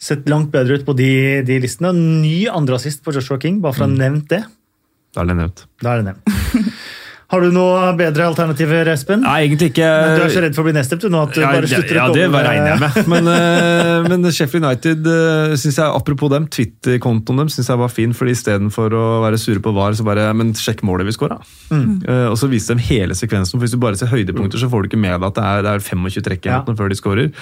sett 0.03 0.27
langt 0.31 0.51
bedre 0.53 0.79
ut 0.79 0.85
på 0.87 0.95
de, 0.97 1.11
de 1.47 1.59
listene. 1.63 1.93
Ny 1.95 2.43
andreassist 2.51 3.03
på 3.05 3.15
Joshua 3.15 3.39
King, 3.41 3.61
bare 3.63 3.77
for 3.77 3.87
å 3.87 3.89
ha 3.89 3.95
nevnt 3.95 4.29
det. 4.33 4.43
Da 5.13 5.23
er 5.23 5.29
det 5.31 5.37
nevnt. 5.39 5.65
Da 5.83 5.93
er 5.93 6.01
det 6.01 6.11
nevnt. 6.11 6.73
Har 7.33 7.41
du 7.41 7.49
noe 7.49 7.87
bedre 7.97 8.27
alternativer, 8.29 8.85
Espen? 8.93 9.23
Nei, 9.25 9.47
egentlig 9.47 9.71
ikke. 9.71 9.87
Men 9.89 10.19
Du 10.19 10.23
er 10.27 10.33
så 10.35 10.41
redd 10.43 10.53
for 10.53 10.61
å 10.61 10.67
bli 10.67 10.75
nedstemt 10.75 11.05
nå 11.09 11.21
at 11.25 11.33
du 11.33 11.39
ja, 11.41 11.49
bare 11.49 11.69
slutter 11.71 11.97
ja, 11.97 12.03
å 12.05 12.13
det 12.13 12.27
regner 12.29 12.69
jeg 12.69 12.81
med. 12.83 12.99
Men, 13.13 13.29
eh, 13.31 14.05
men 14.05 14.27
Sheffield 14.33 14.67
United, 14.67 15.07
uh, 15.09 15.55
synes 15.57 15.79
jeg, 15.79 15.87
apropos 15.87 16.29
dem, 16.29 16.45
Twitter-kontoen 16.53 17.41
dem 17.41 17.49
synes 17.49 17.71
jeg 17.71 17.81
var 17.81 17.89
fin. 17.89 18.13
fordi 18.13 18.35
Istedenfor 18.37 18.93
å 18.97 19.03
være 19.25 19.41
sure 19.41 19.63
på 19.63 19.73
VAR, 19.73 19.97
så 19.97 20.05
bare 20.05 20.27
Men 20.37 20.53
sjekk 20.57 20.85
målet 20.85 21.09
vi 21.09 21.15
skåra. 21.15 21.39
Mm. 21.73 22.03
Eh, 22.05 22.27
og 22.29 22.37
så 22.37 22.49
viste 22.51 22.77
de 22.77 22.85
hele 22.85 23.17
sekvensen. 23.17 23.57
for 23.57 23.65
Hvis 23.65 23.73
du 23.73 23.81
bare 23.81 23.97
ser 23.97 24.13
høydepunkter, 24.13 24.61
så 24.61 24.69
får 24.69 24.85
du 24.85 24.91
ikke 24.91 25.01
med 25.01 25.17
deg 25.17 25.29
at 25.31 25.39
det 25.39 25.49
er, 25.49 25.65
det 25.65 25.73
er 25.73 25.85
25 25.89 26.25
trekk 26.29 26.49
Ja. 26.51 26.61
før 26.69 26.93
de 26.93 27.01
skårer. 27.01 27.33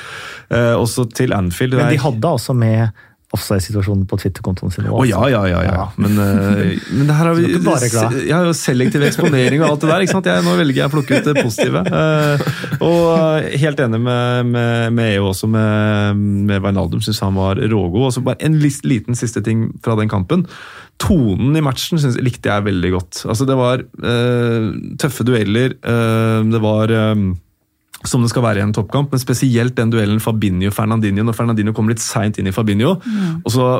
Uh, 0.47 0.75
også 0.79 1.09
til 1.11 1.35
Anfield. 1.35 1.75
Men 1.75 1.91
de 1.91 1.99
hadde 1.99 2.31
altså 2.31 2.55
med 2.55 2.95
offside-situasjonen 3.35 4.03
på 4.09 4.17
Twitter-kontoen 4.19 4.73
sin. 4.73 4.87
Å 4.91 5.03
ja, 5.07 5.21
ja, 5.31 5.41
ja. 5.47 5.61
ja. 5.63 5.85
Men, 6.01 6.17
eh, 6.19 6.73
men 6.97 7.07
det 7.07 7.15
her 7.15 7.29
har 7.29 7.37
vi. 7.37 7.47
Jeg 7.53 8.33
har 8.35 8.47
jo 8.49 8.55
selektiv 8.57 9.05
eksponering 9.07 9.63
og 9.63 9.69
alt 9.69 9.85
det 9.85 9.91
der. 9.91 10.05
ikke 10.05 10.15
sant? 10.17 10.29
Jeg, 10.31 10.45
nå 10.45 10.55
velger 10.59 10.81
jeg 10.81 10.91
å 10.91 10.93
plukke 10.95 11.19
ut 11.19 11.29
det 11.29 11.35
positive. 11.39 11.83
Eh, 12.01 12.45
og 12.83 13.47
helt 13.61 13.83
enig 13.85 14.01
med, 14.03 14.51
med, 14.51 14.97
med 14.97 15.15
EO 15.15 15.29
også, 15.31 15.49
med, 15.51 16.25
med 16.49 16.63
Wijnaldum. 16.65 17.03
Syns 17.05 17.21
han 17.23 17.39
var 17.39 17.61
rågod. 17.61 18.09
Og 18.09 18.15
så 18.17 18.25
bare 18.25 18.41
en 18.43 18.59
liten 18.61 19.17
siste 19.17 19.43
ting 19.45 19.69
fra 19.85 19.95
den 19.99 20.11
kampen. 20.11 20.47
Tonen 21.01 21.55
i 21.57 21.63
matchen 21.65 22.01
synes, 22.01 22.19
likte 22.21 22.51
jeg 22.51 22.67
veldig 22.67 22.91
godt. 22.97 23.23
Altså, 23.31 23.47
det 23.49 23.57
var 23.57 23.85
eh, 23.85 24.67
tøffe 25.01 25.25
dueller. 25.27 25.77
eh, 25.79 26.41
det 26.51 26.61
var 26.61 26.93
eh, 26.93 27.23
som 28.07 28.23
det 28.23 28.31
skal 28.31 28.45
være 28.45 28.61
i 28.61 28.65
en 28.65 28.73
toppkamp, 28.75 29.11
men 29.13 29.21
spesielt 29.21 29.75
den 29.77 29.91
duellen 29.93 30.21
Fabinho-Fernandinho, 30.23 31.25
når 31.27 31.37
Fernandinho 31.37 31.73
kommer 31.77 31.93
litt 31.93 32.03
seint 32.03 32.39
inn 32.41 32.49
i 32.49 32.55
Fabinho. 32.55 32.97
og 33.43 33.51
så 33.51 33.71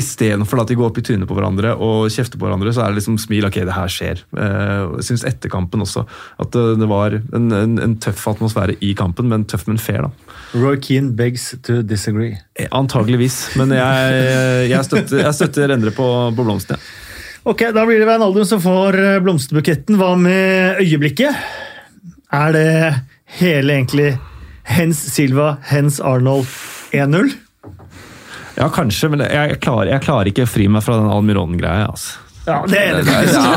Istedenfor 0.00 0.62
at 0.62 0.70
de 0.70 0.76
går 0.78 0.86
opp 0.86 0.98
i 1.00 1.02
trynet 1.04 1.28
på 1.28 1.34
hverandre 1.36 1.74
og 1.82 2.06
kjefter 2.14 2.38
på 2.40 2.46
hverandre, 2.46 2.70
så 2.72 2.84
er 2.84 2.92
det 2.92 3.00
liksom 3.00 3.18
smil. 3.20 3.44
Ok, 3.44 3.58
det 3.66 3.74
her 3.74 3.90
skjer. 3.90 4.22
Eh, 4.32 4.84
Jeg 4.96 5.06
syns 5.10 5.24
etter 5.28 5.52
kampen 5.52 5.82
også 5.84 6.06
at 6.40 6.54
det 6.54 6.78
det 6.80 6.88
var 6.88 7.18
en, 7.18 7.50
en, 7.52 7.74
en 7.84 7.96
tøff 8.00 8.22
atmosfære 8.30 8.78
i 8.86 8.94
kampen, 8.96 9.28
men 9.28 9.44
tøff, 9.50 9.66
men 9.68 9.82
fair, 9.82 10.06
da. 10.06 10.36
Roy 10.54 10.78
Keane 10.80 11.12
begs 11.18 11.50
to 11.66 11.82
disagree. 11.82 12.38
Eh, 12.56 12.70
Antageligvis, 12.72 13.50
men 13.60 13.74
jeg, 13.76 14.70
jeg 14.70 14.88
støtter, 14.88 15.24
jeg 15.26 15.36
støtter 15.36 15.74
Endre 15.76 15.92
på, 15.92 16.06
på 16.38 16.48
ja. 16.48 16.80
Ok, 17.50 17.66
Da 17.74 17.84
blir 17.84 18.00
det 18.00 18.08
Veinaldum 18.08 18.46
som 18.48 18.62
får 18.62 18.96
eh, 19.00 19.20
blomsterbuketten. 19.26 20.00
Hva 20.00 20.14
med 20.16 20.80
øyeblikket? 20.80 21.36
Er 22.30 22.56
det 22.56 22.68
hele 23.38 23.76
egentlig 23.78 24.14
Hens 24.70 25.00
Silva, 25.14 25.56
Hens 25.70 26.00
Arnold 26.00 26.48
1-0? 26.92 27.32
Ja, 28.58 28.66
kanskje, 28.72 29.08
men 29.12 29.22
jeg, 29.24 29.60
klarer, 29.64 29.94
jeg 29.94 30.04
klarer 30.04 30.30
ikke 30.30 30.44
å 30.44 30.50
fri 30.50 30.66
meg 30.68 30.84
fra 30.84 30.98
den 31.00 31.08
Almiron-greia. 31.10 31.86
altså. 31.92 32.18
Ja, 32.48 32.58
det 32.66 32.80
er 32.80 32.98
enig. 32.98 33.06
Ja, 33.06 33.54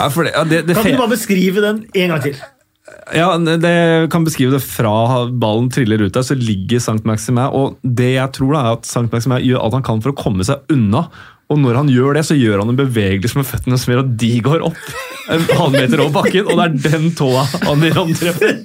altså, 0.00 0.24
ja, 0.26 0.42
det, 0.44 0.50
det, 0.50 0.66
det, 0.68 0.76
Kan 0.78 0.94
du 0.94 0.98
bare 1.00 1.12
beskrive 1.12 1.62
den 1.64 1.84
en 1.92 2.14
gang 2.14 2.24
til? 2.24 2.40
Ja, 3.14 3.28
det 3.38 3.74
kan 4.12 4.24
beskrive 4.24 4.54
det 4.54 4.62
fra 4.64 5.24
ballen 5.26 5.68
triller 5.72 6.02
ut 6.02 6.14
der, 6.14 6.24
så 6.26 6.36
ligger 6.38 6.80
Sankt 6.82 7.06
Maximin. 7.08 7.50
Og 7.52 7.78
det 7.82 8.14
jeg 8.14 8.34
tror 8.38 8.54
da 8.54 8.62
er 8.62 8.78
at 8.78 8.88
Sankt 8.88 9.14
Maximin 9.14 9.42
gjør 9.44 9.64
alt 9.64 9.76
han 9.78 9.86
kan 9.86 10.02
for 10.04 10.14
å 10.14 10.18
komme 10.18 10.46
seg 10.46 10.62
unna. 10.72 11.06
Og 11.52 11.58
når 11.60 11.82
han 11.82 11.90
gjør 11.92 12.16
det, 12.16 12.24
så 12.24 12.36
gjør 12.38 12.62
han 12.62 12.72
en 12.72 12.78
bevegelse 12.78 13.36
med 13.36 13.48
føttene 13.48 13.76
som 13.80 13.92
gjør 13.92 14.04
at 14.06 14.14
de 14.22 14.30
går 14.44 14.64
opp 14.64 14.78
en 15.32 15.44
halvmeter 15.46 16.00
over 16.02 16.14
bakken, 16.16 16.48
og 16.48 16.58
det 16.58 16.64
er 16.64 16.96
den 16.96 17.12
tåa 17.16 17.44
Aniron 17.70 18.12
treffer. 18.16 18.56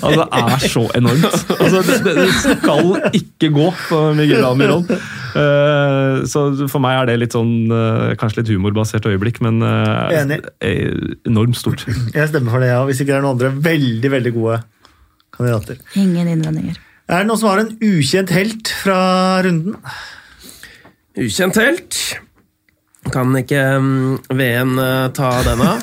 Altså, 0.00 0.24
det 0.24 0.40
er 0.40 0.64
så 0.72 0.82
enormt. 0.98 1.26
Altså, 1.54 1.82
det, 1.86 2.14
det, 2.16 2.26
skal 2.40 2.90
ikke 3.20 3.50
gå 3.54 3.68
på 3.86 4.00
Miguel 4.18 4.46
Almiron. 4.46 4.86
Uh, 5.30 6.26
så 6.26 6.46
for 6.64 6.82
meg 6.82 6.98
er 6.98 7.10
det 7.12 7.18
litt 7.22 7.36
sånn 7.36 7.70
uh, 7.70 8.10
kanskje 8.18 8.42
litt 8.42 8.52
humorbasert 8.54 9.06
øyeblikk, 9.06 9.38
men 9.44 9.62
uh, 9.62 10.10
Enig. 10.16 10.40
enormt 11.28 11.58
stort. 11.60 11.86
Jeg 11.86 12.32
stemmer 12.32 12.56
for 12.56 12.64
det, 12.64 12.72
ja. 12.72 12.80
Hvis 12.88 13.02
ikke 13.02 13.12
det 13.12 13.18
er 13.20 13.26
noen 13.26 13.38
andre 13.38 13.52
veldig 13.70 14.14
veldig 14.16 14.34
gode 14.38 14.62
kandidater. 15.36 15.78
Ingen 16.00 16.32
innvendinger. 16.38 16.80
Er 17.10 17.22
det 17.22 17.30
noen 17.30 17.40
som 17.40 17.52
har 17.52 17.62
en 17.64 17.72
ukjent 17.82 18.32
helt 18.34 18.72
fra 18.82 18.98
runden? 19.46 19.78
Ukjent 21.18 21.58
helt. 21.58 22.00
Kan 23.10 23.34
ikke 23.38 23.60
um, 23.80 24.18
Veen 24.38 24.78
eh, 24.78 25.08
ta 25.16 25.30
den 25.46 25.62
av? 25.64 25.82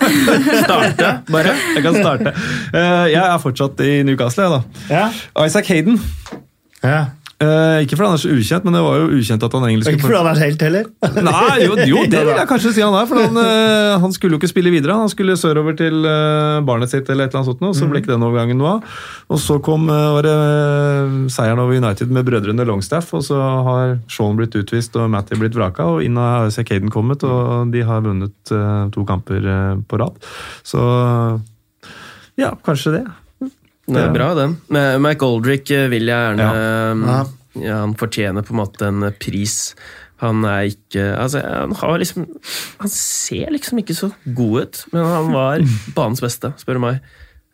Starte, 0.64 1.12
bare. 1.32 1.56
Jeg 1.76 1.84
kan 1.86 1.98
starte. 2.00 2.34
Eh, 2.72 3.06
jeg 3.12 3.24
er 3.24 3.38
fortsatt 3.44 3.84
i 3.84 4.02
Newcastle, 4.08 4.48
jeg, 4.48 4.54
da. 4.58 4.86
Ja. 4.94 5.46
Isaac 5.46 5.70
Hayden. 5.74 6.00
ja. 6.84 7.06
Eh, 7.38 7.84
ikke 7.86 7.94
fordi 7.94 8.08
han 8.08 8.16
er 8.18 8.22
så 8.24 8.32
ukjent, 8.34 8.64
men 8.66 8.74
det 8.74 8.80
var 8.82 8.96
jo 8.98 9.18
ukjent 9.20 9.44
at 9.46 9.54
han 9.54 9.66
egentlig 9.68 9.86
skulle 9.86 10.00
ikke 10.00 10.08
fordi 10.08 10.22
han 10.24 10.30
er 10.32 10.40
helt 10.42 10.64
heller. 10.66 10.88
Nei, 11.28 11.58
jo, 11.62 11.76
jo, 11.86 12.00
det 12.10 12.22
vil 12.26 12.34
jeg 12.34 12.50
kanskje 12.50 12.72
si 12.74 12.82
han 12.82 12.96
er. 12.98 13.06
For 13.10 13.22
han, 13.22 13.38
eh, 13.44 13.94
han 14.02 14.16
skulle 14.16 14.34
jo 14.34 14.40
ikke 14.42 14.50
spille 14.50 14.72
videre. 14.74 14.96
Han 14.98 15.12
skulle 15.12 15.36
sørover 15.38 15.78
til 15.78 16.08
eh, 16.10 16.58
barnet 16.66 16.90
sitt, 16.90 17.12
eller 17.14 17.28
et 17.28 17.36
eller 17.36 17.44
annet 17.44 17.52
sånt, 17.52 17.62
og 17.70 17.76
så 17.78 17.90
ble 17.92 18.02
ikke 18.02 18.10
den 18.16 18.26
overgangen 18.26 18.58
noe 18.58 18.72
av. 18.80 18.98
Og 19.30 19.42
så 19.44 19.60
kom 19.62 19.86
var 19.88 20.26
det 20.26 20.34
seieren 21.34 21.62
over 21.62 21.78
United 21.78 22.10
med 22.16 22.26
brødrene 22.26 22.66
Longstaff, 22.66 23.14
og 23.14 23.22
så 23.28 23.38
har 23.68 23.94
Shaun 24.10 24.40
blitt 24.40 24.58
utvist 24.58 24.98
og 24.98 25.12
Matty 25.14 25.38
blitt 25.38 25.56
vraka, 25.58 25.86
og 25.94 26.02
inn 26.08 26.18
har 26.18 26.50
Isaac 26.50 26.74
Hayden 26.74 26.90
kommet, 26.94 27.22
og 27.28 27.70
de 27.74 27.86
har 27.86 28.02
vunnet 28.08 28.56
to 28.96 29.06
kamper 29.06 29.46
på 29.86 30.02
rad. 30.02 30.18
Så 30.66 30.82
ja, 32.42 32.56
kanskje 32.66 32.98
det. 32.98 33.06
Det 33.88 34.02
er 34.04 34.12
bra, 34.12 34.34
den. 34.36 34.58
Men 34.74 35.02
Mike 35.02 35.24
Aldrick 35.26 35.70
eh, 35.72 35.86
vil 35.92 36.10
jeg 36.10 36.18
gjerne 36.18 36.48
um, 36.92 37.06
Ja. 37.08 37.20
ja, 37.62 37.78
Han 37.86 37.94
fortjener 38.00 38.44
på 38.44 38.52
en 38.56 38.60
måte 38.60 38.90
en 38.90 39.06
pris. 39.20 39.56
Han 40.24 40.44
er 40.50 40.72
ikke 40.74 41.06
Altså, 41.16 41.40
han 41.46 41.76
har 41.78 42.00
liksom 42.02 42.26
Han 42.82 42.90
ser 42.92 43.52
liksom 43.54 43.80
ikke 43.80 43.96
så 43.96 44.10
god 44.36 44.62
ut, 44.66 44.82
men 44.92 45.06
han 45.06 45.32
var 45.32 45.64
banens 45.98 46.24
beste, 46.26 46.52
spør 46.60 46.80
du 46.80 46.84
meg, 46.84 47.00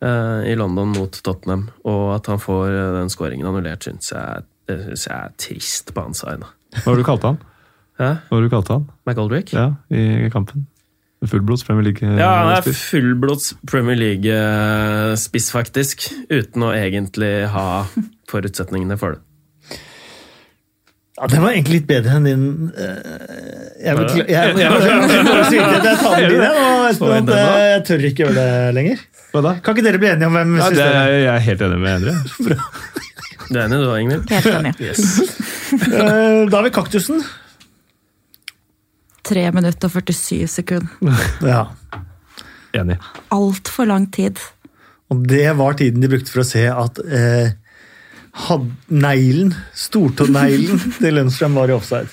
eh, 0.01 0.41
i 0.49 0.57
London 0.57 0.93
mot 0.97 1.21
Tottenham. 1.23 1.67
Og 1.85 2.15
at 2.15 2.31
han 2.31 2.41
får 2.41 2.67
eh, 2.71 2.91
den 2.97 3.13
skåringen 3.13 3.47
annullert, 3.49 3.85
syns 3.85 4.09
jeg, 4.15 4.45
synes 4.71 5.07
jeg 5.09 5.15
er 5.19 5.33
trist 5.37 5.93
på 5.93 6.05
hans 6.07 6.23
vegne. 6.25 6.49
Hva 6.81 6.87
har 6.89 6.97
du 6.97 7.05
kalt 7.05 7.27
han? 7.29 7.41
Hæ? 8.01 8.09
Hva 8.25 8.37
har 8.39 8.45
du 8.47 8.49
kalt 8.49 8.73
han? 8.73 8.87
Mike 9.05 9.21
Aldrich? 9.21 9.53
Ja, 9.53 9.67
i 9.93 10.29
kampen. 10.33 10.65
Fullblods 11.29 11.63
Premier 11.67 11.85
League-spiss? 11.87 12.17
Ja, 12.19 12.29
han 12.41 12.51
er 12.57 12.61
spiss. 12.65 12.81
fullblods 12.91 13.45
Premier 13.69 13.95
League-spiss, 13.99 15.51
faktisk. 15.55 16.07
Uten 16.29 16.65
å 16.67 16.71
egentlig 16.75 17.33
ha 17.53 17.67
forutsetningene 18.31 18.97
for 18.99 19.15
det. 19.17 19.21
Ja, 21.13 21.27
Den 21.29 21.43
var 21.45 21.53
egentlig 21.53 21.75
litt 21.83 21.85
bedre 21.87 22.15
enn 22.17 22.23
din 22.25 22.45
eh, 22.73 23.83
Jeg 23.85 23.93
beklager 23.99 24.31
jeg, 24.33 24.55
jeg, 24.63 24.63
jeg, 24.63 25.43
si 25.45 25.59
tar 25.61 26.15
den 26.17 26.31
din, 26.33 26.41
og 26.41 26.87
Espen, 26.89 27.27
da. 27.29 27.35
eh, 27.37 27.67
jeg 27.75 27.83
tør 27.91 28.05
ikke 28.09 28.23
gjøre 28.25 28.33
det 28.39 28.71
lenger. 28.79 29.03
Hva 29.33 29.43
da? 29.45 29.51
Kan 29.63 29.77
ikke 29.77 29.85
dere 29.85 30.01
bli 30.01 30.09
enige 30.09 30.31
om 30.31 30.39
hvem 30.39 30.55
Ja, 30.57 30.71
det 30.73 30.87
er, 30.87 31.13
jeg 31.21 31.29
er 31.35 31.45
helt 31.45 31.63
enig 31.67 31.77
med 31.83 31.93
Endre. 31.99 32.15
Du 33.43 33.59
er 33.59 33.63
enig 33.67 33.77
du, 33.83 33.87
Ingvild? 34.01 34.33
Helt 34.33 34.49
enig. 34.57 34.73
Yes. 34.81 35.05
Eh, 35.73 36.49
Da 36.49 36.57
har 36.59 36.65
vi 36.65 36.73
kaktusen. 36.73 37.21
3 39.23 39.45
minutter 39.55 39.89
og 39.89 39.93
47 40.13 40.47
sekunder. 40.59 40.89
Ja. 41.53 41.67
Enig. 42.73 42.97
Altfor 43.29 43.85
lang 43.85 44.07
tid. 44.13 44.39
Og 45.13 45.27
det 45.29 45.45
var 45.59 45.75
tiden 45.77 46.01
de 46.01 46.09
brukte 46.09 46.33
for 46.33 46.41
å 46.41 46.47
se 46.47 46.63
at 46.71 46.97
eh, 47.05 47.53
had, 48.47 48.65
neglen, 48.89 49.53
stortåneglen 49.77 50.81
til 51.01 51.19
Lundstrøm 51.19 51.59
var 51.59 51.69
i 51.69 51.75
offside. 51.77 52.09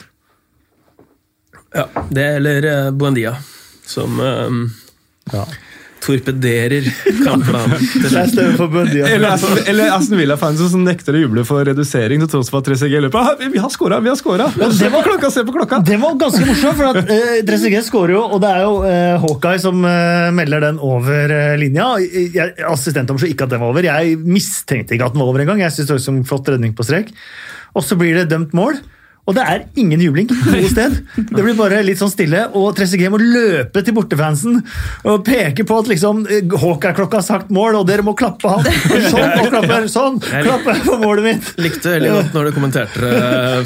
Ja, 1.72 1.86
det 2.10 2.26
eller 2.40 2.66
eh, 2.66 2.90
Buendia, 2.92 3.36
som 3.88 4.20
eh, 4.20 4.62
Ja. 5.32 5.46
Torpederer 6.02 6.86
kampplanen. 7.24 7.76
er 7.76 8.56
for. 8.58 8.76
Eller 8.90 9.28
Aston, 9.30 9.60
eller 9.66 9.92
Aston 9.94 10.20
Villa-fans 10.20 10.62
som 10.72 10.84
nekter 10.84 11.16
å 11.16 11.22
juble 11.22 11.44
for 11.48 11.64
redusering 11.66 12.22
til 12.24 12.30
tross 12.34 12.50
for 12.52 12.62
at 12.62 12.70
3CG 12.70 13.02
løper. 13.06 13.20
Ah, 13.20 13.36
vi, 13.40 13.50
vi 13.54 13.62
har 13.62 13.72
scora, 13.72 14.00
vi 14.04 14.12
har 14.12 14.18
scora! 14.18 14.48
Se 14.76 14.90
på 14.92 15.02
klokka, 15.06 15.30
se 15.32 15.44
på 15.46 15.54
klokka! 15.54 15.80
Det 15.86 15.98
var 16.00 16.16
ganske 16.20 16.44
morsomt, 16.48 16.78
for 16.78 16.90
at 16.92 17.12
eh, 17.16 17.40
Trezeguet 17.46 17.86
skårer 17.86 18.16
jo, 18.16 18.22
og 18.36 18.42
det 18.44 18.52
er 18.54 18.64
jo 18.66 18.76
uh, 18.84 19.24
Hawkeye 19.24 19.62
som 19.62 19.84
uh, 19.84 20.30
melder 20.36 20.68
den 20.68 20.80
over 20.84 21.36
uh, 21.36 21.56
linja. 21.60 21.90
Jeg, 22.00 22.54
assistenten 22.68 23.16
om 23.16 23.20
så 23.20 23.30
ikke 23.30 23.48
at 23.48 23.54
den 23.54 23.62
var 23.62 23.74
over. 23.74 23.90
Jeg 23.90 24.16
mistenkte 24.24 24.96
ikke 24.96 25.10
at 25.10 25.16
den 25.16 25.24
var 25.24 25.32
over 25.32 25.44
engang. 25.44 25.62
Jeg 25.64 25.76
synes 25.76 25.90
det 25.90 25.98
var 25.98 26.06
som 26.06 26.24
flott 26.28 26.50
redning 26.54 26.76
på 26.76 26.86
strek. 26.86 27.12
Og 27.76 27.86
så 27.86 27.98
blir 27.98 28.16
det 28.18 28.30
dømt 28.32 28.56
mål. 28.56 28.80
Og 29.30 29.34
det 29.36 29.44
er 29.46 29.60
ingen 29.78 30.00
jubling 30.02 30.26
noe 30.50 30.66
sted. 30.70 30.96
Det 31.14 31.38
blir 31.44 31.54
bare 31.54 31.78
litt 31.86 32.00
sånn 32.00 32.10
stille, 32.10 32.40
og 32.58 32.72
Trezeguet 32.74 33.12
må 33.14 33.18
løpe 33.22 33.82
til 33.86 33.94
bortefansen 33.94 34.56
og 35.06 35.20
peke 35.26 35.62
på 35.68 35.76
at 35.78 35.86
liksom 35.92 36.24
eh, 36.26 36.42
Hawkeye-klokka 36.58 37.20
har 37.20 37.26
sagt 37.26 37.52
mål, 37.54 37.76
og 37.80 37.86
dere 37.86 38.02
må 38.06 38.14
klappe 38.18 38.50
av. 38.50 38.66
Sånn, 39.10 39.30
og 39.40 39.46
klappe, 39.52 39.76
sånn, 39.90 40.18
klappe 40.22 40.74
på 40.86 40.96
målet 41.02 41.24
mitt. 41.28 41.44
Likte 41.62 41.94
veldig 41.94 42.10
godt 42.16 42.34
når 42.36 42.42
du 42.50 42.52
kommenterte 42.56 42.96
det, 43.04 43.12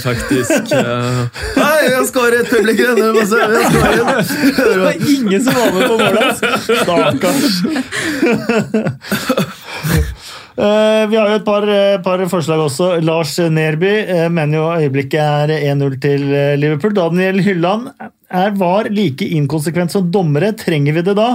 faktisk. 0.05 0.75
eh, 0.77 1.21
Nei, 1.57 1.73
jeg 1.87 1.95
har 1.97 2.07
skåret! 2.11 2.45
Publikum! 2.53 2.95
Det 4.55 4.79
var 4.81 4.95
ingen 5.09 5.41
som 5.45 5.53
var 5.57 5.69
med 5.73 5.83
på 5.89 5.97
målet! 5.99 6.35
Stakkars. 6.85 7.53
Eh, 10.55 11.09
vi 11.11 11.17
har 11.19 11.29
jo 11.29 11.35
et 11.35 11.45
par, 11.45 11.65
eh, 11.67 11.99
par 12.03 12.21
forslag 12.31 12.61
også. 12.63 13.01
Lars 13.03 13.39
Nerby 13.39 13.91
eh, 14.07 14.29
mener 14.31 14.61
jo 14.61 14.69
øyeblikket 14.79 15.19
er 15.19 15.51
1-0 15.73 15.99
til 16.01 16.27
Liverpool. 16.61 16.95
Daniel 16.95 17.43
Hylland 17.43 17.89
er, 18.31 18.55
var 18.55 18.87
like 18.91 19.27
inkonsekvent 19.27 19.91
som 19.91 20.11
dommere. 20.15 20.53
Trenger 20.55 20.95
vi 20.95 21.03
det 21.03 21.17
da? 21.19 21.31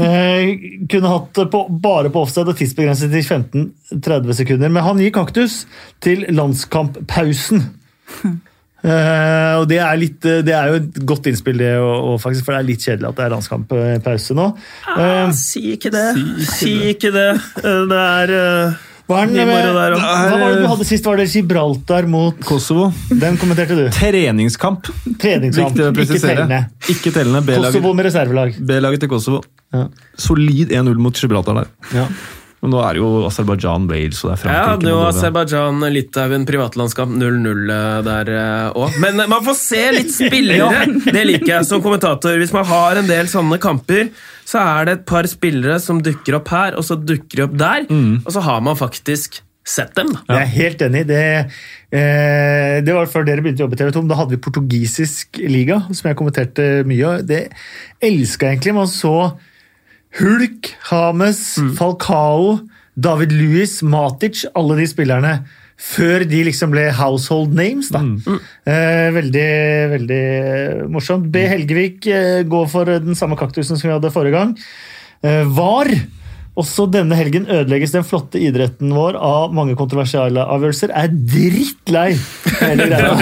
Kunne 0.00 1.12
hatt 1.12 1.34
det 1.36 1.46
bare 1.82 2.10
på 2.10 2.22
offside 2.24 2.50
og 2.50 2.58
tidsbegrenset 2.58 3.12
til 3.12 3.22
15-30 3.22 4.38
sekunder. 4.42 4.68
Men 4.72 4.86
han 4.86 5.02
gir 5.02 5.14
kaktus 5.14 5.64
til 6.02 6.26
landskamppausen. 6.34 7.68
Eh, 8.80 9.54
og 9.60 9.66
det 9.68 9.78
er, 9.84 9.96
litt, 10.00 10.24
eh, 10.24 10.40
det 10.46 10.54
er 10.56 10.70
jo 10.72 10.78
et 10.80 11.00
godt 11.08 11.26
innspill, 11.28 11.58
det, 11.60 11.72
og, 11.82 11.96
og 12.14 12.20
faktisk, 12.22 12.46
for 12.46 12.56
det 12.56 12.60
er 12.62 12.68
litt 12.70 12.84
kjedelig 12.86 13.10
at 13.10 13.18
det 13.18 13.24
er 13.26 13.34
landskamppause 13.34 14.36
nå. 14.38 14.46
Uh, 14.86 15.00
Ah, 15.00 15.32
si 15.36 15.74
ikke 15.76 15.92
det. 15.92 16.06
Si 16.48 16.72
ikke 16.94 17.10
det. 17.12 17.26
Eh, 17.60 17.82
Det 17.90 17.98
er 18.00 18.32
uh, 18.32 18.78
hva, 19.10 19.24
er 19.24 19.30
den 19.34 19.48
moro 19.50 19.70
der 19.74 19.94
hva 19.98 20.10
var 20.38 20.52
det 20.54 20.62
du 20.62 20.66
hadde 20.70 20.84
sist? 20.86 21.04
Var 21.04 21.18
det 21.18 21.26
Gibraltar 21.32 22.06
mot 22.06 22.36
Kosovo. 22.46 22.92
Den 23.10 23.36
kommenterte 23.40 23.74
du. 23.74 23.84
Treningskamp. 23.96 24.86
Treningskamp, 25.18 25.74
Viktig 25.74 25.82
å 25.82 25.88
ikke 25.90 25.96
presisere. 25.98 26.36
tellende. 26.36 26.60
Ikke 26.94 27.12
tellende. 27.16 27.56
Kosovo 27.58 27.92
med 27.98 28.06
reservelag. 28.06 28.54
B-laget 28.70 29.02
til 29.02 29.10
Kosovo. 29.10 29.42
Ja. 29.74 29.88
Solid 30.14 30.70
1-0 30.70 31.02
mot 31.02 31.18
Gibraltar 31.18 31.58
der. 31.58 31.72
Ja. 31.94 32.06
Men 32.60 32.74
nå 32.74 32.80
er 32.84 32.96
det 32.96 33.00
jo 33.00 33.10
Aserbajdsjan, 33.24 33.86
Wales 33.88 34.18
og 34.20 34.30
det 34.30 34.34
er 34.34 34.40
Frankrike. 34.42 34.64
Ja, 34.68 34.78
det 34.80 34.88
er 34.90 34.92
jo. 34.92 35.02
Aserbajdsjan, 35.08 35.84
Litauen, 35.94 36.46
privatlandskamp 36.48 37.14
0-0 37.16 37.74
der 38.04 38.32
òg. 38.76 38.98
Men 39.00 39.24
eh, 39.24 39.30
man 39.32 39.44
får 39.46 39.56
se 39.62 39.84
litt 39.96 40.12
spillere! 40.12 40.84
Det 41.20 41.26
liker 41.26 41.54
jeg 41.54 41.68
som 41.68 41.80
kommentator. 41.84 42.36
Hvis 42.40 42.52
man 42.54 42.66
har 42.68 43.00
en 43.00 43.08
del 43.08 43.30
sånne 43.32 43.56
kamper, 43.62 44.10
så 44.48 44.60
er 44.60 44.88
det 44.88 44.98
et 44.98 45.06
par 45.08 45.28
spillere 45.30 45.78
som 45.80 46.02
dukker 46.04 46.36
opp 46.40 46.50
her, 46.52 46.76
og 46.76 46.84
så 46.86 46.98
dukker 47.00 47.40
de 47.40 47.46
opp 47.48 47.56
der. 47.60 47.86
Og 48.26 48.34
så 48.34 48.44
har 48.44 48.60
man 48.66 48.78
faktisk 48.78 49.40
sett 49.66 49.94
dem. 49.96 50.10
Ja. 50.26 50.40
Jeg 50.40 50.42
er 50.42 50.54
helt 50.54 50.82
enig. 50.86 51.04
Det, 51.08 51.24
eh, 51.96 52.76
det 52.84 52.96
var 52.96 53.10
før 53.10 53.26
dere 53.28 53.44
begynte 53.44 53.62
å 53.64 53.68
jobbe 53.68 53.78
i 53.78 53.80
TV 53.80 53.92
2. 53.96 54.06
Da 54.10 54.18
hadde 54.18 54.36
vi 54.36 54.42
portugisisk 54.44 55.40
liga, 55.42 55.82
som 55.90 56.10
jeg 56.10 56.18
kommenterte 56.18 56.68
mye 56.88 57.14
av. 57.14 57.24
Det 57.28 57.46
elska 58.04 58.50
egentlig. 58.50 58.76
Man 58.76 58.90
så 58.90 59.14
Hulk, 60.18 60.72
Hames, 60.90 61.40
Falcao, 61.78 62.60
David 62.98 63.32
Louis, 63.32 63.82
Matic, 63.86 64.44
alle 64.58 64.76
de 64.80 64.86
spillerne. 64.90 65.34
Før 65.80 66.26
de 66.28 66.42
liksom 66.44 66.74
ble 66.74 66.90
household 66.92 67.54
names. 67.56 67.88
da. 67.94 68.02
Eh, 68.68 69.08
veldig 69.16 69.46
veldig 69.94 70.24
morsomt. 70.92 71.30
B. 71.32 71.46
Helgevik 71.48 72.04
eh, 72.12 72.42
går 72.44 72.66
for 72.68 72.84
den 73.00 73.16
samme 73.16 73.38
kaktusen 73.40 73.78
som 73.80 73.88
vi 73.88 73.94
hadde 73.94 74.10
forrige 74.12 74.36
gang. 74.36 74.52
Eh, 75.24 75.44
var 75.56 75.88
også 76.60 76.84
denne 76.92 77.16
helgen 77.16 77.46
ødelegges 77.48 77.94
den 77.94 78.04
flotte 78.04 78.36
idretten 78.42 78.90
vår 78.92 79.16
av 79.16 79.54
mange 79.56 79.72
kontroversielle 79.78 80.42
avgjørelser. 80.44 80.92
Er 80.92 81.08
drittlei 81.14 82.10
hele 82.60 82.88
greia. 82.90 83.14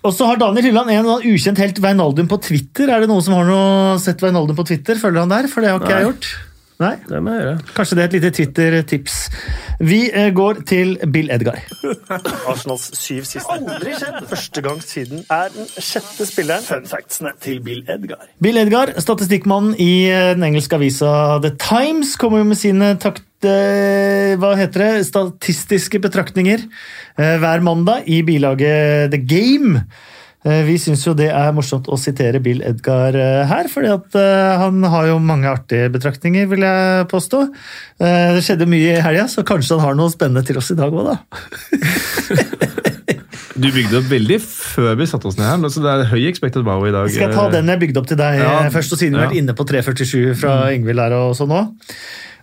Og 0.00 0.14
så 0.16 0.28
har 0.30 0.38
Daniel 0.40 0.70
Hylland 0.70 0.92
en 0.94 1.08
ukjent 1.28 1.60
helt 1.60 1.80
Veinaldum 1.82 2.28
på 2.30 2.38
Twitter. 2.40 2.88
Er 2.88 3.02
det 3.02 3.10
noen 3.10 3.24
som 3.24 3.36
har 3.36 3.48
noe 3.48 3.98
sett 4.00 4.22
Veinaldum 4.24 4.56
på 4.56 4.64
Twitter? 4.70 4.96
Følger 5.00 5.26
han 5.26 5.32
der? 5.32 5.50
For 5.50 5.60
det 5.60 5.74
har 5.74 5.82
ikke 5.82 5.92
Nei. 5.92 5.98
jeg 5.98 6.08
gjort. 6.08 6.30
Nei? 6.80 6.94
Det 7.04 7.18
må 7.20 7.34
jeg 7.34 7.42
gjøre. 7.44 7.56
Kanskje 7.76 7.96
det 7.96 8.02
er 8.02 8.08
et 8.08 8.14
lite 8.16 8.30
Twitter-tips. 8.38 9.16
Vi 9.84 9.98
eh, 10.08 10.30
går 10.32 10.62
til 10.68 10.94
Bill 11.12 11.28
Edgar. 11.34 11.58
Arsenals 12.48 12.86
syv 12.96 13.26
siste. 13.28 13.52
Aldri 13.52 13.92
skjedd! 13.98 14.16
Første 14.30 14.64
gang 14.64 14.80
siden 14.84 15.20
er 15.28 15.52
den 15.52 15.68
sjette 15.76 16.24
spilleren. 16.28 16.64
Fun 16.64 16.88
factsene 16.88 17.34
til 17.44 17.60
Bill 17.64 17.84
Edgar. 17.84 18.24
Bill 18.40 18.60
Edgar, 18.62 18.94
statistikkmannen 18.96 19.76
i 19.76 20.08
eh, 20.08 20.30
den 20.38 20.46
engelske 20.48 20.80
avisa 20.80 21.12
The 21.44 21.52
Times, 21.60 22.16
kommer 22.20 22.40
jo 22.40 22.48
med 22.54 22.60
sine 22.60 22.94
takt, 23.00 23.26
eh, 23.26 23.29
hva 23.48 24.54
heter 24.58 24.82
det, 24.84 25.06
statistiske 25.08 26.00
betraktninger 26.02 26.60
eh, 27.18 27.36
hver 27.40 27.62
mandag 27.64 28.04
i 28.10 28.20
bilaget 28.26 29.10
The 29.14 29.20
Game. 29.22 29.84
Eh, 30.44 30.62
Vi 30.64 30.78
syns 30.80 31.02
jo 31.06 31.12
det 31.16 31.28
er 31.30 31.52
morsomt 31.52 31.88
å 31.92 31.98
sitere 32.00 32.40
Bill 32.40 32.62
Edgar 32.64 33.12
eh, 33.16 33.42
her, 33.50 33.68
fordi 33.68 33.90
at 33.92 34.14
eh, 34.16 34.56
han 34.62 34.82
har 34.88 35.06
jo 35.10 35.18
mange 35.20 35.48
artige 35.50 35.90
betraktninger, 35.92 36.46
vil 36.48 36.64
jeg 36.64 37.08
påstå. 37.12 37.42
Eh, 38.00 38.32
Det 38.38 38.44
skjedde 38.46 38.68
mye 38.68 38.94
i 38.96 39.02
helga, 39.04 39.26
så 39.28 39.44
kanskje 39.44 39.76
han 39.76 39.84
har 39.90 39.94
noe 39.98 40.10
spennende 40.12 40.44
til 40.48 40.56
oss 40.60 40.70
i 40.72 40.78
dag 40.80 40.92
òg, 40.92 41.12
da. 41.12 41.18
Du 43.60 43.66
bygde 43.74 43.98
opp 43.98 44.06
veldig 44.08 44.36
før 44.40 44.94
vi 44.96 45.04
satte 45.10 45.26
oss 45.28 45.36
ned 45.36 45.44
her, 45.50 45.68
så 45.68 45.82
det 45.84 45.90
er 45.92 46.06
høy 46.08 46.22
expected 46.30 46.64
wow 46.64 46.80
i 46.88 46.92
dag. 46.94 47.10
Skal 47.12 47.26
jeg 47.28 47.36
ta 47.36 47.42
den 47.52 47.68
jeg 47.68 47.80
bygde 47.82 48.00
opp 48.00 48.06
til 48.08 48.16
deg 48.16 48.38
Ja. 48.40 48.52
eh, 48.64 48.70
først, 48.72 48.94
og 48.94 48.98
siden 49.02 49.12
vi 49.12 49.20
har 49.20 49.26
Ja. 49.26 49.28
vært 49.28 49.40
inne 49.42 49.52
på 49.58 49.66
3.47 49.68 50.34
fra 50.40 50.54
Ingvild 50.72 51.02
her 51.02 51.12
og 51.18 51.34
sånn 51.36 51.52
òg? 51.52 51.74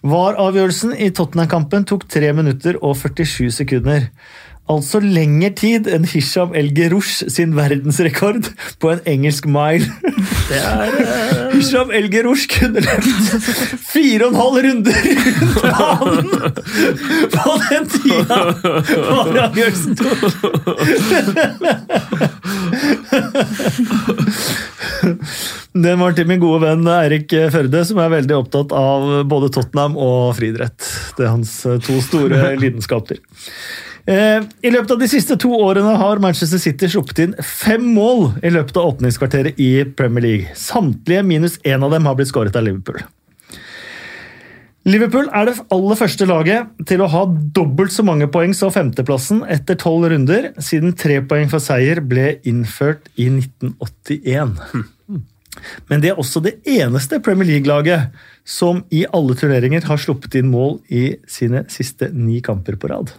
VAR-avgjørelsen 0.05 0.93
i 0.97 1.09
Tottenham-kampen 1.09 1.87
tok 1.89 2.05
3 2.11 2.33
minutter 2.37 2.77
og 2.81 2.97
47 2.99 3.51
sekunder. 3.61 4.01
Altså 4.67 4.99
lengre 4.99 5.47
tid 5.55 5.85
enn 5.87 6.03
Hisham 6.11 6.51
El 6.57 6.73
Gerush 6.75 7.23
sin 7.31 7.55
verdensrekord 7.55 8.49
på 8.83 8.89
en 8.91 8.99
engelsk 9.07 9.45
mile. 9.47 9.87
Det 10.49 10.59
er 10.59 10.91
uh... 10.91 11.55
Hisham 11.55 11.91
El 11.95 12.11
Gerush 12.11 12.47
kunne 12.51 12.83
løpt 12.83 13.07
fire 13.87 14.27
og 14.27 14.31
en 14.31 14.39
halv 14.41 14.55
runder 14.67 14.93
rundt 15.07 15.61
banen 15.63 16.29
på 17.31 17.51
den 17.69 17.83
tida 17.95 18.37
VAR-avgjørelsen 19.07 19.95
tok! 19.95 20.19
Den 25.87 25.99
var 26.01 26.15
til 26.17 26.29
min 26.29 26.41
gode 26.41 26.63
venn 26.65 26.87
Eirik 26.91 27.33
Førde, 27.53 27.83
som 27.87 27.99
er 28.01 28.13
veldig 28.13 28.37
opptatt 28.37 28.73
av 28.75 29.09
både 29.29 29.51
Tottenham 29.55 29.97
og 29.99 30.31
friidrett. 30.37 30.79
Det 31.17 31.27
er 31.27 31.35
hans 31.35 31.59
eh, 31.65 31.81
to 31.83 31.99
store 32.05 32.51
lidenskaper. 32.61 33.21
Eh, 34.07 34.39
I 34.63 34.71
løpet 34.71 34.93
av 34.95 35.01
de 35.01 35.09
siste 35.11 35.35
to 35.41 35.51
årene 35.51 35.97
har 35.99 36.21
Manchester 36.23 36.61
City 36.63 36.87
sluppet 36.91 37.25
inn 37.25 37.35
fem 37.43 37.83
mål 37.97 38.37
i 38.39 38.53
løpet 38.55 38.79
av 38.79 38.93
åpningskvarteret 38.93 39.59
i 39.59 39.71
Premier 39.99 40.23
League. 40.23 40.55
Samtlige 40.55 41.25
minus 41.27 41.59
én 41.67 41.83
av 41.83 41.91
dem 41.91 42.07
har 42.07 42.15
blitt 42.15 42.31
skåret 42.31 42.55
av 42.55 42.63
Liverpool. 42.67 43.03
Liverpool 44.87 45.27
er 45.35 45.49
det 45.49 45.57
aller 45.73 45.97
første 45.99 46.25
laget 46.29 46.69
til 46.87 47.01
å 47.03 47.09
ha 47.11 47.25
dobbelt 47.27 47.91
så 47.91 48.05
mange 48.07 48.29
poeng 48.31 48.53
som 48.55 48.71
femteplassen 48.71 49.41
etter 49.51 49.75
tolv 49.79 50.05
runder, 50.13 50.53
siden 50.63 50.93
tre 50.95 51.17
poeng 51.27 51.49
for 51.51 51.63
seier 51.63 51.99
ble 51.99 52.37
innført 52.47 53.09
i 53.19 53.27
1981. 53.27 54.53
Men 55.89 56.03
det 56.03 56.13
er 56.13 56.21
også 56.21 56.39
det 56.45 56.53
eneste 56.69 57.19
Premier 57.25 57.49
League-laget 57.49 58.13
som 58.47 58.85
i 58.93 59.03
alle 59.11 59.35
turneringer 59.35 59.83
har 59.89 59.99
sluppet 59.99 60.37
inn 60.39 60.51
mål 60.53 60.77
i 60.87 61.17
sine 61.27 61.65
siste 61.73 62.07
ni 62.15 62.39
kamper 62.45 62.77
på 62.79 62.91
rad. 62.91 63.11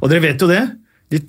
Og 0.00 0.08
dere 0.08 0.24
vet 0.24 0.40
jo 0.40 0.48
det. 0.48 0.62
De 1.12 1.20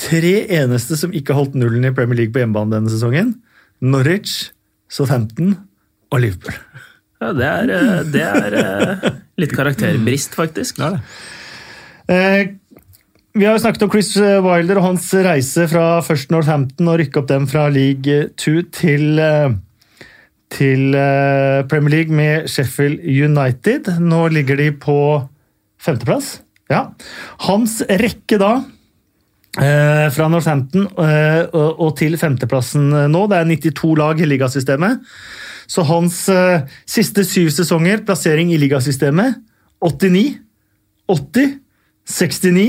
tre 0.00 0.34
eneste 0.58 0.98
som 0.98 1.14
ikke 1.14 1.36
holdt 1.38 1.54
nullen 1.60 1.86
i 1.86 1.94
Premier 1.94 2.24
League 2.24 2.34
på 2.34 2.42
hjemmebane 2.42 2.74
denne 2.74 2.90
sesongen, 2.90 3.36
Norwich, 3.84 4.50
Southampton 4.90 5.54
og 6.10 6.24
Liverpool. 6.24 6.58
Ja, 7.24 7.30
det 7.32 7.46
er, 7.48 7.70
eh, 7.72 8.02
det 8.12 8.24
er 8.24 8.54
eh, 8.60 9.04
litt 9.40 9.54
karakterbrist, 9.56 10.34
faktisk. 10.36 10.80
Er 10.84 10.98
det. 10.98 11.00
Eh, 12.12 12.42
vi 13.34 13.46
har 13.48 13.56
jo 13.56 13.62
snakket 13.62 13.86
om 13.86 13.90
Chris 13.90 14.12
Wilder 14.18 14.78
og 14.78 14.90
hans 14.90 15.08
reise 15.24 15.64
fra 15.70 16.02
først 16.04 16.30
Northampton 16.30 16.90
og 16.92 17.00
rykke 17.00 17.22
opp 17.22 17.30
dem 17.32 17.48
fra 17.50 17.64
League 17.72 18.28
2 18.38 18.52
til, 18.76 19.22
til 20.54 20.84
Premier 21.66 21.94
League 21.96 22.14
med 22.14 22.46
Sheffield 22.52 23.00
United. 23.02 23.90
Nå 23.98 24.20
ligger 24.36 24.60
de 24.60 24.68
på 24.70 24.98
femteplass. 25.82 26.36
Ja. 26.70 26.84
Hans 27.48 27.80
rekke 27.88 28.38
da 28.38 28.52
fra 30.14 30.28
Northampton 30.30 30.86
og 30.94 31.90
til 31.98 32.14
femteplassen 32.18 32.86
nå, 33.10 33.26
det 33.30 33.40
er 33.40 33.50
92 33.50 33.98
lag 33.98 34.22
i 34.22 34.30
ligasystemet. 34.30 35.02
Så 35.70 35.84
hans 35.88 36.24
uh, 36.32 36.64
siste 36.88 37.24
syv 37.26 37.50
sesonger, 37.54 38.04
plassering 38.06 38.52
i 38.52 38.60
ligasystemet 38.60 39.40
89, 39.84 40.38
80, 41.10 41.58
69, 42.08 42.66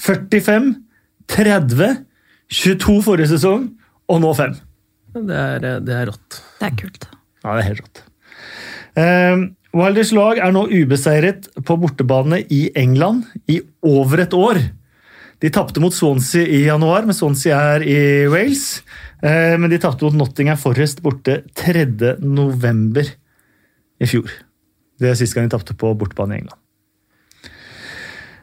45, 0.00 0.74
30, 1.30 1.96
22 2.50 2.98
forrige 3.06 3.30
sesong, 3.34 3.68
og 4.10 4.22
nå 4.22 4.32
5. 4.34 4.58
Det 5.14 5.36
er, 5.36 5.64
eh, 5.66 5.80
det 5.82 5.94
er 5.94 6.10
rått. 6.10 6.40
Det 6.58 6.68
er 6.68 6.76
kult. 6.78 7.06
Ja, 7.42 7.54
det 7.54 7.62
er 7.62 7.68
helt 7.68 7.82
rått. 7.84 8.02
Uh, 8.98 9.48
Wilders 9.76 10.10
lag 10.14 10.40
er 10.42 10.54
nå 10.54 10.64
ubeseiret 10.66 11.46
på 11.66 11.76
bortebane 11.78 12.40
i 12.50 12.64
England 12.78 13.28
i 13.50 13.60
over 13.86 14.24
et 14.24 14.34
år. 14.34 14.58
De 15.40 15.50
tapte 15.54 15.80
mot 15.80 15.94
Swansea 15.94 16.42
i 16.44 16.64
januar, 16.66 17.06
men 17.06 17.16
Swansea 17.16 17.60
er 17.76 17.86
i 17.86 18.00
Wales. 18.28 18.82
Eh, 19.20 19.56
men 19.60 19.68
de 19.70 19.78
tapte 19.80 20.06
mot 20.06 20.16
Nottingham 20.16 20.58
Forest 20.60 21.02
borte 21.04 21.42
3. 21.60 22.16
november 22.24 23.04
i 24.00 24.08
fjor. 24.08 24.30
Det 25.00 25.10
er 25.10 25.18
siste 25.18 25.36
gang 25.36 25.48
de 25.48 25.56
tapte 25.56 25.76
på 25.76 25.92
bortebane 25.96 26.36
i 26.36 26.42
England. 26.42 26.58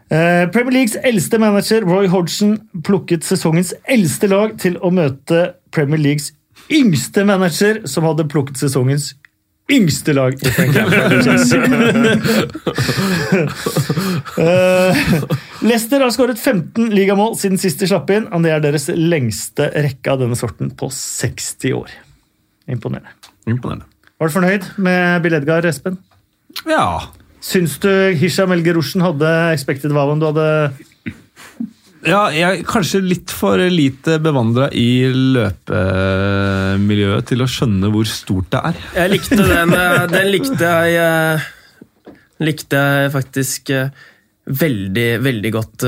Eh, 0.07 0.45
Premier 0.53 0.71
Leagues 0.71 0.95
eldste 1.03 1.39
manager 1.41 1.83
Roy 1.83 2.07
Hodgson 2.07 2.55
plukket 2.87 3.25
sesongens 3.27 3.73
eldste 3.91 4.29
lag 4.31 4.53
til 4.61 4.77
å 4.79 4.91
møte 4.93 5.49
Premier 5.75 5.99
Leagues 5.99 6.31
yngste 6.71 7.25
manager, 7.27 7.81
som 7.87 8.05
hadde 8.07 8.27
plukket 8.29 8.59
sesongens 8.61 9.11
yngste 9.71 10.13
lag 10.15 10.33
i 10.37 10.47
og 10.47 10.53
Eh, 14.37 14.99
Leicester 15.65 16.03
har 16.03 16.11
skåret 16.13 16.37
15 16.37 16.91
ligamål 16.93 17.33
siden 17.39 17.57
sist 17.57 17.81
de 17.81 17.87
slapp 17.89 18.11
inn, 18.13 18.27
og 18.29 18.43
det 18.45 18.51
er 18.53 18.61
deres 18.61 18.85
lengste 18.93 19.65
rekke 19.73 20.13
av 20.13 20.21
denne 20.21 20.37
sorten 20.37 20.69
på 20.77 20.91
60 20.93 21.73
år. 21.73 21.95
Imponerende. 22.69 23.09
Imponerende. 23.49 23.87
Var 24.21 24.29
du 24.29 24.35
fornøyd 24.35 24.67
med 24.85 25.23
Bill 25.25 25.37
Edgar, 25.39 25.65
Espen? 25.65 25.97
Ja. 26.69 27.07
Syns 27.43 27.79
du 27.81 27.89
Hisham 28.17 28.53
Elgerushen 28.53 29.01
hadde 29.05 29.33
expected 29.55 29.93
Valen 29.95 30.21
du 30.21 30.29
hadde 30.29 30.47
ja, 32.05 32.27
jeg 32.35 32.59
er 32.59 32.63
kanskje 32.67 32.99
litt 33.01 33.31
for 33.33 33.57
lite 33.71 34.19
bevandra 34.21 34.67
i 34.77 35.07
løpemiljøet 35.13 37.25
til 37.31 37.41
å 37.43 37.47
skjønne 37.49 37.89
hvor 37.93 38.05
stort 38.09 38.51
det 38.53 38.61
er. 38.71 38.75
Jeg 38.99 39.09
likte 39.15 39.35
den. 39.41 39.73
eh, 39.73 40.05
Den 40.11 40.27
likte 40.33 40.61
jeg 40.61 40.89
eh, 41.01 41.39
Likte 42.45 42.77
jeg 42.77 43.11
faktisk 43.15 43.69
eh, 43.73 43.89
veldig, 44.45 45.07
veldig 45.25 45.51
godt. 45.55 45.83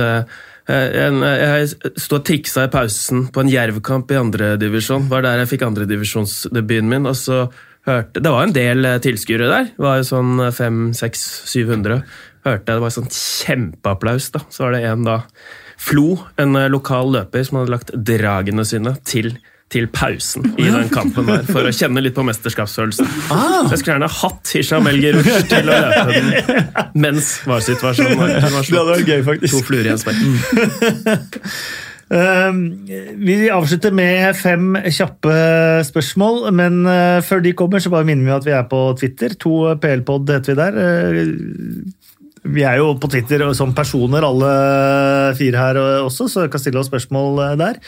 Jeg 0.69 1.67
sto 2.01 2.15
og 2.17 2.25
triksa 2.25 2.63
i 2.65 2.71
pausen 2.73 3.27
på 3.33 3.39
en 3.43 3.51
jervkamp 3.53 4.09
i 4.11 4.17
andredivisjon. 4.19 5.05
Var 5.11 5.21
der 5.25 5.37
jeg 5.43 5.51
fikk 5.53 5.63
andredivisjonsdebuten 5.67 6.89
min. 6.89 7.05
og 7.09 7.15
så 7.17 7.37
hørte, 7.87 8.17
Det 8.19 8.31
var 8.33 8.43
en 8.47 8.53
del 8.57 8.79
tilskuere 9.05 9.47
der. 9.49 9.65
Det 9.77 9.83
var 9.85 9.95
jo 10.01 10.05
sånn 10.09 10.31
500-700. 10.49 12.01
Hørte 12.49 12.65
jeg 12.65 12.75
det 12.79 12.83
var 12.83 12.93
sånn 12.97 13.11
kjempeapplaus. 13.13 14.25
da. 14.33 14.39
Så 14.49 14.59
var 14.65 14.71
det 14.75 14.83
en 14.89 15.03
da 15.07 15.17
Flo, 15.79 16.17
en 16.41 16.57
eh, 16.59 16.67
lokal 16.71 17.13
løper, 17.15 17.45
som 17.47 17.61
hadde 17.61 17.71
lagt 17.71 17.93
dragene 17.95 18.65
sine 18.67 18.91
til, 19.07 19.31
til 19.71 19.87
pausen 19.95 20.49
i 20.59 20.65
den 20.67 20.89
kampen 20.91 21.27
der, 21.29 21.45
for 21.47 21.63
å 21.69 21.71
kjenne 21.73 22.03
litt 22.03 22.17
på 22.17 22.25
mesterskapsfølelsen. 22.27 23.07
Jeg 23.71 23.79
skulle 23.79 23.95
gjerne 23.95 24.09
hatt 24.19 24.51
Hisham 24.57 24.89
El 24.91 24.99
til 24.99 25.21
å 25.61 25.67
løpe 25.69 26.07
den 26.11 26.31
mens 26.99 27.35
var. 27.47 27.63
Det 27.63 27.77
var 27.83 27.95
Det 27.95 28.41
hadde 28.43 28.89
vært 28.91 29.07
gøy, 29.07 29.21
To 29.23 29.29
faktisk. 29.31 29.61
fluer 29.69 29.87
i 29.87 29.93
en 29.93 30.01
smekk. 30.03 30.19
Eh, 32.09 32.51
Vi 33.29 33.35
avslutter 33.53 33.93
med 33.93 34.35
fem 34.39 34.73
kjappe 34.89 35.33
spørsmål, 35.85 36.47
men 36.57 36.81
eh, 36.89 37.19
før 37.25 37.43
de 37.45 37.53
kommer, 37.57 37.79
så 37.83 37.91
bare 37.93 38.07
minner 38.09 38.25
vi 38.25 38.35
at 38.35 38.47
vi 38.49 38.55
er 38.57 38.65
på 38.71 38.81
Twitter. 38.99 39.35
To 39.45 39.75
PL-pod 39.79 40.33
heter 40.33 40.55
vi 40.55 40.59
der. 40.59 40.81
Eh, 42.49 42.53
Vi 42.55 42.63
er 42.65 42.79
jo 42.81 42.95
på 42.99 43.09
Twitter 43.11 43.45
som 43.53 43.73
personer, 43.77 44.25
alle 44.25 44.49
fire 45.37 45.57
her 45.61 45.79
også, 46.03 46.27
så 46.29 46.45
du 46.45 46.49
kan 46.53 46.59
stille 46.61 46.81
oss 46.81 46.89
spørsmål 46.89 47.39
eh, 47.45 47.55
der. 47.61 47.79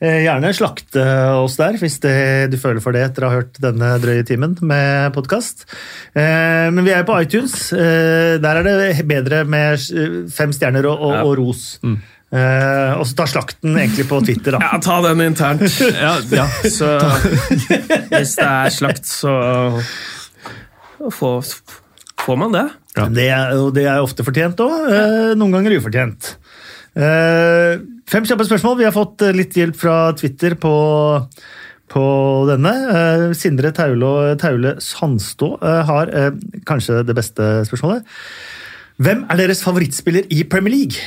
Eh, 0.00 0.20
Gjerne 0.26 0.52
slakte 0.56 1.04
oss 1.40 1.56
der, 1.60 1.78
hvis 1.80 1.98
det, 2.04 2.14
du 2.52 2.58
føler 2.60 2.84
for 2.84 2.92
det 2.96 3.06
etter 3.08 3.24
å 3.26 3.32
ha 3.32 3.40
hørt 3.40 3.60
denne 3.62 3.94
drøye 4.02 4.26
timen 4.28 4.56
med 4.60 5.12
podkast. 5.16 5.66
Men 6.14 6.84
vi 6.84 6.92
er 6.94 7.04
på 7.08 7.16
iTunes. 7.22 7.72
Eh, 7.72 8.38
Der 8.40 8.60
er 8.60 8.66
det 8.66 9.06
bedre 9.08 9.44
med 9.48 9.80
eh, 9.94 10.16
fem 10.30 10.52
stjerner 10.54 10.86
og, 10.90 11.00
og, 11.00 11.20
og 11.26 11.36
ros. 11.40 11.64
Uh, 12.30 12.94
og 12.94 13.08
så 13.10 13.16
ta 13.18 13.24
slakten 13.26 13.74
egentlig 13.74 14.04
på 14.06 14.20
Twitter, 14.22 14.54
da. 14.54 14.60
Ja, 14.62 14.76
ta 14.78 15.00
den 15.02 15.18
internt. 15.24 15.64
Ja, 16.04 16.12
ja. 16.30 16.44
Så 16.62 16.92
hvis 18.12 18.36
det 18.38 18.46
er 18.46 18.70
slakt, 18.70 19.08
så 19.10 19.32
får, 21.10 21.50
får 22.30 22.38
man 22.38 22.54
det. 22.54 22.66
Det, 23.16 23.26
er, 23.26 23.56
og 23.58 23.72
det 23.74 23.86
er 23.90 24.02
ofte 24.02 24.24
fortjent 24.26 24.60
òg, 24.62 24.76
eh, 24.94 25.32
noen 25.38 25.56
ganger 25.56 25.76
ufortjent. 25.78 26.34
Eh, 26.98 27.80
fem 28.10 28.26
kjappe 28.26 28.46
spørsmål. 28.46 28.78
Vi 28.80 28.86
har 28.88 28.94
fått 28.94 29.22
eh, 29.22 29.34
litt 29.36 29.56
hjelp 29.56 29.78
fra 29.78 29.96
Twitter 30.18 30.56
på, 30.58 30.74
på 31.90 32.04
denne. 32.50 32.74
Eh, 32.90 33.24
Sindre 33.38 33.72
Taule, 33.76 34.36
Taule 34.40 34.76
Sandstå 34.82 35.52
har 35.60 36.14
kanskje 36.68 37.02
det 37.06 37.16
beste 37.18 37.50
spørsmålet. 37.70 38.06
Hvem 39.00 39.24
er 39.32 39.40
deres 39.40 39.64
favorittspiller 39.64 40.28
i 40.34 40.42
Premier 40.44 40.74
League? 40.76 41.02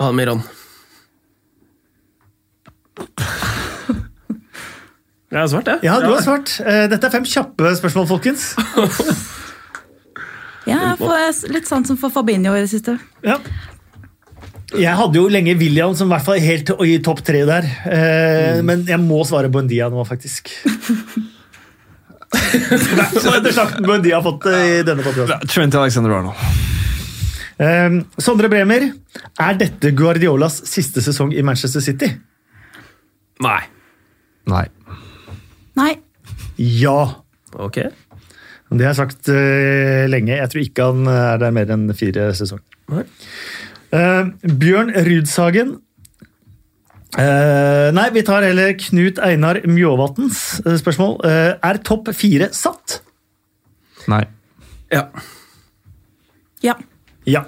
Almiron. 0.00 0.42
Jeg 5.34 5.40
har 5.42 5.48
svart, 5.50 5.66
jeg. 5.72 5.82
Ja, 5.82 5.96
du 5.98 6.12
har 6.12 6.20
svart. 6.22 6.52
Eh, 6.62 6.84
Dette 6.92 7.08
er 7.08 7.12
fem 7.16 7.24
kjappe 7.26 7.74
spørsmål, 7.82 8.06
folkens. 8.14 8.52
Ja, 10.64 10.94
litt 11.52 11.66
sånn 11.68 11.84
som 11.84 11.98
for 12.00 12.08
Fabinho 12.08 12.54
i 12.56 12.62
det 12.62 12.70
siste. 12.72 12.94
Ja. 13.20 13.34
Jeg 14.72 14.94
hadde 14.96 15.18
jo 15.20 15.26
lenge 15.28 15.52
William 15.60 15.92
som 15.94 16.08
i 16.08 16.14
hvert 16.14 16.24
fall 16.24 16.40
helt 16.40 16.70
i 16.88 16.94
topp 17.04 17.20
tre 17.26 17.42
der. 17.44 17.66
Eh, 17.84 18.62
Men 18.64 18.86
jeg 18.88 18.96
må 19.02 19.18
svare 19.28 19.50
Buendia 19.52 19.90
nå, 19.92 20.00
faktisk. 20.08 20.48
Så 22.34 23.34
etter 23.36 23.52
slakten 23.52 23.84
Buendia 23.84 24.16
har 24.18 24.24
fått 24.24 24.48
i 24.50 24.80
denne 24.88 25.04
podcasten. 25.04 25.44
Trent 25.52 25.76
Alexander 25.82 26.16
Arnold. 26.16 26.40
Eh, 27.60 28.00
Sondre 28.24 28.48
Bremer, 28.50 28.88
er 29.44 29.60
dette 29.60 29.92
Guardiolas 29.94 30.62
siste 30.66 31.04
sesong 31.04 31.36
i 31.36 31.44
Manchester 31.44 31.84
City? 31.84 32.08
Nei. 33.44 33.60
Nei. 34.48 34.64
Nei. 35.78 35.92
Ja. 36.58 36.98
Ok. 37.54 37.80
Det 38.74 38.80
har 38.82 38.90
jeg 38.92 38.98
sagt 38.98 39.28
uh, 39.30 40.04
lenge. 40.10 40.36
Jeg 40.38 40.50
tror 40.50 40.62
ikke 40.64 40.88
han 40.90 41.10
er 41.10 41.42
der 41.42 41.54
mer 41.54 41.74
enn 41.74 41.88
fire 41.94 42.30
sesonger. 42.34 42.66
Nei. 42.92 43.04
Eh, 43.94 44.30
Bjørn 44.58 44.90
Rudshagen. 45.06 45.76
Uh, 47.14 47.94
nei, 47.94 48.08
vi 48.10 48.24
tar 48.26 48.42
heller 48.42 48.72
Knut 48.74 49.20
Einar 49.22 49.60
Mjåvatns 49.70 50.40
eh, 50.64 50.74
spørsmål. 50.80 51.20
Eh, 51.28 51.50
er 51.62 51.78
topp 51.86 52.10
fire 52.18 52.48
satt? 52.56 52.96
Nei. 54.10 54.24
Ja. 54.90 55.04
Ja. 56.64 56.74
Ja. 57.30 57.44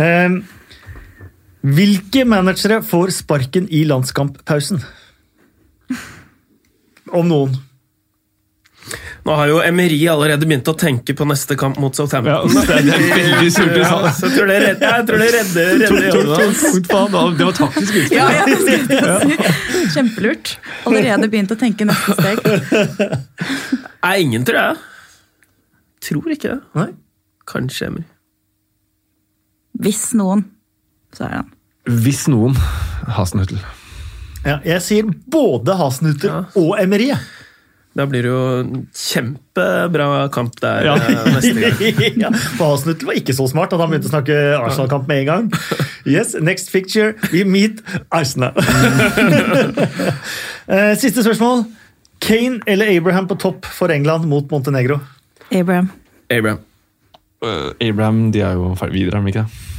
Eh, 0.00 0.38
hvilke 1.66 2.24
managere 2.28 2.80
får 2.86 3.12
sparken 3.18 3.68
i 3.68 3.84
landskamppausen? 3.90 4.80
Om 7.14 7.28
noen. 7.30 7.54
Nå 9.26 9.34
har 9.34 9.48
jo 9.50 9.56
Emery 9.66 9.96
allerede 10.08 10.46
begynt 10.46 10.68
å 10.70 10.74
tenke 10.78 11.14
på 11.18 11.24
neste 11.26 11.56
kamp 11.58 11.78
mot 11.82 11.90
Ja, 11.90 12.04
Southampton. 12.06 12.52
det 12.54 12.92
er 12.94 13.00
veldig 13.10 13.48
surt 13.56 13.72
du 13.74 13.80
sa 13.82 13.96
Ja, 14.04 14.10
så 14.14 14.28
jeg 14.28 14.36
tror 14.36 14.46
det 14.52 14.58
redder, 14.62 14.92
jeg 14.92 15.06
tror 15.08 15.18
det 15.18 15.30
redder, 15.34 15.64
hans. 16.36 16.60
Det 17.40 17.46
var 17.48 17.56
taktisk 17.58 17.96
utspill. 17.98 18.14
Ja, 18.14 18.28
ja, 18.30 18.44
si. 18.62 19.88
Kjempelurt. 19.96 20.52
Allerede 20.86 21.30
begynt 21.32 21.50
å 21.50 21.58
tenke 21.58 21.88
neste 21.88 22.14
steg. 22.14 22.36
Nei, 24.06 24.14
ingen, 24.22 24.46
tror 24.46 24.60
jeg. 24.62 24.78
Tror 26.06 26.30
ikke 26.36 26.52
det. 26.54 26.60
Nei? 26.78 26.88
Kanskje 27.50 27.90
Emery. 27.90 28.06
Hvis 29.82 30.04
noen, 30.16 30.46
så 31.16 31.26
er 31.26 31.34
det 31.34 31.40
han. 31.42 31.50
Hvis 32.06 32.22
noen 32.30 32.54
Hasenhüttel. 33.18 33.58
Ja, 34.46 34.60
jeg 34.64 34.82
sier 34.84 35.08
både 35.32 35.74
Hasenhutter 35.80 36.30
Ja. 36.30 36.44
og 36.60 36.76
Emery. 36.80 37.10
Da 37.96 38.04
blir 38.04 38.26
det 38.26 38.28
jo 38.28 38.82
kjempebra 38.92 40.28
kamp 40.30 40.58
der 40.60 40.84
Ja. 40.84 40.94
eh, 41.00 41.30
neste 41.32 41.54
gang. 41.56 42.18
ja, 42.26 42.30
for 42.58 42.74
Hasenhutter 42.74 43.08
var 43.08 43.16
ikke 43.18 43.34
så 43.34 43.46
smart 43.48 43.72
at 43.72 43.80
han 43.80 43.90
begynte 43.90 44.10
å 44.10 44.12
snakke 44.12 44.36
Arsenal-kamp 44.60 45.08
med 45.08 45.22
en 45.24 45.26
gang. 45.30 45.48
Yes, 46.06 46.34
next 46.38 46.70
picture, 46.72 47.14
we 47.32 47.42
meet 47.44 47.80
Arsenal. 48.12 48.52
Eh, 50.66 50.96
Siste 50.98 51.22
spørsmål. 51.22 51.60
Kane 52.18 52.58
eller 52.66 52.88
Abraham 52.90 53.28
på 53.30 53.36
topp 53.38 53.66
for 53.70 53.92
England 53.94 54.24
mot 54.26 54.50
Montenegro? 54.50 54.96
Abraham. 55.54 55.90
Abraham. 56.30 56.58
Uh, 57.44 57.70
Abraham 57.80 58.32
de 58.34 58.40
er 58.42 58.56
jo 58.58 58.72
ferdig 58.80 58.96
videre, 59.04 59.20
er 59.20 59.22
de 59.22 59.30
ikke 59.30 59.44
det? 59.44 59.75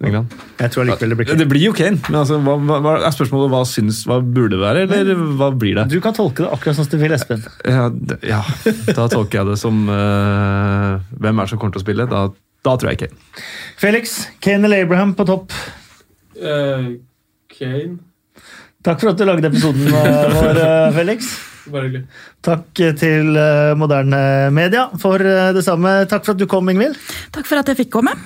England. 0.00 0.34
Jeg 0.60 0.72
tror 0.72 0.84
allikevel 0.84 1.12
det 1.12 1.18
blir 1.18 1.28
Kane. 1.28 1.38
Det 1.40 1.46
blir 1.50 1.64
jo 1.66 1.72
Kane, 1.76 1.98
men 2.08 2.18
altså, 2.22 2.38
hva, 2.40 2.56
hva, 2.56 2.94
er 3.04 3.12
spørsmålet 3.14 3.52
hva 3.52 3.60
syns, 3.68 4.02
hva 4.08 4.20
burde 4.24 4.54
det 4.54 4.60
være, 4.62 4.84
eller 4.86 5.24
hva 5.36 5.50
blir 5.52 5.76
det? 5.76 5.86
Du 5.92 5.98
kan 6.04 6.16
tolke 6.16 6.46
det 6.46 6.52
akkurat 6.54 6.78
sånn 6.78 6.88
som 6.88 6.94
du 6.94 7.02
vil, 7.02 7.16
Espen. 7.16 7.44
Ja, 7.68 7.90
ja, 8.24 8.40
da 8.96 9.08
tolker 9.12 9.42
jeg 9.42 9.50
det 9.50 9.58
som 9.60 9.82
uh, 9.90 11.02
Hvem 11.20 11.36
er 11.36 11.44
det 11.44 11.52
som 11.52 11.60
kommer 11.60 11.76
til 11.76 11.82
å 11.82 11.84
spille? 11.84 12.08
Da, 12.08 12.24
da 12.66 12.76
tror 12.80 12.94
jeg 12.94 13.02
Kane. 13.04 13.44
Felix, 13.80 14.16
Kane 14.40 14.70
eller 14.70 14.86
Abraham 14.86 15.12
på 15.18 15.28
topp? 15.28 15.52
Kane. 16.40 18.00
Takk 18.80 19.02
for 19.02 19.12
at 19.12 19.20
du 19.20 19.26
lagde 19.28 19.50
episoden 19.50 19.84
eh, 19.92 20.36
vår, 20.38 20.60
Felix. 20.96 21.34
Bare. 21.70 22.06
Takk 22.42 22.80
til 22.98 23.36
Moderne 23.78 24.48
Media 24.56 24.86
for 24.98 25.20
det 25.20 25.60
samme. 25.66 25.92
Takk 26.08 26.24
for 26.24 26.32
at 26.32 26.40
du 26.40 26.48
kom, 26.48 26.72
Ingvild. 26.72 26.96
Takk 27.34 27.44
for 27.46 27.60
at 27.60 27.68
jeg 27.68 27.82
fikk 27.84 27.92
komme. 27.98 28.16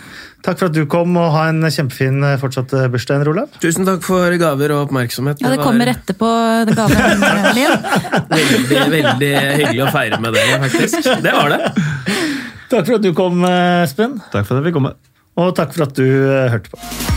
Takk 0.44 0.60
for 0.60 0.68
at 0.68 0.74
du 0.76 0.82
kom, 0.90 1.14
og 1.16 1.30
ha 1.32 1.46
en 1.48 1.64
kjempefin 1.72 2.18
eh, 2.20 2.34
fortsatt 2.40 2.74
eh, 2.76 2.88
bursdag, 2.92 3.24
Olav. 3.30 3.54
Tusen 3.62 3.88
takk 3.88 4.04
for 4.04 4.36
gaver 4.40 4.74
og 4.76 4.90
oppmerksomhet. 4.90 5.40
Ja, 5.40 5.54
det 5.54 5.62
var 5.62 5.70
kommer 5.70 5.88
etterpå 5.94 6.28
det 6.68 6.76
gaven. 6.76 7.24
Veldig, 8.34 8.82
veldig 8.92 9.32
hyggelig 9.32 9.82
å 9.86 9.88
feire 9.94 10.20
med 10.20 10.36
dere, 10.36 10.60
faktisk. 10.66 11.08
Det 11.24 11.32
var 11.32 11.54
det. 11.54 11.62
Takk 12.68 12.84
for 12.84 12.98
at 12.98 13.08
du 13.08 13.12
kom, 13.16 13.40
eh, 13.48 13.86
Espen. 13.86 14.20
Takk 14.34 14.44
for 14.44 14.58
at 14.58 14.60
jeg 14.60 14.68
fikk 14.68 14.80
komme. 14.82 14.94
Og 15.40 15.52
takk 15.56 15.72
for 15.72 15.88
at 15.88 15.96
du 15.96 16.06
hørte 16.52 16.76
på. 16.76 17.13